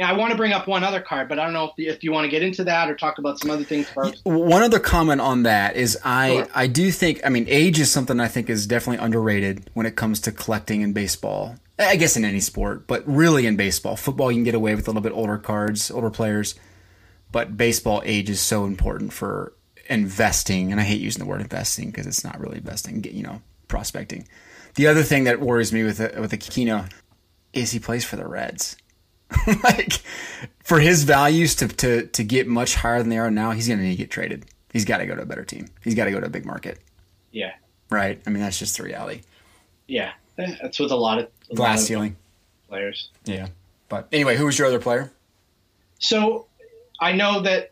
I 0.02 0.14
want 0.14 0.30
to 0.30 0.36
bring 0.36 0.52
up 0.54 0.66
one 0.66 0.82
other 0.82 1.00
card, 1.00 1.28
but 1.28 1.38
I 1.38 1.44
don't 1.44 1.52
know 1.52 1.72
if, 1.76 1.96
if 1.96 2.02
you 2.04 2.10
want 2.10 2.24
to 2.24 2.30
get 2.30 2.42
into 2.42 2.64
that 2.64 2.88
or 2.88 2.94
talk 2.94 3.18
about 3.18 3.38
some 3.38 3.50
other 3.50 3.64
things 3.64 3.86
first. 3.90 4.24
One 4.24 4.62
other 4.62 4.78
comment 4.78 5.20
on 5.20 5.42
that 5.42 5.76
is 5.76 5.98
I 6.02 6.30
Sure. 6.36 6.48
I 6.54 6.66
do 6.68 6.90
think 6.90 7.20
I 7.24 7.28
mean 7.28 7.44
age 7.48 7.78
is 7.78 7.90
something 7.90 8.18
I 8.18 8.28
think 8.28 8.48
is 8.48 8.66
definitely 8.66 9.04
underrated 9.04 9.68
when 9.74 9.84
it 9.84 9.94
comes 9.96 10.20
to 10.20 10.32
collecting 10.32 10.80
in 10.80 10.94
baseball. 10.94 11.56
I 11.78 11.96
guess 11.96 12.16
in 12.16 12.24
any 12.24 12.40
sport, 12.40 12.86
but 12.86 13.02
really 13.06 13.44
in 13.46 13.56
baseball. 13.56 13.96
Football 13.96 14.30
you 14.30 14.36
can 14.36 14.44
get 14.44 14.54
away 14.54 14.74
with 14.74 14.86
a 14.86 14.90
little 14.90 15.02
bit 15.02 15.12
older 15.12 15.36
cards, 15.36 15.90
older 15.90 16.10
players, 16.10 16.54
but 17.30 17.56
baseball 17.58 18.00
age 18.06 18.30
is 18.30 18.40
so 18.40 18.64
important 18.64 19.12
for 19.12 19.52
investing. 19.90 20.70
And 20.72 20.80
I 20.80 20.84
hate 20.84 21.00
using 21.00 21.20
the 21.22 21.28
word 21.28 21.40
investing 21.42 21.90
because 21.90 22.06
it's 22.06 22.24
not 22.24 22.40
really 22.40 22.58
investing. 22.58 23.04
You 23.04 23.22
know, 23.24 23.42
prospecting. 23.72 24.28
The 24.74 24.86
other 24.86 25.02
thing 25.02 25.24
that 25.24 25.40
worries 25.40 25.72
me 25.72 25.82
with 25.82 25.98
with 25.98 26.30
Aquino 26.32 26.90
is 27.52 27.72
he 27.72 27.78
plays 27.78 28.04
for 28.04 28.16
the 28.16 28.26
Reds. 28.26 28.76
like 29.64 29.94
for 30.62 30.78
his 30.80 31.04
values 31.04 31.54
to, 31.56 31.68
to 31.68 32.06
to 32.06 32.22
get 32.24 32.46
much 32.46 32.74
higher 32.76 32.98
than 32.98 33.08
they 33.08 33.18
are 33.18 33.30
now, 33.30 33.50
he's 33.52 33.66
gonna 33.68 33.82
need 33.82 33.92
to 33.92 33.96
get 33.96 34.10
traded. 34.10 34.44
He's 34.72 34.84
got 34.84 34.98
to 34.98 35.06
go 35.06 35.14
to 35.14 35.22
a 35.22 35.26
better 35.26 35.44
team. 35.44 35.68
He's 35.82 35.94
got 35.94 36.04
to 36.06 36.10
go 36.10 36.18
to 36.20 36.26
a 36.26 36.30
big 36.30 36.46
market, 36.46 36.78
Yeah, 37.30 37.52
right? 37.90 38.18
I 38.26 38.30
mean, 38.30 38.42
that's 38.42 38.58
just 38.58 38.76
the 38.78 38.82
reality. 38.84 39.20
yeah. 39.86 40.12
Eh, 40.38 40.54
That's 40.62 40.78
with 40.78 40.90
a 40.92 40.96
lot 40.96 41.18
of 41.18 41.24
a 41.24 41.28
lot 41.52 41.56
Glass 41.56 41.80
of 41.82 41.86
ceiling. 41.88 42.16
players. 42.68 43.10
Yeah. 43.24 43.48
But 43.90 44.08
anyway, 44.12 44.36
who 44.38 44.46
was 44.46 44.58
your 44.58 44.66
other 44.68 44.80
player? 44.80 45.12
So 45.98 46.46
I 47.00 47.12
know 47.12 47.40
that 47.42 47.71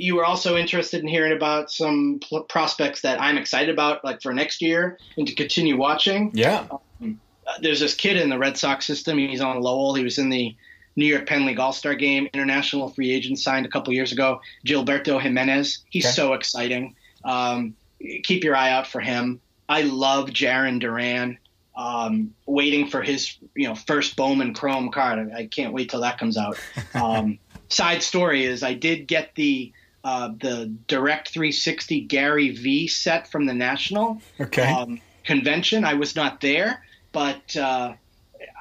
you 0.00 0.16
were 0.16 0.24
also 0.24 0.56
interested 0.56 1.00
in 1.02 1.08
hearing 1.08 1.32
about 1.32 1.70
some 1.70 2.20
pl- 2.20 2.44
prospects 2.44 3.02
that 3.02 3.20
I'm 3.20 3.36
excited 3.36 3.70
about, 3.70 4.04
like 4.04 4.22
for 4.22 4.32
next 4.32 4.62
year, 4.62 4.98
and 5.16 5.26
to 5.26 5.34
continue 5.34 5.76
watching. 5.76 6.30
Yeah. 6.34 6.66
Uh, 6.70 7.52
there's 7.60 7.80
this 7.80 7.94
kid 7.94 8.16
in 8.16 8.30
the 8.30 8.38
Red 8.38 8.56
Sox 8.56 8.86
system. 8.86 9.18
He's 9.18 9.40
on 9.40 9.60
Lowell. 9.60 9.94
He 9.94 10.04
was 10.04 10.18
in 10.18 10.30
the 10.30 10.54
New 10.96 11.06
York 11.06 11.26
Penn 11.26 11.46
League 11.46 11.58
All 11.58 11.72
Star 11.72 11.94
Game. 11.94 12.28
International 12.32 12.88
free 12.88 13.10
agent 13.12 13.38
signed 13.38 13.66
a 13.66 13.68
couple 13.68 13.92
years 13.92 14.12
ago. 14.12 14.40
Gilberto 14.66 15.20
Jimenez. 15.20 15.84
He's 15.90 16.04
Okay. 16.06 16.12
so 16.12 16.32
exciting. 16.34 16.94
Um, 17.24 17.74
keep 18.22 18.44
your 18.44 18.56
eye 18.56 18.70
out 18.70 18.86
for 18.86 19.00
him. 19.00 19.40
I 19.68 19.82
love 19.82 20.30
Jarren 20.30 20.80
Duran. 20.80 21.38
Um, 21.76 22.34
waiting 22.46 22.88
for 22.88 23.02
his 23.02 23.36
you 23.54 23.66
know 23.68 23.74
first 23.74 24.16
Bowman 24.16 24.54
Chrome 24.54 24.90
card. 24.90 25.30
I, 25.32 25.38
I 25.40 25.46
can't 25.46 25.72
wait 25.72 25.90
till 25.90 26.00
that 26.00 26.18
comes 26.18 26.36
out. 26.36 26.58
Um, 26.94 27.38
side 27.68 28.02
story 28.02 28.44
is 28.44 28.62
I 28.64 28.74
did 28.74 29.06
get 29.06 29.34
the 29.36 29.72
uh, 30.04 30.28
the 30.40 30.66
Direct 30.86 31.28
360 31.30 32.02
Gary 32.02 32.50
V 32.50 32.86
set 32.88 33.28
from 33.30 33.46
the 33.46 33.54
National 33.54 34.20
Okay. 34.40 34.62
um, 34.72 35.00
convention. 35.24 35.84
I 35.84 35.94
was 35.94 36.16
not 36.16 36.40
there, 36.40 36.82
but 37.12 37.56
uh, 37.56 37.94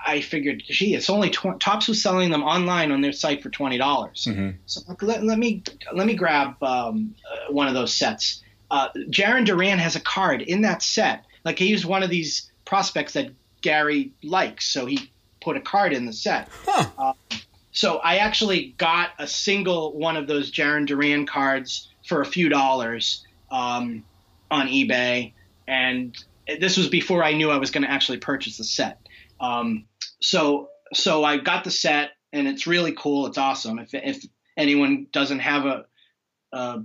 I 0.06 0.22
figured, 0.22 0.64
gee, 0.66 0.96
it's 0.96 1.10
only 1.10 1.30
tw- 1.30 1.60
Topps 1.60 1.88
was 1.88 2.02
selling 2.02 2.30
them 2.32 2.44
online 2.44 2.92
on 2.92 3.02
their 3.02 3.14
site 3.14 3.42
for 3.42 3.50
twenty 3.50 3.78
dollars. 3.78 4.28
Mhm. 4.30 4.56
So 4.66 4.82
let, 5.02 5.24
let 5.24 5.38
me 5.40 5.64
let 5.94 6.06
me 6.08 6.14
grab 6.16 6.62
um, 6.64 7.16
uh, 7.30 7.52
one 7.54 7.68
of 7.68 7.74
those 7.74 7.94
sets. 7.94 8.42
Uh, 8.72 8.90
Jarren 9.10 9.46
Duran 9.46 9.80
has 9.80 9.96
a 9.96 10.00
card 10.02 10.42
in 10.42 10.62
that 10.62 10.84
set. 10.84 11.26
Like 11.46 11.58
he 11.58 11.68
he's 11.68 11.86
one 11.86 12.04
of 12.04 12.10
these 12.10 12.52
prospects 12.66 13.14
that 13.14 13.32
Gary 13.62 14.12
likes, 14.24 14.70
so 14.70 14.86
he 14.86 15.10
put 15.42 15.56
a 15.58 15.62
card 15.62 15.94
in 15.94 16.06
the 16.06 16.14
set. 16.14 16.50
Huh. 16.66 17.14
So 17.80 18.00
I 18.00 18.18
actually 18.18 18.76
got 18.78 19.12
a 19.20 19.26
single 19.26 19.98
one 19.98 20.18
of 20.18 20.28
those 20.28 20.52
Jarren 20.52 20.86
Duran 20.86 21.26
cards 21.26 21.88
for 22.06 22.20
a 22.20 22.26
few 22.26 22.50
dollars 22.50 23.26
um, 23.50 24.04
on 24.52 24.68
eBay, 24.68 25.32
and 25.66 26.14
this 26.60 26.76
was 26.76 26.90
before 26.90 27.24
I 27.24 27.32
knew 27.32 27.50
I 27.50 27.56
was 27.56 27.72
going 27.72 27.84
to 27.84 27.90
actually 27.90 28.18
purchase 28.18 28.58
the 28.58 28.66
set. 28.66 29.00
Um, 29.40 29.86
so 30.20 30.68
so 30.94 31.24
I 31.24 31.38
got 31.38 31.64
the 31.64 31.72
set, 31.72 32.10
and 32.34 32.50
it's 32.50 32.68
really 32.68 32.92
cool. 32.92 33.28
It's 33.28 33.38
awesome. 33.38 33.80
If 33.80 33.94
if 33.94 34.26
anyone 34.58 35.08
doesn't 35.14 35.40
have 35.40 35.66
a 35.66 35.86
a, 36.52 36.82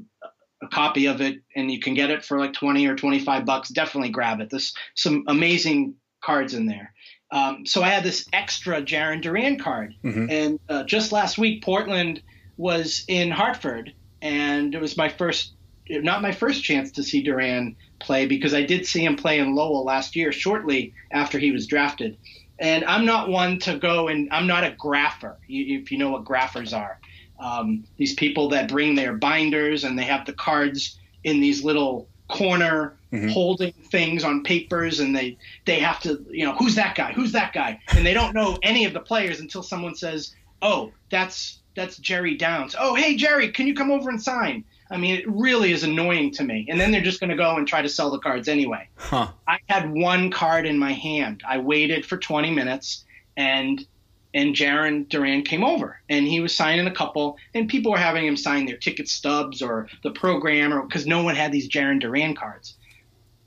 a 0.62 0.68
copy 0.70 1.06
of 1.06 1.20
it 1.20 1.38
and 1.56 1.72
you 1.72 1.80
can 1.80 1.94
get 1.94 2.10
it 2.10 2.24
for 2.24 2.38
like 2.38 2.52
20 2.52 2.86
or 2.86 2.94
25 2.94 3.44
bucks, 3.44 3.68
definitely 3.68 4.10
grab 4.10 4.38
it. 4.38 4.48
There's 4.48 4.72
some 4.94 5.24
amazing 5.26 5.96
cards 6.22 6.54
in 6.54 6.66
there. 6.66 6.93
Um, 7.34 7.66
so 7.66 7.82
I 7.82 7.88
had 7.88 8.04
this 8.04 8.26
extra 8.32 8.80
Jarren 8.80 9.20
Duran 9.20 9.58
card, 9.58 9.96
Mhm. 10.04 10.30
and 10.30 10.60
uh, 10.68 10.84
just 10.84 11.10
last 11.10 11.36
week 11.36 11.64
Portland 11.64 12.22
was 12.56 13.04
in 13.08 13.32
Hartford, 13.32 13.92
and 14.22 14.72
it 14.72 14.80
was 14.80 14.96
my 14.96 15.08
first, 15.08 15.52
not 15.90 16.22
my 16.22 16.30
first 16.30 16.62
chance 16.62 16.92
to 16.92 17.02
see 17.02 17.22
Duran 17.22 17.74
play 17.98 18.26
because 18.26 18.54
I 18.54 18.62
did 18.62 18.86
see 18.86 19.04
him 19.04 19.16
play 19.16 19.40
in 19.40 19.56
Lowell 19.56 19.84
last 19.84 20.14
year, 20.14 20.30
shortly 20.30 20.94
after 21.10 21.40
he 21.40 21.50
was 21.50 21.66
drafted. 21.66 22.16
And 22.60 22.84
I'm 22.84 23.04
not 23.04 23.28
one 23.28 23.58
to 23.60 23.78
go 23.78 24.06
and 24.06 24.28
I'm 24.30 24.46
not 24.46 24.62
a 24.62 24.70
grapher. 24.70 25.34
If 25.48 25.90
you 25.90 25.98
know 25.98 26.10
what 26.10 26.24
graphers 26.24 26.72
are, 26.72 27.00
um, 27.40 27.84
these 27.96 28.14
people 28.14 28.50
that 28.50 28.68
bring 28.68 28.94
their 28.94 29.14
binders 29.14 29.82
and 29.82 29.98
they 29.98 30.04
have 30.04 30.24
the 30.24 30.32
cards 30.34 30.96
in 31.24 31.40
these 31.40 31.64
little 31.64 32.08
corner 32.28 32.94
Mhm. 33.12 33.30
holding 33.30 33.72
things 33.72 34.24
on 34.24 34.42
papers 34.42 34.98
and 34.98 35.14
they 35.14 35.36
they 35.66 35.78
have 35.78 36.00
to 36.00 36.24
you 36.30 36.44
know 36.44 36.54
who's 36.56 36.74
that 36.74 36.96
guy 36.96 37.12
who's 37.12 37.30
that 37.32 37.52
guy 37.52 37.78
and 37.94 38.04
they 38.04 38.12
don't 38.14 38.34
know 38.34 38.58
any 38.62 38.86
of 38.86 38.92
the 38.92 38.98
players 38.98 39.38
until 39.38 39.62
someone 39.62 39.94
says 39.94 40.34
oh 40.62 40.90
that's 41.10 41.60
that's 41.76 41.96
Jerry 41.98 42.36
Downs 42.36 42.74
oh 42.78 42.94
hey 42.96 43.14
Jerry 43.14 43.50
can 43.52 43.66
you 43.68 43.74
come 43.74 43.92
over 43.92 44.10
and 44.10 44.20
sign 44.20 44.64
I 44.90 44.96
mean 44.96 45.14
it 45.14 45.28
really 45.28 45.70
is 45.70 45.84
annoying 45.84 46.32
to 46.32 46.44
me 46.44 46.66
and 46.68 46.80
then 46.80 46.90
they're 46.90 47.02
just 47.02 47.20
going 47.20 47.30
to 47.30 47.36
go 47.36 47.56
and 47.56 47.68
try 47.68 47.82
to 47.82 47.88
sell 47.88 48.10
the 48.10 48.18
cards 48.18 48.48
anyway 48.48 48.88
Huh. 48.96 49.28
I 49.46 49.58
had 49.68 49.92
one 49.92 50.30
card 50.30 50.66
in 50.66 50.76
my 50.78 50.92
hand. 50.92 51.42
I 51.46 51.58
waited 51.58 52.04
for 52.04 52.16
20 52.16 52.50
minutes, 52.50 53.04
and 53.36 53.86
and 54.34 54.54
Jarren 54.54 55.08
Duran 55.08 55.42
came 55.42 55.64
over, 55.64 56.00
and 56.08 56.26
he 56.26 56.40
was 56.40 56.54
signing 56.54 56.86
a 56.86 56.94
couple, 56.94 57.38
and 57.54 57.68
people 57.68 57.92
were 57.92 57.98
having 57.98 58.26
him 58.26 58.36
sign 58.36 58.66
their 58.66 58.76
ticket 58.76 59.08
stubs 59.08 59.62
or 59.62 59.88
the 60.02 60.10
program, 60.10 60.74
or 60.74 60.82
because 60.82 61.06
no 61.06 61.22
one 61.22 61.36
had 61.36 61.52
these 61.52 61.68
Jarren 61.68 62.00
Duran 62.00 62.34
cards. 62.34 62.76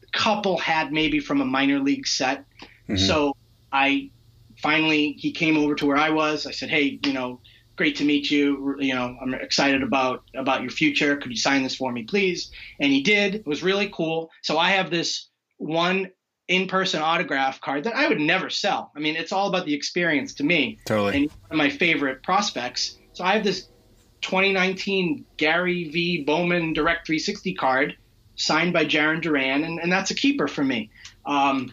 A 0.03 0.17
couple 0.17 0.57
had 0.57 0.91
maybe 0.91 1.19
from 1.19 1.41
a 1.41 1.45
minor 1.45 1.79
league 1.79 2.07
set, 2.07 2.45
Mhm. 2.89 2.97
so 2.99 3.35
I 3.71 4.09
finally 4.61 5.11
he 5.19 5.31
came 5.31 5.57
over 5.57 5.75
to 5.75 5.85
where 5.85 5.97
I 5.97 6.09
was. 6.09 6.47
I 6.47 6.51
said, 6.51 6.69
hey, 6.69 6.99
you 7.05 7.13
know. 7.13 7.41
Great 7.75 7.97
to 7.97 8.03
meet 8.05 8.31
you. 8.31 8.75
You 8.79 8.95
know, 8.95 9.15
I'm 9.21 9.35
excited 9.35 9.83
about 9.83 10.23
about 10.33 10.63
your 10.63 10.71
future. 10.71 11.15
Could 11.15 11.29
you 11.29 11.38
sign 11.38 11.61
this 11.61 11.75
for 11.75 11.91
me, 11.91 12.05
please? 12.05 12.49
And 12.79 12.91
he 12.91 13.03
did. 13.03 13.35
It 13.35 13.45
was 13.45 13.61
really 13.61 13.88
cool. 13.93 14.31
So 14.41 14.57
I 14.57 14.71
have 14.71 14.89
this 14.89 15.27
one 15.57 16.09
in-person 16.47 17.01
autograph 17.01 17.59
card 17.61 17.83
that 17.83 17.95
I 17.95 18.07
would 18.07 18.19
never 18.19 18.49
sell. 18.49 18.91
I 18.95 18.99
mean, 18.99 19.15
it's 19.15 19.31
all 19.31 19.47
about 19.47 19.65
the 19.65 19.73
experience 19.73 20.33
to 20.35 20.43
me, 20.43 20.79
Totally. 20.85 21.15
and 21.15 21.31
one 21.31 21.51
of 21.51 21.57
my 21.57 21.69
favorite 21.69 22.23
prospects. 22.23 22.97
So 23.13 23.23
I 23.23 23.33
have 23.33 23.43
this 23.43 23.67
2019 24.21 25.25
Gary 25.37 25.89
V. 25.89 26.23
Bowman 26.23 26.73
Direct 26.73 27.05
360 27.05 27.53
card 27.55 27.97
signed 28.35 28.71
by 28.71 28.85
Jarren 28.85 29.21
Duran, 29.21 29.63
and, 29.63 29.79
and 29.79 29.91
that's 29.91 30.11
a 30.11 30.15
keeper 30.15 30.47
for 30.47 30.63
me. 30.63 30.89
Um, 31.25 31.71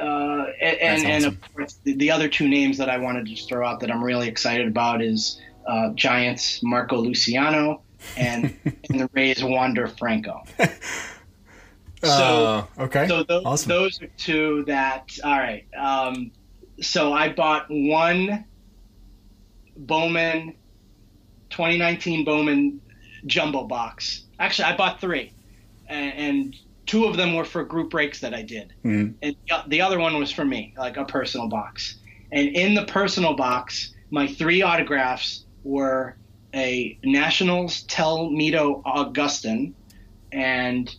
uh, 0.00 0.46
and 0.60 0.78
That's 0.80 1.04
and 1.04 1.24
awesome. 1.24 1.34
of 1.34 1.54
course, 1.54 1.80
the, 1.84 1.94
the 1.94 2.10
other 2.10 2.28
two 2.28 2.48
names 2.48 2.78
that 2.78 2.88
I 2.88 2.98
wanted 2.98 3.26
to 3.26 3.34
just 3.34 3.48
throw 3.48 3.66
out 3.66 3.80
that 3.80 3.90
I'm 3.90 4.02
really 4.02 4.28
excited 4.28 4.68
about 4.68 5.02
is 5.02 5.40
uh, 5.66 5.90
Giants 5.94 6.62
Marco 6.62 6.96
Luciano 6.96 7.82
and, 8.16 8.56
and 8.64 9.00
the 9.00 9.10
Rays 9.12 9.42
Wander 9.42 9.88
Franco. 9.88 10.44
Uh, 12.02 12.64
okay. 12.78 13.08
So 13.08 13.22
those, 13.22 13.44
awesome. 13.44 13.68
those 13.68 14.02
are 14.02 14.06
two 14.16 14.64
that. 14.66 15.18
All 15.24 15.38
right. 15.38 15.66
Um, 15.76 16.30
so 16.80 17.12
I 17.12 17.32
bought 17.32 17.66
one 17.68 18.44
Bowman 19.76 20.54
2019 21.50 22.24
Bowman 22.24 22.80
jumbo 23.26 23.64
box. 23.64 24.24
Actually, 24.38 24.66
I 24.66 24.76
bought 24.76 25.00
three, 25.00 25.32
and, 25.88 26.14
and 26.14 26.56
two 26.86 27.04
of 27.06 27.16
them 27.16 27.34
were 27.34 27.44
for 27.44 27.64
group 27.64 27.90
breaks 27.90 28.20
that 28.20 28.34
I 28.34 28.42
did, 28.42 28.72
Mhm. 28.84 29.14
and 29.22 29.36
the- 29.48 29.64
the 29.66 29.80
other 29.80 29.98
one 29.98 30.16
was 30.18 30.30
for 30.30 30.44
me, 30.44 30.74
like 30.78 30.96
a 30.96 31.04
personal 31.04 31.48
box. 31.48 31.96
And 32.30 32.48
in 32.48 32.74
the 32.74 32.84
personal 32.84 33.34
box, 33.34 33.94
my 34.10 34.26
three 34.26 34.62
autographs 34.62 35.44
were 35.64 36.16
a 36.54 36.98
Nationals 37.02 37.84
Telmito 37.88 38.82
Agustin, 38.86 39.74
and 40.32 40.94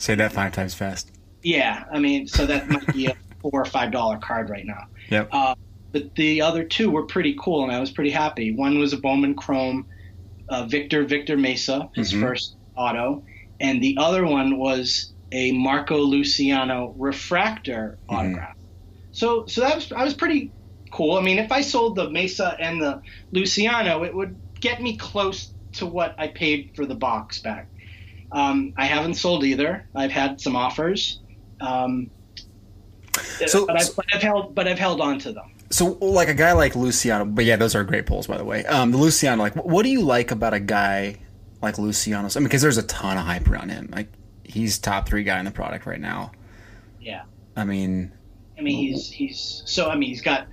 Say 0.00 0.14
that 0.14 0.32
five 0.32 0.52
times 0.52 0.72
fast. 0.74 1.12
Yeah, 1.42 1.84
I 1.92 1.98
mean, 1.98 2.26
so 2.26 2.46
that 2.46 2.68
might 2.70 2.86
be 2.94 3.06
a 3.06 3.14
four 3.42 3.60
or 3.60 3.64
five 3.66 3.92
dollar 3.92 4.16
card 4.16 4.48
right 4.48 4.64
now. 4.64 4.84
Yep. 5.10 5.28
Uh, 5.30 5.54
but 5.92 6.14
the 6.14 6.40
other 6.40 6.64
two 6.64 6.90
were 6.90 7.04
pretty 7.04 7.36
cool, 7.38 7.64
and 7.64 7.70
I 7.72 7.80
was 7.80 7.90
pretty 7.90 8.10
happy. 8.10 8.50
One 8.54 8.78
was 8.78 8.94
a 8.94 8.96
Bowman 8.96 9.34
Chrome, 9.34 9.86
uh, 10.48 10.64
Victor 10.64 11.04
Victor 11.04 11.36
Mesa, 11.36 11.90
his 11.94 12.14
Mhm. 12.14 12.20
first 12.22 12.56
auto, 12.76 13.24
and 13.60 13.82
the 13.82 13.98
other 14.00 14.24
one 14.24 14.56
was 14.58 15.12
a 15.32 15.52
Marco 15.52 15.98
Luciano 15.98 16.94
refractor 16.98 17.98
Mhm. 18.08 18.16
autograph. 18.16 18.56
So, 19.12 19.44
so 19.46 19.60
that 19.60 19.74
was 19.74 19.92
I 19.92 20.04
was 20.04 20.14
pretty 20.14 20.50
cool. 20.90 21.18
I 21.18 21.20
mean, 21.20 21.38
if 21.38 21.52
I 21.52 21.60
sold 21.60 21.96
the 21.96 22.08
Mesa 22.08 22.56
and 22.58 22.80
the 22.80 23.02
Luciano, 23.32 24.02
it 24.04 24.14
would 24.14 24.34
get 24.60 24.80
me 24.80 24.96
close 24.96 25.52
to 25.74 25.84
what 25.84 26.14
I 26.18 26.28
paid 26.28 26.70
for 26.74 26.86
the 26.86 26.94
box 26.94 27.42
back. 27.42 27.68
Um, 28.32 28.72
I 28.76 28.86
haven't 28.86 29.14
sold 29.14 29.44
either. 29.44 29.86
I've 29.94 30.12
had 30.12 30.40
some 30.40 30.54
offers, 30.56 31.20
um, 31.60 32.10
So- 33.46 33.66
but, 33.66 33.80
I've, 33.80 33.96
but 33.96 34.06
I've 34.14 34.22
held 34.22 34.54
but 34.54 34.68
I've 34.68 34.78
held 34.78 35.00
on 35.00 35.18
to 35.20 35.32
them. 35.32 35.52
So, 35.72 35.92
like 36.00 36.28
a 36.28 36.34
guy 36.34 36.52
like 36.52 36.74
Luciano, 36.74 37.24
but 37.24 37.44
yeah, 37.44 37.54
those 37.56 37.74
are 37.76 37.84
great 37.84 38.04
polls, 38.06 38.26
by 38.26 38.36
the 38.36 38.44
way. 38.44 38.64
Um, 38.66 38.90
the 38.90 38.96
Luciano, 38.98 39.40
like, 39.40 39.54
what 39.54 39.84
do 39.84 39.88
you 39.88 40.00
like 40.02 40.32
about 40.32 40.52
a 40.52 40.58
guy 40.58 41.16
like 41.62 41.78
Luciano? 41.78 42.28
I 42.34 42.38
mean, 42.38 42.44
because 42.44 42.60
there's 42.62 42.76
a 42.78 42.82
ton 42.84 43.16
of 43.16 43.24
hype 43.24 43.48
around 43.48 43.68
him. 43.70 43.88
Like, 43.92 44.08
he's 44.42 44.78
top 44.78 45.08
three 45.08 45.22
guy 45.22 45.38
in 45.38 45.44
the 45.44 45.52
product 45.52 45.86
right 45.86 46.00
now. 46.00 46.32
Yeah, 47.00 47.22
I 47.56 47.64
mean, 47.64 48.10
I 48.58 48.62
mean 48.62 48.76
he's 48.78 49.10
he's 49.10 49.62
so 49.64 49.88
I 49.90 49.96
mean 49.96 50.08
he's 50.10 50.20
got 50.22 50.46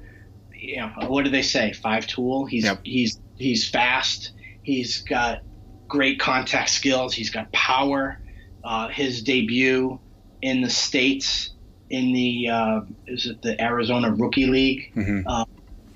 you 0.54 0.78
know 0.78 0.92
what 1.08 1.26
do 1.26 1.32
they 1.32 1.42
say 1.42 1.74
five 1.74 2.06
tool. 2.08 2.46
He's 2.46 2.64
Yep. 2.66 2.82
he's 2.84 3.20
he's 3.38 3.68
fast. 3.68 4.32
He's 4.62 5.00
got 5.02 5.40
great 5.88 6.20
contact 6.20 6.70
skills. 6.70 7.14
He's 7.14 7.30
got 7.30 7.52
power. 7.52 8.20
Uh, 8.64 8.88
his 8.90 9.22
debut 9.24 10.00
in 10.42 10.62
the 10.62 10.70
states 10.70 11.52
in 11.90 12.12
the 12.12 12.50
uh, 12.50 12.82
is 13.08 13.26
it 13.28 13.42
the 13.42 13.60
Arizona 13.62 14.12
Rookie 14.14 14.46
League? 14.48 14.92
mhm. 14.96 15.46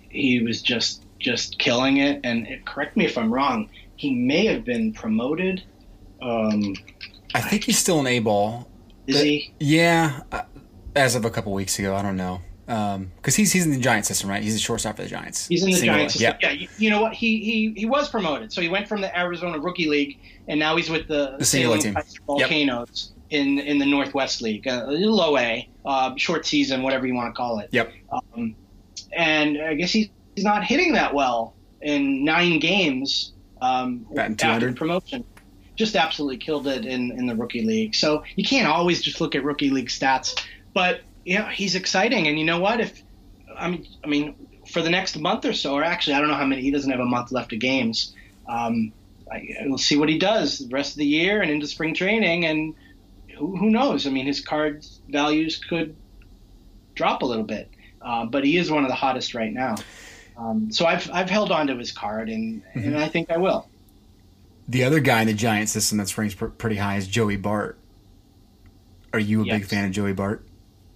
he 0.10 0.42
was 0.42 0.62
just 0.62 1.04
just 1.20 1.60
killing 1.60 1.98
it. 1.98 2.22
And 2.24 2.48
it, 2.48 2.66
correct 2.66 2.96
me 2.98 3.06
if 3.06 3.18
I'm 3.18 3.32
wrong, 3.34 3.70
he 3.96 4.14
may 4.14 4.46
have 4.46 4.64
been 4.66 4.94
promoted. 4.94 5.64
Um, 6.22 6.76
I 7.36 7.42
think 7.42 7.64
he's 7.66 7.78
still 7.78 8.00
in 8.00 8.08
A 8.08 8.20
ball. 8.20 8.68
is 9.08 9.18
Uh, 9.18 9.24
he? 9.24 9.54
Yeah, 9.60 10.22
uh, 10.32 10.44
as 10.96 11.16
of 11.16 11.26
a 11.26 11.30
couple 11.30 11.54
weeks 11.54 11.78
ago, 11.80 11.96
I 11.96 12.02
don't 12.02 12.18
know. 12.18 12.42
Because 12.66 13.36
he's 13.36 13.52
he's 13.52 13.66
in 13.66 13.72
the 13.72 13.80
Giant 13.80 14.06
system, 14.06 14.30
right? 14.30 14.42
He's 14.42 14.56
a 14.56 14.60
shortstop 14.60 14.96
for 14.96 15.04
the 15.04 15.10
Giants. 15.10 15.48
He's 15.48 15.64
in 15.64 15.72
the 15.72 15.78
Single 15.78 15.96
Giants. 15.96 16.14
System. 16.14 16.38
Yeah. 16.42 16.52
Yeah, 16.52 16.68
you, 16.78 16.90
know 16.90 17.02
what? 17.02 17.14
He, 17.14 17.44
he 17.44 17.74
he 17.76 17.86
was 17.86 18.10
promoted, 18.10 18.54
so 18.54 18.62
he 18.62 18.70
went 18.70 18.88
from 18.88 19.02
the 19.02 19.18
Arizona 19.18 19.60
Rookie 19.60 19.88
League, 19.88 20.20
and 20.48 20.60
now 20.60 20.76
he's 20.76 20.90
with 20.90 21.08
the, 21.08 21.36
The 21.38 21.46
Salem 21.46 21.80
team. 21.80 21.98
Volcanoes 22.26 23.12
in 23.30 23.60
in 23.60 23.80
the 23.80 23.86
Northwest 23.86 24.42
League, 24.42 24.68
uh, 24.68 24.84
a 24.86 24.92
little 24.92 25.16
low 25.16 25.38
A, 25.38 25.68
uh, 25.86 26.16
short 26.18 26.46
season, 26.46 26.84
whatever 26.84 27.08
you 27.08 27.16
want 27.16 27.34
to 27.34 27.38
call 27.38 27.60
it. 27.60 27.70
Yep. 27.72 27.92
Um, 28.12 28.56
and 29.14 29.62
I 29.62 29.74
guess 29.74 29.92
he's, 29.92 30.10
he's 30.36 30.46
not 30.46 30.64
hitting 30.64 30.94
that 30.94 31.14
well 31.14 31.54
in 31.82 32.24
nine 32.24 32.60
games 32.60 33.34
um, 33.62 34.06
after 34.18 34.72
promotion. 34.74 35.24
Just 35.76 35.96
absolutely 35.96 36.38
killed 36.38 36.68
it 36.68 36.86
in, 36.86 37.12
in 37.12 37.26
the 37.26 37.36
rookie 37.36 37.64
league. 37.64 37.96
So 37.96 38.24
you 38.36 38.44
can't 38.44 38.68
always 38.68 39.02
just 39.02 39.20
look 39.20 39.36
at 39.36 39.44
rookie 39.44 39.70
league 39.70 39.88
stats, 39.88 40.40
but 40.74 41.02
you 41.24 41.40
know 41.40 41.46
he's 41.46 41.76
exciting. 41.76 42.28
And 42.28 42.38
you 42.40 42.46
know 42.46 42.60
what? 42.60 42.80
If 42.80 43.02
I 43.58 43.70
mean, 43.70 43.88
I 44.04 44.08
mean, 44.08 44.36
for 44.70 44.82
the 44.82 44.90
next 44.90 45.18
month 45.18 45.46
or 45.46 45.54
so, 45.54 45.74
or 45.74 45.84
actually, 45.84 46.14
I 46.14 46.20
don't 46.20 46.30
know 46.30 46.36
how 46.36 46.46
many. 46.46 46.62
He 46.62 46.72
doesn't 46.72 46.90
have 46.90 47.00
a 47.00 47.06
month 47.06 47.32
left 47.32 47.54
of 47.54 47.60
games. 47.60 48.14
Um, 48.48 48.92
I, 49.32 49.56
we'll 49.66 49.78
see 49.78 49.98
what 49.98 50.10
he 50.10 50.18
does 50.18 50.60
the 50.60 50.74
rest 50.74 50.92
of 50.92 50.98
the 50.98 51.06
year 51.06 51.42
and 51.42 51.52
into 51.52 51.68
spring 51.68 51.94
training, 51.94 52.46
and 52.46 52.76
who, 53.38 53.56
who 53.56 53.70
knows? 53.70 54.08
I 54.08 54.10
mean, 54.10 54.26
his 54.26 54.42
card 54.42 54.86
values 55.10 55.58
could 55.58 55.96
drop 56.96 57.22
a 57.22 57.26
little 57.26 57.44
bit, 57.44 57.70
uh, 58.02 58.26
but 58.26 58.44
he 58.44 58.58
is 58.58 58.70
one 58.70 58.84
of 58.84 58.90
the 58.90 58.96
hottest 58.96 59.34
right 59.34 59.54
now. 59.54 59.76
Um, 60.38 60.72
so 60.72 60.86
I've 60.86 61.10
I've 61.12 61.30
held 61.30 61.52
on 61.52 61.68
to 61.68 61.78
his 61.78 61.92
card, 61.92 62.30
and 62.30 62.64
and 62.74 62.98
I 62.98 63.08
think 63.08 63.32
I 63.32 63.38
will. 63.38 63.68
The 64.68 64.84
other 64.86 65.00
guy 65.00 65.22
in 65.22 65.28
the 65.28 65.34
Giant 65.34 65.70
system 65.70 65.98
that's 65.98 66.18
ranked 66.18 66.38
pr- 66.38 66.46
pretty 66.46 66.78
high 66.78 66.98
is 66.98 67.08
Joey 67.08 67.36
Bart. 67.36 67.78
Are 69.14 69.20
you 69.20 69.42
a 69.42 69.46
big 69.46 69.66
fan 69.66 69.86
of 69.86 69.92
Joey 69.92 70.14
Bart? 70.14 70.46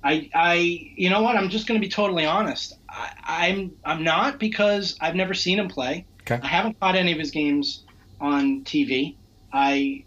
I, 0.05 0.29
I, 0.35 0.53
you 0.95 1.09
know 1.09 1.23
what? 1.23 1.35
I'm 1.35 1.49
just 1.49 1.67
going 1.67 1.81
to 1.81 1.85
be 1.85 1.91
totally 1.91 2.25
honest. 2.25 2.77
I, 2.87 3.49
I'm, 3.49 3.71
I'm 3.83 4.03
not 4.03 4.39
because 4.39 4.95
I've 5.01 5.15
never 5.15 5.33
seen 5.33 5.57
him 5.57 5.67
play. 5.67 6.05
Okay. 6.21 6.39
I 6.41 6.47
haven't 6.47 6.79
caught 6.79 6.95
any 6.95 7.11
of 7.11 7.17
his 7.17 7.31
games 7.31 7.83
on 8.21 8.63
TV. 8.63 9.15
I 9.51 10.03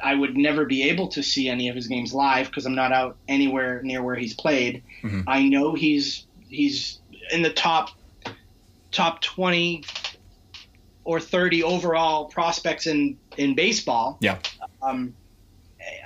I 0.00 0.14
would 0.14 0.36
never 0.36 0.64
be 0.64 0.84
able 0.90 1.08
to 1.08 1.22
see 1.22 1.48
any 1.48 1.68
of 1.68 1.76
his 1.76 1.88
games 1.88 2.14
live 2.14 2.46
because 2.46 2.66
I'm 2.66 2.74
not 2.74 2.92
out 2.92 3.16
anywhere 3.26 3.82
near 3.82 4.02
where 4.02 4.14
he's 4.14 4.34
played. 4.34 4.82
Mhm. 5.02 5.24
I 5.26 5.42
know 5.42 5.74
he's 5.74 6.26
he's 6.48 6.98
in 7.32 7.42
the 7.42 7.52
top 7.52 7.90
top 8.92 9.20
20 9.20 9.82
or 11.04 11.20
30 11.20 11.64
overall 11.64 12.26
prospects 12.26 12.86
in 12.86 13.18
in 13.36 13.54
baseball. 13.54 14.18
Yeah. 14.20 14.38
Um, 14.82 15.14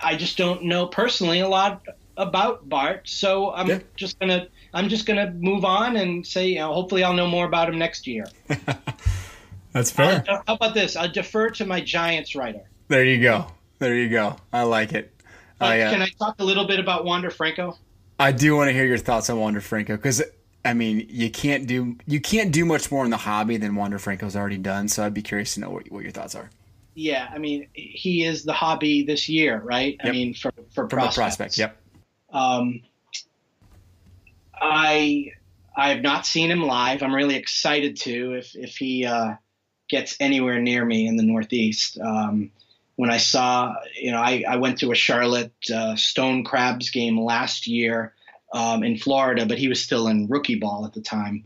I 0.03 0.17
just 0.17 0.39
don't 0.39 0.65
know 0.65 0.87
personally 0.87 1.41
a 1.41 1.49
lot 1.49 1.83
about 2.17 2.69
Bart, 2.69 3.09
so 3.09 3.53
I'm 3.53 3.69
Yeah. 3.69 3.79
just 3.97 4.19
gonna 4.19 4.47
I'm 4.75 4.89
just 4.89 5.07
gonna 5.07 5.31
move 5.33 5.65
on 5.65 5.97
and 5.97 6.27
say, 6.27 6.49
you 6.49 6.57
know, 6.59 6.73
hopefully 6.73 7.05
I'll 7.05 7.15
know 7.15 7.27
more 7.27 7.47
about 7.47 7.69
him 7.69 7.79
next 7.79 8.07
year. 8.07 8.27
That's 9.73 9.91
fair. 9.91 10.23
Uh, 10.29 10.43
how 10.47 10.55
about 10.55 10.75
this? 10.75 10.97
I'll 10.97 11.11
defer 11.11 11.49
to 11.51 11.65
my 11.65 11.81
Giants 11.81 12.35
writer. 12.37 12.61
There 12.89 13.05
you 13.05 13.23
go. 13.23 13.47
There 13.79 13.95
you 13.97 14.09
go. 14.11 14.37
I 14.53 14.63
like 14.65 14.93
it. 14.93 15.15
Uh, 15.61 15.65
I, 15.65 15.81
uh, 15.81 15.91
Can 15.91 16.03
I 16.03 16.09
talk 16.19 16.37
a 16.41 16.45
little 16.45 16.67
bit 16.67 16.79
about 16.79 17.05
Wander 17.05 17.31
Franco? 17.31 17.79
I 18.21 18.33
do 18.33 18.55
want 18.57 18.69
to 18.69 18.73
hear 18.73 18.85
your 18.85 18.99
thoughts 18.99 19.31
on 19.31 19.39
Wander 19.41 19.61
Franco 19.61 19.97
because 19.97 20.23
I 20.65 20.75
mean 20.75 21.07
you 21.09 21.31
can't 21.31 21.67
do 21.67 21.97
you 22.07 22.21
can't 22.21 22.53
do 22.53 22.65
much 22.65 22.91
more 22.91 23.05
in 23.05 23.11
the 23.11 23.17
hobby 23.17 23.57
than 23.57 23.75
Wander 23.75 23.99
Franco's 23.99 24.37
already 24.37 24.59
done. 24.59 24.89
So 24.89 25.05
I'd 25.05 25.15
be 25.15 25.23
curious 25.23 25.55
to 25.55 25.61
know 25.61 25.71
what, 25.71 25.91
what 25.91 26.03
your 26.03 26.13
thoughts 26.13 26.35
are 26.35 26.51
Yeah, 26.95 27.29
I 27.35 27.39
mean, 27.39 27.67
he 27.73 28.25
is 28.25 28.45
the 28.45 28.53
hobby 28.53 29.03
this 29.05 29.29
year, 29.29 29.61
right? 29.65 29.97
I 30.05 30.11
mean, 30.11 30.35
for 30.35 30.53
for 30.75 30.89
from 30.89 30.89
prospects. 30.91 31.17
the 31.17 31.21
prospect. 31.23 31.59
Yep. 31.59 31.77
Um, 32.33 32.83
I 34.55 35.33
I 35.77 35.91
have 35.91 36.03
not 36.03 36.27
seen 36.27 36.51
him 36.51 36.63
live. 36.63 37.03
I'm 37.03 37.15
really 37.15 37.37
excited 37.37 37.97
to 37.99 38.35
if 38.35 38.55
if 38.55 38.77
he 38.77 39.05
uh, 39.05 39.35
gets 39.89 40.17
anywhere 40.21 40.61
near 40.61 40.85
me 40.85 41.07
in 41.07 41.17
the 41.17 41.23
Northeast. 41.23 41.99
Um, 41.99 42.51
when 42.97 43.11
I 43.11 43.17
saw, 43.17 43.75
you 43.95 44.13
know, 44.13 44.21
I, 44.21 44.45
I 44.49 44.57
went 44.57 44.79
to 44.79 44.93
a 44.93 44.95
Charlotte 44.95 45.53
uh, 45.75 45.97
Stone 45.97 46.45
Crabs 46.45 46.91
game 46.91 47.19
last 47.19 47.67
year 47.67 48.15
um, 48.53 48.83
in 48.83 48.99
Florida, 48.99 49.47
but 49.47 49.59
he 49.59 49.69
was 49.69 49.83
still 49.83 50.09
in 50.09 50.29
rookie 50.29 50.57
ball 50.57 50.85
at 50.85 50.93
the 50.93 51.01
time. 51.01 51.45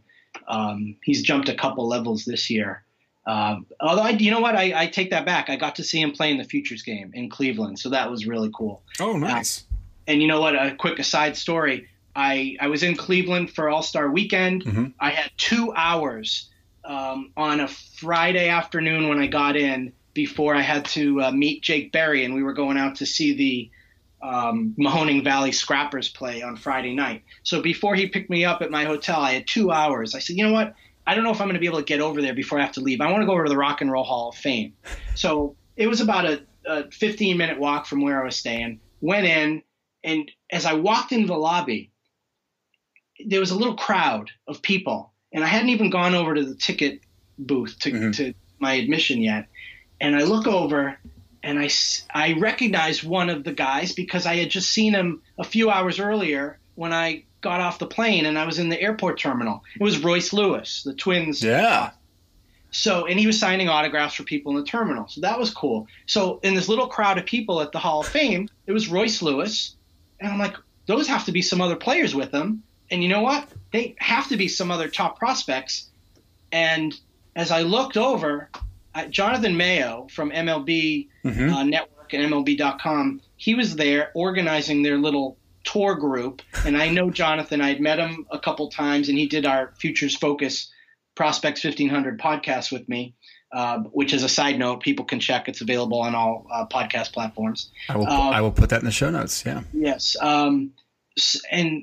Um, 0.49 0.97
he's 1.03 1.23
jumped 1.23 1.49
a 1.49 1.55
couple 1.55 1.89
levels 1.89 2.25
this 2.25 2.51
year. 2.51 2.83
Uh, 3.27 3.57
although, 3.81 4.03
I, 4.03 4.11
you 4.11 4.31
know 4.31 4.41
what, 4.41 4.55
I, 4.55 4.83
I 4.83 4.87
take 4.87 5.11
that 5.11 5.27
back. 5.27 5.49
I 5.51 5.57
got 5.57 5.77
to 5.77 5.85
see 5.85 6.01
him 6.01 6.13
play 6.13 6.31
in 6.31 6.39
the 6.39 6.45
Futures 6.45 6.83
game 6.83 7.11
in 7.15 7.29
Cleveland, 7.29 7.79
so 7.79 7.91
that 7.91 8.11
was 8.11 8.27
really 8.27 8.51
cool. 8.55 8.83
Oh, 9.01 9.17
nice. 9.17 9.66
And 10.07 10.23
you 10.23 10.29
know 10.29 10.41
what? 10.41 10.55
A 10.55 10.75
quick 10.77 10.99
aside 10.99 11.37
story. 11.37 11.89
I, 12.15 12.57
I 12.61 12.69
was 12.69 12.83
in 12.83 12.97
Cleveland 12.97 13.51
for 13.55 13.69
All 13.69 13.83
Star 13.83 14.11
Weekend. 14.11 14.65
Mhm. 14.65 14.93
I 14.99 15.11
had 15.11 15.31
two 15.37 15.73
hours 15.75 16.49
um, 16.85 17.33
on 17.37 17.61
a 17.61 17.69
Friday 17.69 18.49
afternoon 18.49 19.09
when 19.09 19.19
I 19.19 19.27
got 19.27 19.57
in 19.57 19.93
before 20.15 20.55
I 20.55 20.63
had 20.63 20.85
to 20.87 21.23
uh, 21.25 21.31
meet 21.33 21.63
Jake 21.63 21.93
Berry, 21.93 22.25
and 22.25 22.35
we 22.35 22.43
were 22.43 22.55
going 22.55 22.79
out 22.79 22.97
to 22.97 23.07
see 23.07 23.35
the 23.35 23.71
um, 24.27 24.75
Mahoning 24.79 25.23
Valley 25.25 25.53
Scrappers 25.53 26.09
play 26.09 26.43
on 26.43 26.57
Friday 26.57 26.95
night. 26.95 27.23
So 27.43 27.61
before 27.61 27.95
he 27.95 28.07
picked 28.09 28.31
me 28.31 28.45
up 28.45 28.63
at 28.63 28.71
my 28.71 28.85
hotel, 28.85 29.21
I 29.21 29.33
had 29.33 29.47
two 29.47 29.71
hours. 29.71 30.15
I 30.15 30.21
said, 30.21 30.37
you 30.37 30.45
know 30.45 30.53
what? 30.53 30.75
I 31.07 31.15
don't 31.15 31.23
know 31.23 31.31
if 31.33 31.41
I'm 31.41 31.47
going 31.47 31.55
to 31.55 31.61
be 31.61 31.67
able 31.67 31.79
to 31.79 31.85
get 31.85 32.01
over 32.01 32.23
there 32.23 32.35
before 32.35 32.59
I 32.59 32.63
have 32.63 32.73
to 32.73 32.81
leave. 32.81 33.01
I 33.01 33.11
want 33.11 33.23
to 33.23 33.27
go 33.27 33.33
over 33.33 33.45
to 33.45 33.49
the 33.51 33.57
Rock 33.59 33.83
and 33.83 33.93
Roll 33.93 34.05
Hall 34.05 34.31
of 34.31 34.37
Fame. 34.37 34.73
So 35.17 35.57
it 35.77 35.87
was 35.87 36.01
about 36.03 36.25
a, 36.27 36.43
a 36.67 36.91
15 36.91 37.37
minute 37.39 37.59
walk 37.59 37.87
from 37.87 38.01
where 38.03 38.21
I 38.21 38.25
was 38.25 38.37
staying. 38.37 38.81
Went 39.01 39.27
in, 39.27 39.63
and 40.05 40.31
as 40.51 40.65
I 40.67 40.75
walked 40.75 41.13
into 41.13 41.27
the 41.29 41.35
lobby, 41.37 41.91
there 43.25 43.41
was 43.41 43.51
a 43.51 43.57
little 43.57 43.77
crowd 43.77 44.31
of 44.47 44.63
people, 44.63 45.13
and 45.33 45.43
I 45.43 45.47
hadn't 45.49 45.71
even 45.71 45.91
gone 45.91 46.15
over 46.15 46.35
to 46.35 46.45
the 46.45 46.55
ticket 46.55 47.01
booth 47.39 47.79
to, 47.81 47.91
Mhm. 47.93 48.17
to 48.17 48.35
my 48.59 48.75
admission 48.75 49.21
yet. 49.23 49.49
And 50.01 50.15
I 50.15 50.23
look 50.23 50.47
over, 50.47 50.99
and 51.43 51.59
I, 51.59 51.71
I 52.15 52.35
recognize 52.35 53.03
one 53.03 53.31
of 53.31 53.45
the 53.45 53.53
guys 53.53 53.93
because 53.93 54.27
I 54.27 54.37
had 54.37 54.51
just 54.51 54.71
seen 54.71 54.93
him 54.95 55.23
a 55.39 55.45
few 55.45 55.71
hours 55.71 55.99
earlier 55.99 56.59
when 56.75 56.93
I 56.93 57.25
got 57.41 57.61
off 57.61 57.79
the 57.79 57.87
plane 57.87 58.27
and 58.27 58.39
I 58.39 58.45
was 58.45 58.59
in 58.59 58.69
the 58.69 58.81
airport 58.81 59.19
terminal. 59.19 59.63
It 59.79 59.83
was 59.83 59.99
Royce 59.99 60.33
Lewis, 60.33 60.83
the 60.83 60.95
Twins 60.95 61.43
Yeah. 61.43 61.91
so, 62.71 63.07
and 63.07 63.19
he 63.21 63.27
was 63.27 63.39
signing 63.39 63.69
autographs 63.69 64.15
for 64.15 64.25
people 64.25 64.53
in 64.53 64.59
the 64.59 64.67
terminal. 64.67 65.07
So 65.09 65.21
that 65.23 65.39
was 65.39 65.51
cool. 65.55 65.87
So, 66.07 66.41
in 66.43 66.55
this 66.55 66.69
little 66.69 66.89
crowd 66.89 67.17
of 67.19 67.25
people 67.25 67.61
at 67.63 67.73
the 67.73 67.79
Hall 67.79 68.01
of 68.01 68.09
Fame, 68.09 68.49
it 68.67 68.73
was 68.73 68.89
Royce 68.89 69.23
Lewis. 69.23 69.76
And 70.21 70.31
I'm 70.33 70.39
like, 70.39 70.57
those 70.87 71.09
have 71.09 71.25
to 71.27 71.33
be 71.33 71.43
some 71.43 71.61
other 71.61 71.77
players 71.77 72.15
with 72.15 72.31
them. 72.31 72.63
And 72.91 73.03
you 73.03 73.09
know 73.09 73.23
what? 73.23 73.49
They 73.73 73.95
have 73.99 74.29
to 74.29 74.37
be 74.37 74.49
some 74.49 74.71
other 74.71 74.89
top 74.89 75.19
prospects. 75.19 75.91
And 76.53 76.95
as 77.35 77.51
I 77.51 77.63
looked 77.63 77.97
over, 77.97 78.51
uh, 78.95 79.07
Jonathan 79.07 79.57
Mayo 79.57 80.07
from 80.11 80.31
MLB 80.31 81.09
Mhm. 81.25 81.53
uh, 81.53 81.63
Network 81.65 82.13
and 82.15 82.23
MLB.com, 82.33 83.21
he 83.37 83.55
was 83.55 83.77
there 83.77 84.11
organizing 84.15 84.83
their 84.83 84.97
little 84.99 85.37
tour 85.65 85.97
group. 85.97 86.43
And 86.65 86.77
I 86.77 86.89
know 86.89 87.11
Jonathan, 87.11 87.61
I'd 87.61 87.81
met 87.81 87.99
him 87.99 88.27
a 88.31 88.39
couple 88.39 88.71
times, 88.71 89.09
and 89.09 89.19
he 89.19 89.27
did 89.27 89.45
our 89.45 89.75
Futures 89.81 90.17
Focus 90.17 90.73
Prospects 91.17 91.61
1500 91.65 92.21
podcast 92.21 92.71
with 92.71 92.89
me, 92.89 93.15
uh, 93.57 93.79
which 93.79 94.13
is 94.13 94.23
a 94.23 94.29
side 94.29 94.59
note. 94.59 94.83
People 94.83 95.07
can 95.07 95.19
check. 95.19 95.49
It's 95.49 95.63
available 95.63 95.99
on 95.99 96.15
all 96.15 96.47
uh, 96.53 96.67
podcast 96.67 97.15
platforms. 97.15 97.71
I 97.89 97.97
will. 97.97 98.07
Um, 98.07 98.35
I 98.35 98.43
will 98.43 98.53
put 98.53 98.69
that 98.69 98.81
in 98.81 98.85
the 98.85 98.93
show 98.93 99.09
notes. 99.09 99.45
Yeah. 99.47 99.63
Yes. 99.73 100.15
Um, 100.21 100.73
and 101.51 101.83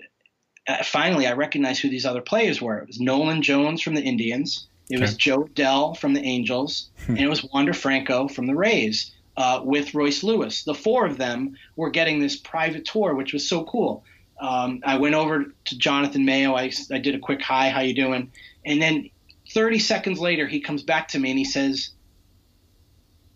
uh, 0.67 0.84
finally, 0.84 1.26
I 1.26 1.34
recognized 1.34 1.82
who 1.82 1.89
these 1.89 2.05
other 2.05 2.21
players 2.21 2.61
were. 2.61 2.78
It 2.78 2.88
was 2.88 2.99
Nolan 2.99 3.41
Jones 3.41 3.82
from 3.82 3.95
the 3.95 4.03
Indians. 4.03 4.67
It 4.91 4.99
was 4.99 5.15
Jo 5.15 5.45
Adell 5.45 5.97
from 5.97 6.13
the 6.13 6.21
Angels, 6.21 6.91
and 7.07 7.17
it 7.17 7.28
was 7.28 7.43
Wander 7.43 7.74
Franco 7.74 8.28
from 8.28 8.45
the 8.45 8.53
Rays 8.53 9.11
uh, 9.36 9.61
with 9.63 9.95
Royce 9.95 10.21
Lewis. 10.21 10.65
The 10.65 10.76
four 10.76 11.07
of 11.07 11.17
them 11.17 11.57
were 11.76 11.89
getting 11.89 12.19
this 12.19 12.36
private 12.36 12.86
tour, 12.86 13.15
which 13.15 13.34
was 13.34 13.49
so 13.49 13.63
cool. 13.63 14.03
Um, 14.39 14.82
I 14.86 14.97
went 14.97 15.15
over 15.15 15.45
to 15.65 15.78
Jonathan 15.78 16.26
Mayo. 16.26 16.53
I, 16.53 16.71
I 16.91 16.99
did 16.99 17.15
a 17.15 17.19
quick 17.19 17.41
hi, 17.41 17.69
how 17.69 17.80
you 17.80 17.95
doing? 17.95 18.32
And 18.65 18.82
then 18.82 19.09
30 19.54 19.80
seconds 19.80 20.20
later, 20.20 20.47
he 20.47 20.60
comes 20.62 20.84
back 20.84 21.10
to 21.10 21.20
me 21.20 21.30
and 21.30 21.38
he 21.39 21.45
says, 21.45 21.91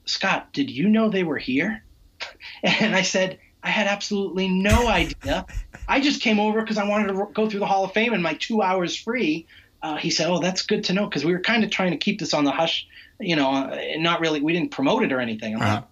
Scott, 0.06 0.54
did 0.54 0.70
you 0.70 0.90
know 0.90 1.10
they 1.10 1.24
were 1.24 1.38
here? 1.38 1.84
And 2.64 2.96
I 2.96 3.04
said, 3.04 3.40
I 3.62 3.70
had 3.70 3.88
absolutely 3.88 4.48
no 4.48 4.88
idea. 4.88 5.46
I 5.88 6.00
just 6.00 6.22
came 6.22 6.40
over 6.40 6.62
because 6.62 6.78
I 6.78 6.86
wanted 6.86 7.08
to 7.14 7.28
go 7.34 7.50
through 7.50 7.60
the 7.60 7.66
Hall 7.66 7.84
of 7.84 7.94
Fame 7.94 8.14
in 8.14 8.22
my 8.22 8.34
two 8.34 8.62
hours 8.62 8.96
free. 8.96 9.48
Uh, 9.82 9.96
he 9.96 10.10
said, 10.10 10.28
"Oh, 10.30 10.40
that's 10.40 10.64
good 10.64 10.84
to 10.86 10.94
know," 10.94 11.06
because 11.06 11.24
we 11.24 11.32
were 11.34 11.40
kind 11.40 11.64
of 11.64 11.70
trying 11.70 11.92
to 11.92 11.98
keep 11.98 12.20
this 12.20 12.34
on 12.34 12.44
the 12.46 12.52
hush, 12.52 12.88
you 13.20 13.36
know, 13.36 13.52
uh, 13.52 13.68
and 13.76 14.02
not 14.04 14.20
really. 14.20 14.42
We 14.42 14.54
didn't 14.54 14.72
promote 14.72 15.04
it 15.04 15.12
or 15.14 15.20
anything. 15.20 15.56
I'm, 15.56 15.62
Uh-huh. 15.62 15.74
like, 15.76 15.84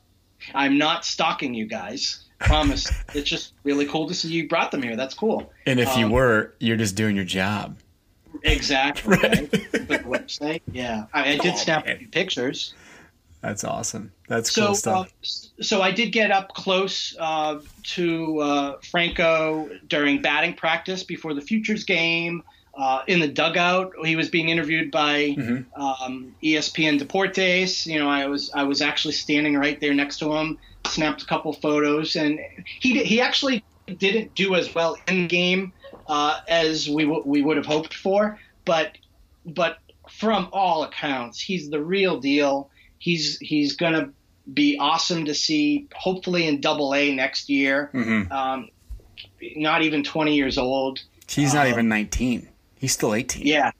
I'm 0.55 0.77
not 0.79 1.05
stalking 1.05 1.53
you 1.53 1.67
guys. 1.67 2.23
Promise. 2.39 2.91
it's 3.13 3.29
just 3.29 3.53
really 3.63 3.85
cool 3.85 4.07
to 4.07 4.13
see 4.15 4.29
you 4.29 4.47
brought 4.49 4.71
them 4.71 4.81
here. 4.81 4.95
That's 4.95 5.13
cool. 5.13 5.51
And 5.67 5.79
if 5.79 5.95
you 5.97 6.05
Um, 6.05 6.11
were, 6.11 6.55
you're 6.59 6.77
just 6.77 6.95
doing 6.95 7.15
your 7.15 7.25
job. 7.25 7.77
Exactly. 8.45 9.17
Right. 9.21 9.51
The 9.51 9.99
website. 10.05 10.61
Yeah, 10.71 11.05
I, 11.13 11.33
I 11.33 11.37
did 11.37 11.53
Oh, 11.53 11.57
snap 11.57 11.85
man. 11.85 11.95
a 11.95 11.99
few 11.99 12.07
pictures. 12.07 12.73
That's 13.41 13.63
awesome. 13.63 14.11
That's 14.27 14.51
so, 14.51 14.61
cool 14.61 14.71
uh, 14.71 14.75
stuff. 14.75 15.13
s- 15.23 15.49
so 15.61 15.81
I 15.81 15.91
did 15.91 16.11
get 16.11 16.31
up 16.31 16.49
close 16.53 17.15
uh, 17.19 17.59
to 17.95 18.39
uh, 18.39 18.77
Franco 18.89 19.69
during 19.87 20.21
batting 20.21 20.53
practice 20.55 21.03
before 21.03 21.33
the 21.33 21.41
Futures 21.41 21.83
game. 21.83 22.43
Uh, 22.77 23.03
in 23.07 23.19
the 23.19 23.27
dugout, 23.27 23.93
he 24.03 24.15
was 24.15 24.29
being 24.29 24.49
interviewed 24.49 24.91
by 24.91 25.35
Mhm. 25.37 25.65
um, 25.77 26.35
ESPN 26.43 26.99
Deportes. 26.99 27.85
You 27.85 27.99
know, 27.99 28.09
I 28.09 28.25
was 28.27 28.51
I 28.53 28.63
was 28.63 28.81
actually 28.81 29.13
standing 29.13 29.55
right 29.55 29.79
there 29.79 29.93
next 29.93 30.17
to 30.19 30.33
him. 30.33 30.57
Snapped 30.87 31.21
a 31.21 31.25
couple 31.25 31.53
photos, 31.53 32.15
and 32.15 32.39
he 32.81 33.03
he 33.03 33.21
actually 33.21 33.63
didn't 33.97 34.33
do 34.35 34.55
as 34.55 34.73
well 34.75 34.97
in 35.07 35.27
game 35.27 35.71
uh, 36.07 36.39
as 36.47 36.89
we 36.89 37.03
w- 37.03 37.23
we 37.25 37.41
would 37.41 37.57
have 37.57 37.65
hoped 37.65 37.93
for. 37.93 38.39
But 38.65 38.97
but 39.45 39.77
from 40.09 40.49
all 40.51 40.83
accounts, 40.83 41.39
he's 41.39 41.69
the 41.69 41.81
real 41.83 42.19
deal. 42.19 42.69
He's 42.97 43.37
he's 43.39 43.75
gonna 43.75 44.09
be 44.51 44.77
awesome 44.79 45.25
to 45.25 45.33
see. 45.33 45.87
Hopefully 45.95 46.47
in 46.47 46.61
Double 46.61 46.93
A 46.93 47.13
next 47.13 47.49
year. 47.49 47.89
hmm 47.91 48.31
Um, 48.31 48.69
not 49.55 49.81
even 49.83 50.03
20 50.03 50.35
years 50.35 50.57
old. 50.57 51.01
He's 51.27 51.53
not 51.53 51.67
uh, 51.67 51.69
even 51.69 51.87
19. 51.89 52.47
He's 52.79 52.91
still 52.93 53.13
18. 53.13 53.45
Yeah, 53.45 53.71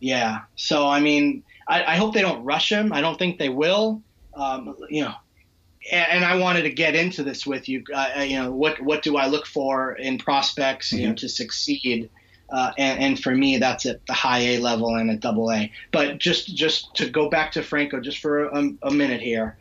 yeah. 0.00 0.40
So 0.56 0.88
I 0.88 1.00
mean, 1.00 1.42
I, 1.66 1.84
I 1.84 1.96
hope 1.96 2.14
they 2.14 2.22
don't 2.22 2.44
rush 2.44 2.70
him. 2.70 2.92
I 2.92 3.00
don't 3.00 3.18
think 3.18 3.38
they 3.38 3.48
will. 3.48 4.02
Um, 4.34 4.76
you 4.88 5.04
know, 5.04 5.14
and, 5.90 6.24
I 6.24 6.36
wanted 6.36 6.62
to 6.62 6.70
get 6.70 6.94
into 6.94 7.22
this 7.22 7.46
with 7.46 7.68
you. 7.68 7.84
Uh, 7.94 8.22
you 8.22 8.36
know, 8.36 8.52
what 8.52 8.80
what 8.80 9.02
do 9.02 9.16
I 9.16 9.26
look 9.26 9.46
for 9.46 9.92
in 9.92 10.18
prospects? 10.18 10.92
You 10.92 11.08
know, 11.08 11.14
to 11.14 11.28
succeed. 11.28 12.10
Uh, 12.50 12.70
and, 12.76 13.00
and 13.00 13.20
for 13.20 13.34
me, 13.34 13.56
that's 13.56 13.86
at 13.86 14.04
the 14.06 14.12
high 14.12 14.40
A 14.40 14.58
level 14.58 14.94
and 14.94 15.10
at 15.10 15.20
double 15.20 15.50
A. 15.50 15.72
But 15.90 16.18
just 16.18 16.54
just 16.54 16.94
to 16.96 17.08
go 17.08 17.30
back 17.30 17.52
to 17.52 17.62
Franco, 17.62 18.00
just 18.00 18.18
for 18.18 18.44
a, 18.44 18.70
a 18.82 18.90
minute 18.90 19.22
here, 19.22 19.56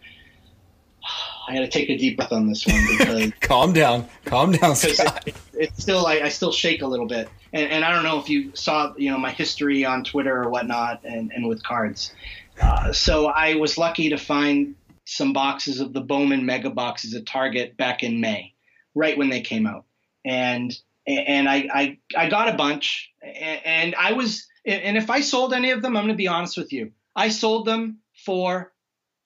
I 1.48 1.56
got 1.56 1.62
to 1.62 1.70
take 1.70 1.90
a 1.90 1.98
deep 1.98 2.18
breath 2.18 2.32
on 2.32 2.48
this 2.48 2.68
one 2.68 2.82
because 2.98 3.32
Calm 3.40 3.74
down. 3.74 4.08
Calm 4.26 4.52
down, 4.52 4.76
Scott. 4.76 5.24
it, 5.26 5.36
it's 5.54 5.82
still 5.82 6.06
I, 6.06 6.22
I 6.22 6.30
still 6.30 6.52
shake 6.52 6.82
a 6.82 6.88
little 6.88 7.06
bit 7.06 7.30
and, 7.54 7.72
and 7.72 7.86
i 7.86 7.92
don't 7.92 8.04
know 8.04 8.20
if 8.20 8.30
you 8.30 8.52
saw 8.56 8.94
you 8.98 9.12
know 9.12 9.18
my 9.18 9.32
history 9.32 9.86
on 9.86 10.04
twitter 10.04 10.44
or 10.44 10.50
whatnot 10.50 11.02
and, 11.04 11.32
and 11.34 11.48
with 11.48 11.64
cards 11.64 12.14
uh, 12.62 12.92
so 12.92 13.28
i 13.28 13.56
was 13.56 13.78
lucky 13.78 14.10
to 14.10 14.18
find 14.18 14.76
some 15.12 15.34
boxes 15.34 15.82
of 15.82 15.92
the 15.92 16.02
Bowman 16.02 16.46
mega 16.46 16.70
boxes 16.70 17.14
at 17.14 17.26
Target 17.26 17.76
back 17.76 18.02
in 18.02 18.22
May, 18.22 18.54
right 18.96 19.18
when 19.18 19.30
they 19.30 19.42
came 19.42 19.68
out. 19.68 19.86
And 20.24 20.74
and 21.06 21.50
I 21.50 21.68
I, 21.74 21.98
I 22.16 22.30
got 22.30 22.48
a 22.48 22.54
bunch 22.54 23.12
and 23.22 23.94
I 23.96 24.14
was 24.14 24.48
and 24.66 24.98
if 24.98 25.10
I 25.10 25.22
sold 25.22 25.54
any 25.54 25.72
of 25.72 25.82
them, 25.82 25.98
I'm 25.98 26.04
going 26.04 26.14
to 26.14 26.18
be 26.18 26.28
honest 26.28 26.56
with 26.56 26.72
you. 26.72 26.92
I 27.16 27.30
sold 27.30 27.66
them 27.66 27.98
for 28.26 28.72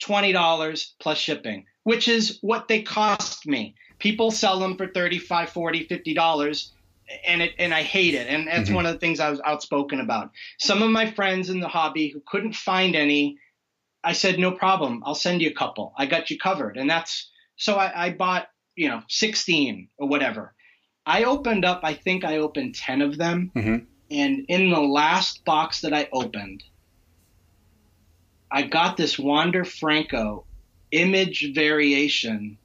$20 0.01 0.85
plus 0.99 1.17
shipping, 1.17 1.65
which 1.83 2.07
is 2.07 2.39
what 2.41 2.67
they 2.67 2.81
cost 2.81 3.45
me. 3.45 3.75
People 3.99 4.31
sell 4.31 4.59
them 4.59 4.77
for 4.77 4.87
35, 4.87 5.49
40, 5.49 5.83
50 5.83 6.13
dollars 6.13 6.71
and 7.27 7.41
it 7.41 7.53
and 7.59 7.73
I 7.73 7.83
hate 7.83 8.15
it. 8.15 8.27
And 8.27 8.47
that's 8.47 8.67
mm-hmm. 8.67 8.75
one 8.75 8.85
of 8.85 8.93
the 8.93 8.99
things 8.99 9.19
I 9.19 9.29
was 9.29 9.41
outspoken 9.45 9.99
about. 9.99 10.31
Some 10.57 10.81
of 10.81 10.89
my 10.89 11.11
friends 11.11 11.49
in 11.49 11.59
the 11.59 11.67
hobby 11.67 12.07
who 12.07 12.21
couldn't 12.25 12.55
find 12.55 12.95
any, 12.95 13.37
I 14.05 14.13
said, 14.13 14.39
no 14.39 14.51
problem. 14.51 15.03
I'll 15.05 15.15
send 15.15 15.41
you 15.41 15.49
a 15.49 15.53
couple. 15.53 15.93
I 15.97 16.05
got 16.05 16.29
you 16.29 16.37
covered. 16.37 16.77
And 16.77 16.89
that's 16.89 17.29
so 17.57 17.75
I, 17.75 18.07
I 18.07 18.09
bought, 18.11 18.47
you 18.75 18.87
know, 18.87 19.01
16 19.09 19.89
or 19.97 20.07
whatever. 20.07 20.53
I 21.05 21.23
opened 21.23 21.65
up, 21.65 21.81
I 21.83 21.93
think 21.93 22.23
I 22.23 22.37
opened 22.37 22.75
10 22.75 23.01
of 23.01 23.17
them. 23.17 23.51
Mm-hmm. 23.55 23.85
And 24.11 24.45
in 24.47 24.69
the 24.69 24.79
last 24.79 25.43
box 25.45 25.81
that 25.81 25.93
I 25.93 26.07
opened, 26.13 26.63
I 28.51 28.63
got 28.63 28.95
this 28.95 29.17
Wander 29.17 29.65
Franco 29.65 30.45
image 30.91 31.51
variation 31.53 32.57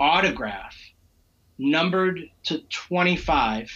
autograph 0.00 0.76
numbered 1.58 2.20
to 2.44 2.58
25. 2.58 3.70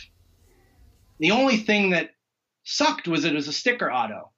The 1.19 1.31
only 1.31 1.59
thing 1.59 1.91
that 1.91 2.11
sucked 2.65 3.07
was 3.07 3.25
it 3.25 3.35
was 3.35 3.49
a 3.49 3.53
sticker 3.53 3.93
auto. 3.93 4.31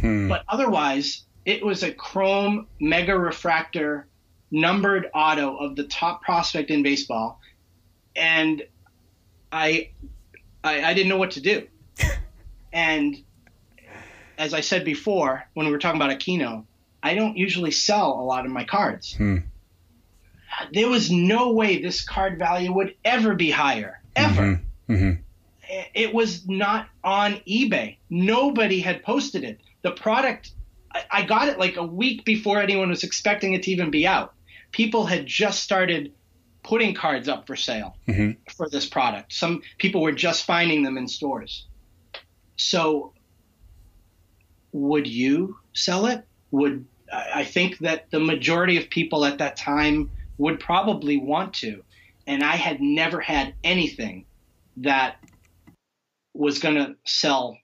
Hmm. 0.00 0.28
But 0.28 0.44
otherwise, 0.48 1.24
it 1.44 1.64
was 1.64 1.82
a 1.82 1.92
chrome 1.92 2.66
mega 2.80 3.18
refractor 3.18 4.06
numbered 4.50 5.08
auto 5.14 5.56
of 5.56 5.76
the 5.76 5.84
top 5.84 6.22
prospect 6.22 6.70
in 6.70 6.82
baseball. 6.82 7.40
And 8.16 8.62
I, 9.52 9.90
I, 10.62 10.82
I 10.84 10.94
didn't 10.94 11.08
know 11.08 11.18
what 11.18 11.32
to 11.32 11.40
do. 11.40 11.66
and 12.72 13.16
as 14.36 14.54
I 14.54 14.60
said 14.60 14.84
before, 14.84 15.44
when 15.54 15.66
we 15.66 15.72
were 15.72 15.78
talking 15.78 16.00
about 16.00 16.16
Aquino, 16.18 16.64
I 17.02 17.14
don't 17.14 17.36
usually 17.36 17.70
sell 17.70 18.12
a 18.20 18.24
lot 18.24 18.44
of 18.44 18.52
my 18.52 18.64
cards. 18.64 19.14
Hmm 19.14 19.38
there 20.72 20.88
was 20.88 21.10
no 21.10 21.52
way 21.52 21.80
this 21.80 22.02
card 22.02 22.38
value 22.38 22.72
would 22.72 22.94
ever 23.04 23.34
be 23.34 23.50
higher, 23.50 24.00
ever. 24.16 24.42
Mm-hmm. 24.88 24.92
Mm-hmm. 24.92 25.20
It 25.94 26.12
was 26.12 26.48
not 26.48 26.88
on 27.04 27.34
eBay. 27.48 27.96
Nobody 28.08 28.80
had 28.80 29.02
posted 29.02 29.44
it. 29.44 29.60
The 29.82 29.92
product, 29.92 30.52
I 31.10 31.24
got 31.24 31.48
it 31.48 31.58
like 31.58 31.76
a 31.76 31.84
week 31.84 32.24
before 32.24 32.60
anyone 32.60 32.88
was 32.88 33.04
expecting 33.04 33.52
it 33.54 33.62
to 33.64 33.70
even 33.70 33.90
be 33.90 34.06
out. 34.06 34.34
People 34.72 35.06
had 35.06 35.26
just 35.26 35.62
started 35.62 36.12
putting 36.62 36.94
cards 36.94 37.28
up 37.28 37.46
for 37.46 37.56
sale 37.56 37.96
mm-hmm. 38.08 38.32
for 38.52 38.68
this 38.68 38.86
product. 38.86 39.32
Some 39.32 39.62
people 39.78 40.02
were 40.02 40.12
just 40.12 40.44
finding 40.44 40.82
them 40.82 40.98
in 40.98 41.08
stores. 41.08 41.66
So, 42.56 43.14
would 44.72 45.06
you 45.06 45.56
sell 45.72 46.06
it? 46.06 46.24
Would 46.50 46.86
I 47.12 47.44
think 47.44 47.78
that 47.78 48.10
the 48.10 48.20
majority 48.20 48.76
of 48.76 48.88
people 48.88 49.24
at 49.24 49.38
that 49.38 49.56
time 49.56 50.10
would 50.38 50.60
probably 50.60 51.18
want 51.18 51.54
to. 51.54 51.82
And 52.26 52.42
I 52.42 52.56
had 52.56 52.80
never 52.80 53.20
had 53.20 53.54
anything 53.64 54.24
that 54.78 55.16
was 56.34 56.58
going 56.58 56.76
to 56.76 56.96
sell 57.04 57.58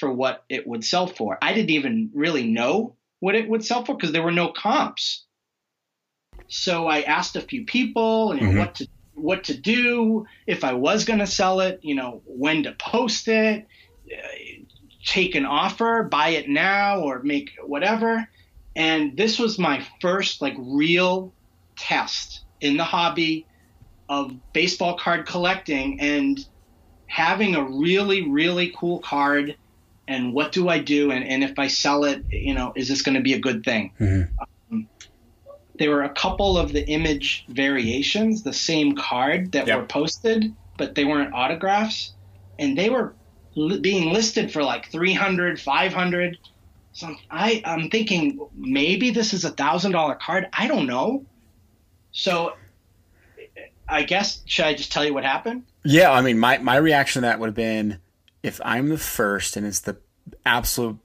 for 0.00 0.12
what 0.12 0.44
it 0.48 0.66
would 0.66 0.84
sell 0.84 1.06
for. 1.06 1.38
I 1.40 1.52
didn't 1.52 1.70
even 1.70 2.10
really 2.14 2.48
know 2.48 2.96
what 3.20 3.34
it 3.34 3.48
would 3.48 3.64
sell 3.64 3.84
for 3.84 3.94
because 3.94 4.12
there 4.12 4.22
were 4.22 4.32
no 4.32 4.48
comps. 4.48 5.24
So 6.48 6.88
I 6.88 7.02
asked 7.02 7.36
a 7.36 7.40
few 7.40 7.64
people, 7.64 8.34
you 8.34 8.40
know, 8.40 8.48
mm-hmm. 8.48 8.58
what 8.58 8.74
to 8.76 8.88
what 9.14 9.44
to 9.44 9.56
do 9.56 10.26
if 10.46 10.64
I 10.64 10.72
was 10.72 11.04
going 11.04 11.18
to 11.18 11.26
sell 11.26 11.60
it, 11.60 11.80
you 11.82 11.94
know, 11.94 12.22
when 12.24 12.62
to 12.62 12.72
post 12.72 13.28
it, 13.28 13.66
uh, 14.10 14.28
take 15.04 15.34
an 15.34 15.44
offer, 15.44 16.02
buy 16.02 16.30
it 16.30 16.48
now 16.48 17.00
or 17.02 17.22
make 17.22 17.50
whatever. 17.62 18.26
And 18.74 19.16
this 19.16 19.38
was 19.38 19.58
my 19.58 19.86
first 20.00 20.40
like 20.40 20.54
real 20.58 21.34
test 21.76 22.44
in 22.60 22.78
the 22.78 22.84
hobby 22.84 23.46
of 24.08 24.32
baseball 24.52 24.96
card 24.96 25.26
collecting 25.26 26.00
and 26.00 26.44
having 27.06 27.54
a 27.56 27.62
really, 27.62 28.28
really 28.28 28.72
cool 28.76 29.00
card 29.00 29.56
and 30.10 30.34
what 30.34 30.50
do 30.50 30.68
I 30.68 30.80
do? 30.80 31.12
And, 31.12 31.24
and 31.24 31.44
if 31.44 31.56
I 31.58 31.68
sell 31.68 32.04
it, 32.04 32.24
you 32.30 32.52
know, 32.52 32.72
is 32.74 32.88
this 32.88 33.02
going 33.02 33.14
to 33.14 33.20
be 33.20 33.34
a 33.34 33.38
good 33.38 33.64
thing? 33.64 33.92
Mm-hmm. 34.00 34.72
Um, 34.72 34.88
there 35.78 35.90
were 35.90 36.02
a 36.02 36.10
couple 36.10 36.58
of 36.58 36.72
the 36.72 36.84
image 36.86 37.44
variations, 37.48 38.42
the 38.42 38.52
same 38.52 38.96
card 38.96 39.52
that 39.52 39.68
yep. 39.68 39.78
were 39.78 39.86
posted, 39.86 40.52
but 40.76 40.96
they 40.96 41.04
weren't 41.04 41.32
autographs. 41.32 42.12
And 42.58 42.76
they 42.76 42.90
were 42.90 43.14
li- 43.54 43.78
being 43.78 44.12
listed 44.12 44.52
for 44.52 44.64
like 44.64 44.90
300, 44.90 45.60
500. 45.60 46.38
So 46.92 47.14
I, 47.30 47.62
I'm 47.64 47.88
thinking 47.88 48.40
maybe 48.56 49.10
this 49.10 49.32
is 49.32 49.44
a 49.44 49.50
thousand 49.50 49.92
dollar 49.92 50.16
card. 50.16 50.48
I 50.52 50.66
don't 50.66 50.86
know. 50.88 51.24
So 52.10 52.54
I 53.88 54.02
guess 54.02 54.42
should 54.44 54.64
I 54.64 54.74
just 54.74 54.90
tell 54.90 55.04
you 55.04 55.14
what 55.14 55.24
happened? 55.24 55.62
Yeah, 55.84 56.10
I 56.10 56.20
mean 56.20 56.38
my 56.38 56.58
my 56.58 56.76
reaction 56.76 57.22
to 57.22 57.28
that 57.28 57.38
would 57.38 57.46
have 57.46 57.54
been 57.54 58.00
if 58.42 58.60
I'm 58.64 58.88
the 58.88 58.98
first 58.98 59.56
and 59.56 59.66
it's 59.66 59.80
the 59.80 59.98
absolute 60.44 60.98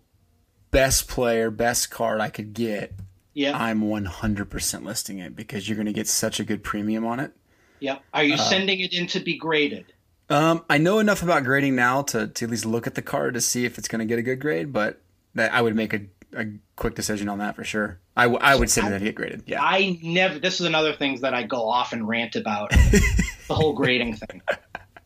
best 0.71 1.07
player, 1.07 1.49
best 1.51 1.91
card 1.91 2.21
I 2.21 2.29
could 2.29 2.53
get, 2.53 2.93
yeah. 3.33 3.57
I'm 3.57 3.81
100% 3.81 4.85
listing 4.85 5.19
it 5.19 5.35
because 5.35 5.67
you're 5.67 5.75
going 5.75 5.87
to 5.87 5.93
get 5.93 6.07
such 6.07 6.39
a 6.39 6.43
good 6.43 6.63
premium 6.63 7.05
on 7.05 7.19
it. 7.19 7.31
Yeah. 7.79 7.99
Are 8.13 8.23
you 8.23 8.35
uh, 8.35 8.37
sending 8.37 8.79
it 8.79 8.93
in 8.93 9.07
to 9.07 9.19
be 9.19 9.37
graded? 9.37 9.85
Um, 10.29 10.63
I 10.69 10.77
know 10.77 10.99
enough 10.99 11.21
about 11.21 11.43
grading 11.43 11.75
now 11.75 12.01
to, 12.03 12.27
to 12.27 12.45
at 12.45 12.51
least 12.51 12.65
look 12.65 12.87
at 12.87 12.95
the 12.95 13.01
card 13.01 13.33
to 13.33 13.41
see 13.41 13.65
if 13.65 13.77
it's 13.77 13.87
going 13.87 13.99
to 13.99 14.05
get 14.05 14.17
a 14.17 14.23
good 14.23 14.39
grade, 14.39 14.71
but 14.71 15.01
that 15.35 15.53
I 15.53 15.61
would 15.61 15.75
make 15.75 15.93
a 15.93 16.01
a 16.35 16.47
quick 16.75 16.95
decision 16.95 17.29
on 17.29 17.39
that 17.39 17.55
for 17.55 17.63
sure. 17.63 17.99
I, 18.15 18.23
w- 18.23 18.39
I 18.41 18.55
would 18.55 18.69
say 18.69 18.81
that 18.81 19.01
he 19.01 19.07
get 19.07 19.15
graded. 19.15 19.43
Yeah. 19.45 19.63
I 19.63 19.99
never. 20.03 20.39
This 20.39 20.59
is 20.59 20.65
another 20.65 20.93
things 20.93 21.21
that 21.21 21.33
I 21.33 21.43
go 21.43 21.69
off 21.69 21.93
and 21.93 22.07
rant 22.07 22.35
about 22.35 22.69
the 23.47 23.53
whole 23.53 23.73
grading 23.73 24.15
thing. 24.15 24.41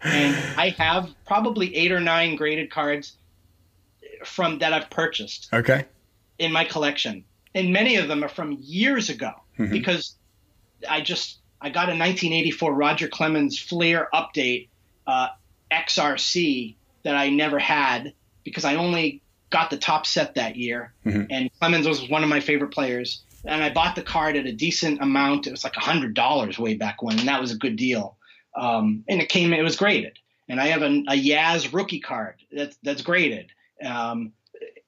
And 0.02 0.36
I 0.58 0.70
have 0.78 1.10
probably 1.26 1.76
eight 1.76 1.92
or 1.92 2.00
nine 2.00 2.36
graded 2.36 2.72
cards 2.72 3.18
from 4.24 4.60
that 4.60 4.74
I've 4.74 4.90
purchased. 4.90 5.50
Okay. 5.54 5.86
In 6.38 6.54
my 6.54 6.64
collection, 6.64 7.26
and 7.54 7.74
many 7.74 7.98
of 7.98 8.08
them 8.08 8.24
are 8.24 8.30
from 8.30 8.58
years 8.62 9.10
ago 9.10 9.32
mm-hmm. 9.58 9.72
because 9.72 10.16
I 10.90 11.02
just 11.02 11.40
I 11.62 11.70
got 11.70 11.90
a 11.90 11.98
1984 11.98 12.74
Roger 12.74 13.08
Clemens 13.10 13.60
Fleer 13.60 14.08
update 14.14 14.70
uh, 15.06 15.28
XRC 15.72 16.76
that 17.04 17.16
I 17.16 17.30
never 17.30 17.60
had 17.60 18.14
because 18.44 18.64
I 18.66 18.76
only 18.76 19.22
got 19.50 19.70
the 19.70 19.78
Topps 19.78 20.10
set 20.10 20.36
that 20.36 20.56
year, 20.56 20.94
mm-hmm. 21.06 21.24
and 21.30 21.50
Clemens 21.60 21.88
was 21.88 22.08
one 22.08 22.24
of 22.24 22.30
my 22.30 22.40
favorite 22.40 22.70
players. 22.70 23.24
And 23.46 23.64
I 23.64 23.70
bought 23.70 23.96
the 23.96 24.02
card 24.02 24.36
at 24.36 24.46
a 24.46 24.52
decent 24.52 25.02
amount. 25.02 25.48
It 25.48 25.52
was 25.52 25.64
like 25.64 25.78
a 25.78 25.82
hundred 25.82 26.14
dollars 26.14 26.60
way 26.60 26.76
back 26.76 27.02
when, 27.02 27.20
and 27.20 27.28
that 27.30 27.40
was 27.40 27.52
a 27.52 27.58
good 27.58 27.78
deal. 27.78 28.18
Um, 28.60 29.04
and 29.08 29.22
it 29.22 29.30
came, 29.30 29.54
it 29.54 29.64
was 29.64 29.76
graded. 29.76 30.18
And 30.48 30.60
I 30.60 30.68
have 30.68 30.82
a, 30.82 30.86
a 30.86 31.16
Yaz 31.16 31.72
rookie 31.74 32.00
card 32.00 32.36
that's 32.52 32.76
that's 32.82 33.04
graded. 33.04 33.52
Um, 33.84 34.34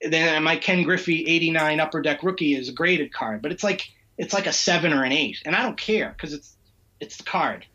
then 0.01 0.43
my 0.43 0.55
Ken 0.55 0.83
Griffey 0.83 1.23
'89 1.27 1.79
Upper 1.79 2.01
Deck 2.01 2.23
rookie 2.23 2.55
is 2.55 2.69
a 2.69 2.73
graded 2.73 3.13
card, 3.13 3.41
but 3.41 3.51
it's 3.51 3.63
like 3.63 3.87
it's 4.17 4.33
like 4.33 4.47
a 4.47 4.53
seven 4.53 4.91
or 4.91 5.03
an 5.03 5.11
eight, 5.11 5.41
and 5.45 5.55
I 5.55 5.61
don't 5.61 5.77
care 5.77 6.13
because 6.17 6.33
it's 6.33 6.57
it's 6.99 7.17
the 7.17 7.23
card. 7.23 7.65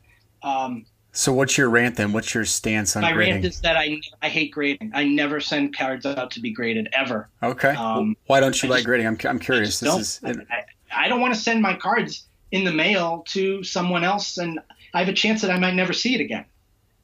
Um, 0.43 0.87
so 1.13 1.33
what's 1.33 1.57
your 1.57 1.71
rant 1.71 1.97
then? 1.97 2.13
What's 2.13 2.35
your 2.35 2.45
stance 2.45 2.95
on 2.95 3.01
grading? 3.01 3.15
my 3.15 3.17
grading? 3.17 3.35
rant 3.35 3.45
is 3.47 3.61
that 3.63 3.77
I 3.77 4.01
I 4.21 4.29
hate 4.29 4.53
grading. 4.53 4.93
I 4.95 5.05
never 5.05 5.41
send 5.41 5.77
cards 5.77 6.05
out 6.05 6.31
to 6.33 6.41
be 6.41 6.51
graded 6.51 6.89
ever. 6.93 7.29
Okay. 7.43 7.71
Um, 7.71 8.17
Why 8.27 8.41
don't 8.41 8.61
you 8.63 8.69
I 8.69 8.71
like 8.71 8.79
just, 8.79 8.87
grading? 8.87 9.07
I'm 9.07 9.19
I'm 9.25 9.39
curious. 9.39 9.81
This 9.81 9.95
is 9.97 10.21
I, 10.25 11.05
I, 11.05 11.09
don't 11.09 11.21
want 11.21 11.35
to 11.35 11.41
send 11.41 11.63
my 11.63 11.75
cards 11.75 12.27
in 12.51 12.65
the 12.65 12.73
mail 12.73 13.25
to 13.29 13.63
someone 13.63 14.05
else, 14.05 14.37
and 14.37 14.61
I 14.97 15.01
have 15.01 15.11
a 15.11 15.13
chance 15.13 15.43
that 15.43 15.51
I 15.51 15.59
might 15.59 15.75
never 15.75 15.93
see 15.93 16.15
it 16.15 16.23
again. 16.23 16.47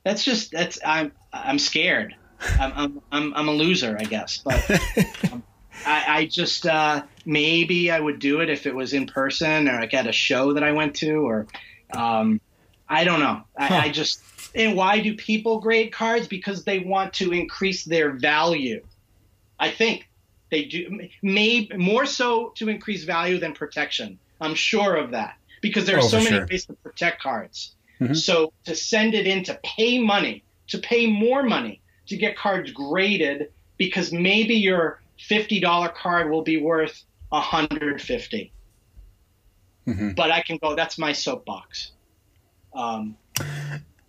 That's 0.03 0.25
just 0.25 0.51
that's 0.51 0.79
I'm 0.83 1.13
I'm 1.31 1.59
scared. 1.59 2.15
I'm 2.59 2.73
I'm 2.75 3.03
I'm, 3.13 3.35
I'm 3.35 3.49
a 3.49 3.53
loser, 3.53 3.99
I 4.01 4.05
guess. 4.05 4.39
But 4.39 4.71
um, 5.31 5.43
I, 5.87 6.05
I 6.09 6.25
just 6.25 6.65
uh, 6.65 7.03
maybe 7.27 7.91
I 7.91 8.01
would 8.01 8.19
do 8.19 8.41
it 8.41 8.49
if 8.49 8.67
it 8.67 8.75
was 8.75 8.95
in 8.95 9.07
person 9.07 9.69
or 9.69 9.79
like 9.79 9.93
at 9.93 10.07
a 10.07 10.13
show 10.13 10.55
that 10.55 10.65
I 10.65 10.73
went 10.73 10.97
to 10.97 11.13
or. 11.29 11.47
Um, 11.95 12.41
I 12.89 13.05
don't 13.05 13.21
know. 13.21 13.43
Huh. 13.59 13.75
I, 13.75 13.79
I 13.81 13.89
just 13.91 14.23
and 14.55 14.75
why 14.75 15.01
do 15.01 15.15
people 15.15 15.61
grade 15.61 15.93
cards? 15.93 16.27
Because 16.27 16.65
they 16.65 16.79
want 16.79 17.13
to 17.15 17.33
increase 17.33 17.85
their 17.85 18.13
value. 18.13 18.83
I 19.61 19.71
think 19.71 20.09
they 20.51 20.65
do, 20.65 21.09
maybe 21.23 21.77
more 21.77 22.07
so 22.07 22.55
to 22.57 22.71
increase 22.71 23.05
value 23.05 23.39
than 23.39 23.53
protection. 23.53 24.19
I'm 24.41 24.55
sure 24.55 24.97
of 24.97 25.11
that 25.11 25.37
because 25.61 25.85
there 25.85 25.97
are 25.97 26.03
oh, 26.03 26.09
so 26.09 26.19
many 26.19 26.31
sure. 26.31 26.47
ways 26.51 26.65
to 26.67 26.73
protect 26.73 27.23
cards. 27.23 27.75
Mm-hmm. 28.05 28.15
So 28.15 28.53
to 28.65 28.75
send 28.75 29.15
it 29.15 29.27
in 29.27 29.45
to 29.45 29.59
pay 29.63 29.99
money, 29.99 30.45
to 30.69 30.79
pay 30.79 31.07
more 31.07 31.43
money 31.43 31.81
to 32.07 32.17
get 32.17 32.37
cards 32.37 32.71
graded 32.73 33.51
because 33.77 34.13
maybe 34.13 34.55
your 34.55 35.01
$50 35.29 35.95
card 35.95 36.31
will 36.31 36.43
be 36.43 36.61
worth 36.61 37.05
150. 37.31 38.53
mm-hmm. 39.87 40.11
but 40.11 40.31
I 40.31 40.43
can 40.43 40.59
go. 40.59 40.75
That's 40.75 40.99
my 40.99 41.13
soapbox. 41.13 41.93
Um, 42.75 43.17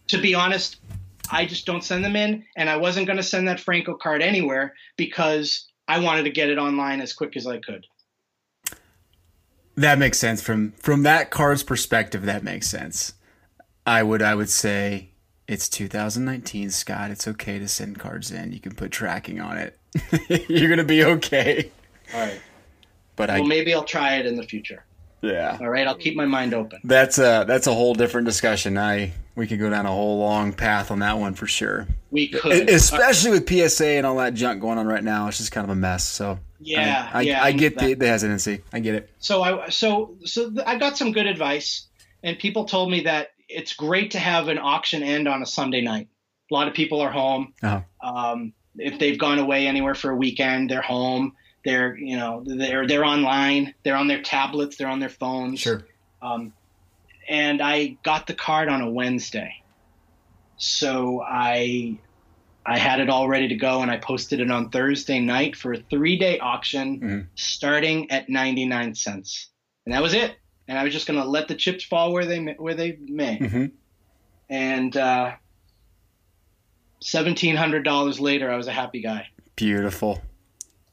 to 0.08 0.18
be 0.22 0.36
honest, 0.36 0.78
I 1.32 1.46
just 1.46 1.66
don't 1.66 1.84
send 1.84 2.04
them 2.04 2.16
in, 2.16 2.46
and 2.56 2.70
I 2.70 2.78
wasn't 2.78 3.08
going 3.08 3.18
to 3.18 3.24
send 3.24 3.48
that 3.48 3.60
Franco 3.60 3.96
card 3.96 4.22
anywhere 4.22 4.74
because 4.98 5.68
I 5.88 6.00
wanted 6.00 6.24
to 6.24 6.30
get 6.30 6.50
it 6.50 6.58
online 6.58 7.02
as 7.02 7.14
quick 7.14 7.36
as 7.36 7.48
I 7.48 7.58
could. 7.60 7.86
That 9.76 9.98
makes 9.98 10.20
sense 10.20 10.41
from 10.41 10.74
from 10.74 11.04
that 11.04 11.32
card's 11.32 11.64
perspective. 11.64 12.24
That 12.24 12.44
makes 12.44 12.70
sense. 12.70 13.14
I 13.86 14.04
would 14.04 14.22
I 14.22 14.36
would 14.36 14.50
say 14.50 15.10
it's 15.48 15.68
2019, 15.70 16.70
Scott. 16.72 17.12
It's 17.12 17.28
okay 17.28 17.60
to 17.60 17.68
send 17.68 18.00
cards 18.00 18.32
in. 18.32 18.54
You 18.54 18.60
can 18.60 18.74
put 18.74 18.92
tracking 18.92 19.40
on 19.40 19.58
it. 19.58 19.78
You're 20.50 20.70
gonna 20.70 20.84
be 20.84 21.04
okay. 21.04 21.72
All 22.14 22.20
right. 22.22 22.42
But 23.16 23.30
well, 23.30 23.44
I 23.44 23.48
maybe 23.48 23.74
I'll 23.74 23.84
try 23.84 24.16
it 24.16 24.26
in 24.26 24.36
the 24.36 24.44
future. 24.44 24.84
Yeah. 25.22 25.58
All 25.62 25.70
right. 25.70 25.88
I'll 25.88 25.96
keep 25.96 26.16
my 26.16 26.26
mind 26.26 26.54
open. 26.54 26.82
That's 26.84 27.18
a 27.18 27.46
that's 27.48 27.68
a 27.68 27.74
whole 27.74 27.94
different 27.94 28.26
discussion. 28.26 28.78
I 28.78 29.14
we 29.36 29.48
could 29.48 29.60
go 29.60 29.70
down 29.70 29.86
a 29.86 29.90
whole 29.90 30.20
long 30.20 30.54
path 30.54 30.92
on 30.92 31.00
that 31.00 31.18
one 31.18 31.34
for 31.34 31.48
sure. 31.48 31.88
We 32.12 32.28
could, 32.28 32.70
especially 32.70 33.32
with 33.32 33.50
PSA 33.50 33.88
and 33.88 34.06
all 34.06 34.18
that 34.18 34.34
junk 34.34 34.62
going 34.62 34.78
on 34.78 34.86
right 34.86 35.04
now. 35.04 35.28
It's 35.28 35.38
just 35.38 35.52
kind 35.52 35.66
of 35.66 35.72
a 35.72 35.76
mess. 35.76 36.08
So 36.08 36.40
yeah, 36.60 37.10
I, 37.14 37.20
I, 37.20 37.22
yeah, 37.22 37.44
I 37.44 37.52
get 37.52 37.78
the, 37.78 37.94
the 37.96 38.08
hesitancy. 38.08 38.62
I 38.72 38.80
get 38.80 38.96
it. 38.96 39.10
So 39.20 39.42
I 39.42 39.70
so 39.70 40.16
so 40.24 40.54
I 40.66 40.78
got 40.78 40.98
some 40.98 41.12
good 41.12 41.26
advice, 41.26 41.88
and 42.22 42.38
people 42.38 42.66
told 42.66 42.92
me 42.92 43.02
that 43.02 43.33
it's 43.54 43.74
great 43.74 44.12
to 44.12 44.20
have 44.20 44.47
an 44.47 44.58
auction 44.58 45.04
end 45.04 45.28
on 45.28 45.41
a 45.41 45.45
Sunday 45.45 45.82
night. 45.82 46.08
A 46.51 46.54
lot 46.54 46.68
of 46.68 46.74
people 46.74 47.01
are 47.01 47.12
home. 47.12 47.54
Uh-huh. 47.62 47.82
Um, 48.01 48.54
if 48.78 48.99
they've 48.99 49.18
gone 49.18 49.39
away 49.39 49.68
anywhere 49.68 49.95
for 49.95 50.12
a 50.12 50.16
weekend, 50.16 50.70
they're 50.70 50.82
home. 50.82 51.36
They're 51.64 51.95
you 51.97 52.18
know 52.18 52.43
they're 52.45 52.88
they're 52.88 53.06
online. 53.06 53.74
They're 53.84 53.95
on 53.95 54.08
their 54.08 54.22
tablets. 54.22 54.76
They're 54.76 54.89
on 54.89 54.99
their 54.99 55.10
phones. 55.10 55.60
Sure. 55.60 55.84
Um, 56.22 56.54
and 57.30 57.62
I 57.62 57.97
got 58.04 58.28
the 58.28 58.34
card 58.34 58.68
on 58.68 58.82
a 58.82 58.89
Wednesday, 58.89 59.64
so 60.58 61.22
I 61.22 61.99
I 62.66 62.78
had 62.78 62.99
it 62.99 63.10
all 63.10 63.28
ready 63.28 63.47
to 63.49 63.56
go, 63.56 63.82
and 63.82 63.89
I 63.89 63.97
posted 63.97 64.39
it 64.39 64.51
on 64.51 64.70
Thursday 64.70 65.20
night 65.20 65.56
for 65.56 65.74
a 65.74 65.78
three 65.78 66.18
day 66.18 66.39
auction, 66.39 66.99
mm-hmm. 66.99 67.20
starting 67.36 68.12
at 68.12 68.30
ninety 68.30 68.66
nine 68.66 68.93
cents, 68.95 69.49
and 69.86 69.93
that 69.93 70.01
was 70.01 70.14
it. 70.14 70.36
And 70.68 70.78
I 70.78 70.84
was 70.84 70.93
just 70.93 71.07
gonna 71.07 71.26
let 71.26 71.47
the 71.47 71.55
chips 71.55 71.84
fall 71.84 72.14
where 72.14 72.26
they 72.26 72.39
where 72.57 72.74
they 72.74 72.97
may. 73.01 73.38
Mm-hmm. 73.38 73.66
And 74.49 74.97
uh, 74.97 75.34
seventeen 76.99 77.55
hundred 77.55 77.84
dollars 77.84 78.20
later, 78.20 78.51
I 78.51 78.57
was 78.57 78.68
a 78.68 78.72
happy 78.72 79.01
guy. 79.01 79.28
Beautiful. 79.55 80.22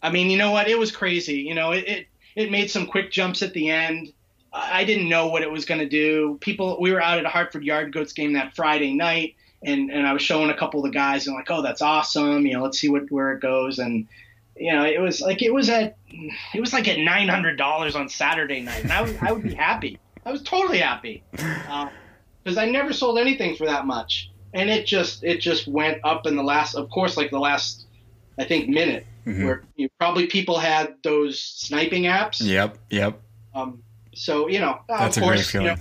I 0.03 0.11
mean, 0.11 0.31
you 0.31 0.39
know 0.39 0.51
what? 0.51 0.69
It 0.69 0.79
was 0.79 0.91
crazy. 0.91 1.41
You 1.41 1.55
know, 1.55 1.73
it 1.73 1.89
it, 1.89 2.07
it 2.37 2.51
made 2.51 2.71
some 2.71 2.87
quick 2.87 3.11
jumps 3.11 3.43
at 3.43 3.53
the 3.53 3.71
end. 3.71 4.13
I 4.53 4.85
didn't 4.85 5.09
know 5.09 5.29
what 5.29 5.43
it 5.43 5.51
was 5.51 5.65
going 5.65 5.81
to 5.81 5.89
do. 5.89 6.37
People, 6.41 6.79
we 6.81 6.91
were 6.91 7.01
out 7.01 7.19
at 7.19 7.25
a 7.25 7.29
Hartford 7.29 7.63
Yard 7.63 7.93
Goats 7.93 8.13
game 8.13 8.33
that 8.33 8.57
Friday 8.57 8.95
night, 8.95 9.37
and 9.63 9.91
and 9.91 10.07
I 10.07 10.13
was 10.13 10.23
showing 10.23 10.51
a 10.51 10.57
couple 10.57 10.81
of 10.81 10.91
the 10.91 10.97
guys, 10.97 11.27
and 11.27 11.37
like, 11.37 11.51
oh, 11.51 11.63
that's 11.63 11.83
awesome. 11.83 12.47
You 12.47 12.55
know, 12.55 12.63
let's 12.63 12.79
see 12.79 12.89
what 12.89 13.11
where 13.11 13.33
it 13.33 13.41
goes. 13.41 13.79
And 13.79 14.09
you 14.61 14.73
know, 14.73 14.85
it 14.85 15.01
was 15.01 15.23
like 15.23 15.41
it 15.41 15.53
was 15.53 15.71
at 15.71 15.97
it 16.55 16.61
was 16.61 16.75
like 16.75 16.87
at 16.87 16.99
nine 16.99 17.29
hundred 17.29 17.57
dollars 17.57 17.97
on 17.97 18.11
Saturday 18.11 18.61
night, 18.61 18.83
and 18.83 18.93
I 18.93 19.01
would 19.01 19.19
I 19.23 19.33
would 19.33 19.43
be 19.43 19.55
happy. 19.55 19.99
I 20.27 20.31
was 20.31 20.43
totally 20.43 20.79
happy 20.79 21.23
because 21.33 22.57
uh, 22.57 22.61
I 22.61 22.71
never 22.71 22.93
sold 22.93 23.19
anything 23.19 23.57
for 23.57 23.65
that 23.65 23.87
much, 23.87 24.31
and 24.53 24.69
it 24.69 24.85
just 24.85 25.25
it 25.25 25.41
just 25.41 25.67
went 25.67 25.99
up 26.05 26.27
in 26.27 26.37
the 26.37 26.43
last, 26.43 26.75
of 26.75 26.91
course, 26.91 27.17
like 27.17 27.31
the 27.31 27.41
last 27.41 27.87
I 28.39 28.45
think 28.45 28.69
minute 28.69 29.07
mm-hmm. 29.25 29.47
where 29.47 29.63
you 29.77 29.87
know, 29.87 29.91
probably 29.99 30.27
people 30.27 30.59
had 30.59 30.95
those 31.03 31.41
sniping 31.41 32.03
apps. 32.03 32.43
Yep, 32.43 32.77
yep. 32.91 33.19
Um, 33.55 33.83
so 34.15 34.47
you 34.47 34.61
know, 34.61 34.79
That's 34.89 35.17
of 35.17 35.23
course, 35.23 35.55
you 35.55 35.63
know, 35.63 35.77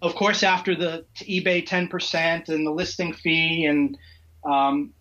of 0.00 0.14
course, 0.14 0.42
after 0.42 0.74
the 0.74 1.04
eBay 1.16 1.66
ten 1.66 1.86
percent 1.86 2.48
and 2.48 2.66
the 2.66 2.70
listing 2.70 3.12
fee 3.12 3.66
and 3.66 3.98
um, 4.42 4.94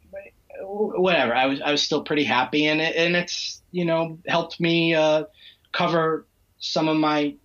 whatever, 0.62 1.36
I 1.36 1.45
was 1.45 1.62
I 1.62 1.72
was 1.72 1.82
still 1.82 2.03
pretty 2.03 2.24
happy, 2.24 2.68
and 2.68 2.82
it 2.82 2.95
and 2.95 3.16
it's 3.16 3.62
you 3.72 3.86
know 3.86 4.18
helped 4.28 4.59
me 4.59 4.95
uh, 4.95 5.26
cover 5.72 6.26
some 6.59 6.88
of 6.88 6.97
my 6.97 7.36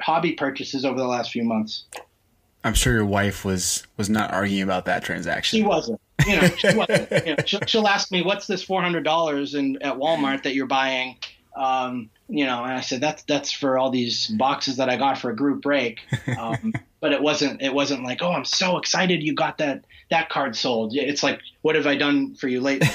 hobby 0.00 0.32
purchases 0.32 0.84
over 0.84 0.98
the 0.98 1.06
last 1.06 1.30
few 1.30 1.44
months. 1.44 1.84
I'm 2.64 2.74
sure 2.74 2.92
your 2.92 3.04
wife 3.04 3.44
was 3.44 3.86
was 3.96 4.10
not 4.10 4.32
arguing 4.32 4.62
about 4.62 4.84
that 4.86 5.04
transaction. 5.04 5.58
She 5.58 5.64
wasn't. 5.64 6.00
You 6.26 6.40
know, 6.40 6.48
she 6.48 6.74
wasn't. 6.74 7.10
you 7.26 7.36
know, 7.36 7.42
she'll, 7.46 7.60
she'll 7.66 7.86
ask 7.86 8.10
me, 8.10 8.22
"What's 8.22 8.46
this 8.46 8.62
four 8.62 8.82
hundred 8.82 9.04
dollars 9.04 9.54
in 9.54 9.80
at 9.82 9.94
Walmart 9.94 10.42
that 10.42 10.54
you're 10.54 10.66
buying?" 10.66 11.16
Um, 11.58 12.10
you 12.28 12.46
know, 12.46 12.62
and 12.62 12.72
I 12.72 12.80
said 12.82 13.00
that's 13.00 13.24
that's 13.24 13.50
for 13.50 13.78
all 13.78 13.90
these 13.90 14.28
boxes 14.28 14.76
that 14.76 14.88
I 14.88 14.96
got 14.96 15.18
for 15.18 15.30
a 15.30 15.36
group 15.36 15.62
break. 15.62 16.00
Um, 16.38 16.74
but 17.00 17.12
it 17.12 17.22
wasn't 17.22 17.62
it 17.62 17.72
wasn't 17.72 18.04
like, 18.04 18.22
oh, 18.22 18.32
I'm 18.32 18.44
so 18.44 18.76
excited 18.76 19.22
you 19.22 19.34
got 19.34 19.58
that 19.58 19.84
that 20.10 20.28
card 20.28 20.56
sold. 20.56 20.94
It's 20.94 21.22
like, 21.22 21.40
what 21.62 21.74
have 21.74 21.86
I 21.86 21.96
done 21.96 22.34
for 22.34 22.48
you 22.48 22.60
lately? 22.60 22.88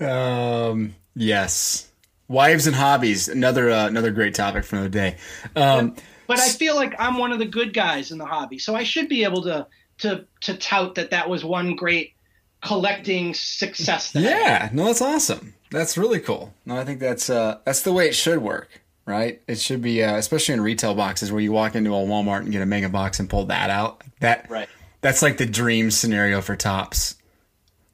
um, 0.06 0.94
yes, 1.14 1.90
wives 2.28 2.66
and 2.66 2.76
hobbies. 2.76 3.28
Another 3.28 3.70
uh, 3.70 3.86
another 3.86 4.10
great 4.10 4.34
topic 4.34 4.64
for 4.64 4.76
another 4.76 4.90
day. 4.90 5.16
Um, 5.56 5.90
but, 5.90 6.02
but 6.26 6.40
I 6.40 6.48
feel 6.48 6.74
like 6.74 6.94
I'm 6.98 7.18
one 7.18 7.32
of 7.32 7.38
the 7.38 7.46
good 7.46 7.72
guys 7.72 8.10
in 8.10 8.18
the 8.18 8.26
hobby, 8.26 8.58
so 8.58 8.74
I 8.74 8.82
should 8.82 9.08
be 9.08 9.24
able 9.24 9.42
to 9.42 9.66
to 9.98 10.26
to 10.42 10.56
tout 10.56 10.96
that 10.96 11.10
that 11.10 11.28
was 11.28 11.44
one 11.44 11.76
great 11.76 12.14
collecting 12.62 13.34
success. 13.34 14.14
yeah, 14.14 14.70
no, 14.72 14.86
that's 14.86 15.02
awesome. 15.02 15.54
That's 15.74 15.98
really 15.98 16.20
cool. 16.20 16.54
No, 16.64 16.76
I 16.76 16.84
think 16.84 17.00
that's 17.00 17.28
uh, 17.28 17.58
that's 17.64 17.82
the 17.82 17.92
way 17.92 18.06
it 18.06 18.14
should 18.14 18.38
work, 18.38 18.82
right? 19.06 19.42
It 19.48 19.58
should 19.58 19.82
be, 19.82 20.04
uh, 20.04 20.16
especially 20.16 20.54
in 20.54 20.60
retail 20.60 20.94
boxes 20.94 21.32
where 21.32 21.40
you 21.40 21.50
walk 21.50 21.74
into 21.74 21.90
a 21.90 21.98
Walmart 21.98 22.40
and 22.40 22.52
get 22.52 22.62
a 22.62 22.66
mega 22.66 22.88
box 22.88 23.18
and 23.18 23.28
pull 23.28 23.46
that 23.46 23.70
out. 23.70 24.02
That 24.20 24.48
right. 24.48 24.68
That's 25.00 25.20
like 25.20 25.36
the 25.36 25.46
dream 25.46 25.90
scenario 25.90 26.40
for 26.40 26.56
Topps. 26.56 27.16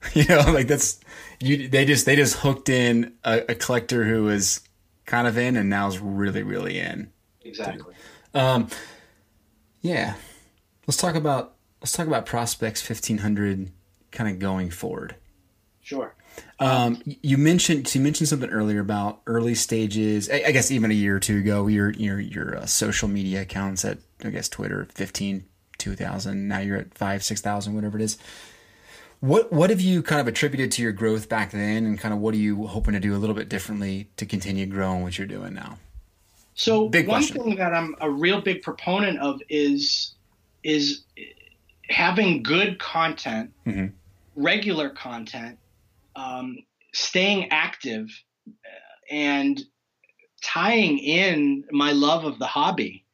You 0.14 0.24
know, 0.24 0.40
like 0.52 0.66
that's 0.66 0.98
you. 1.40 1.68
They 1.68 1.84
just 1.84 2.06
they 2.06 2.16
just 2.16 2.36
hooked 2.36 2.70
in 2.70 3.12
a, 3.22 3.50
a 3.50 3.54
collector 3.54 4.04
who 4.04 4.30
is 4.30 4.60
kind 5.04 5.26
of 5.26 5.36
in 5.36 5.56
and 5.56 5.68
now 5.68 5.88
is 5.88 5.98
really 5.98 6.42
really 6.42 6.78
in. 6.78 7.12
Exactly. 7.42 7.94
Um, 8.32 8.68
yeah. 9.82 10.14
Let's 10.86 10.96
talk 10.96 11.16
about 11.16 11.54
let's 11.82 11.92
talk 11.92 12.06
about 12.06 12.24
prospects 12.24 12.80
fifteen 12.80 13.18
hundred 13.18 13.70
kind 14.10 14.30
of 14.30 14.38
going 14.38 14.70
forward. 14.70 15.16
Sure. 15.82 16.14
Um, 16.58 17.02
you 17.04 17.38
mentioned 17.38 17.92
you 17.94 18.00
mentioned 18.00 18.28
something 18.28 18.50
earlier 18.50 18.80
about 18.80 19.20
early 19.26 19.54
stages. 19.54 20.30
I, 20.30 20.44
I 20.46 20.52
guess 20.52 20.70
even 20.70 20.90
a 20.90 20.94
year 20.94 21.16
or 21.16 21.20
two 21.20 21.38
ago, 21.38 21.66
your 21.66 21.90
your 21.90 22.20
your 22.20 22.58
uh, 22.58 22.66
social 22.66 23.08
media 23.08 23.42
accounts 23.42 23.84
at 23.84 23.98
I 24.22 24.30
guess 24.30 24.48
Twitter 24.48 24.86
15, 24.94 25.44
2000. 25.78 26.48
Now 26.48 26.58
you're 26.58 26.76
at 26.76 26.94
five, 26.94 27.24
six 27.24 27.40
thousand, 27.40 27.74
whatever 27.74 27.98
it 27.98 28.02
is. 28.02 28.18
What 29.20 29.52
what 29.52 29.70
have 29.70 29.80
you 29.80 30.02
kind 30.02 30.20
of 30.20 30.28
attributed 30.28 30.70
to 30.72 30.82
your 30.82 30.92
growth 30.92 31.28
back 31.28 31.50
then, 31.50 31.86
and 31.86 31.98
kind 31.98 32.14
of 32.14 32.20
what 32.20 32.34
are 32.34 32.38
you 32.38 32.66
hoping 32.66 32.94
to 32.94 33.00
do 33.00 33.14
a 33.14 33.18
little 33.18 33.34
bit 33.34 33.48
differently 33.48 34.08
to 34.16 34.26
continue 34.26 34.66
growing 34.66 35.02
what 35.02 35.18
you're 35.18 35.26
doing 35.26 35.54
now? 35.54 35.78
So 36.54 36.88
big 36.88 37.08
one 37.08 37.20
question. 37.20 37.42
thing 37.42 37.56
that 37.56 37.72
I'm 37.72 37.96
a 38.00 38.10
real 38.10 38.40
big 38.40 38.62
proponent 38.62 39.18
of 39.18 39.40
is 39.48 40.14
is 40.62 41.04
having 41.88 42.42
good 42.42 42.78
content, 42.78 43.52
mm-hmm. 43.66 43.86
regular 44.36 44.90
content 44.90 45.58
um, 46.16 46.58
staying 46.94 47.48
active 47.50 48.08
uh, 48.48 49.12
and 49.14 49.60
tying 50.42 50.98
in 50.98 51.64
my 51.70 51.92
love 51.92 52.24
of 52.24 52.38
the 52.38 52.46
hobby. 52.46 53.04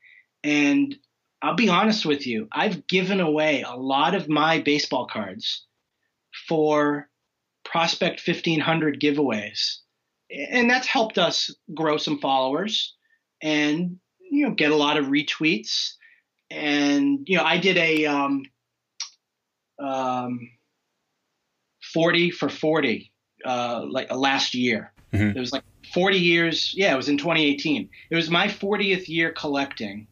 And 0.44 0.94
I'll 1.42 1.56
be 1.56 1.68
honest 1.68 2.06
with 2.06 2.26
you, 2.26 2.48
I've 2.52 2.86
given 2.86 3.20
away 3.20 3.62
a 3.62 3.76
lot 3.76 4.14
of 4.14 4.28
my 4.28 4.60
baseball 4.60 5.06
cards 5.06 5.64
for 6.48 7.08
Prospect 7.64 8.22
1500 8.26 9.00
giveaways. 9.00 9.78
And 10.30 10.70
that's 10.70 10.86
helped 10.86 11.18
us 11.18 11.54
grow 11.74 11.96
some 11.96 12.20
followers 12.20 12.94
and 13.42 13.98
you 14.30 14.48
know 14.48 14.54
get 14.54 14.72
a 14.72 14.76
lot 14.76 14.96
of 14.96 15.06
retweets 15.06 15.92
and 16.50 17.20
you 17.26 17.36
know 17.36 17.44
I 17.44 17.58
did 17.58 17.76
a 17.76 18.06
um, 18.06 18.42
um, 19.78 20.50
40 21.96 22.30
for 22.30 22.50
40 22.50 23.10
uh, 23.46 23.86
like 23.88 24.10
uh, 24.10 24.16
last 24.16 24.54
year. 24.54 24.92
Mm-hmm. 25.14 25.34
It 25.34 25.40
was 25.40 25.50
like 25.50 25.62
40 25.94 26.18
years. 26.18 26.74
Yeah, 26.76 26.92
it 26.92 26.96
was 26.96 27.08
in 27.08 27.16
2018. 27.16 27.88
It 28.10 28.14
was 28.14 28.28
my 28.28 28.48
40th 28.48 29.08
year 29.08 29.32
collecting. 29.32 30.06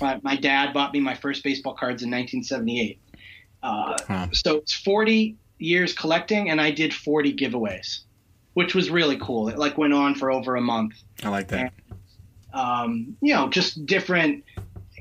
my, 0.00 0.20
my 0.22 0.36
dad 0.36 0.72
bought 0.72 0.92
me 0.92 1.00
my 1.00 1.14
first 1.14 1.42
baseball 1.42 1.74
cards 1.74 2.04
in 2.04 2.10
1978. 2.10 3.00
Uh, 3.60 3.96
huh. 4.06 4.28
So 4.32 4.58
it's 4.58 4.72
40 4.72 5.36
years 5.58 5.92
collecting, 5.92 6.48
and 6.48 6.60
I 6.60 6.70
did 6.70 6.94
40 6.94 7.34
giveaways, 7.34 8.02
which 8.54 8.76
was 8.76 8.88
really 8.88 9.18
cool. 9.20 9.48
It 9.48 9.58
like 9.58 9.76
went 9.76 9.94
on 9.94 10.14
for 10.14 10.30
over 10.30 10.54
a 10.54 10.60
month. 10.60 10.92
I 11.24 11.30
like 11.30 11.48
that. 11.48 11.72
And, 11.90 11.98
um, 12.54 13.16
you 13.20 13.34
know, 13.34 13.48
just 13.48 13.84
different. 13.84 14.44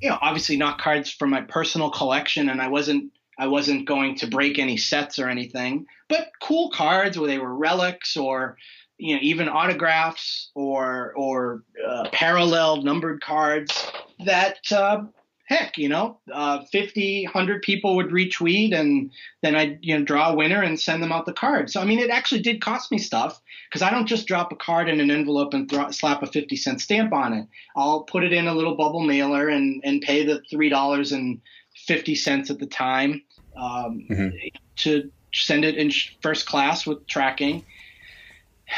You 0.02 0.10
know, 0.10 0.18
obviously 0.22 0.58
not 0.58 0.80
cards 0.80 1.12
from 1.12 1.30
my 1.30 1.42
personal 1.42 1.92
collection, 1.92 2.50
and 2.50 2.60
I 2.60 2.68
wasn't 2.68 3.12
I 3.38 3.48
wasn't 3.48 3.88
going 3.88 4.16
to 4.18 4.28
break 4.28 4.60
any 4.60 4.78
sets 4.78 5.20
or 5.20 5.30
anything, 5.30 5.86
but 6.08 6.30
cool 6.42 6.70
cards 6.70 7.18
where 7.18 7.28
they 7.28 7.40
were 7.40 7.54
relics 7.54 8.16
or, 8.16 8.58
you 8.98 9.16
know 9.16 9.20
even 9.22 9.50
autographs 9.50 10.52
or 10.56 11.14
or 11.16 11.64
uh, 11.86 12.10
parallel 12.12 12.82
numbered 12.82 13.22
cards 13.22 13.92
that 14.26 14.60
uh, 14.72 15.04
heck 15.48 15.78
you 15.78 15.90
know 15.90 16.20
uh, 16.34 16.64
50 16.72 17.26
100 17.26 17.62
people 17.62 17.96
would 17.96 18.08
retweet 18.08 18.74
and 18.74 19.12
then 19.42 19.56
i'd 19.56 19.80
you 19.82 19.98
know 19.98 20.04
draw 20.04 20.32
a 20.32 20.36
winner 20.36 20.62
and 20.62 20.80
send 20.80 21.04
them 21.04 21.12
out 21.12 21.26
the 21.26 21.34
card. 21.34 21.70
So 21.70 21.82
i 21.82 21.86
mean 21.86 22.00
it 22.00 22.10
actually 22.10 22.42
did 22.42 22.62
cost 22.62 22.92
me 22.92 22.98
stuff 22.98 23.40
because 23.70 23.82
i 23.82 23.92
don't 23.92 24.08
just 24.08 24.28
drop 24.28 24.52
a 24.52 24.56
card 24.56 24.90
in 24.90 25.00
an 25.00 25.12
envelope 25.12 25.54
and 25.54 25.70
throw, 25.70 25.92
slap 25.92 26.24
a 26.24 26.28
50 26.28 26.56
cent 26.56 26.82
stamp 26.82 27.14
on 27.14 27.34
it. 27.34 27.48
I'll 27.76 28.04
put 28.04 28.24
it 28.24 28.34
in 28.34 28.48
a 28.48 28.54
little 28.54 28.76
bubble 28.76 29.02
mailer 29.02 29.48
and 29.50 29.82
and 29.84 30.02
pay 30.02 30.26
the 30.26 30.42
three 30.50 30.70
dollars 30.70 31.12
and 31.12 31.42
50 31.88 32.16
cents 32.16 32.50
at 32.50 32.60
the 32.60 32.66
time 32.66 33.22
um, 33.56 34.06
mm-hmm. 34.10 34.38
to 34.78 35.12
send 35.34 35.66
it 35.66 35.76
in 35.76 35.92
first 36.22 36.46
class 36.46 36.86
with 36.86 37.06
tracking 37.08 37.66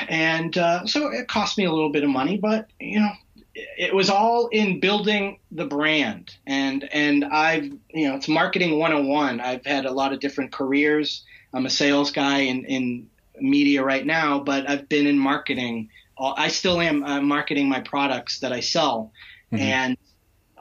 and 0.10 0.58
uh, 0.58 0.86
so 0.86 1.12
it 1.12 1.28
cost 1.28 1.58
me 1.58 1.66
a 1.66 1.72
little 1.72 1.92
bit 1.92 2.04
of 2.04 2.10
money, 2.10 2.38
but 2.38 2.68
you 2.80 3.00
know, 3.00 3.12
it 3.56 3.94
was 3.94 4.10
all 4.10 4.48
in 4.48 4.80
building 4.80 5.40
the 5.52 5.66
brand. 5.66 6.36
And 6.46 6.88
and 6.92 7.26
I've 7.26 7.66
you 7.90 8.08
know, 8.08 8.16
it's 8.16 8.28
marketing 8.28 8.80
101. 8.80 9.40
I've 9.40 9.66
had 9.66 9.86
a 9.86 9.92
lot 9.92 10.14
of 10.14 10.20
different 10.20 10.52
careers. 10.52 11.24
I'm 11.54 11.66
a 11.66 11.70
sales 11.70 12.12
guy 12.12 12.40
in 12.40 12.66
in 12.66 13.10
media 13.40 13.84
right 13.84 14.06
now, 14.06 14.40
but 14.40 14.70
I've 14.70 14.90
been 14.90 15.08
in 15.08 15.18
marketing. 15.18 15.90
I 16.20 16.48
still 16.48 16.82
am 16.82 17.04
uh, 17.04 17.22
marketing 17.22 17.70
my 17.70 17.80
products 17.80 18.40
that 18.40 18.52
I 18.52 18.60
sell, 18.60 19.12
mm-hmm. 19.52 19.64
and 19.64 19.98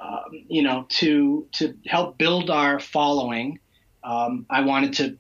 um, 0.01 0.45
you 0.49 0.63
know, 0.63 0.87
to 0.91 1.49
to 1.53 1.75
help 1.87 2.19
build 2.19 2.51
our 2.51 2.79
following, 2.79 3.59
um, 4.07 4.47
I 4.49 4.63
wanted 4.63 4.95
to 4.95 5.19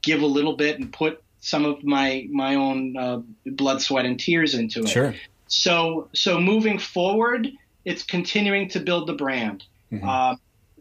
give 0.00 0.22
a 0.22 0.26
little 0.26 0.56
bit 0.56 0.78
and 0.78 0.92
put 0.92 1.22
some 1.40 1.64
of 1.64 1.82
my 1.84 2.26
my 2.30 2.54
own 2.54 2.96
uh, 2.96 3.20
blood, 3.44 3.82
sweat, 3.82 4.06
and 4.06 4.18
tears 4.18 4.54
into 4.54 4.80
it. 4.80 4.88
Sure. 4.88 5.14
So 5.48 6.08
so 6.14 6.40
moving 6.40 6.78
forward, 6.78 7.50
it's 7.84 8.04
continuing 8.04 8.68
to 8.70 8.80
build 8.80 9.08
the 9.08 9.12
brand. 9.12 9.64
Mm-hmm. 9.92 10.08
Uh, 10.08 10.36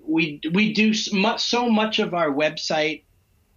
we 0.06 0.40
we 0.54 0.72
do 0.72 0.94
so 0.94 1.70
much 1.70 2.00
of 2.00 2.14
our 2.14 2.30
website 2.30 3.04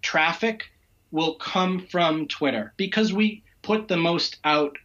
traffic 0.02 0.64
will 1.10 1.34
come 1.34 1.86
from 1.86 2.26
Twitter 2.26 2.72
because 2.76 3.12
we 3.12 3.42
put 3.62 3.86
the 3.86 3.96
most 3.96 4.38
out 4.44 4.76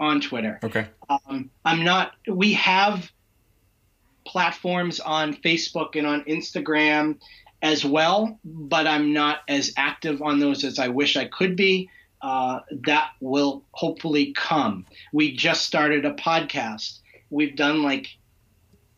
on 0.00 0.20
Twitter. 0.20 0.58
Okay. 0.62 0.86
Um, 1.08 1.50
I'm 1.64 1.84
not. 1.84 2.12
We 2.26 2.54
have 2.54 3.10
platforms 4.26 5.00
on 5.00 5.34
Facebook 5.34 5.96
and 5.96 6.06
on 6.06 6.22
Instagram 6.24 7.18
as 7.62 7.84
well, 7.84 8.38
but 8.44 8.86
I'm 8.86 9.12
not 9.12 9.38
as 9.48 9.72
active 9.76 10.22
on 10.22 10.38
those 10.38 10.64
as 10.64 10.78
I 10.78 10.88
wish 10.88 11.16
I 11.16 11.26
could 11.26 11.56
be. 11.56 11.90
Uh, 12.20 12.60
that 12.86 13.10
will 13.20 13.64
hopefully 13.72 14.32
come. 14.32 14.86
We 15.12 15.36
just 15.36 15.64
started 15.64 16.04
a 16.04 16.14
podcast. 16.14 16.98
We've 17.30 17.54
done 17.54 17.82
like 17.82 18.08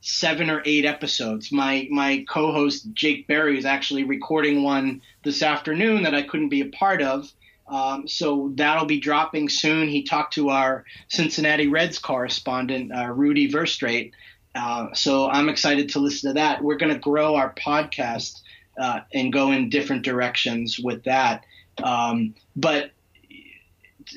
seven 0.00 0.48
or 0.48 0.62
eight 0.64 0.86
episodes. 0.86 1.52
My 1.52 1.86
my 1.90 2.24
co-host 2.28 2.92
Jake 2.94 3.26
Berry 3.26 3.58
is 3.58 3.66
actually 3.66 4.04
recording 4.04 4.62
one 4.62 5.02
this 5.24 5.42
afternoon 5.42 6.04
that 6.04 6.14
I 6.14 6.22
couldn't 6.22 6.48
be 6.48 6.62
a 6.62 6.66
part 6.66 7.02
of. 7.02 7.30
Um, 7.68 8.08
so 8.08 8.52
that'll 8.56 8.86
be 8.86 8.98
dropping 8.98 9.48
soon. 9.48 9.88
He 9.88 10.02
talked 10.02 10.34
to 10.34 10.48
our 10.48 10.84
Cincinnati 11.08 11.68
Reds 11.68 11.98
correspondent 11.98 12.90
uh, 12.92 13.06
Rudy 13.06 13.50
Verstrate. 13.50 14.12
Uh, 14.54 14.88
so 14.94 15.28
I'm 15.28 15.48
excited 15.48 15.90
to 15.90 16.00
listen 16.00 16.30
to 16.30 16.34
that. 16.34 16.64
We're 16.64 16.78
going 16.78 16.92
to 16.92 16.98
grow 16.98 17.36
our 17.36 17.54
podcast 17.54 18.40
uh, 18.81 19.01
and 19.12 19.33
go 19.33 19.53
in 19.53 19.68
different 19.68 20.03
directions 20.03 20.78
with 20.78 21.05
that. 21.05 21.45
Um, 21.83 22.35
but 22.57 22.91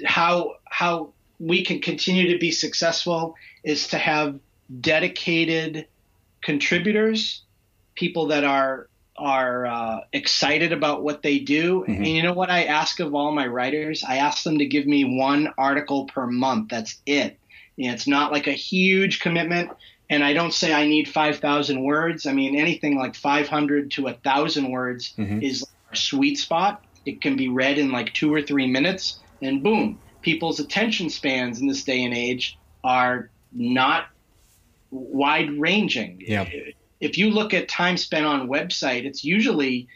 how 0.05 0.55
how 0.65 1.13
we 1.39 1.63
can 1.63 1.81
continue 1.81 2.31
to 2.31 2.39
be 2.39 2.51
successful 2.51 3.35
is 3.63 3.89
to 3.89 3.97
have 3.97 4.39
dedicated 4.79 5.87
contributors, 6.41 7.43
people 7.95 8.27
that 8.27 8.43
are 8.43 8.87
are 9.15 9.65
uh, 9.67 9.99
excited 10.11 10.71
about 10.71 11.03
what 11.03 11.21
they 11.21 11.39
do. 11.39 11.81
Mm-hmm. 11.81 11.91
And 11.91 12.07
you 12.07 12.23
know 12.23 12.33
what 12.33 12.49
I 12.49 12.63
ask 12.63 12.99
of 12.99 13.13
all 13.13 13.31
my 13.31 13.45
writers? 13.45 14.03
I 14.07 14.17
ask 14.17 14.43
them 14.43 14.57
to 14.57 14.65
give 14.65 14.87
me 14.87 15.17
one 15.17 15.53
article 15.57 16.05
per 16.05 16.25
month. 16.25 16.69
That's 16.69 16.97
it. 17.05 17.37
You 17.75 17.87
know, 17.87 17.93
it's 17.93 18.07
not 18.07 18.31
like 18.31 18.47
a 18.47 18.53
huge 18.53 19.19
commitment. 19.19 19.71
And 20.13 20.23
I 20.23 20.33
don't 20.33 20.53
say 20.53 20.71
I 20.71 20.85
need 20.85 21.09
5,000 21.09 21.83
words. 21.83 22.27
I 22.27 22.33
mean, 22.33 22.55
anything 22.55 22.99
like 22.99 23.15
500 23.15 23.89
to 23.91 24.03
1,000 24.03 24.69
words 24.69 25.15
mm-hmm. 25.17 25.41
is 25.41 25.65
a 25.91 25.95
sweet 25.95 26.37
spot. 26.37 26.85
It 27.07 27.19
can 27.19 27.35
be 27.35 27.49
read 27.49 27.79
in 27.79 27.91
like 27.91 28.13
two 28.13 28.31
or 28.31 28.39
three 28.39 28.67
minutes, 28.67 29.19
and 29.41 29.63
boom, 29.63 29.99
people's 30.21 30.59
attention 30.59 31.09
spans 31.09 31.59
in 31.59 31.67
this 31.67 31.83
day 31.83 32.03
and 32.03 32.13
age 32.13 32.59
are 32.83 33.31
not 33.51 34.05
wide 34.91 35.49
ranging. 35.59 36.21
Yeah. 36.25 36.47
If 37.01 37.17
you 37.17 37.31
look 37.31 37.55
at 37.55 37.67
time 37.67 37.97
spent 37.97 38.27
on 38.27 38.47
website, 38.47 39.05
it's 39.05 39.23
usually 39.23 39.87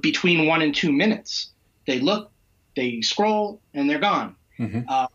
between 0.00 0.46
one 0.46 0.62
and 0.62 0.74
two 0.74 0.90
minutes. 0.90 1.50
They 1.86 2.00
look, 2.00 2.32
they 2.76 3.02
scroll, 3.02 3.60
and 3.74 3.90
they're 3.90 4.00
gone. 4.00 4.36
Mm-hmm. 4.58 4.80
Uh, 4.88 5.06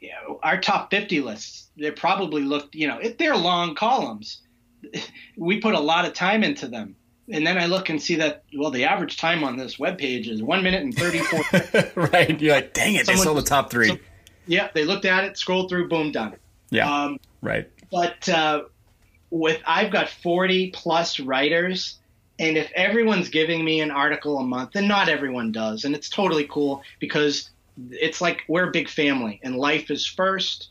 you 0.00 0.10
know, 0.10 0.38
our 0.42 0.60
top 0.60 0.90
50 0.90 1.20
lists, 1.20 1.68
they 1.76 1.90
probably 1.90 2.42
looked, 2.42 2.74
you 2.74 2.86
know, 2.88 2.98
if 2.98 3.18
they're 3.18 3.36
long 3.36 3.74
columns. 3.74 4.42
We 5.36 5.60
put 5.60 5.74
a 5.74 5.80
lot 5.80 6.06
of 6.06 6.14
time 6.14 6.42
into 6.42 6.68
them. 6.68 6.96
And 7.30 7.46
then 7.46 7.58
I 7.58 7.66
look 7.66 7.88
and 7.90 8.00
see 8.00 8.16
that, 8.16 8.44
well, 8.56 8.70
the 8.70 8.84
average 8.84 9.16
time 9.16 9.42
on 9.42 9.56
this 9.56 9.78
web 9.78 9.98
page 9.98 10.28
is 10.28 10.42
one 10.42 10.62
minute 10.62 10.82
and 10.82 10.94
34. 10.94 11.92
right. 12.12 12.40
You're 12.40 12.54
like, 12.54 12.72
dang 12.72 12.94
it, 12.94 13.06
Someone, 13.06 13.18
they 13.18 13.24
saw 13.24 13.34
the 13.34 13.42
top 13.42 13.70
three. 13.70 13.88
So, 13.88 13.98
yeah, 14.46 14.68
they 14.74 14.84
looked 14.84 15.04
at 15.04 15.24
it, 15.24 15.36
scrolled 15.36 15.68
through, 15.68 15.88
boom, 15.88 16.12
done. 16.12 16.36
Yeah. 16.70 16.90
Um, 16.90 17.18
right. 17.42 17.68
But 17.90 18.28
uh, 18.28 18.62
with, 19.30 19.60
I've 19.66 19.92
got 19.92 20.08
40 20.08 20.70
plus 20.70 21.18
writers. 21.18 21.98
And 22.38 22.56
if 22.56 22.70
everyone's 22.74 23.28
giving 23.28 23.64
me 23.64 23.80
an 23.80 23.90
article 23.90 24.38
a 24.38 24.44
month, 24.44 24.76
and 24.76 24.86
not 24.86 25.08
everyone 25.08 25.52
does, 25.52 25.84
and 25.84 25.94
it's 25.94 26.08
totally 26.08 26.46
cool 26.48 26.82
because 27.00 27.50
it's 27.90 28.20
like 28.20 28.42
we're 28.48 28.68
a 28.68 28.70
big 28.70 28.88
family 28.88 29.40
and 29.42 29.56
life 29.56 29.90
is 29.90 30.06
first. 30.06 30.70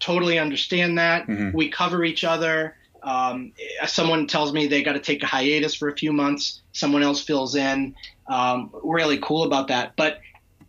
Totally 0.00 0.38
understand 0.38 0.98
that. 0.98 1.26
Mm-hmm. 1.26 1.56
We 1.56 1.68
cover 1.68 2.04
each 2.04 2.24
other. 2.24 2.76
Um, 3.02 3.52
someone 3.86 4.26
tells 4.26 4.52
me 4.52 4.66
they 4.66 4.82
got 4.82 4.94
to 4.94 5.00
take 5.00 5.22
a 5.22 5.26
hiatus 5.26 5.74
for 5.74 5.88
a 5.88 5.96
few 5.96 6.12
months. 6.12 6.62
Someone 6.72 7.02
else 7.02 7.22
fills 7.22 7.54
in. 7.54 7.94
Um, 8.26 8.70
really 8.82 9.18
cool 9.18 9.44
about 9.44 9.68
that. 9.68 9.94
But 9.96 10.20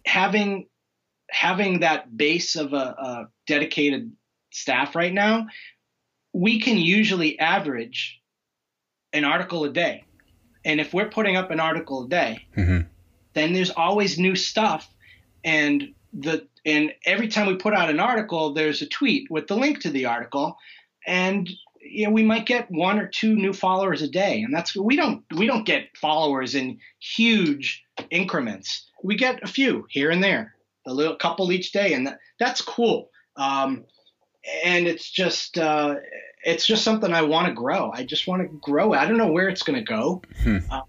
having 0.05 0.67
having 1.29 1.79
that 1.79 2.15
base 2.15 2.55
of 2.55 2.73
a, 2.73 2.75
a 2.75 3.29
dedicated 3.47 4.11
staff 4.51 4.95
right 4.95 5.13
now, 5.13 5.47
we 6.33 6.59
can 6.59 6.77
usually 6.77 7.39
average 7.39 8.21
an 9.13 9.23
article 9.23 9.63
a 9.63 9.69
day. 9.69 10.03
And 10.63 10.79
if 10.79 10.93
we're 10.93 11.09
putting 11.09 11.37
up 11.37 11.51
an 11.51 11.59
article 11.59 12.05
a 12.05 12.09
day, 12.09 12.47
mm-hmm. 12.55 12.87
then 13.33 13.53
there's 13.53 13.71
always 13.71 14.20
new 14.20 14.36
stuff 14.36 14.89
and 15.46 15.93
the 16.12 16.47
and 16.66 16.92
every 17.05 17.28
time 17.28 17.47
we 17.47 17.55
put 17.55 17.76
out 17.76 17.92
an 17.92 18.00
article, 18.00 18.54
there's 18.54 18.82
a 18.82 18.88
tweet 18.88 19.30
with 19.30 19.47
the 19.47 19.55
link 19.55 19.82
to 19.82 19.92
the 19.92 20.08
article, 20.08 20.58
and 21.05 21.50
you 21.80 22.05
know, 22.05 22.12
we 22.12 22.24
might 22.24 22.47
get 22.47 22.70
one 22.72 23.00
or 23.00 23.08
two 23.08 23.36
new 23.36 23.54
followers 23.54 24.01
a 24.01 24.08
day, 24.08 24.42
and 24.42 24.54
that's 24.54 24.76
we 24.76 24.96
don't 24.96 25.24
we 25.38 25.46
don't 25.46 25.66
get 25.66 25.96
followers 25.96 26.55
in 26.55 26.80
huge 27.00 27.86
increments. 28.09 28.89
We 29.04 29.16
get 29.16 29.43
a 29.43 29.47
few 29.47 29.86
here 29.89 30.09
and 30.09 30.24
there, 30.24 30.55
a 30.88 30.93
little 30.93 31.16
couple 31.16 31.51
each 31.51 31.72
day, 31.72 31.93
and 31.93 32.08
that, 32.08 32.20
that's 32.39 32.62
cool. 32.62 33.12
Um, 33.38 33.86
and 34.63 34.88
it's 34.88 35.09
just 35.09 35.59
uh, 35.59 35.97
it's 36.43 36.66
just 36.66 36.84
something 36.84 37.13
I 37.13 37.22
want 37.22 37.47
to 37.47 37.54
grow. 37.54 37.92
I 37.93 38.04
just 38.04 38.28
want 38.28 38.42
to 38.42 38.47
grow. 38.47 38.93
I 38.93 39.05
don't 39.05 39.17
know 39.17 39.32
where 39.32 39.50
it's 39.50 39.63
going 39.63 39.78
to 39.78 39.86
go, 39.86 40.24
hmm. 40.42 40.58
uh, 40.72 40.82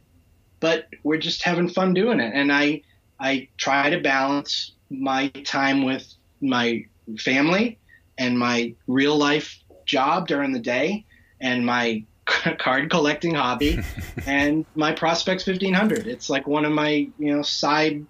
but 0.61 0.87
we're 1.03 1.19
just 1.19 1.43
having 1.43 1.69
fun 1.69 1.93
doing 1.93 2.21
it, 2.21 2.33
and 2.35 2.51
I 2.51 2.83
I 3.19 3.49
try 3.57 3.91
to 3.91 4.01
balance 4.01 4.73
my 4.91 5.29
time 5.45 5.85
with 5.85 6.07
my 6.41 6.85
family 7.19 7.79
and 8.19 8.39
my 8.39 8.75
real 8.87 9.17
life 9.17 9.59
job 9.85 10.27
during 10.29 10.53
the 10.53 10.59
day 10.59 11.05
and 11.41 11.65
my 11.65 12.03
card 12.59 12.91
collecting 12.91 13.35
hobby 13.35 13.81
and 14.27 14.65
my 14.75 14.93
prospects 14.93 15.47
1500 15.47 16.07
it's 16.07 16.29
like 16.29 16.47
one 16.47 16.65
of 16.65 16.73
my 16.73 17.09
you 17.19 17.35
know 17.35 17.43
side 17.43 18.05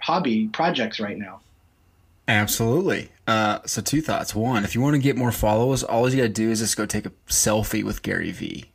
hobby 0.00 0.48
projects 0.48 0.98
right 0.98 1.16
now. 1.16 1.40
Absolutely. 2.28 3.10
Uh, 3.26 3.58
so 3.66 3.80
two 3.80 4.00
thoughts. 4.00 4.34
One 4.34 4.64
if 4.64 4.74
you 4.74 4.80
want 4.80 4.94
to 4.94 5.00
get 5.00 5.16
more 5.16 5.32
followers 5.32 5.84
all 5.84 6.08
you 6.10 6.16
gotta 6.16 6.28
do 6.28 6.50
is 6.50 6.58
just 6.60 6.76
go 6.76 6.86
take 6.86 7.06
a 7.06 7.12
selfie 7.28 7.84
with 7.84 8.02
gary 8.02 8.32
vee 8.32 8.71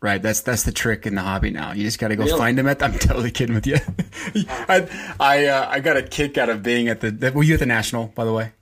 Right, 0.00 0.22
that's 0.22 0.42
that's 0.42 0.62
the 0.62 0.70
trick 0.70 1.06
in 1.06 1.16
the 1.16 1.22
hobby 1.22 1.50
now. 1.50 1.72
You 1.72 1.82
just 1.82 1.98
got 1.98 2.08
to 2.08 2.16
go 2.16 2.24
really? 2.24 2.38
find 2.38 2.56
them 2.56 2.68
at. 2.68 2.78
The, 2.78 2.84
I'm 2.84 2.98
totally 2.98 3.32
kidding 3.32 3.54
with 3.54 3.66
you. 3.66 3.78
I 4.46 5.14
I, 5.18 5.46
uh, 5.46 5.68
I 5.68 5.80
got 5.80 5.96
a 5.96 6.02
kick 6.02 6.38
out 6.38 6.48
of 6.48 6.62
being 6.62 6.88
at 6.88 7.00
the. 7.00 7.32
Were 7.34 7.42
you 7.42 7.54
at 7.54 7.60
the 7.60 7.66
national, 7.66 8.06
by 8.08 8.24
the 8.24 8.32
way? 8.32 8.52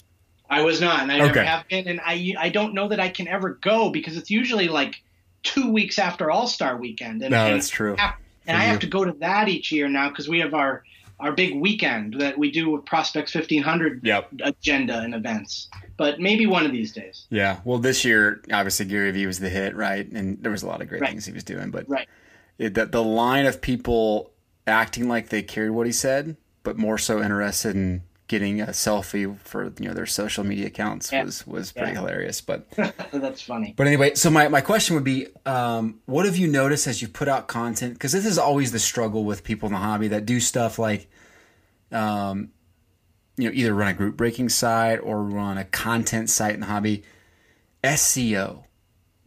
I 0.49 0.63
was 0.63 0.81
not, 0.81 1.03
and 1.03 1.13
I 1.13 1.17
okay. 1.17 1.27
never 1.27 1.45
have 1.45 1.69
been, 1.69 1.89
and 1.89 2.01
I 2.01 2.35
I 2.39 2.49
don't 2.49 2.73
know 2.73 2.89
that 2.89 3.01
I 3.01 3.11
can 3.11 3.29
ever 3.29 3.51
go 3.51 3.91
because 3.91 4.17
it's 4.17 4.31
usually 4.31 4.69
like 4.69 5.03
two 5.43 5.71
weeks 5.71 5.99
after 5.99 6.31
All 6.31 6.47
Star 6.47 6.79
Weekend. 6.79 7.21
And, 7.21 7.33
no, 7.33 7.47
and 7.47 7.57
that's 7.57 7.69
true. 7.69 7.97
and 8.47 8.57
I 8.57 8.63
have 8.63 8.81
to 8.81 8.87
go 8.87 9.05
to 9.05 9.13
that 9.19 9.49
each 9.49 9.73
year 9.73 9.89
now 9.89 10.09
because 10.09 10.29
we 10.29 10.41
have 10.41 10.55
our 10.55 10.85
our 11.21 11.33
big 11.33 11.55
weekend 11.57 12.21
that 12.21 12.37
we 12.39 12.51
do 12.51 12.71
with 12.71 12.85
Prospects 12.85 13.35
1500 13.35 14.01
Yep. 14.05 14.31
agenda 14.43 14.99
and 15.01 15.15
events. 15.15 15.69
But 15.97 16.21
maybe 16.21 16.47
one 16.47 16.67
of 16.67 16.73
these 16.73 16.93
days. 16.93 17.27
Yeah. 17.31 17.61
Well, 17.65 17.79
this 17.79 18.05
year, 18.05 18.43
obviously, 18.53 18.85
Gary 18.87 19.11
Vee 19.13 19.27
was 19.27 19.41
the 19.41 19.49
hit, 19.49 19.75
right? 19.75 20.07
And 20.13 20.43
there 20.43 20.53
was 20.53 20.63
a 20.63 20.67
lot 20.67 20.83
of 20.83 20.89
great 20.89 21.01
Right. 21.01 21.11
things 21.11 21.25
he 21.25 21.33
was 21.33 21.45
doing. 21.45 21.71
But 21.71 21.89
Right. 21.89 22.07
it, 22.59 22.75
the, 22.75 22.85
the 22.87 23.03
line 23.03 23.47
of 23.47 23.63
people 23.63 24.33
acting 24.67 25.09
like 25.09 25.31
they 25.31 25.43
cared 25.43 25.71
what 25.71 25.87
he 25.87 25.93
said, 25.93 26.37
but 26.65 26.77
more 26.77 26.99
so 26.99 27.23
interested 27.23 27.75
in 27.77 28.03
getting 28.29 28.61
a 28.61 28.67
selfie 28.69 29.39
for 29.41 29.73
you 29.79 29.89
know 29.89 29.95
their 29.95 30.07
social 30.07 30.43
media 30.43 30.67
accounts 30.67 31.13
Yeah. 31.13 31.25
was 31.25 31.47
was 31.47 31.73
pretty 31.73 31.93
Yeah. 31.93 32.01
hilarious. 32.01 32.41
But 32.41 32.69
That's 33.13 33.43
funny. 33.43 33.75
but 33.77 33.87
anyway, 33.87 34.15
so 34.15 34.31
my, 34.31 34.49
my 34.49 34.61
question 34.61 34.95
would 34.97 35.05
be, 35.05 35.29
um, 35.45 36.01
what 36.07 36.27
have 36.27 36.37
you 36.37 36.49
noticed 36.49 36.87
as 36.87 37.01
you 37.03 37.09
put 37.09 37.29
out 37.29 37.47
content? 37.47 37.93
Because 37.95 38.13
this 38.13 38.27
is 38.27 38.39
always 38.39 38.73
the 38.73 38.79
struggle 38.81 39.25
with 39.25 39.45
people 39.45 39.69
in 39.69 39.73
the 39.75 39.79
hobby 39.79 40.09
that 40.09 40.27
do 40.27 40.41
stuff 40.41 40.79
like, 40.79 41.09
um, 41.93 42.51
you 43.37 43.49
know, 43.49 43.55
either 43.55 43.73
run 43.75 43.89
a 43.89 43.95
group 43.95 44.17
breaking 44.17 44.49
site 44.49 44.99
or 45.03 45.23
run 45.23 45.57
a 45.59 45.65
content 45.65 46.29
site 46.31 46.55
in 46.55 46.61
the 46.61 46.67
hobby. 46.67 47.05
SEO, 47.85 48.65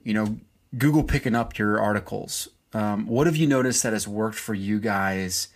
you 0.03 0.13
know, 0.13 0.37
Google 0.77 1.03
picking 1.03 1.35
up 1.35 1.57
your 1.57 1.79
articles. 1.79 2.49
Um, 2.73 3.07
what 3.07 3.25
have 3.27 3.35
you 3.37 3.47
noticed 3.47 3.83
that 3.83 3.93
has 3.93 4.07
worked 4.07 4.37
for 4.37 4.53
you 4.53 4.79
guys? 4.79 5.47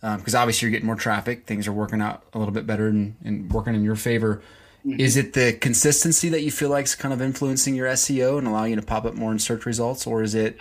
Because 0.00 0.34
obviously 0.34 0.66
you're 0.66 0.72
getting 0.72 0.86
more 0.86 0.96
traffic, 0.96 1.46
things 1.46 1.66
are 1.66 1.72
working 1.72 2.00
out 2.00 2.22
a 2.32 2.38
little 2.38 2.54
bit 2.54 2.66
better 2.66 2.86
and, 2.88 3.16
and 3.24 3.50
working 3.52 3.74
in 3.74 3.82
your 3.82 3.96
favor. 3.96 4.42
Is 4.84 5.16
it 5.16 5.34
the 5.34 5.52
consistency 5.52 6.28
that 6.30 6.42
you 6.42 6.50
feel 6.50 6.70
like 6.70 6.84
is 6.86 6.94
kind 6.94 7.12
of 7.12 7.20
influencing 7.20 7.74
your 7.74 7.88
SEO 7.88 8.38
and 8.38 8.46
allowing 8.46 8.70
you 8.70 8.76
to 8.76 8.82
pop 8.82 9.04
up 9.04 9.14
more 9.14 9.32
in 9.32 9.38
search 9.38 9.66
results, 9.66 10.06
or 10.06 10.22
is 10.22 10.34
it 10.34 10.58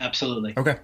Absolutely. 0.00 0.54
okay? 0.56 0.76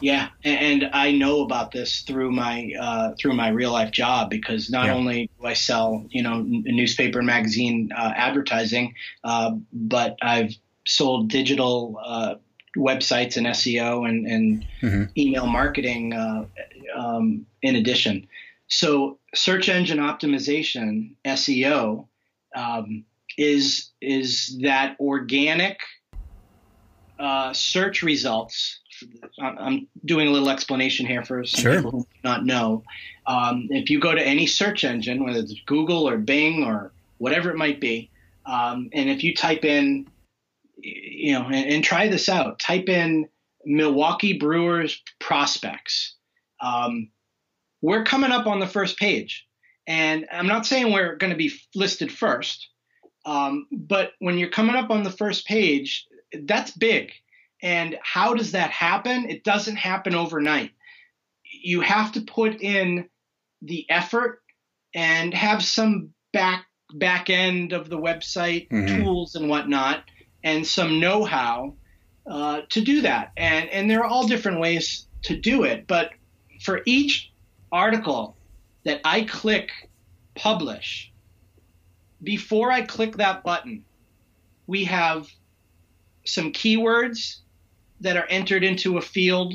Yeah, 0.00 0.28
and, 0.42 0.82
and 0.82 0.90
I 0.92 1.12
know 1.12 1.42
about 1.42 1.70
this 1.70 2.00
through 2.00 2.32
my 2.32 2.72
uh, 2.80 3.12
through 3.20 3.34
my 3.34 3.48
real 3.48 3.72
life 3.72 3.92
job 3.92 4.30
because 4.30 4.68
not 4.68 4.86
Yeah. 4.86 4.94
only 4.94 5.30
do 5.40 5.46
I 5.46 5.52
sell 5.52 6.04
you 6.10 6.22
know 6.22 6.38
n- 6.40 6.64
newspaper 6.66 7.18
and 7.18 7.26
magazine 7.26 7.90
uh, 7.96 8.12
advertising, 8.16 8.94
uh, 9.22 9.52
but 9.72 10.16
I've 10.20 10.52
sold 10.86 11.28
digital 11.28 12.00
uh, 12.04 12.34
websites 12.76 13.36
and 13.36 13.46
SEO 13.46 14.08
and, 14.08 14.26
and 14.26 14.66
Mhm. 14.82 15.10
email 15.16 15.46
marketing 15.46 16.12
uh, 16.12 16.44
um, 16.96 17.46
in 17.62 17.76
addition. 17.76 18.26
So 18.68 19.18
search 19.34 19.68
engine 19.68 19.98
optimization 19.98 21.14
SEO 21.24 22.06
um, 22.56 23.04
is 23.36 23.90
is 24.00 24.58
that 24.62 24.96
organic 25.00 25.80
uh, 27.18 27.52
search 27.52 28.02
results. 28.02 28.80
I'm- 29.40 29.56
I'm 29.58 29.86
doing 30.04 30.28
a 30.28 30.30
little 30.30 30.50
explanation 30.50 31.06
here 31.06 31.24
for 31.24 31.44
some 31.44 31.60
Sure. 31.62 31.74
people 31.76 31.90
who 31.92 32.06
not 32.24 32.44
know. 32.44 32.82
Um, 33.26 33.68
if 33.70 33.88
you 33.90 33.98
go 34.00 34.14
to 34.14 34.26
any 34.26 34.46
search 34.46 34.84
engine, 34.84 35.24
whether 35.24 35.38
it's 35.40 35.54
Google 35.66 36.08
or 36.08 36.16
Bing 36.18 36.64
or 36.64 36.92
whatever 37.18 37.50
it 37.50 37.56
might 37.56 37.80
be, 37.80 38.10
um, 38.46 38.90
and 38.92 39.08
if 39.08 39.22
you 39.24 39.34
type 39.34 39.64
in, 39.64 40.06
you 40.84 41.32
know, 41.32 41.46
and, 41.46 41.66
and 41.66 41.84
try 41.84 42.08
this 42.08 42.28
out, 42.28 42.58
type 42.58 42.88
in 42.88 43.28
Milwaukee 43.64 44.38
Brewers 44.38 45.02
prospects. 45.18 46.16
Um, 46.60 47.10
we're 47.80 48.04
coming 48.04 48.30
up 48.30 48.46
on 48.46 48.60
the 48.60 48.66
first 48.66 48.98
page, 48.98 49.46
and 49.86 50.26
I'm 50.30 50.46
not 50.46 50.66
saying 50.66 50.92
we're 50.92 51.16
going 51.16 51.32
to 51.32 51.36
be 51.36 51.52
listed 51.74 52.12
first, 52.12 52.68
um, 53.26 53.66
but 53.72 54.12
when 54.18 54.38
you're 54.38 54.50
coming 54.50 54.76
up 54.76 54.90
on 54.90 55.02
the 55.02 55.10
first 55.10 55.46
page, 55.46 56.06
that's 56.44 56.70
big. 56.72 57.12
And 57.62 57.96
how 58.02 58.34
does 58.34 58.52
that 58.52 58.70
happen? 58.70 59.28
It 59.30 59.44
doesn't 59.44 59.76
happen 59.76 60.14
overnight. 60.14 60.72
You 61.62 61.80
have 61.80 62.12
to 62.12 62.20
put 62.20 62.60
in 62.60 63.08
the 63.62 63.88
effort 63.88 64.42
and 64.94 65.32
have 65.32 65.62
some 65.64 66.10
back 66.32 66.66
back 66.92 67.30
end 67.30 67.72
of 67.72 67.88
the 67.88 67.98
website 67.98 68.68
Mhm. 68.68 69.02
tools 69.02 69.34
and 69.34 69.48
whatnot, 69.48 70.04
and 70.44 70.64
some 70.66 71.00
know-how 71.00 71.74
uh, 72.26 72.60
to 72.68 72.80
do 72.82 73.00
that. 73.00 73.32
And 73.36 73.68
and 73.70 73.90
there 73.90 74.00
are 74.00 74.06
all 74.06 74.28
different 74.28 74.60
ways 74.60 75.06
to 75.22 75.36
do 75.36 75.64
it. 75.64 75.86
But 75.86 76.10
for 76.62 76.82
each 76.84 77.32
article 77.72 78.36
that 78.84 79.00
I 79.04 79.22
click 79.22 79.70
publish, 80.36 81.10
before 82.22 82.70
I 82.70 82.82
click 82.82 83.16
that 83.16 83.42
button, 83.42 83.84
we 84.66 84.84
have 84.84 85.28
some 86.24 86.52
keywords 86.52 87.38
that 88.00 88.16
are 88.16 88.26
entered 88.26 88.64
into 88.64 88.98
a 88.98 89.02
field. 89.02 89.54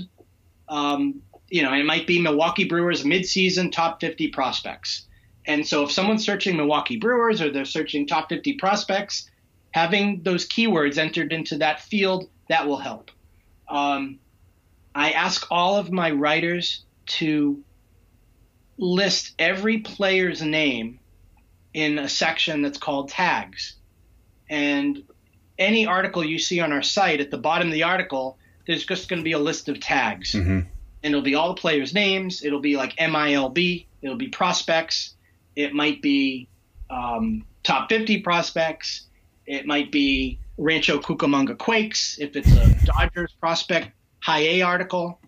Um, 0.68 1.22
you 1.50 1.64
know, 1.64 1.74
it 1.74 1.86
might 1.86 2.06
be 2.06 2.22
Milwaukee 2.22 2.66
Brewers 2.66 3.04
midseason 3.04 3.72
top 3.72 4.02
50 4.02 4.28
prospects. 4.30 5.08
And 5.46 5.66
so 5.66 5.84
if 5.84 5.92
someone's 5.92 6.24
searching 6.24 6.58
Milwaukee 6.58 6.98
Brewers 6.98 7.42
or 7.42 7.50
they're 7.52 7.66
searching 7.66 8.06
top 8.06 8.30
50 8.30 8.54
prospects, 8.54 9.30
having 9.72 10.24
those 10.24 10.48
keywords 10.48 10.98
entered 10.98 11.32
into 11.32 11.58
that 11.60 11.82
field, 11.82 12.30
that 12.50 12.68
will 12.68 12.78
help. 12.78 13.12
Um, 13.68 14.20
I 14.96 15.12
ask 15.12 15.46
all 15.52 15.78
of 15.78 15.92
my 15.92 16.12
writers 16.12 16.84
to 17.06 17.64
list 18.78 19.34
every 19.38 19.80
player's 19.80 20.42
name 20.42 21.00
in 21.74 22.00
a 22.00 22.10
section 22.10 22.62
that's 22.62 22.78
called 22.78 23.10
tags. 23.10 23.76
And 24.50 25.04
any 25.58 25.86
article 25.86 26.24
you 26.24 26.40
see 26.40 26.60
on 26.60 26.72
our 26.72 26.82
site, 26.82 27.20
at 27.20 27.30
the 27.30 27.38
bottom 27.38 27.68
of 27.68 27.74
the 27.74 27.84
article, 27.84 28.38
there's 28.66 28.86
just 28.86 29.10
going 29.10 29.20
to 29.20 29.24
be 29.24 29.34
a 29.34 29.40
list 29.40 29.70
of 29.70 29.80
tags. 29.80 30.34
Mm-hmm. 30.34 30.60
And 31.02 31.14
it'll 31.14 31.22
be 31.22 31.36
all 31.36 31.54
the 31.54 31.62
players' 31.62 31.94
names. 31.94 32.44
It'll 32.44 32.60
be 32.60 32.76
like 32.76 32.96
MILB. 32.98 33.86
It'll 34.02 34.18
be 34.18 34.30
prospects. 34.30 35.14
It 35.56 35.74
might 35.74 36.02
be 36.02 36.48
um, 36.90 37.46
top 37.64 37.90
50 37.90 38.22
prospects. 38.22 39.08
It 39.50 39.66
might 39.66 39.92
be 39.92 40.40
Rancho 40.60 41.00
Cucamonga 41.00 41.58
Quakes 41.58 42.20
if 42.20 42.36
it's 42.36 42.52
a 42.56 42.86
Dodgers 42.86 43.34
prospect 43.40 43.90
high 44.22 44.42
A 44.42 44.62
article. 44.62 45.20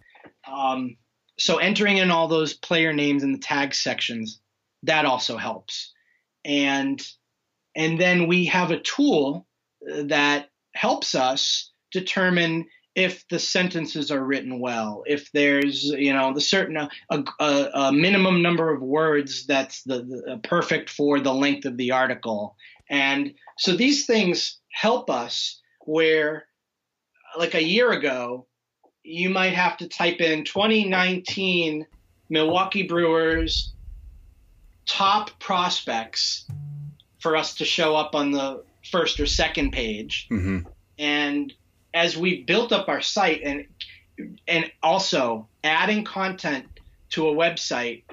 Um, 0.48 0.96
so 1.40 1.58
entering 1.58 1.98
in 1.98 2.12
all 2.12 2.28
those 2.28 2.54
player 2.54 2.94
names 2.94 3.24
in 3.24 3.32
the 3.32 3.40
tag 3.40 3.74
sections, 3.74 4.40
that 4.84 5.06
also 5.06 5.38
helps. 5.38 5.92
And 6.46 7.02
and 7.76 8.00
then 8.00 8.28
we 8.28 8.46
have 8.46 8.70
a 8.70 8.80
tool 8.80 9.48
uh, 9.92 10.04
that 10.04 10.50
helps 10.76 11.16
us 11.16 11.72
determine 11.92 12.68
if 12.94 13.28
the 13.30 13.40
sentences 13.40 14.12
are 14.12 14.24
written 14.24 14.60
well, 14.60 15.04
if 15.08 15.32
there's 15.32 15.86
you 15.86 16.14
know 16.14 16.32
the 16.32 16.42
certain 16.42 16.78
uh, 16.78 16.90
a, 17.10 17.24
a, 17.40 17.70
a 17.74 17.92
minimum 17.92 18.44
number 18.44 18.72
of 18.72 18.84
words 18.84 19.48
that's 19.48 19.82
the, 19.84 20.04
the 20.04 20.40
perfect 20.44 20.92
for 20.92 21.20
the 21.20 21.34
length 21.34 21.66
of 21.66 21.78
the 21.78 21.92
article, 21.92 22.56
and 22.90 23.34
so 23.62 23.76
these 23.76 24.08
things 24.08 24.58
help 24.72 25.12
us 25.12 25.62
where 25.82 26.48
like 27.38 27.54
a 27.54 27.64
year 27.64 27.92
ago 27.92 28.48
you 29.04 29.30
might 29.30 29.54
have 29.54 29.78
to 29.78 29.88
type 29.88 30.20
in 30.20 30.46
2019 30.46 31.86
Milwaukee 32.28 32.88
Brewers 32.88 33.74
top 34.88 35.30
prospects 35.38 36.48
for 37.20 37.36
us 37.38 37.54
to 37.56 37.66
show 37.66 37.96
up 37.96 38.16
on 38.16 38.32
the 38.32 38.64
first 38.90 39.20
or 39.20 39.28
second 39.28 39.74
page. 39.74 40.28
Mm-hmm. 40.32 40.68
And 40.98 41.54
as 41.94 42.18
we 42.18 42.42
built 42.42 42.72
up 42.72 42.90
our 42.90 43.02
site 43.02 43.44
and 43.44 43.68
and 44.48 44.72
also 44.82 45.48
adding 45.64 46.04
content 46.04 46.66
to 47.12 47.30
a 47.30 47.32
website, 47.32 48.06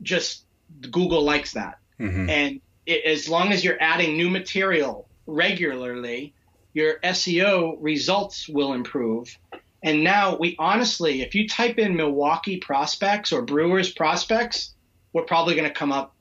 just 0.00 0.46
Google 0.90 1.22
likes 1.22 1.52
that. 1.52 1.80
Mm-hmm. 2.00 2.30
And 2.30 2.60
it, 2.86 3.04
as 3.04 3.28
long 3.28 3.52
as 3.52 3.64
you're 3.64 3.80
adding 3.80 4.16
new 4.16 4.30
material 4.30 5.08
regularly, 5.26 6.34
your 6.72 6.98
SEO 7.00 7.76
results 7.80 8.48
will 8.48 8.72
improve. 8.72 9.36
And 9.82 10.02
now 10.02 10.36
we 10.36 10.56
honestly, 10.58 11.22
if 11.22 11.34
you 11.34 11.48
type 11.48 11.78
in 11.78 11.96
Milwaukee 11.96 12.58
prospects 12.58 13.32
or 13.32 13.42
Brewers 13.42 13.92
prospects, 13.92 14.74
we're 15.12 15.22
probably 15.22 15.54
going 15.54 15.68
to 15.68 15.74
come 15.74 15.92
up 15.92 16.14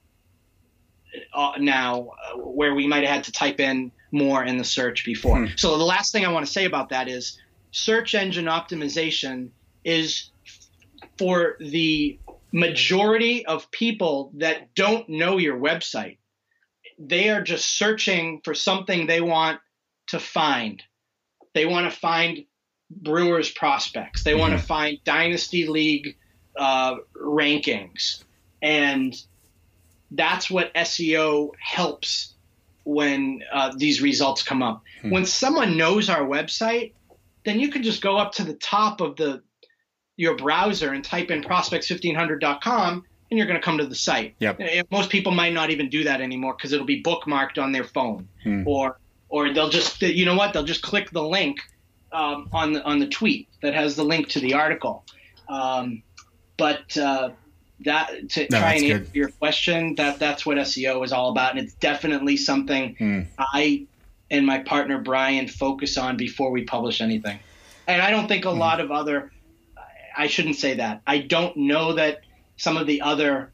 uh, 1.34 1.54
now 1.60 2.10
uh, 2.10 2.38
where 2.38 2.76
we 2.76 2.88
might 2.88 3.04
have 3.04 3.16
had 3.16 3.24
to 3.26 3.32
type 3.32 3.60
in 3.60 3.92
more 4.12 4.44
in 4.44 4.58
the 4.58 4.64
search 4.64 5.06
before. 5.06 5.40
Hmm. 5.40 5.54
So 5.58 5.78
the 5.78 5.84
last 5.84 6.12
thing 6.12 6.26
I 6.26 6.32
want 6.32 6.46
to 6.46 6.52
say 6.52 6.66
about 6.66 6.90
that 6.90 7.08
is 7.08 7.40
search 7.72 8.16
engine 8.16 8.46
optimization 8.46 9.50
is 9.84 10.30
for 11.18 11.58
the 11.60 12.20
majority 12.52 13.46
of 13.46 13.70
people 13.72 14.32
that 14.36 14.74
don't 14.76 15.08
know 15.10 15.38
your 15.38 15.58
website. 15.58 16.18
They 16.98 17.30
are 17.30 17.42
just 17.42 17.78
searching 17.78 18.42
for 18.44 18.54
something 18.54 19.08
they 19.08 19.22
want 19.22 19.60
to 20.08 20.20
find. 20.20 20.82
They 21.54 21.66
want 21.66 21.92
to 21.92 21.98
find 21.98 22.46
Brewers 22.90 23.52
prospects. 23.52 24.24
They 24.24 24.36
want 24.36 24.54
to 24.54 24.60
find 24.60 25.00
Dynasty 25.04 25.68
League 25.68 26.18
uh, 26.58 26.96
rankings. 27.16 28.24
And 28.62 29.16
that's 30.12 30.50
what 30.50 30.74
SEO 30.74 31.52
helps 31.60 32.34
when 32.84 33.42
uh, 33.52 33.74
these 33.76 34.02
results 34.02 34.44
come 34.44 34.62
up. 34.62 34.84
When 35.12 35.26
someone 35.26 35.78
knows 35.78 36.10
our 36.10 36.22
website, 36.22 36.94
then 37.44 37.60
you 37.60 37.70
can 37.70 37.84
just 37.84 38.02
go 38.02 38.18
up 38.18 38.34
to 38.34 38.44
the 38.44 38.54
top 38.56 39.02
of 39.02 39.16
the 39.16 39.42
your 40.18 40.36
browser 40.38 40.94
and 40.94 41.04
type 41.04 41.30
in 41.30 41.44
prospects1500.com 41.44 43.04
and 43.32 43.38
you're 43.38 43.48
going 43.48 43.60
to 43.60 43.64
come 43.64 43.78
to 43.80 43.86
the 43.86 43.96
site. 43.96 44.36
Yep. 44.40 44.62
Most 44.92 45.10
people 45.10 45.32
might 45.32 45.54
not 45.54 45.70
even 45.72 45.90
do 45.90 46.04
that 46.04 46.22
anymore 46.22 46.54
because 46.56 46.74
it'll 46.74 46.86
be 46.86 47.02
bookmarked 47.02 47.58
on 47.62 47.72
their 47.72 47.84
phone, 47.84 48.28
Hmm. 48.44 48.64
or 48.68 49.00
or 49.30 49.52
they'll 49.54 49.70
just 49.70 50.02
you 50.02 50.26
know 50.26 50.36
what 50.36 50.54
they'll 50.54 50.64
just 50.64 50.82
click 50.84 51.10
the 51.12 51.24
link 51.24 51.60
um, 52.12 52.48
on 52.54 52.74
the 52.74 52.84
on 52.84 53.00
the 53.00 53.08
tweet 53.08 53.48
that 53.62 53.74
has 53.74 53.96
the 53.96 54.04
link 54.04 54.30
to 54.30 54.40
the 54.40 54.54
article. 54.54 55.04
Um, 55.50 56.04
but 56.58 56.96
uh, 56.98 57.32
that 57.86 58.30
to 58.30 58.48
No, 58.50 58.60
try 58.60 58.74
and 58.74 58.82
good. 58.84 58.92
answer 59.02 59.12
your 59.14 59.30
question, 59.30 59.96
that 59.96 60.20
that's 60.20 60.46
what 60.46 60.58
SEO 60.58 61.04
is 61.04 61.12
all 61.12 61.30
about, 61.32 61.52
and 61.52 61.60
it's 61.60 61.74
definitely 61.76 62.38
something 62.38 62.96
Hmm. 62.98 63.22
I 63.38 63.86
and 64.32 64.46
my 64.46 64.60
partner 64.60 65.00
Brian 65.00 65.48
focus 65.48 65.98
on 65.98 66.18
before 66.18 66.50
we 66.52 66.64
publish 66.64 67.00
anything. 67.02 67.38
And 67.88 68.02
I 68.02 68.10
don't 68.10 68.28
think 68.28 68.46
a 68.46 68.50
lot 68.52 68.80
of 68.80 68.92
other 68.92 69.32
I 70.18 70.28
shouldn't 70.28 70.56
say 70.56 70.76
that. 70.76 71.02
I 71.06 71.18
don't 71.20 71.56
know 71.58 71.94
that 71.94 72.22
some 72.58 72.78
of 72.78 72.88
the 72.88 73.02
other 73.02 73.52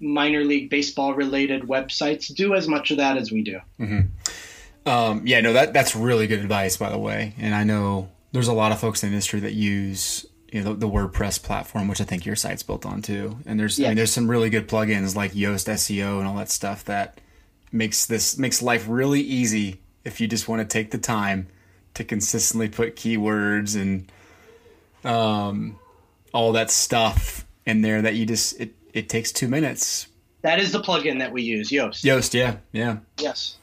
minor 0.00 0.44
league 0.44 0.70
baseball 0.70 1.14
related 1.14 1.62
websites 1.62 2.32
do 2.34 2.54
as 2.54 2.68
much 2.68 2.90
of 2.90 2.98
that 2.98 3.16
as 3.16 3.32
we 3.32 3.42
do. 3.42 3.60
Um, 4.86 5.26
yeah, 5.26 5.40
no, 5.40 5.52
that 5.54 5.72
that's 5.72 5.96
really 5.96 6.26
good 6.26 6.40
advice, 6.40 6.76
by 6.76 6.90
the 6.90 6.98
way. 6.98 7.34
And 7.38 7.54
I 7.54 7.64
know 7.64 8.10
there's 8.32 8.48
a 8.48 8.52
lot 8.52 8.72
of 8.72 8.80
folks 8.80 9.02
in 9.02 9.08
the 9.08 9.14
industry 9.14 9.40
that 9.40 9.54
use 9.54 10.26
you 10.52 10.62
know 10.62 10.74
the, 10.74 10.86
the 10.86 10.88
WordPress 10.88 11.42
platform, 11.42 11.88
which 11.88 12.00
I 12.00 12.04
think 12.04 12.26
your 12.26 12.36
site's 12.36 12.62
built 12.62 12.84
on 12.84 13.00
too. 13.00 13.38
And 13.46 13.58
there's 13.58 13.80
I 13.80 13.88
mean, 13.88 13.96
there's 13.96 14.12
some 14.12 14.30
really 14.30 14.50
good 14.50 14.68
plugins 14.68 15.16
like 15.16 15.32
Yoast 15.32 15.68
SEO 15.68 16.18
and 16.18 16.28
all 16.28 16.36
that 16.36 16.50
stuff 16.50 16.84
that 16.84 17.20
makes 17.72 18.06
this 18.06 18.38
makes 18.38 18.62
life 18.62 18.86
really 18.88 19.20
easy 19.20 19.80
if 20.04 20.20
you 20.20 20.28
just 20.28 20.48
want 20.48 20.60
to 20.60 20.66
take 20.66 20.90
the 20.90 20.98
time 20.98 21.48
to 21.94 22.04
consistently 22.04 22.68
put 22.68 22.96
keywords 22.96 23.80
and 23.80 24.12
um, 25.04 25.78
all 26.32 26.52
that 26.52 26.70
stuff 26.70 27.46
in 27.66 27.82
there 27.82 28.02
that 28.02 28.14
you 28.14 28.26
just 28.26 28.60
it 28.60 28.74
it 28.92 29.08
takes 29.08 29.32
two 29.32 29.48
minutes. 29.48 30.08
That 30.42 30.60
is 30.60 30.72
the 30.72 30.80
plugin 30.82 31.18
that 31.20 31.32
we 31.32 31.42
use, 31.42 31.70
Yoast. 31.70 32.04
Yoast, 32.04 32.34
yeah, 32.34 32.56
yeah. 32.72 32.98
Yes. 33.18 33.56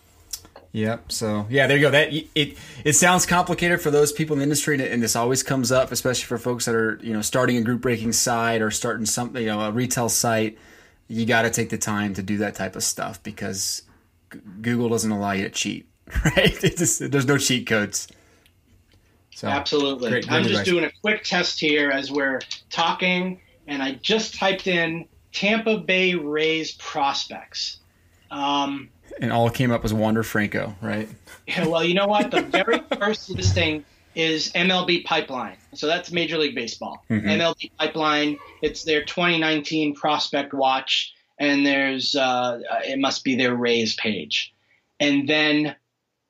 Yep. 0.74 1.12
So 1.12 1.48
yeah, 1.50 1.68
there 1.68 1.78
you 1.78 1.84
go. 1.84 1.92
That 1.92 2.14
it 2.14 2.58
it 2.86 2.94
sounds 2.94 3.26
complicated 3.26 3.82
for 3.82 3.92
those 3.92 4.12
people 4.12 4.34
in 4.36 4.40
the 4.40 4.44
industry, 4.44 4.76
and, 4.76 4.84
and 4.84 5.04
this 5.04 5.16
always 5.16 5.44
comes 5.44 5.72
up, 5.72 5.92
especially 5.92 6.26
for 6.26 6.38
folks 6.38 6.66
that 6.66 6.76
are 6.76 6.98
you 7.04 7.14
know 7.14 7.22
starting 7.22 7.58
a 7.58 7.62
group 7.62 7.82
breaking 7.82 8.14
site 8.14 8.62
or 8.62 8.72
starting 8.72 9.06
something, 9.06 9.42
you 9.42 9.50
know, 9.50 9.62
a 9.62 9.72
retail 9.72 10.10
site. 10.10 10.58
You 11.08 11.26
got 11.26 11.42
to 11.42 11.50
take 11.50 11.70
the 11.70 11.78
time 11.78 12.14
to 12.14 12.24
do 12.24 12.38
that 12.38 12.56
type 12.56 12.78
of 12.78 12.84
stuff 12.84 13.22
because 13.22 13.82
G- 14.32 14.40
Google 14.62 14.88
doesn't 14.88 15.12
allow 15.12 15.34
you 15.34 15.44
to 15.44 15.50
cheat, 15.50 15.90
right? 16.26 16.64
It 16.64 16.78
just, 16.78 17.12
there's 17.12 17.26
no 17.28 17.38
cheat 17.38 17.68
codes. 17.68 18.08
So 19.36 19.50
Absolutely. 19.50 20.10
great- 20.10 20.28
great 20.28 20.38
I'm 20.38 20.48
just 20.48 20.64
doing 20.64 20.86
a 20.86 20.92
quick 21.02 21.24
test 21.26 21.60
here 21.60 21.92
as 21.92 22.12
we're 22.12 22.40
talking, 22.70 23.42
and 23.72 23.82
I 23.82 23.94
just 23.94 24.36
typed 24.36 24.68
in 24.68 25.08
Tampa 25.32 25.78
Bay 25.78 26.14
Rays 26.14 26.74
prospects. 26.74 27.80
Um, 28.30 28.90
and 29.22 29.32
all 29.32 29.50
came 29.50 29.72
up 29.72 29.82
was 29.82 29.94
Wander 29.94 30.24
Franco, 30.24 30.76
right? 30.82 31.10
Yeah, 31.48 31.68
well, 31.68 31.84
you 31.84 31.96
know 31.96 32.06
what? 32.06 32.32
The 32.32 32.44
very 32.44 32.82
first 32.98 33.30
listing 33.30 33.84
is 34.16 34.52
MLB 34.54 35.04
Pipeline. 35.04 35.58
So 35.74 35.88
that's 35.88 36.12
Major 36.12 36.38
League 36.38 36.56
Baseball. 36.56 37.04
MLB 37.10 37.72
Pipeline, 37.78 38.38
it's 38.62 38.84
their 38.84 39.04
2019 39.04 39.96
prospect 39.96 40.54
watch, 40.54 41.14
and 41.40 41.66
there's 41.66 42.16
uh, 42.16 42.60
it 42.86 43.00
must 43.00 43.24
be 43.24 43.36
their 43.36 43.56
Rays 43.56 43.96
page. 43.96 44.54
And 45.00 45.28
then 45.28 45.76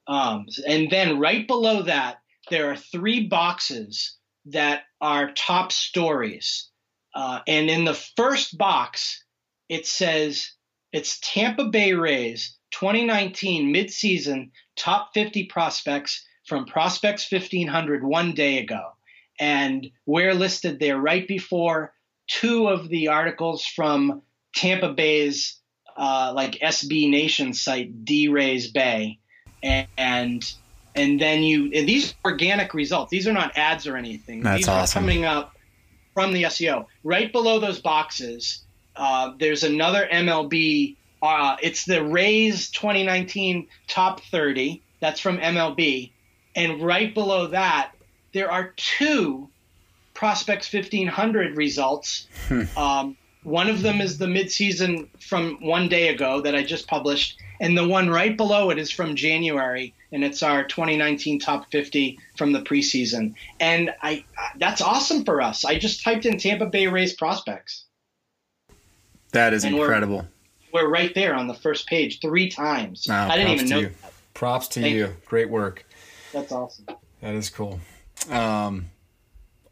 um, 0.07 0.47
and 0.65 0.89
then 0.89 1.19
right 1.19 1.45
below 1.45 1.83
that, 1.83 2.21
there 2.49 2.71
are 2.71 2.77
three 2.77 3.27
boxes 3.27 4.15
that 4.45 4.83
are 5.01 5.33
top 5.33 5.71
stories. 5.71 6.70
Uh, 7.13 7.39
and 7.47 7.69
in 7.69 7.85
the 7.85 7.93
first 7.93 8.57
box, 8.57 9.23
it 9.69 9.85
says 9.85 10.51
it's 10.91 11.19
Tampa 11.21 11.65
Bay 11.65 11.93
Rays 11.93 12.57
2019 12.71 13.73
midseason 13.73 14.51
top 14.75 15.11
50 15.13 15.45
prospects 15.45 16.25
from 16.47 16.65
Prospects 16.65 17.31
1500 17.31 18.03
one 18.03 18.33
day 18.33 18.59
ago. 18.59 18.91
And 19.39 19.89
we're 20.05 20.33
listed 20.33 20.79
there 20.79 20.97
right 20.97 21.27
before 21.27 21.93
two 22.27 22.67
of 22.67 22.89
the 22.89 23.09
articles 23.09 23.65
from 23.65 24.21
Tampa 24.55 24.93
Bay's 24.93 25.59
uh, 25.97 26.31
like 26.35 26.53
SB 26.53 27.09
Nation 27.09 27.53
site, 27.53 28.05
D 28.05 28.27
Rays 28.27 28.71
Bay. 28.71 29.19
And, 29.63 29.87
and 29.97 30.53
and 30.95 31.21
then 31.21 31.43
you 31.43 31.71
and 31.73 31.87
these 31.87 32.13
organic 32.25 32.73
results. 32.73 33.11
These 33.11 33.27
are 33.27 33.33
not 33.33 33.57
ads 33.57 33.87
or 33.87 33.95
anything. 33.95 34.41
That's 34.41 34.61
these 34.61 34.67
awesome. 34.67 35.03
are 35.03 35.07
coming 35.07 35.25
up 35.25 35.55
from 36.13 36.33
the 36.33 36.43
SEO. 36.43 36.85
Right 37.03 37.31
below 37.31 37.59
those 37.59 37.79
boxes, 37.79 38.63
uh, 38.95 39.31
there's 39.39 39.63
another 39.63 40.07
MLB. 40.11 40.95
Uh, 41.21 41.57
it's 41.61 41.85
the 41.85 42.03
Rays 42.03 42.69
2019 42.71 43.67
top 43.87 44.21
30. 44.21 44.81
That's 44.99 45.19
from 45.19 45.37
MLB. 45.37 46.11
And 46.55 46.81
right 46.81 47.13
below 47.13 47.47
that, 47.47 47.91
there 48.33 48.51
are 48.51 48.73
two 48.75 49.49
Prospects 50.13 50.71
1500 50.71 51.57
results. 51.57 52.27
Um, 52.77 53.17
one 53.43 53.69
of 53.69 53.81
them 53.81 54.01
is 54.01 54.17
the 54.19 54.27
midseason 54.27 55.07
from 55.19 55.57
one 55.61 55.89
day 55.89 56.09
ago 56.09 56.41
that 56.41 56.53
I 56.53 56.63
just 56.63 56.87
published, 56.87 57.39
and 57.61 57.77
the 57.77 57.87
one 57.87 58.09
right 58.09 58.35
below 58.35 58.69
it 58.71 58.77
is 58.77 58.91
from 58.91 59.15
January, 59.15 59.93
and 60.11 60.23
it's 60.25 60.43
our 60.43 60.65
2019 60.65 61.39
top 61.39 61.71
50 61.71 62.19
from 62.35 62.51
the 62.51 62.61
preseason. 62.61 63.33
And 63.61 63.93
I 64.01 64.25
that's 64.57 64.81
awesome 64.81 65.23
for 65.23 65.41
us. 65.41 65.63
I 65.63 65.77
just 65.79 66.03
typed 66.03 66.25
in 66.25 66.37
Tampa 66.37 66.65
Bay 66.65 66.87
Rays 66.87 67.13
prospects. 67.13 67.85
That 69.31 69.53
is 69.53 69.63
And 69.63 69.75
we're- 69.75 69.85
incredible. 69.85 70.27
We're 70.73 70.89
right 70.89 71.13
there 71.13 71.35
on 71.35 71.47
the 71.47 71.53
first 71.53 71.85
page 71.87 72.19
three 72.21 72.49
times. 72.49 73.05
Ah, 73.09 73.29
I 73.29 73.35
didn't 73.37 73.47
props 73.47 73.61
even 73.61 73.67
to 73.67 73.73
know 73.73 73.79
you. 73.81 73.95
that. 74.01 74.13
Props 74.33 74.67
to 74.69 74.81
Thank 74.81 74.95
you. 74.95 75.15
Great 75.25 75.49
work. 75.49 75.85
That's 76.33 76.51
awesome. 76.51 76.85
That 77.21 77.35
is 77.35 77.49
cool. 77.49 77.79
Um, 78.29 78.89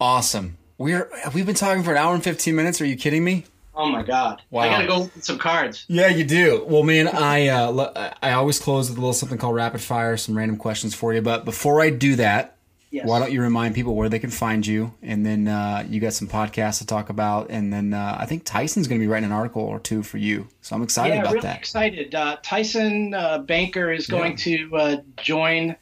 awesome. 0.01 0.57
We're 0.77 1.09
we've 1.33 1.45
been 1.45 1.55
talking 1.55 1.83
for 1.83 1.91
an 1.91 1.97
hour 1.97 2.13
and 2.13 2.23
fifteen 2.23 2.55
minutes. 2.55 2.81
Are 2.81 2.85
you 2.85 2.97
kidding 2.97 3.23
me? 3.23 3.45
Oh 3.79 3.87
my 3.89 4.03
god! 4.03 4.41
Wow. 4.51 4.63
I 4.63 4.67
gotta 4.67 4.87
go 4.87 4.99
look 4.99 5.15
at 5.15 5.23
some 5.23 5.37
cards. 5.37 5.85
Yeah, 5.87 6.09
you 6.09 6.25
do. 6.25 6.65
Well, 6.67 6.83
man, 6.83 7.07
I 7.07 7.47
uh, 7.47 8.13
I 8.21 8.33
always 8.33 8.59
close 8.59 8.89
with 8.89 8.97
a 8.97 9.01
little 9.01 9.13
something 9.13 9.37
called 9.37 9.55
rapid 9.55 9.79
fire, 9.79 10.17
some 10.17 10.35
random 10.37 10.57
questions 10.57 10.93
for 10.93 11.13
you. 11.13 11.21
But 11.21 11.45
before 11.45 11.81
I 11.81 11.89
do 11.89 12.17
that, 12.17 12.57
Yes. 12.91 13.07
why 13.07 13.19
don't 13.19 13.31
you 13.31 13.41
remind 13.41 13.75
people 13.75 13.95
where 13.95 14.09
they 14.09 14.19
can 14.19 14.31
find 14.31 14.65
you? 14.67 14.93
And 15.01 15.25
then 15.25 15.47
uh, 15.47 15.85
you 15.87 16.01
got 16.01 16.11
some 16.11 16.27
podcasts 16.27 16.79
to 16.79 16.87
talk 16.87 17.09
about, 17.09 17.51
and 17.51 17.71
then 17.71 17.93
uh, 17.93 18.17
I 18.19 18.25
think 18.25 18.43
Tyson's 18.43 18.87
going 18.87 18.99
to 18.99 19.03
be 19.03 19.07
writing 19.07 19.27
an 19.27 19.31
article 19.31 19.61
or 19.61 19.79
two 19.79 20.01
for 20.03 20.17
you. 20.17 20.47
So 20.61 20.75
I'm 20.75 20.81
excited 20.81 21.13
yeah, 21.13 21.21
about 21.21 21.33
really 21.35 21.43
that. 21.43 21.57
excited. 21.57 22.15
Uh, 22.15 22.37
Tyson 22.43 23.13
uh, 23.13 23.37
Banker 23.37 23.93
is 23.93 24.07
going 24.07 24.35
to 24.37 24.75
uh, 24.75 24.97
join 25.21 25.75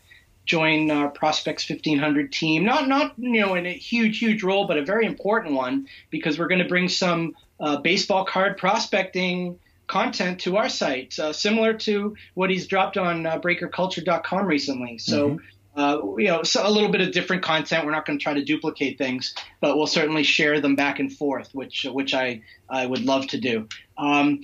join 0.45 0.91
our 0.91 1.10
Prospects 1.10 1.69
1500 1.69 2.32
team. 2.32 2.64
Not 2.64 2.88
not 2.88 3.14
you 3.18 3.40
know 3.41 3.56
in 3.56 3.65
a 3.65 3.74
huge 3.74 4.19
huge 4.19 4.44
role, 4.44 4.68
but 4.68 4.78
a 4.78 4.84
very 4.86 5.06
important 5.06 5.56
one 5.56 5.88
because 6.11 6.38
we're 6.38 6.48
going 6.48 6.61
to 6.61 6.68
bring 6.69 6.90
some 6.90 7.36
uh, 7.60 7.78
baseball 7.78 8.26
card 8.26 8.58
prospecting 8.58 9.60
content 9.88 10.42
to 10.42 10.58
our 10.58 10.70
site, 10.70 11.18
uh, 11.18 11.32
similar 11.32 11.74
to 11.74 12.16
what 12.34 12.50
he's 12.50 12.68
dropped 12.68 12.98
on 12.98 13.26
uh, 13.26 13.40
BreakerCulture.com 13.40 14.46
recently. 14.46 14.98
So. 14.98 15.40
Uh, 15.76 16.02
you 16.18 16.26
know, 16.26 16.42
so 16.42 16.68
a 16.68 16.72
little 16.72 16.90
bit 16.90 17.02
of 17.02 17.12
different 17.12 17.44
content. 17.44 17.86
We're 17.86 17.92
not 17.92 18.04
going 18.04 18.18
to 18.18 18.24
try 18.24 18.34
to 18.34 18.44
duplicate 18.44 18.98
things, 18.98 19.36
but 19.62 19.78
we'll 19.78 19.86
certainly 19.86 20.24
share 20.24 20.60
them 20.60 20.76
back 20.76 21.00
and 21.00 21.16
forth, 21.16 21.54
which 21.54 21.86
which 21.88 22.16
I 22.16 22.42
I 22.68 22.84
would 22.84 23.06
love 23.06 23.28
to 23.28 23.40
do. 23.40 23.68
Um, 23.96 24.42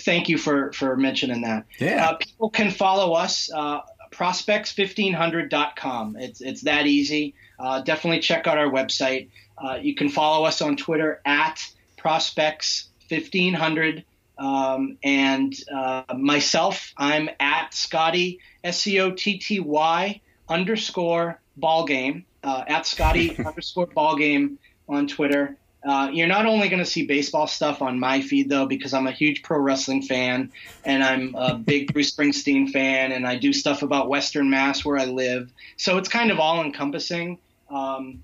thank 0.00 0.30
you 0.30 0.38
for 0.38 0.72
for 0.72 0.96
mentioning 0.96 1.42
that. 1.42 1.66
Yeah. 1.78 2.08
Uh, 2.08 2.16
people 2.16 2.48
can 2.48 2.70
follow 2.70 3.12
us. 3.12 3.52
Uh, 3.52 3.82
prospects1500.com. 4.10 6.16
It's 6.18 6.40
it's 6.40 6.62
that 6.62 6.86
easy. 6.86 7.34
Uh, 7.58 7.80
definitely 7.80 8.20
check 8.20 8.46
out 8.46 8.58
our 8.58 8.70
website. 8.70 9.28
Uh, 9.58 9.78
you 9.80 9.94
can 9.94 10.08
follow 10.08 10.44
us 10.44 10.62
on 10.62 10.76
Twitter 10.76 11.20
at 11.24 11.64
prospects1500. 12.02 14.04
Um, 14.38 14.96
and 15.04 15.54
uh, 15.72 16.02
myself, 16.16 16.92
I'm 16.96 17.28
at 17.38 17.74
Scotty 17.74 18.40
S 18.64 18.80
C 18.80 18.98
O 19.00 19.12
T 19.12 19.38
T 19.38 19.60
Y 19.60 20.20
underscore 20.48 21.40
ball 21.56 21.84
game 21.84 22.24
uh, 22.42 22.64
at 22.66 22.86
Scotty 22.86 23.36
underscore 23.44 23.86
ball 23.86 24.16
game 24.16 24.58
on 24.88 25.06
Twitter. 25.06 25.56
Uh, 25.84 26.08
you're 26.12 26.28
not 26.28 26.46
only 26.46 26.68
going 26.68 26.82
to 26.82 26.88
see 26.88 27.06
baseball 27.06 27.48
stuff 27.48 27.82
on 27.82 27.98
my 27.98 28.20
feed 28.20 28.48
though, 28.48 28.66
because 28.66 28.94
I'm 28.94 29.08
a 29.08 29.12
huge 29.12 29.42
pro 29.42 29.58
wrestling 29.58 30.02
fan 30.02 30.52
and 30.84 31.02
I'm 31.02 31.34
a 31.34 31.54
big 31.58 31.92
Bruce 31.92 32.14
Springsteen 32.14 32.70
fan, 32.70 33.10
and 33.10 33.26
I 33.26 33.36
do 33.36 33.52
stuff 33.52 33.82
about 33.82 34.08
Western 34.08 34.48
Mass 34.48 34.84
where 34.84 34.96
I 34.96 35.06
live. 35.06 35.52
So 35.76 35.98
it's 35.98 36.08
kind 36.08 36.30
of 36.30 36.38
all 36.38 36.62
encompassing. 36.62 37.38
Um, 37.72 38.22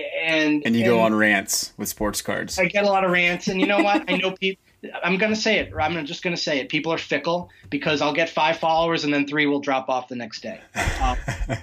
and 0.00 0.62
And 0.66 0.74
you 0.74 0.84
go 0.84 1.00
on 1.00 1.14
rants 1.14 1.72
with 1.76 1.88
sports 1.88 2.20
cards. 2.20 2.58
I 2.58 2.66
get 2.66 2.84
a 2.84 2.88
lot 2.88 3.04
of 3.04 3.12
rants, 3.12 3.46
and 3.46 3.60
you 3.60 3.66
know 3.66 3.78
what? 3.82 4.04
I 4.10 4.16
know 4.16 4.32
people. 4.32 4.62
I'm 5.02 5.18
going 5.18 5.32
to 5.32 5.40
say 5.40 5.58
it. 5.58 5.72
I'm 5.78 6.04
just 6.06 6.22
going 6.22 6.34
to 6.34 6.40
say 6.40 6.60
it. 6.60 6.68
People 6.68 6.92
are 6.92 6.98
fickle 6.98 7.50
because 7.70 8.00
I'll 8.00 8.12
get 8.12 8.28
five 8.30 8.58
followers 8.58 9.02
and 9.04 9.12
then 9.12 9.26
three 9.26 9.46
will 9.46 9.60
drop 9.60 9.88
off 9.88 10.06
the 10.08 10.14
next 10.14 10.40
day. 10.40 10.60
Um, 11.02 11.16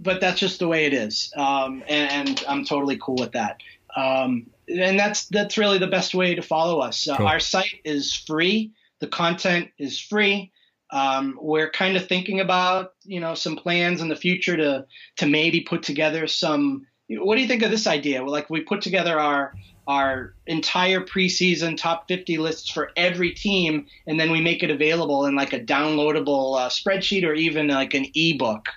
but 0.00 0.20
that's 0.20 0.38
just 0.38 0.58
the 0.58 0.68
way 0.68 0.84
it 0.84 0.92
is, 0.92 1.32
um, 1.36 1.82
and, 1.88 2.28
and 2.28 2.44
I'm 2.48 2.64
totally 2.64 2.98
cool 2.98 3.16
with 3.16 3.32
that. 3.32 3.62
Um, 3.96 4.46
and 4.68 4.98
that's 4.98 5.26
that's 5.26 5.58
really 5.58 5.78
the 5.78 5.86
best 5.86 6.14
way 6.14 6.34
to 6.34 6.42
follow 6.42 6.80
us. 6.80 7.08
Uh, 7.08 7.16
Cool. 7.16 7.26
Our 7.26 7.40
site 7.40 7.80
is 7.84 8.14
free. 8.14 8.72
The 9.00 9.06
content 9.08 9.70
is 9.78 10.00
free. 10.00 10.52
Um, 10.90 11.38
we're 11.40 11.70
kind 11.70 11.96
of 11.96 12.06
thinking 12.06 12.40
about 12.40 12.94
you 13.04 13.20
know 13.20 13.34
some 13.34 13.56
plans 13.56 14.00
in 14.00 14.08
the 14.08 14.16
future 14.16 14.56
to 14.56 14.86
to 15.16 15.26
maybe 15.26 15.60
put 15.60 15.82
together 15.82 16.26
some. 16.26 16.86
What 17.10 17.36
do 17.36 17.42
you 17.42 17.48
think 17.48 17.62
of 17.62 17.70
this 17.70 17.86
idea? 17.86 18.22
Well, 18.22 18.32
like 18.32 18.50
we 18.50 18.60
put 18.60 18.82
together 18.82 19.18
our 19.18 19.54
our 19.86 20.34
entire 20.46 21.00
preseason 21.00 21.74
top 21.74 22.06
50 22.08 22.36
lists 22.36 22.70
for 22.70 22.90
every 22.94 23.32
team, 23.32 23.86
and 24.06 24.20
then 24.20 24.30
we 24.30 24.40
make 24.40 24.62
it 24.62 24.70
available 24.70 25.24
in 25.24 25.34
like 25.34 25.54
a 25.54 25.60
downloadable 25.60 26.60
uh, 26.60 26.68
spreadsheet 26.68 27.24
or 27.24 27.32
even 27.32 27.68
like 27.68 27.94
an 27.94 28.06
ebook. 28.14 28.68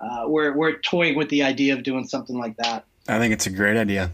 Uh, 0.00 0.24
we're 0.26 0.56
we're 0.56 0.78
toying 0.78 1.16
with 1.16 1.28
the 1.28 1.42
idea 1.42 1.74
of 1.74 1.82
doing 1.82 2.06
something 2.06 2.38
like 2.38 2.56
that. 2.56 2.84
I 3.08 3.18
think 3.18 3.34
it's 3.34 3.46
a 3.46 3.50
great 3.50 3.76
idea. 3.76 4.10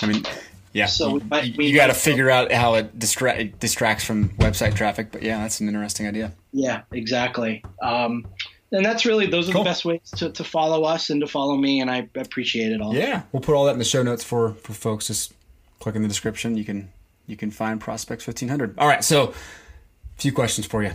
I 0.00 0.06
mean, 0.06 0.24
yeah. 0.72 0.86
So 0.86 1.08
you, 1.08 1.54
we 1.56 1.68
might- 1.68 1.74
got 1.74 1.86
to 1.88 1.94
figure 1.94 2.30
out 2.30 2.50
how 2.52 2.74
it, 2.74 2.98
distra- 2.98 3.38
it 3.38 3.60
distracts 3.60 4.04
from 4.04 4.30
website 4.30 4.74
traffic, 4.74 5.12
but 5.12 5.22
yeah, 5.22 5.38
that's 5.38 5.60
an 5.60 5.68
interesting 5.68 6.06
idea. 6.06 6.32
Yeah, 6.52 6.82
exactly. 6.92 7.64
Um, 7.80 8.26
and 8.70 8.84
that's 8.84 9.04
really 9.04 9.26
those 9.26 9.48
are 9.48 9.52
Cool. 9.52 9.64
the 9.64 9.70
best 9.70 9.84
ways 9.84 10.00
to, 10.16 10.30
to 10.30 10.44
follow 10.44 10.84
us 10.84 11.10
and 11.10 11.20
to 11.20 11.26
follow 11.26 11.56
me, 11.56 11.80
and 11.80 11.90
I 11.90 12.08
appreciate 12.14 12.72
it 12.72 12.80
all. 12.80 12.94
Yeah, 12.94 13.22
we'll 13.32 13.42
put 13.42 13.54
all 13.54 13.64
that 13.66 13.72
in 13.72 13.78
the 13.78 13.84
show 13.84 14.02
notes 14.02 14.24
for 14.24 14.54
for 14.54 14.72
folks. 14.72 15.06
Just 15.08 15.32
click 15.78 15.94
in 15.94 16.02
the 16.02 16.08
description. 16.08 16.56
You 16.56 16.64
can 16.64 16.90
you 17.26 17.36
can 17.36 17.50
find 17.50 17.80
Prospects 17.80 18.24
fifteen 18.24 18.48
hundred. 18.48 18.78
All 18.78 18.88
right, 18.88 19.04
so 19.04 19.30
a 19.30 20.20
few 20.20 20.32
questions 20.32 20.66
for 20.66 20.82
you, 20.82 20.92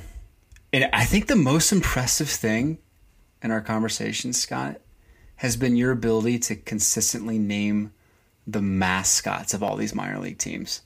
and 0.73 0.89
I 0.91 1.05
think 1.05 1.27
the 1.27 1.35
most 1.35 1.71
impressive 1.71 2.29
thing 2.29 2.79
in 3.43 3.51
our 3.51 3.61
conversation, 3.61 4.33
Scott, 4.33 4.81
has 5.37 5.55
been 5.55 5.75
your 5.75 5.91
ability 5.91 6.39
to 6.39 6.55
consistently 6.55 7.37
name 7.37 7.93
the 8.47 8.61
mascots 8.61 9.53
of 9.53 9.61
all 9.61 9.75
these 9.75 9.93
minor 9.93 10.17
league 10.19 10.39
teams. 10.39 10.81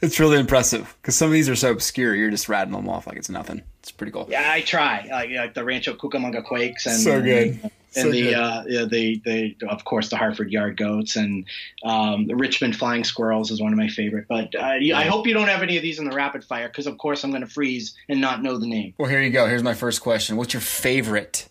It's 0.00 0.20
really 0.20 0.38
impressive 0.38 0.96
because 1.02 1.16
some 1.16 1.26
of 1.26 1.32
these 1.32 1.48
are 1.48 1.56
so 1.56 1.72
obscure. 1.72 2.14
You're 2.14 2.30
just 2.30 2.48
rattling 2.48 2.76
them 2.80 2.88
off 2.88 3.06
like 3.08 3.16
it's 3.16 3.28
nothing. 3.28 3.62
It's 3.80 3.90
pretty 3.90 4.12
cool. 4.12 4.26
Yeah, 4.30 4.48
I 4.52 4.60
try. 4.60 5.08
Like, 5.10 5.30
like 5.30 5.54
the 5.54 5.64
Rancho 5.64 5.94
Cucamonga 5.94 6.44
Quakes 6.44 6.86
and 6.86 6.96
So 7.00 7.20
good. 7.20 7.58
and 7.62 7.70
So 7.90 8.10
the 8.12 8.22
good. 8.22 8.34
uh, 8.34 8.62
yeah, 8.68 8.84
the 8.84 9.20
the 9.24 9.56
of 9.68 9.84
course 9.84 10.08
the 10.08 10.16
Hartford 10.16 10.52
Yard 10.52 10.76
Goats 10.76 11.16
and 11.16 11.44
um, 11.82 12.28
the 12.28 12.36
Richmond 12.36 12.76
Flying 12.76 13.02
Squirrels 13.02 13.50
is 13.50 13.60
one 13.60 13.72
of 13.72 13.78
my 13.78 13.88
favorite. 13.88 14.26
But 14.28 14.54
uh, 14.54 14.74
you- 14.78 14.94
I 14.94 15.04
hope 15.06 15.26
you 15.26 15.34
don't 15.34 15.48
have 15.48 15.62
any 15.62 15.76
of 15.76 15.82
these 15.82 15.98
in 15.98 16.08
the 16.08 16.14
rapid 16.14 16.44
fire 16.44 16.68
because 16.68 16.86
of 16.86 16.96
course 16.98 17.24
I'm 17.24 17.30
going 17.30 17.42
to 17.44 17.48
freeze 17.48 17.96
and 18.08 18.20
not 18.20 18.40
know 18.40 18.56
the 18.56 18.68
name. 18.68 18.94
Well, 18.98 19.10
here 19.10 19.20
you 19.20 19.30
go. 19.30 19.46
Here's 19.48 19.64
my 19.64 19.74
first 19.74 20.00
question. 20.00 20.36
What's 20.36 20.52
your 20.54 20.60
favorite 20.60 21.48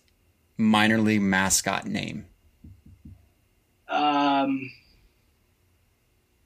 minor 0.57 0.99
league 0.99 1.21
mascot 1.21 1.85
name? 1.85 2.27
Um, 3.89 4.71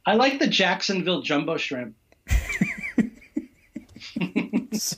I 0.05 0.15
like 0.15 0.39
the 0.39 0.47
Jacksonville 0.47 1.21
Jumbo 1.21 1.57
Shrimp. 1.57 1.95
so. 4.73 4.97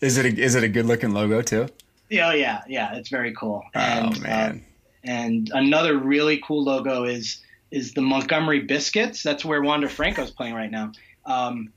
Is 0.00 0.16
it 0.16 0.26
a, 0.26 0.42
is 0.42 0.54
it 0.54 0.64
a 0.64 0.68
good 0.68 0.86
looking 0.86 1.12
logo 1.12 1.42
too? 1.42 1.68
Yeah, 2.08 2.28
oh, 2.28 2.32
yeah, 2.32 2.62
yeah. 2.68 2.94
It's 2.94 3.08
very 3.08 3.34
cool. 3.34 3.62
And, 3.74 4.16
oh 4.16 4.20
man, 4.20 4.50
uh, 4.50 4.58
and 5.04 5.50
another 5.54 5.96
really 5.96 6.40
cool 6.44 6.64
logo 6.64 7.04
is 7.04 7.42
is 7.70 7.94
the 7.94 8.00
Montgomery 8.00 8.60
Biscuits. 8.60 9.22
That's 9.22 9.44
where 9.44 9.62
Wander 9.62 9.88
Franco's 9.88 10.30
playing 10.30 10.54
right 10.54 10.70
now. 10.70 10.92
Um, 11.24 11.72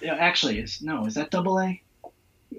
yeah, 0.00 0.14
actually, 0.14 0.58
is 0.58 0.82
no, 0.82 1.06
is 1.06 1.14
that 1.14 1.30
Double 1.30 1.58
A? 1.60 1.80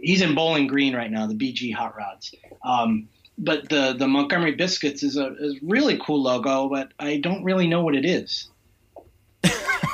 He's 0.02 0.22
in 0.22 0.34
Bowling 0.34 0.68
Green 0.68 0.96
right 0.96 1.12
now. 1.12 1.28
The 1.28 1.36
BG 1.36 1.74
Hot 1.74 1.96
Rods. 1.96 2.34
Um, 2.66 3.08
but 3.38 3.70
the 3.70 3.96
the 3.98 4.08
Montgomery 4.08 4.56
Biscuits 4.56 5.04
is 5.04 5.18
a 5.18 5.36
is 5.36 5.56
a 5.56 5.60
really 5.62 6.00
cool 6.04 6.22
logo, 6.22 6.70
but 6.70 6.92
I 7.00 7.18
don't 7.18 7.44
really 7.44 7.68
know 7.68 7.84
what 7.84 7.96
it 7.96 8.06
is. 8.06 8.50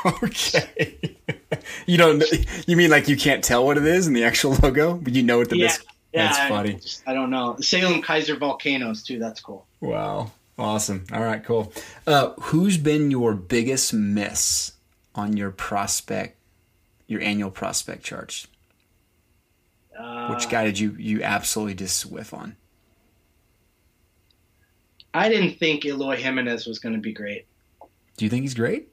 okay. 0.24 1.18
you 1.86 1.98
don't. 1.98 2.24
You 2.68 2.76
mean 2.78 2.90
like 2.90 3.08
you 3.08 3.18
can't 3.18 3.44
tell 3.44 3.66
what 3.66 3.78
it 3.78 3.86
is 3.86 4.08
in 4.08 4.14
the 4.14 4.24
actual 4.24 4.54
logo, 4.64 4.96
but 4.96 5.14
you 5.14 5.24
know 5.24 5.38
what 5.40 5.50
the 5.50 5.58
Yeah, 5.58 5.76
Yeah, 6.14 6.26
That's 6.28 6.40
I- 6.40 6.50
funny. 6.50 6.80
I 7.08 7.14
don't 7.14 7.30
know. 7.30 7.58
Salem 7.62 8.02
Keizer 8.02 8.38
volcanoes 8.38 9.04
too. 9.04 9.20
That's 9.20 9.40
cool. 9.42 9.66
Wow, 9.82 10.32
awesome. 10.58 11.06
All 11.14 11.22
right, 11.24 11.44
cool. 11.44 11.72
Uh, 12.08 12.32
who's 12.42 12.78
been 12.78 13.12
your 13.12 13.34
biggest 13.34 13.94
miss 13.94 14.74
on 15.16 15.36
your 15.38 15.52
prospect, 15.52 16.38
your 17.08 17.22
annual 17.22 17.52
prospect 17.52 18.04
charts? 18.04 18.48
Uh, 19.98 20.34
Which 20.34 20.50
guy 20.50 20.64
did 20.66 20.80
you 20.80 20.96
you 20.98 21.24
absolutely 21.24 21.74
just 21.76 22.06
whiff 22.06 22.34
on? 22.34 22.56
I 25.14 25.28
didn't 25.30 25.58
think 25.58 25.86
Eloy 25.86 26.16
Jimenez 26.18 26.68
was 26.68 26.80
going 26.80 26.94
to 26.94 27.02
be 27.02 27.12
great. 27.14 27.46
Do 28.18 28.26
you 28.26 28.30
think 28.30 28.44
he's 28.44 28.54
great? 28.54 28.90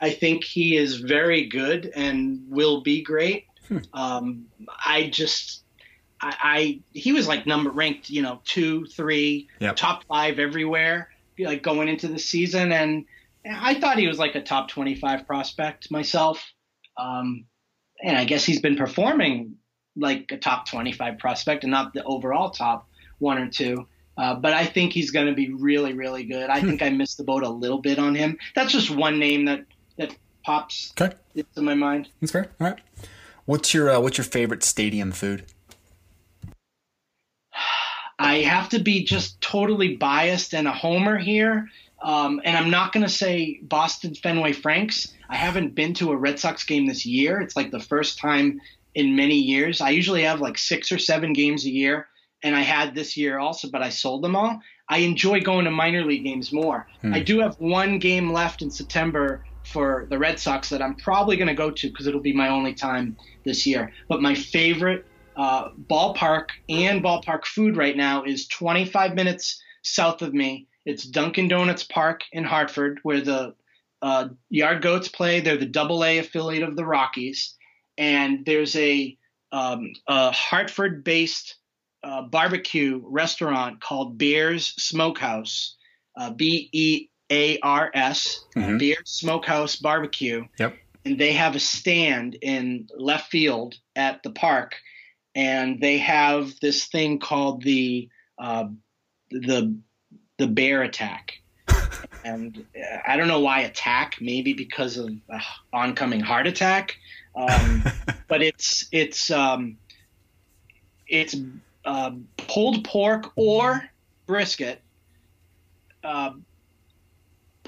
I 0.00 0.10
think 0.10 0.44
he 0.44 0.76
is 0.76 0.96
very 0.96 1.46
good 1.46 1.90
and 1.94 2.42
will 2.48 2.82
be 2.82 3.02
great. 3.02 3.46
Um, 3.92 4.46
I 4.66 5.10
just, 5.12 5.62
I, 6.20 6.36
I, 6.42 6.80
he 6.92 7.12
was 7.12 7.28
like 7.28 7.46
number 7.46 7.70
ranked, 7.70 8.08
you 8.08 8.22
know, 8.22 8.40
two, 8.44 8.86
three, 8.86 9.48
Yep. 9.60 9.76
top 9.76 10.04
five 10.04 10.38
everywhere, 10.38 11.10
like 11.38 11.62
going 11.62 11.88
into 11.88 12.08
the 12.08 12.18
season, 12.18 12.72
and 12.72 13.04
I 13.50 13.74
thought 13.74 13.98
he 13.98 14.08
was 14.08 14.18
like 14.18 14.34
a 14.34 14.42
top 14.42 14.68
twenty-five 14.68 15.26
prospect 15.26 15.90
myself. 15.90 16.44
Um, 16.96 17.44
and 18.02 18.16
I 18.16 18.24
guess 18.24 18.44
he's 18.44 18.60
been 18.60 18.76
performing 18.76 19.56
like 19.96 20.30
a 20.32 20.38
top 20.38 20.68
twenty-five 20.68 21.18
prospect 21.18 21.64
and 21.64 21.70
not 21.70 21.92
the 21.92 22.04
overall 22.04 22.50
top 22.50 22.88
one 23.18 23.38
or 23.38 23.48
two. 23.48 23.86
Uh, 24.16 24.34
but 24.34 24.52
I 24.52 24.66
think 24.66 24.92
he's 24.92 25.12
going 25.12 25.26
to 25.26 25.34
be 25.34 25.52
really, 25.52 25.92
really 25.92 26.24
good. 26.24 26.50
I 26.50 26.60
think 26.60 26.82
I 26.82 26.90
missed 26.90 27.18
the 27.18 27.24
boat 27.24 27.44
a 27.44 27.48
little 27.48 27.80
bit 27.80 27.98
on 28.00 28.14
him. 28.16 28.36
That's 28.54 28.72
just 28.72 28.90
one 28.90 29.18
name 29.18 29.44
that 29.44 29.64
that 29.98 30.16
pops 30.44 30.92
Okay, 30.98 31.14
into 31.34 31.60
my 31.62 31.74
mind. 31.74 32.08
that's 32.20 32.32
fair. 32.32 32.50
All 32.60 32.68
right. 32.68 32.78
What's 33.44 33.72
your 33.74 33.90
uh, 33.90 34.00
what's 34.00 34.16
your 34.18 34.24
favorite 34.24 34.62
stadium 34.64 35.12
food? 35.12 35.44
I 38.18 38.38
have 38.38 38.68
to 38.70 38.80
be 38.80 39.04
just 39.04 39.40
totally 39.40 39.96
biased 39.96 40.52
and 40.54 40.66
a 40.66 40.72
homer 40.72 41.18
here. 41.18 41.68
Um, 42.02 42.40
and 42.44 42.56
I'm 42.56 42.70
not 42.70 42.92
going 42.92 43.04
to 43.04 43.12
say 43.12 43.58
Boston 43.62 44.14
Fenway 44.14 44.52
Franks. 44.52 45.14
I 45.28 45.36
haven't 45.36 45.74
been 45.74 45.94
to 45.94 46.10
a 46.10 46.16
Red 46.16 46.38
Sox 46.38 46.64
game 46.64 46.86
this 46.86 47.04
year. 47.06 47.40
It's 47.40 47.56
like 47.56 47.70
the 47.70 47.80
first 47.80 48.18
time 48.18 48.60
in 48.94 49.14
many 49.16 49.36
years. 49.36 49.80
I 49.80 49.90
usually 49.90 50.22
have 50.22 50.40
like 50.40 50.58
six 50.58 50.90
or 50.90 50.98
seven 50.98 51.32
games 51.32 51.64
a 51.64 51.70
year, 51.70 52.08
and 52.42 52.56
I 52.56 52.60
had 52.62 52.94
this 52.94 53.16
year 53.16 53.38
also, 53.38 53.68
but 53.70 53.82
I 53.82 53.88
sold 53.88 54.22
them 54.22 54.36
all. 54.36 54.60
I 54.88 54.98
enjoy 54.98 55.40
going 55.40 55.64
to 55.66 55.70
minor 55.70 56.04
league 56.04 56.24
games 56.24 56.52
more. 56.52 56.88
I 57.04 57.20
do 57.20 57.40
have 57.40 57.56
one 57.60 57.98
game 57.98 58.32
left 58.32 58.62
in 58.62 58.70
September 58.70 59.44
for 59.68 60.06
the 60.10 60.18
Red 60.18 60.38
Sox 60.38 60.68
that 60.70 60.82
I'm 60.82 60.94
probably 60.94 61.36
going 61.36 61.48
to 61.48 61.54
go 61.54 61.70
to 61.70 61.88
because 61.88 62.06
it'll 62.06 62.20
be 62.20 62.32
my 62.32 62.48
only 62.48 62.74
time 62.74 63.16
this 63.44 63.66
year. 63.66 63.92
But 64.08 64.22
my 64.22 64.34
favorite 64.34 65.04
uh, 65.36 65.70
ballpark 65.88 66.48
and 66.68 67.02
ballpark 67.02 67.44
food 67.44 67.76
right 67.76 67.96
now 67.96 68.24
is 68.24 68.48
25 68.48 69.14
minutes 69.14 69.62
south 69.82 70.22
of 70.22 70.34
me. 70.34 70.66
It's 70.84 71.04
Dunkin' 71.04 71.48
Donuts 71.48 71.84
Park 71.84 72.22
in 72.32 72.44
Hartford, 72.44 72.98
where 73.02 73.20
the 73.20 73.54
uh, 74.00 74.28
Yard 74.48 74.82
Goats 74.82 75.08
play. 75.08 75.40
They're 75.40 75.56
the 75.56 75.66
Double 75.66 76.04
A 76.04 76.18
affiliate 76.18 76.62
of 76.62 76.76
the 76.76 76.86
Rockies, 76.86 77.54
and 77.98 78.44
there's 78.46 78.74
a, 78.76 79.16
um, 79.52 79.92
a 80.06 80.30
Hartford-based 80.30 81.56
uh, 82.02 82.22
barbecue 82.22 83.02
restaurant 83.04 83.80
called 83.80 84.18
Bears 84.18 84.72
Smokehouse, 84.78 85.76
uh, 86.16 86.30
B 86.30 86.70
E 86.72 87.08
A 87.30 87.58
R 87.60 87.90
S, 87.94 88.44
Mhm. 88.56 88.78
Bears 88.78 89.10
Smokehouse 89.10 89.76
Barbecue 89.76 90.44
Yep. 90.58 90.78
and 91.04 91.18
they 91.18 91.32
have 91.32 91.54
a 91.56 91.60
stand 91.60 92.36
in 92.42 92.88
left 92.96 93.30
field 93.30 93.74
at 93.96 94.22
the 94.22 94.30
park, 94.30 94.76
and 95.34 95.80
they 95.80 95.98
have 95.98 96.52
this 96.60 96.86
thing 96.86 97.18
called 97.18 97.62
the 97.62 98.08
uh, 98.38 98.68
the 99.30 99.78
the 100.38 100.46
bear 100.46 100.82
attack. 100.82 101.32
and 102.24 102.64
uh, 102.76 102.98
I 103.06 103.16
don't 103.16 103.28
know 103.28 103.40
why 103.40 103.60
attack, 103.60 104.16
maybe 104.20 104.52
because 104.52 104.96
of 104.96 105.10
uh, 105.32 105.40
oncoming 105.72 106.20
heart 106.20 106.46
attack, 106.46 106.94
um, 107.36 107.84
but 108.28 108.42
it's 108.42 108.86
it's 108.92 109.30
um, 109.30 109.78
it's 111.06 111.34
um 111.84 112.28
pulled 112.36 112.84
pork 112.84 113.32
or 113.36 113.82
brisket. 114.26 114.82
Uh, 116.02 116.30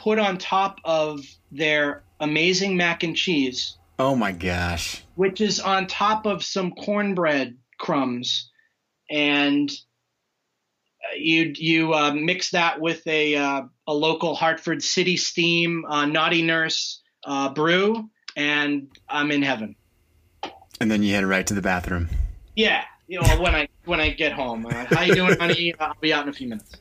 put 0.01 0.19
on 0.19 0.39
top 0.39 0.79
of 0.85 1.21
their 1.53 2.03
amazing 2.19 2.77
mac 2.77 3.03
and 3.03 3.17
cheese, 3.17 3.77
Oh 3.99 4.17
my 4.17 4.33
gosh. 4.33 5.03
which 5.15 5.41
is 5.41 5.61
on 5.61 5.87
top 5.87 6.27
of 6.27 6.43
some 6.43 6.73
cornbread 6.73 7.57
crumbs, 7.79 8.51
and 9.11 9.71
uh, 9.71 11.17
you 11.17 11.53
you 11.57 11.93
uh, 11.95 12.13
mix 12.13 12.51
that 12.51 12.81
with 12.81 13.07
a 13.07 13.37
uh, 13.37 13.63
a 13.87 13.95
local 13.95 14.35
Hartford 14.35 14.83
City 14.83 15.17
Steam 15.17 15.85
uh, 15.87 16.07
Naughty 16.07 16.43
Nurse 16.43 17.03
uh, 17.25 17.51
brew, 17.53 18.09
and 18.37 18.89
I'm 19.09 19.31
in 19.31 19.43
heaven. 19.43 19.77
And 20.81 20.91
then 20.91 21.03
you 21.03 21.15
head 21.15 21.25
right 21.25 21.47
to 21.47 21.55
the 21.55 21.61
bathroom. 21.63 22.09
Yeah, 22.57 22.85
you 23.11 23.21
know, 23.21 23.43
when 23.43 23.57
I 23.57 23.67
when 23.87 23.99
I 24.01 24.11
get 24.11 24.33
home. 24.33 24.65
Uh, 24.67 24.85
how 24.87 25.03
you 25.03 25.17
doing, 25.17 25.37
honey? 25.37 25.75
I'll 25.81 25.97
be 26.01 26.13
out 26.13 26.23
in 26.23 26.29
a 26.29 26.33
few 26.33 26.47
minutes. 26.49 26.77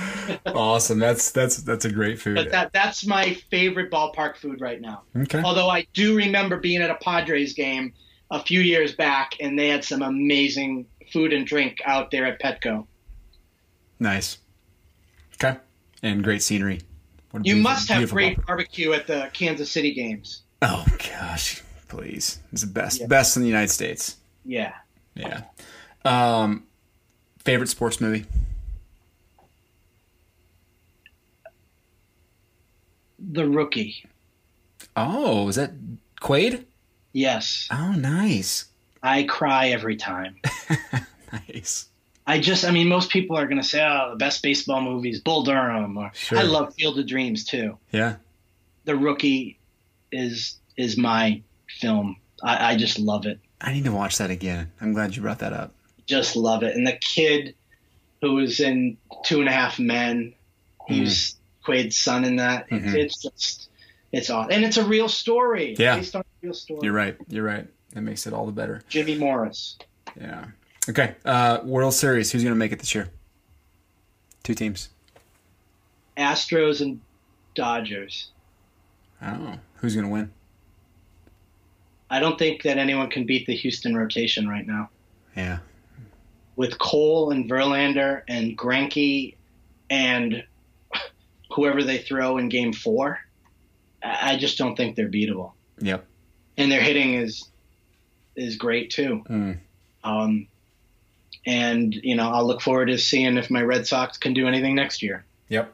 awesome. 0.46 0.98
That's 0.98 1.30
that's 1.30 1.58
that's 1.58 1.84
a 1.84 1.92
great 1.92 2.20
food. 2.20 2.34
But 2.34 2.50
that 2.50 2.72
that's 2.72 3.06
my 3.06 3.34
favorite 3.48 3.88
ballpark 3.88 4.36
food 4.36 4.60
right 4.60 4.80
now. 4.80 5.02
okay. 5.16 5.40
Although 5.40 5.68
I 5.70 5.86
do 5.94 6.16
remember 6.16 6.56
being 6.58 6.82
at 6.82 6.90
a 6.90 6.96
Padres 6.96 7.52
game 7.54 7.92
a 8.32 8.42
few 8.42 8.60
years 8.60 8.96
back, 8.96 9.34
and 9.38 9.56
they 9.56 9.68
had 9.68 9.84
some 9.84 10.02
amazing 10.02 10.86
food 11.12 11.32
and 11.32 11.46
drink 11.46 11.78
out 11.84 12.10
there 12.10 12.26
at 12.26 12.40
Petco. 12.40 12.84
Nice. 14.00 14.38
Okay. 15.34 15.58
And 16.02 16.24
great 16.24 16.42
scenery. 16.42 16.80
What 17.30 17.46
You 17.46 17.54
beautiful- 17.54 17.62
must 17.70 17.88
have 17.90 18.10
great 18.10 18.36
ballpark. 18.38 18.46
barbecue 18.46 18.92
at 18.94 19.06
the 19.06 19.30
Kansas 19.32 19.70
City 19.70 19.94
games. 19.94 20.42
Oh 20.60 20.84
gosh, 21.12 21.62
please. 21.86 22.40
It's 22.52 22.62
the 22.62 22.66
best 22.66 23.00
Yeah. 23.00 23.06
best 23.06 23.36
in 23.36 23.42
the 23.42 23.48
United 23.48 23.70
States. 23.70 24.16
Yeah. 24.44 24.72
Yeah. 25.14 25.42
Um 26.04 26.64
favorite 27.44 27.68
sports 27.68 28.00
movie? 28.00 28.24
The 33.18 33.48
rookie. 33.48 34.04
Oh, 34.96 35.48
is 35.48 35.56
that 35.56 35.72
Quaid? 36.20 36.64
Yes. 37.12 37.68
Oh, 37.70 37.92
nice. 37.92 38.66
I 39.02 39.24
cry 39.24 39.68
every 39.68 39.96
time. 39.96 40.36
Nice. 41.50 41.90
I 42.26 42.38
just, 42.40 42.64
I 42.64 42.70
mean, 42.70 42.88
most 42.88 43.10
people 43.10 43.36
are 43.36 43.44
going 43.46 43.60
to 43.60 43.66
say, 43.66 43.82
oh, 43.86 44.10
the 44.12 44.16
best 44.16 44.42
baseball 44.42 44.80
movie 44.80 45.10
is 45.10 45.20
Bull 45.20 45.42
Durham. 45.42 45.98
Or, 45.98 46.10
Sure. 46.14 46.38
I 46.38 46.42
love 46.44 46.72
Field 46.72 46.98
of 46.98 47.06
Dreams 47.06 47.44
too. 47.44 47.76
Yeah. 47.92 48.16
The 48.86 48.96
Rookie 48.96 49.58
is 50.10 50.56
is 50.78 50.96
my 50.96 51.42
film. 51.80 52.16
I, 52.42 52.72
I 52.72 52.76
just 52.78 52.98
love 52.98 53.26
it. 53.26 53.38
I 53.60 53.74
need 53.74 53.84
to 53.84 53.92
watch 53.92 54.16
that 54.16 54.30
again. 54.30 54.72
I'm 54.80 54.94
glad 54.94 55.14
you 55.16 55.20
brought 55.20 55.40
that 55.40 55.52
up. 55.52 55.74
Just 56.08 56.34
love 56.34 56.64
it. 56.64 56.74
And 56.74 56.84
the 56.84 56.94
kid 57.00 57.54
who 58.20 58.34
was 58.34 58.58
in 58.58 58.96
Two 59.24 59.38
and 59.38 59.48
a 59.48 59.52
Half 59.52 59.78
Men, 59.78 60.34
he 60.88 61.02
was 61.02 61.36
Quaid's 61.62 61.96
son 61.96 62.24
in 62.24 62.36
that. 62.36 62.68
Mhm. 62.70 62.94
It's 62.94 63.22
just, 63.22 63.68
it's 64.10 64.28
awesome. 64.30 64.50
And 64.52 64.64
it's 64.64 64.76
a 64.78 64.84
real 64.84 65.08
story. 65.08 65.76
Yeah. 65.78 65.96
Based 65.96 66.16
on 66.16 66.22
a 66.22 66.24
real 66.46 66.54
story. 66.54 66.80
You're 66.82 66.92
right. 66.94 67.16
You're 67.28 67.44
right. 67.44 67.68
That 67.92 68.00
makes 68.00 68.26
it 68.26 68.32
all 68.32 68.46
the 68.46 68.52
better. 68.52 68.82
Jimmy 68.88 69.16
Morris. 69.16 69.76
Yeah. 70.20 70.46
Okay. 70.88 71.14
Uh 71.24 71.60
World 71.62 71.94
Series, 71.94 72.32
who's 72.32 72.42
going 72.42 72.54
to 72.54 72.58
make 72.58 72.72
it 72.72 72.78
this 72.80 72.94
year? 72.94 73.10
Two 74.42 74.54
teams. 74.54 74.88
Astros 76.16 76.80
and 76.80 77.00
Dodgers. 77.54 78.30
Oh, 79.22 79.58
who's 79.76 79.94
going 79.94 80.06
to 80.06 80.12
win? 80.12 80.32
I 82.10 82.20
don't 82.20 82.38
think 82.38 82.62
that 82.62 82.78
anyone 82.78 83.10
can 83.10 83.26
beat 83.26 83.46
the 83.46 83.54
Houston 83.54 83.94
rotation 83.94 84.48
right 84.48 84.66
now. 84.66 84.88
Yeah. 85.36 85.58
With 86.58 86.76
Cole 86.76 87.30
and 87.30 87.48
Verlander 87.48 88.22
and 88.26 88.58
Greinke 88.58 89.36
and 89.88 90.42
whoever 91.52 91.84
they 91.84 91.98
throw 91.98 92.36
in 92.38 92.48
game 92.48 92.72
four, 92.72 93.20
I 94.02 94.36
just 94.36 94.58
don't 94.58 94.74
think 94.74 94.96
they're 94.96 95.08
beatable. 95.08 95.52
Yep. 95.78 96.04
And 96.56 96.72
their 96.72 96.80
hitting 96.80 97.14
is 97.14 97.48
is 98.34 98.56
great 98.56 98.90
too. 98.90 99.22
Mm. 99.30 99.58
Um, 100.02 100.48
and 101.46 101.94
you 101.94 102.16
know, 102.16 102.28
I'll 102.28 102.44
look 102.44 102.60
forward 102.60 102.86
to 102.86 102.98
seeing 102.98 103.36
if 103.36 103.52
my 103.52 103.62
Red 103.62 103.86
Sox 103.86 104.18
can 104.18 104.34
do 104.34 104.48
anything 104.48 104.74
next 104.74 105.00
year. 105.00 105.24
Yep. 105.50 105.72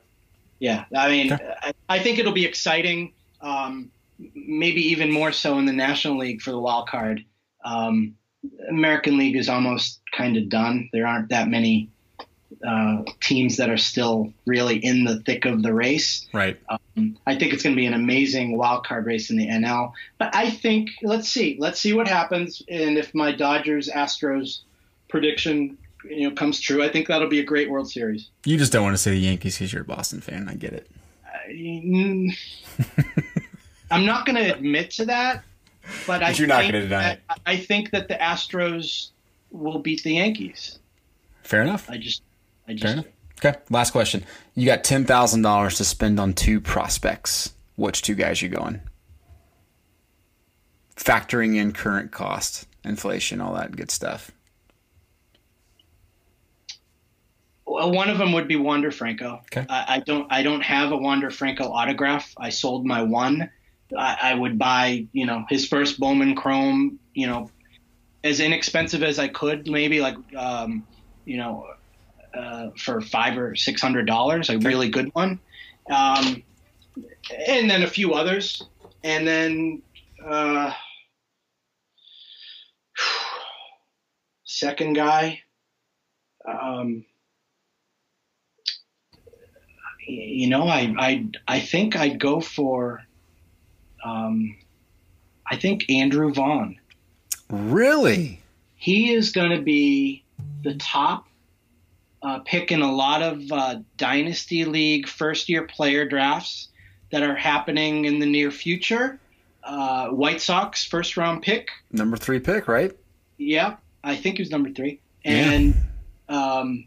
Yeah, 0.59 0.85
I 0.94 1.09
mean, 1.09 1.32
Okay. 1.32 1.55
I, 1.62 1.73
I 1.89 1.98
think 1.98 2.19
it'll 2.19 2.32
be 2.32 2.44
exciting. 2.44 3.15
Um, 3.40 3.90
maybe 4.35 4.90
even 4.90 5.11
more 5.11 5.32
so 5.32 5.59
in 5.59 5.65
the 5.65 5.73
National 5.73 6.19
League 6.19 6.43
for 6.43 6.51
the 6.51 6.59
wild 6.59 6.89
card. 6.90 7.24
Um, 7.65 8.16
American 8.68 9.16
League 9.18 9.36
is 9.36 9.48
almost 9.48 10.00
kind 10.12 10.36
of 10.36 10.48
done. 10.48 10.88
There 10.92 11.06
aren't 11.06 11.28
that 11.30 11.48
many 11.48 11.88
uh, 12.66 13.02
teams 13.20 13.56
that 13.56 13.68
are 13.68 13.76
still 13.76 14.32
really 14.46 14.76
in 14.76 15.04
the 15.04 15.20
thick 15.20 15.44
of 15.44 15.62
the 15.62 15.72
race. 15.74 16.26
Right. 16.32 16.58
Um, 16.68 17.18
I 17.26 17.36
think 17.36 17.52
it's 17.52 17.62
going 17.62 17.74
to 17.74 17.80
be 17.80 17.86
an 17.86 17.94
amazing 17.94 18.56
wild 18.56 18.86
card 18.86 19.06
race 19.06 19.30
in 19.30 19.36
the 19.36 19.46
NL. 19.48 19.92
But 20.18 20.34
I 20.34 20.50
think 20.50 20.90
let's 21.02 21.28
see, 21.28 21.56
let's 21.58 21.80
see 21.80 21.92
what 21.92 22.08
happens, 22.08 22.62
and 22.68 22.96
if 22.96 23.14
my 23.14 23.32
Dodgers 23.32 23.88
Astros 23.88 24.60
prediction 25.08 25.76
you 26.08 26.28
know 26.28 26.34
comes 26.34 26.60
true, 26.60 26.82
I 26.82 26.88
think 26.88 27.08
that'll 27.08 27.28
be 27.28 27.40
a 27.40 27.44
great 27.44 27.70
World 27.70 27.90
Series. 27.90 28.28
You 28.44 28.56
just 28.56 28.72
don't 28.72 28.82
want 28.84 28.94
to 28.94 29.02
say 29.02 29.10
the 29.10 29.18
Yankees 29.18 29.58
because 29.58 29.72
you're 29.72 29.82
a 29.82 29.86
Boston 29.86 30.20
fan. 30.20 30.48
I 30.48 30.54
get 30.54 30.72
it. 30.72 30.90
I- 31.26 32.36
I'm 33.90 34.06
not 34.06 34.26
going 34.26 34.36
to 34.36 34.54
admit 34.54 34.90
to 34.92 35.04
that, 35.06 35.44
but 36.06 36.23
I 36.23 36.31
you're 36.31 36.47
not 36.47 36.61
think 36.62 36.73
gonna 36.73 36.85
deny 36.85 37.02
that- 37.28 37.40
I 37.47 37.56
think 37.56 37.90
that 37.90 38.09
the 38.09 38.15
Astros 38.15 39.11
will 39.51 39.78
beat 39.78 40.02
the 40.02 40.15
Yankees. 40.15 40.78
Fair 41.43 41.62
enough. 41.62 41.89
I 41.90 41.98
just, 41.98 42.23
I 42.66 42.73
just. 42.73 42.82
Fair 42.82 42.93
enough. 42.93 43.06
Okay. 43.44 43.59
Last 43.70 43.90
question. 43.90 44.24
You 44.55 44.65
got 44.66 44.85
ten 44.85 45.05
thousand 45.05 45.43
dollars 45.43 45.77
to 45.78 45.85
spend 45.85 46.19
on 46.19 46.32
two 46.35 46.61
prospects. 46.61 47.52
Which 47.77 48.02
two 48.02 48.15
guys 48.15 48.40
you 48.40 48.48
going? 48.48 48.81
Factoring 50.97 51.56
in 51.56 51.73
current 51.73 52.12
cost, 52.12 52.66
inflation, 52.85 53.40
all 53.40 53.55
that 53.55 53.74
good 53.77 53.90
stuff. 53.90 54.31
Well, 57.66 57.90
one 57.93 58.09
of 58.11 58.19
them 58.19 58.32
would 58.32 58.47
be 58.47 58.56
Wander 58.56 58.90
Franco. 58.90 59.40
Okay. 59.52 59.66
I, 59.69 59.97
I 59.97 60.01
don't. 60.01 60.27
I 60.32 60.43
don't 60.43 60.61
have 60.61 60.93
a 60.93 60.97
Wander 60.97 61.31
Franco 61.31 61.65
autograph. 61.70 62.32
I 62.39 62.51
sold 62.51 62.86
my 62.86 63.02
one. 63.02 63.51
I, 63.96 64.18
I 64.22 64.34
would 64.34 64.58
buy, 64.58 65.06
you 65.12 65.26
know, 65.26 65.44
his 65.48 65.66
first 65.66 65.98
Bowman 65.98 66.34
Chrome. 66.34 66.98
You 67.14 67.26
know, 67.26 67.50
as 68.24 68.40
inexpensive 68.40 69.02
as 69.02 69.18
I 69.18 69.28
could, 69.28 69.68
maybe 69.68 70.00
like, 70.00 70.16
um, 70.36 70.86
you 71.24 71.36
know, 71.36 71.66
uh, 72.36 72.70
for 72.76 73.00
five 73.00 73.38
or 73.38 73.54
six 73.54 73.80
hundred 73.80 74.06
dollars, 74.06 74.50
a 74.50 74.58
really 74.58 74.88
good 74.88 75.10
one. 75.12 75.40
Um, 75.90 76.42
and 77.46 77.70
then 77.70 77.82
a 77.82 77.86
few 77.86 78.14
others, 78.14 78.62
and 79.02 79.26
then 79.26 79.82
uh, 80.26 80.72
second 84.44 84.94
guy. 84.94 85.40
Um, 86.46 87.04
you 90.06 90.48
know, 90.48 90.68
I 90.68 90.94
I 90.98 91.26
I 91.46 91.60
think 91.60 91.96
I'd 91.96 92.18
go 92.20 92.40
for. 92.40 93.02
Um, 94.05 94.56
I 95.51 95.56
think 95.56 95.90
Andrew 95.90 96.32
Vaughn. 96.32 96.78
Really? 97.51 98.40
He 98.76 99.12
is 99.12 99.32
going 99.32 99.51
to 99.51 99.62
be 99.62 100.24
the 100.62 100.74
top 100.74 101.26
uh, 102.22 102.39
pick 102.40 102.72
in 102.72 102.82
a 102.82 102.90
lot 102.90 103.22
of 103.22 103.52
uh, 103.52 103.76
dynasty 103.97 104.64
league 104.64 105.09
first 105.09 105.48
year 105.48 105.66
player 105.66 106.09
drafts 106.09 106.68
that 107.12 107.22
are 107.22 107.36
happening 107.36 108.06
in 108.06 108.18
the 108.18 108.26
near 108.26 108.51
future. 108.51 109.18
Uh, 109.62 110.09
White 110.09 110.40
Sox 110.40 110.85
first 110.85 111.16
round 111.16 111.43
pick. 111.43 111.68
Number 111.93 112.16
three 112.16 112.40
pick, 112.40 112.68
right? 112.68 112.93
Yeah, 113.39 113.76
I 114.02 114.16
think 114.16 114.36
he 114.36 114.43
was 114.43 114.51
number 114.51 114.70
three. 114.70 115.01
Yeah. 115.24 115.32
And 115.32 115.74
um, 116.28 116.86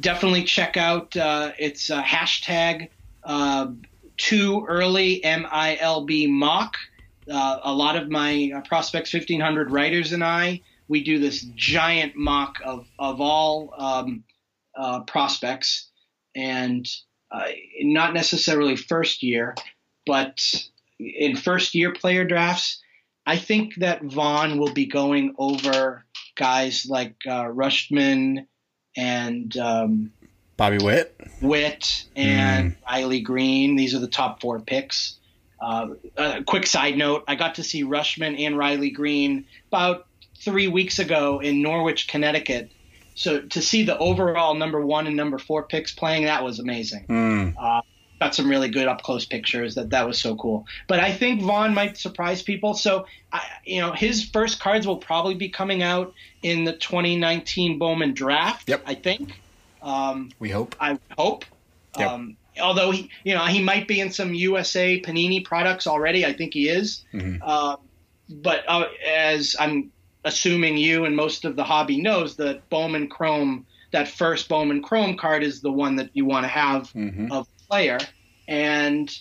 definitely 0.00 0.44
check 0.44 0.76
out 0.76 1.16
uh, 1.16 1.52
it's 1.58 1.90
uh, 1.90 2.02
hashtag 2.02 2.88
uh, 3.24 3.68
too 4.16 4.64
early 4.68 5.20
MILB 5.24 6.28
mock. 6.28 6.76
Uh, 7.30 7.60
a 7.62 7.72
lot 7.72 7.96
of 7.96 8.10
my 8.10 8.52
uh, 8.54 8.60
prospects 8.62 9.12
1500 9.14 9.70
writers 9.70 10.12
and 10.12 10.24
I 10.24 10.60
we 10.92 11.02
do 11.02 11.18
this 11.18 11.40
giant 11.54 12.16
mock 12.16 12.58
of 12.62 12.86
of 12.98 13.20
all 13.20 13.72
um, 13.78 14.24
uh, 14.76 15.00
prospects 15.04 15.90
and 16.36 16.86
uh, 17.30 17.48
not 17.80 18.12
necessarily 18.12 18.76
first 18.76 19.22
year, 19.22 19.54
but 20.04 20.54
in 20.98 21.34
first 21.34 21.74
year 21.74 21.94
player 21.94 22.24
drafts. 22.24 22.78
I 23.24 23.38
think 23.38 23.76
that 23.76 24.02
Vaughn 24.02 24.58
will 24.58 24.74
be 24.74 24.84
going 24.84 25.34
over 25.38 26.04
guys 26.36 26.84
like 26.86 27.14
uh, 27.26 27.44
Rutschman 27.44 28.46
and 28.94 29.56
um, 29.56 30.12
Bobby 30.56 30.78
Witt. 30.78 31.14
Witt 31.40 32.04
and 32.14 32.76
Riley 32.88 33.20
Greene. 33.20 33.76
These 33.76 33.94
are 33.94 33.98
the 33.98 34.06
top 34.08 34.40
four 34.40 34.60
picks. 34.60 35.16
Uh, 35.60 35.90
a 36.16 36.42
quick 36.44 36.66
side 36.66 36.96
note: 36.96 37.24
I 37.28 37.34
got 37.36 37.56
to 37.56 37.62
see 37.62 37.84
Rutschman 37.84 38.38
and 38.40 38.58
Riley 38.58 38.90
Greene 38.90 39.46
about 39.68 40.06
three 40.44 40.68
weeks 40.68 40.98
ago 40.98 41.40
in 41.40 41.62
Norwich, 41.62 42.08
Connecticut. 42.08 42.70
So 43.14 43.42
to 43.42 43.62
see 43.62 43.84
the 43.84 43.96
overall 43.98 44.54
number 44.54 44.84
one 44.84 45.06
and 45.06 45.16
number 45.16 45.38
four 45.38 45.64
picks 45.64 45.92
playing, 45.92 46.24
that 46.24 46.42
was 46.42 46.58
amazing 46.58 47.04
Mm. 47.08 47.82
got 48.18 48.34
some 48.34 48.48
really 48.48 48.68
good 48.68 48.86
up 48.88 49.02
close 49.02 49.24
pictures. 49.24 49.74
That 49.74 49.90
that 49.90 50.06
was 50.06 50.18
so 50.20 50.34
cool. 50.36 50.66
But 50.88 51.00
I 51.00 51.12
think 51.12 51.42
Vaughn 51.42 51.74
might 51.74 51.96
surprise 51.98 52.42
people. 52.42 52.74
So 52.74 53.06
I, 53.32 53.42
you 53.64 53.80
know, 53.80 53.92
his 53.92 54.24
first 54.24 54.60
cards 54.60 54.86
will 54.86 54.96
probably 54.96 55.34
be 55.34 55.48
coming 55.48 55.82
out 55.82 56.14
in 56.42 56.64
the 56.64 56.72
2019 56.72 57.78
Bowman 57.78 58.14
draft. 58.14 58.68
Yep. 58.68 58.82
I 58.86 58.94
think. 58.94 59.41
Um, 59.82 60.30
We 60.38 60.48
hope. 60.50 60.74
I 60.80 60.98
hope. 61.18 61.44
Yep. 61.98 62.10
Um, 62.10 62.36
although 62.60 62.90
he, 62.90 63.10
you 63.24 63.34
know, 63.34 63.44
he 63.46 63.62
might 63.62 63.86
be 63.88 64.00
in 64.00 64.10
some 64.10 64.32
USA 64.34 65.00
Panini 65.00 65.44
products 65.44 65.86
already. 65.86 66.24
I 66.24 66.32
think 66.32 66.54
he 66.54 66.68
is. 66.68 67.04
Mhm. 67.12 67.38
Uh, 67.42 67.76
but 68.28 68.64
uh, 68.68 68.86
as 69.06 69.56
I'm 69.58 69.90
assuming 70.24 70.76
you 70.76 71.04
and 71.04 71.16
most 71.16 71.44
of 71.44 71.56
the 71.56 71.64
hobby 71.64 72.00
knows 72.00 72.36
that 72.36 72.68
Bowman 72.70 73.08
Chrome, 73.08 73.66
that 73.90 74.08
first 74.08 74.48
Bowman 74.48 74.82
Chrome 74.82 75.16
card 75.16 75.42
is 75.42 75.60
the 75.60 75.72
one 75.72 75.96
that 75.96 76.10
you 76.14 76.24
want 76.24 76.44
to 76.44 76.48
have 76.48 76.92
Mhm. 76.92 77.30
of 77.32 77.46
player. 77.68 77.98
And 78.48 79.14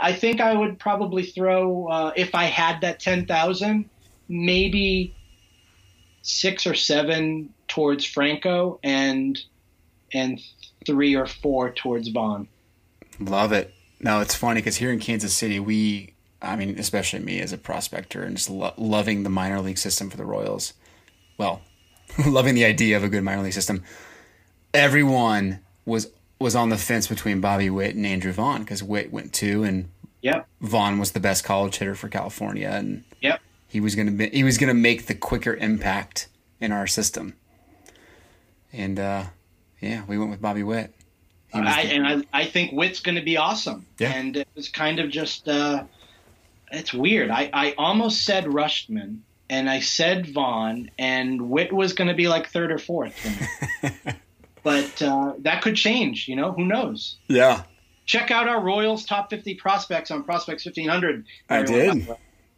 I 0.00 0.12
think 0.12 0.40
I 0.40 0.54
would 0.54 0.78
probably 0.78 1.24
throw, 1.24 1.86
uh, 1.88 2.12
if 2.16 2.34
I 2.34 2.44
had 2.44 2.80
that 2.80 3.00
10,000, 3.00 3.88
maybe 4.28 5.14
six 6.22 6.66
or 6.66 6.74
seven 6.74 7.52
towards 7.68 8.04
Franco 8.04 8.78
and 8.82 9.38
and 10.14 10.40
three 10.86 11.14
or 11.14 11.26
four 11.26 11.70
towards 11.72 12.08
Vaughn. 12.08 12.48
Love 13.20 13.52
it. 13.52 13.72
No, 14.00 14.20
it's 14.20 14.34
funny 14.34 14.60
because 14.60 14.76
here 14.76 14.90
in 14.92 14.98
Kansas 14.98 15.32
City, 15.32 15.60
we, 15.60 16.14
I 16.40 16.56
mean, 16.56 16.78
especially 16.78 17.20
me 17.20 17.40
as 17.40 17.52
a 17.52 17.58
prospector 17.58 18.22
and 18.22 18.36
just 18.36 18.50
lo- 18.50 18.74
loving 18.76 19.22
the 19.22 19.30
minor 19.30 19.60
league 19.60 19.78
system 19.78 20.10
for 20.10 20.16
the 20.16 20.24
Royals. 20.24 20.74
Well, 21.38 21.62
loving 22.26 22.54
the 22.54 22.64
idea 22.64 22.96
of 22.96 23.04
a 23.04 23.08
good 23.08 23.22
minor 23.22 23.42
league 23.42 23.52
system. 23.52 23.84
Everyone 24.74 25.60
was 25.84 26.10
was 26.38 26.56
on 26.56 26.70
the 26.70 26.76
fence 26.76 27.06
between 27.06 27.40
Bobby 27.40 27.70
Witt 27.70 27.94
and 27.94 28.04
Andrew 28.04 28.32
Vaughn 28.32 28.62
because 28.62 28.82
Witt 28.82 29.12
went 29.12 29.32
two 29.32 29.62
and 29.62 29.88
Yep. 30.22 30.46
Vaughn 30.60 30.98
was 30.98 31.12
the 31.12 31.20
best 31.20 31.44
college 31.44 31.76
hitter 31.76 31.94
for 31.94 32.08
California 32.08 32.68
and 32.68 33.04
Yep. 33.20 33.40
he 33.68 33.80
was 33.80 33.94
gonna 33.94 34.10
be, 34.10 34.28
he 34.30 34.42
was 34.42 34.58
gonna 34.58 34.74
make 34.74 35.06
the 35.06 35.14
quicker 35.14 35.54
impact 35.54 36.28
in 36.60 36.72
our 36.72 36.86
system. 36.88 37.34
And 38.72 38.98
uh, 38.98 39.24
yeah, 39.82 40.02
we 40.08 40.16
went 40.16 40.30
with 40.30 40.40
Bobby 40.40 40.62
Witt. 40.62 40.94
I, 41.52 41.84
the- 41.84 41.92
and 41.92 42.06
I, 42.32 42.40
I 42.40 42.44
think 42.46 42.72
Witt's 42.72 43.00
going 43.00 43.16
to 43.16 43.22
be 43.22 43.36
awesome. 43.36 43.84
Yeah. 43.98 44.12
And 44.12 44.36
it 44.38 44.48
was 44.54 44.70
kind 44.70 45.00
of 45.00 45.10
just, 45.10 45.46
uh, 45.48 45.84
it's 46.70 46.94
weird. 46.94 47.30
I, 47.30 47.50
I 47.52 47.74
almost 47.76 48.24
said 48.24 48.44
Rutschman 48.46 49.18
and 49.50 49.68
I 49.68 49.80
said 49.80 50.32
Vaughn, 50.32 50.90
and 50.98 51.50
Witt 51.50 51.70
was 51.74 51.92
going 51.92 52.08
to 52.08 52.14
be 52.14 52.26
like 52.26 52.48
third 52.48 52.72
or 52.72 52.78
fourth. 52.78 53.14
but 54.62 55.02
uh, 55.02 55.34
that 55.40 55.60
could 55.60 55.76
change, 55.76 56.26
you 56.28 56.36
know? 56.36 56.52
Who 56.52 56.64
knows? 56.64 57.18
yeah. 57.28 57.64
Check 58.04 58.32
out 58.32 58.48
our 58.48 58.60
Royals 58.60 59.04
top 59.04 59.30
50 59.30 59.54
prospects 59.54 60.10
on 60.10 60.24
Prospects 60.24 60.64
1500. 60.64 61.24
I 61.48 61.62
did. 61.62 62.08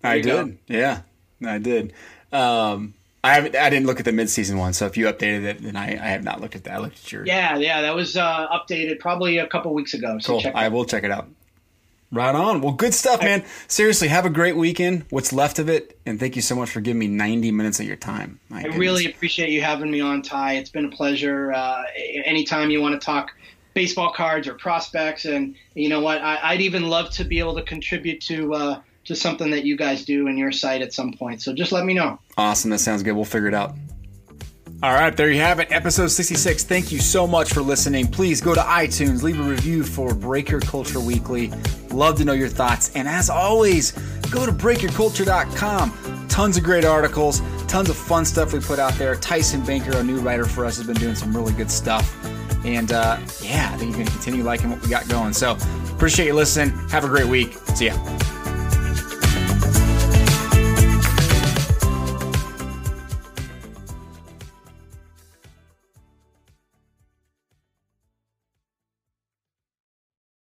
I 0.02 0.14
you 0.14 0.22
go. 0.22 0.44
did. 0.46 0.58
Yeah, 0.68 1.00
I 1.44 1.58
did. 1.58 1.92
Um, 2.32 2.94
I 3.24 3.34
haven't. 3.34 3.56
I 3.56 3.70
didn't 3.70 3.86
look 3.86 3.98
at 3.98 4.04
the 4.04 4.10
midseason 4.12 4.58
one. 4.58 4.72
So 4.74 4.86
if 4.86 4.96
you 4.96 5.06
updated 5.06 5.44
it, 5.44 5.62
then 5.62 5.76
I, 5.76 5.92
I 5.92 6.08
have 6.10 6.22
not 6.22 6.40
looked 6.40 6.54
at 6.56 6.64
that. 6.64 6.74
I 6.74 6.78
looked 6.78 6.98
at 6.98 7.10
your. 7.12 7.26
Yeah, 7.26 7.56
yeah, 7.56 7.80
that 7.82 7.94
was 7.94 8.16
uh, 8.16 8.46
updated 8.48 9.00
probably 9.00 9.38
a 9.38 9.46
couple 9.46 9.72
weeks 9.74 9.94
ago. 9.94 10.18
So 10.20 10.34
Cool. 10.34 10.40
check 10.42 10.54
I 10.54 10.68
will 10.68 10.84
check 10.84 11.04
it 11.04 11.10
out. 11.10 11.28
Right 12.12 12.34
on. 12.34 12.60
Well, 12.60 12.74
good 12.74 12.94
stuff, 12.94 13.20
man. 13.22 13.44
Seriously, 13.66 14.06
have 14.06 14.24
a 14.24 14.30
great 14.30 14.56
weekend. 14.56 15.04
What's 15.10 15.32
left 15.32 15.58
of 15.58 15.68
it, 15.68 15.98
and 16.06 16.20
thank 16.20 16.36
you 16.36 16.42
so 16.42 16.54
much 16.54 16.70
for 16.70 16.80
giving 16.80 17.00
me 17.00 17.08
90 17.08 17.50
minutes 17.50 17.80
of 17.80 17.86
your 17.86 17.96
time. 17.96 18.38
My 18.50 18.58
I 18.58 18.62
goodness. 18.62 18.78
really 18.78 19.06
appreciate 19.06 19.50
you 19.50 19.62
having 19.62 19.90
me 19.90 20.00
on, 20.00 20.22
Ty. 20.22 20.52
It's 20.54 20.70
been 20.70 20.84
a 20.84 20.90
pleasure. 20.90 21.52
Uh, 21.52 21.82
anytime 22.24 22.70
you 22.70 22.80
want 22.80 23.00
to 23.00 23.04
talk 23.04 23.32
baseball 23.72 24.12
cards 24.12 24.46
or 24.46 24.54
prospects, 24.54 25.24
and 25.24 25.56
you 25.74 25.88
know 25.88 26.00
what, 26.00 26.20
I, 26.20 26.38
I'd 26.40 26.60
even 26.60 26.84
love 26.88 27.10
to 27.12 27.24
be 27.24 27.40
able 27.40 27.56
to 27.56 27.62
contribute 27.62 28.20
to 28.22 28.54
uh, 28.54 28.80
to 29.04 29.14
something 29.14 29.50
that 29.50 29.64
you 29.64 29.76
guys 29.76 30.04
do 30.04 30.26
in 30.28 30.36
your 30.36 30.52
site 30.52 30.82
at 30.82 30.92
some 30.92 31.12
point. 31.12 31.42
So 31.42 31.52
just 31.52 31.72
let 31.72 31.84
me 31.84 31.94
know. 31.94 32.18
Awesome. 32.36 32.70
That 32.70 32.78
sounds 32.78 33.02
good. 33.02 33.12
We'll 33.12 33.24
figure 33.24 33.48
it 33.48 33.54
out. 33.54 33.74
All 34.82 34.92
right, 34.92 35.16
there 35.16 35.30
you 35.30 35.40
have 35.40 35.60
it, 35.60 35.72
episode 35.72 36.08
66. 36.08 36.64
Thank 36.64 36.92
you 36.92 36.98
so 36.98 37.26
much 37.26 37.54
for 37.54 37.62
listening. 37.62 38.06
Please 38.06 38.42
go 38.42 38.54
to 38.54 38.60
iTunes, 38.60 39.22
leave 39.22 39.40
a 39.40 39.42
review 39.42 39.82
for 39.82 40.14
Breaker 40.14 40.60
Culture 40.60 41.00
Weekly. 41.00 41.50
Love 41.90 42.18
to 42.18 42.24
know 42.26 42.34
your 42.34 42.50
thoughts. 42.50 42.94
And 42.94 43.08
as 43.08 43.30
always, 43.30 43.92
go 44.30 44.44
to 44.44 44.52
breakerculture.com. 44.52 46.28
Tons 46.28 46.56
of 46.58 46.64
great 46.64 46.84
articles, 46.84 47.40
tons 47.66 47.88
of 47.88 47.96
fun 47.96 48.26
stuff 48.26 48.52
we 48.52 48.60
put 48.60 48.78
out 48.78 48.92
there. 48.94 49.14
Tyson 49.14 49.64
Banker, 49.64 49.96
a 49.96 50.02
new 50.02 50.18
writer 50.18 50.44
for 50.44 50.66
us, 50.66 50.76
has 50.76 50.86
been 50.86 50.96
doing 50.96 51.14
some 51.14 51.34
really 51.34 51.54
good 51.54 51.70
stuff. 51.70 52.14
And 52.66 52.92
uh, 52.92 53.18
yeah, 53.40 53.70
I 53.72 53.78
think 53.78 53.90
you're 53.90 54.04
going 54.04 54.06
to 54.06 54.12
continue 54.12 54.42
liking 54.42 54.68
what 54.68 54.82
we 54.82 54.88
got 54.88 55.08
going. 55.08 55.32
So 55.32 55.56
appreciate 55.92 56.26
you 56.26 56.34
listening. 56.34 56.76
Have 56.90 57.04
a 57.04 57.08
great 57.08 57.26
week. 57.26 57.54
See 57.74 57.86
ya. 57.86 58.33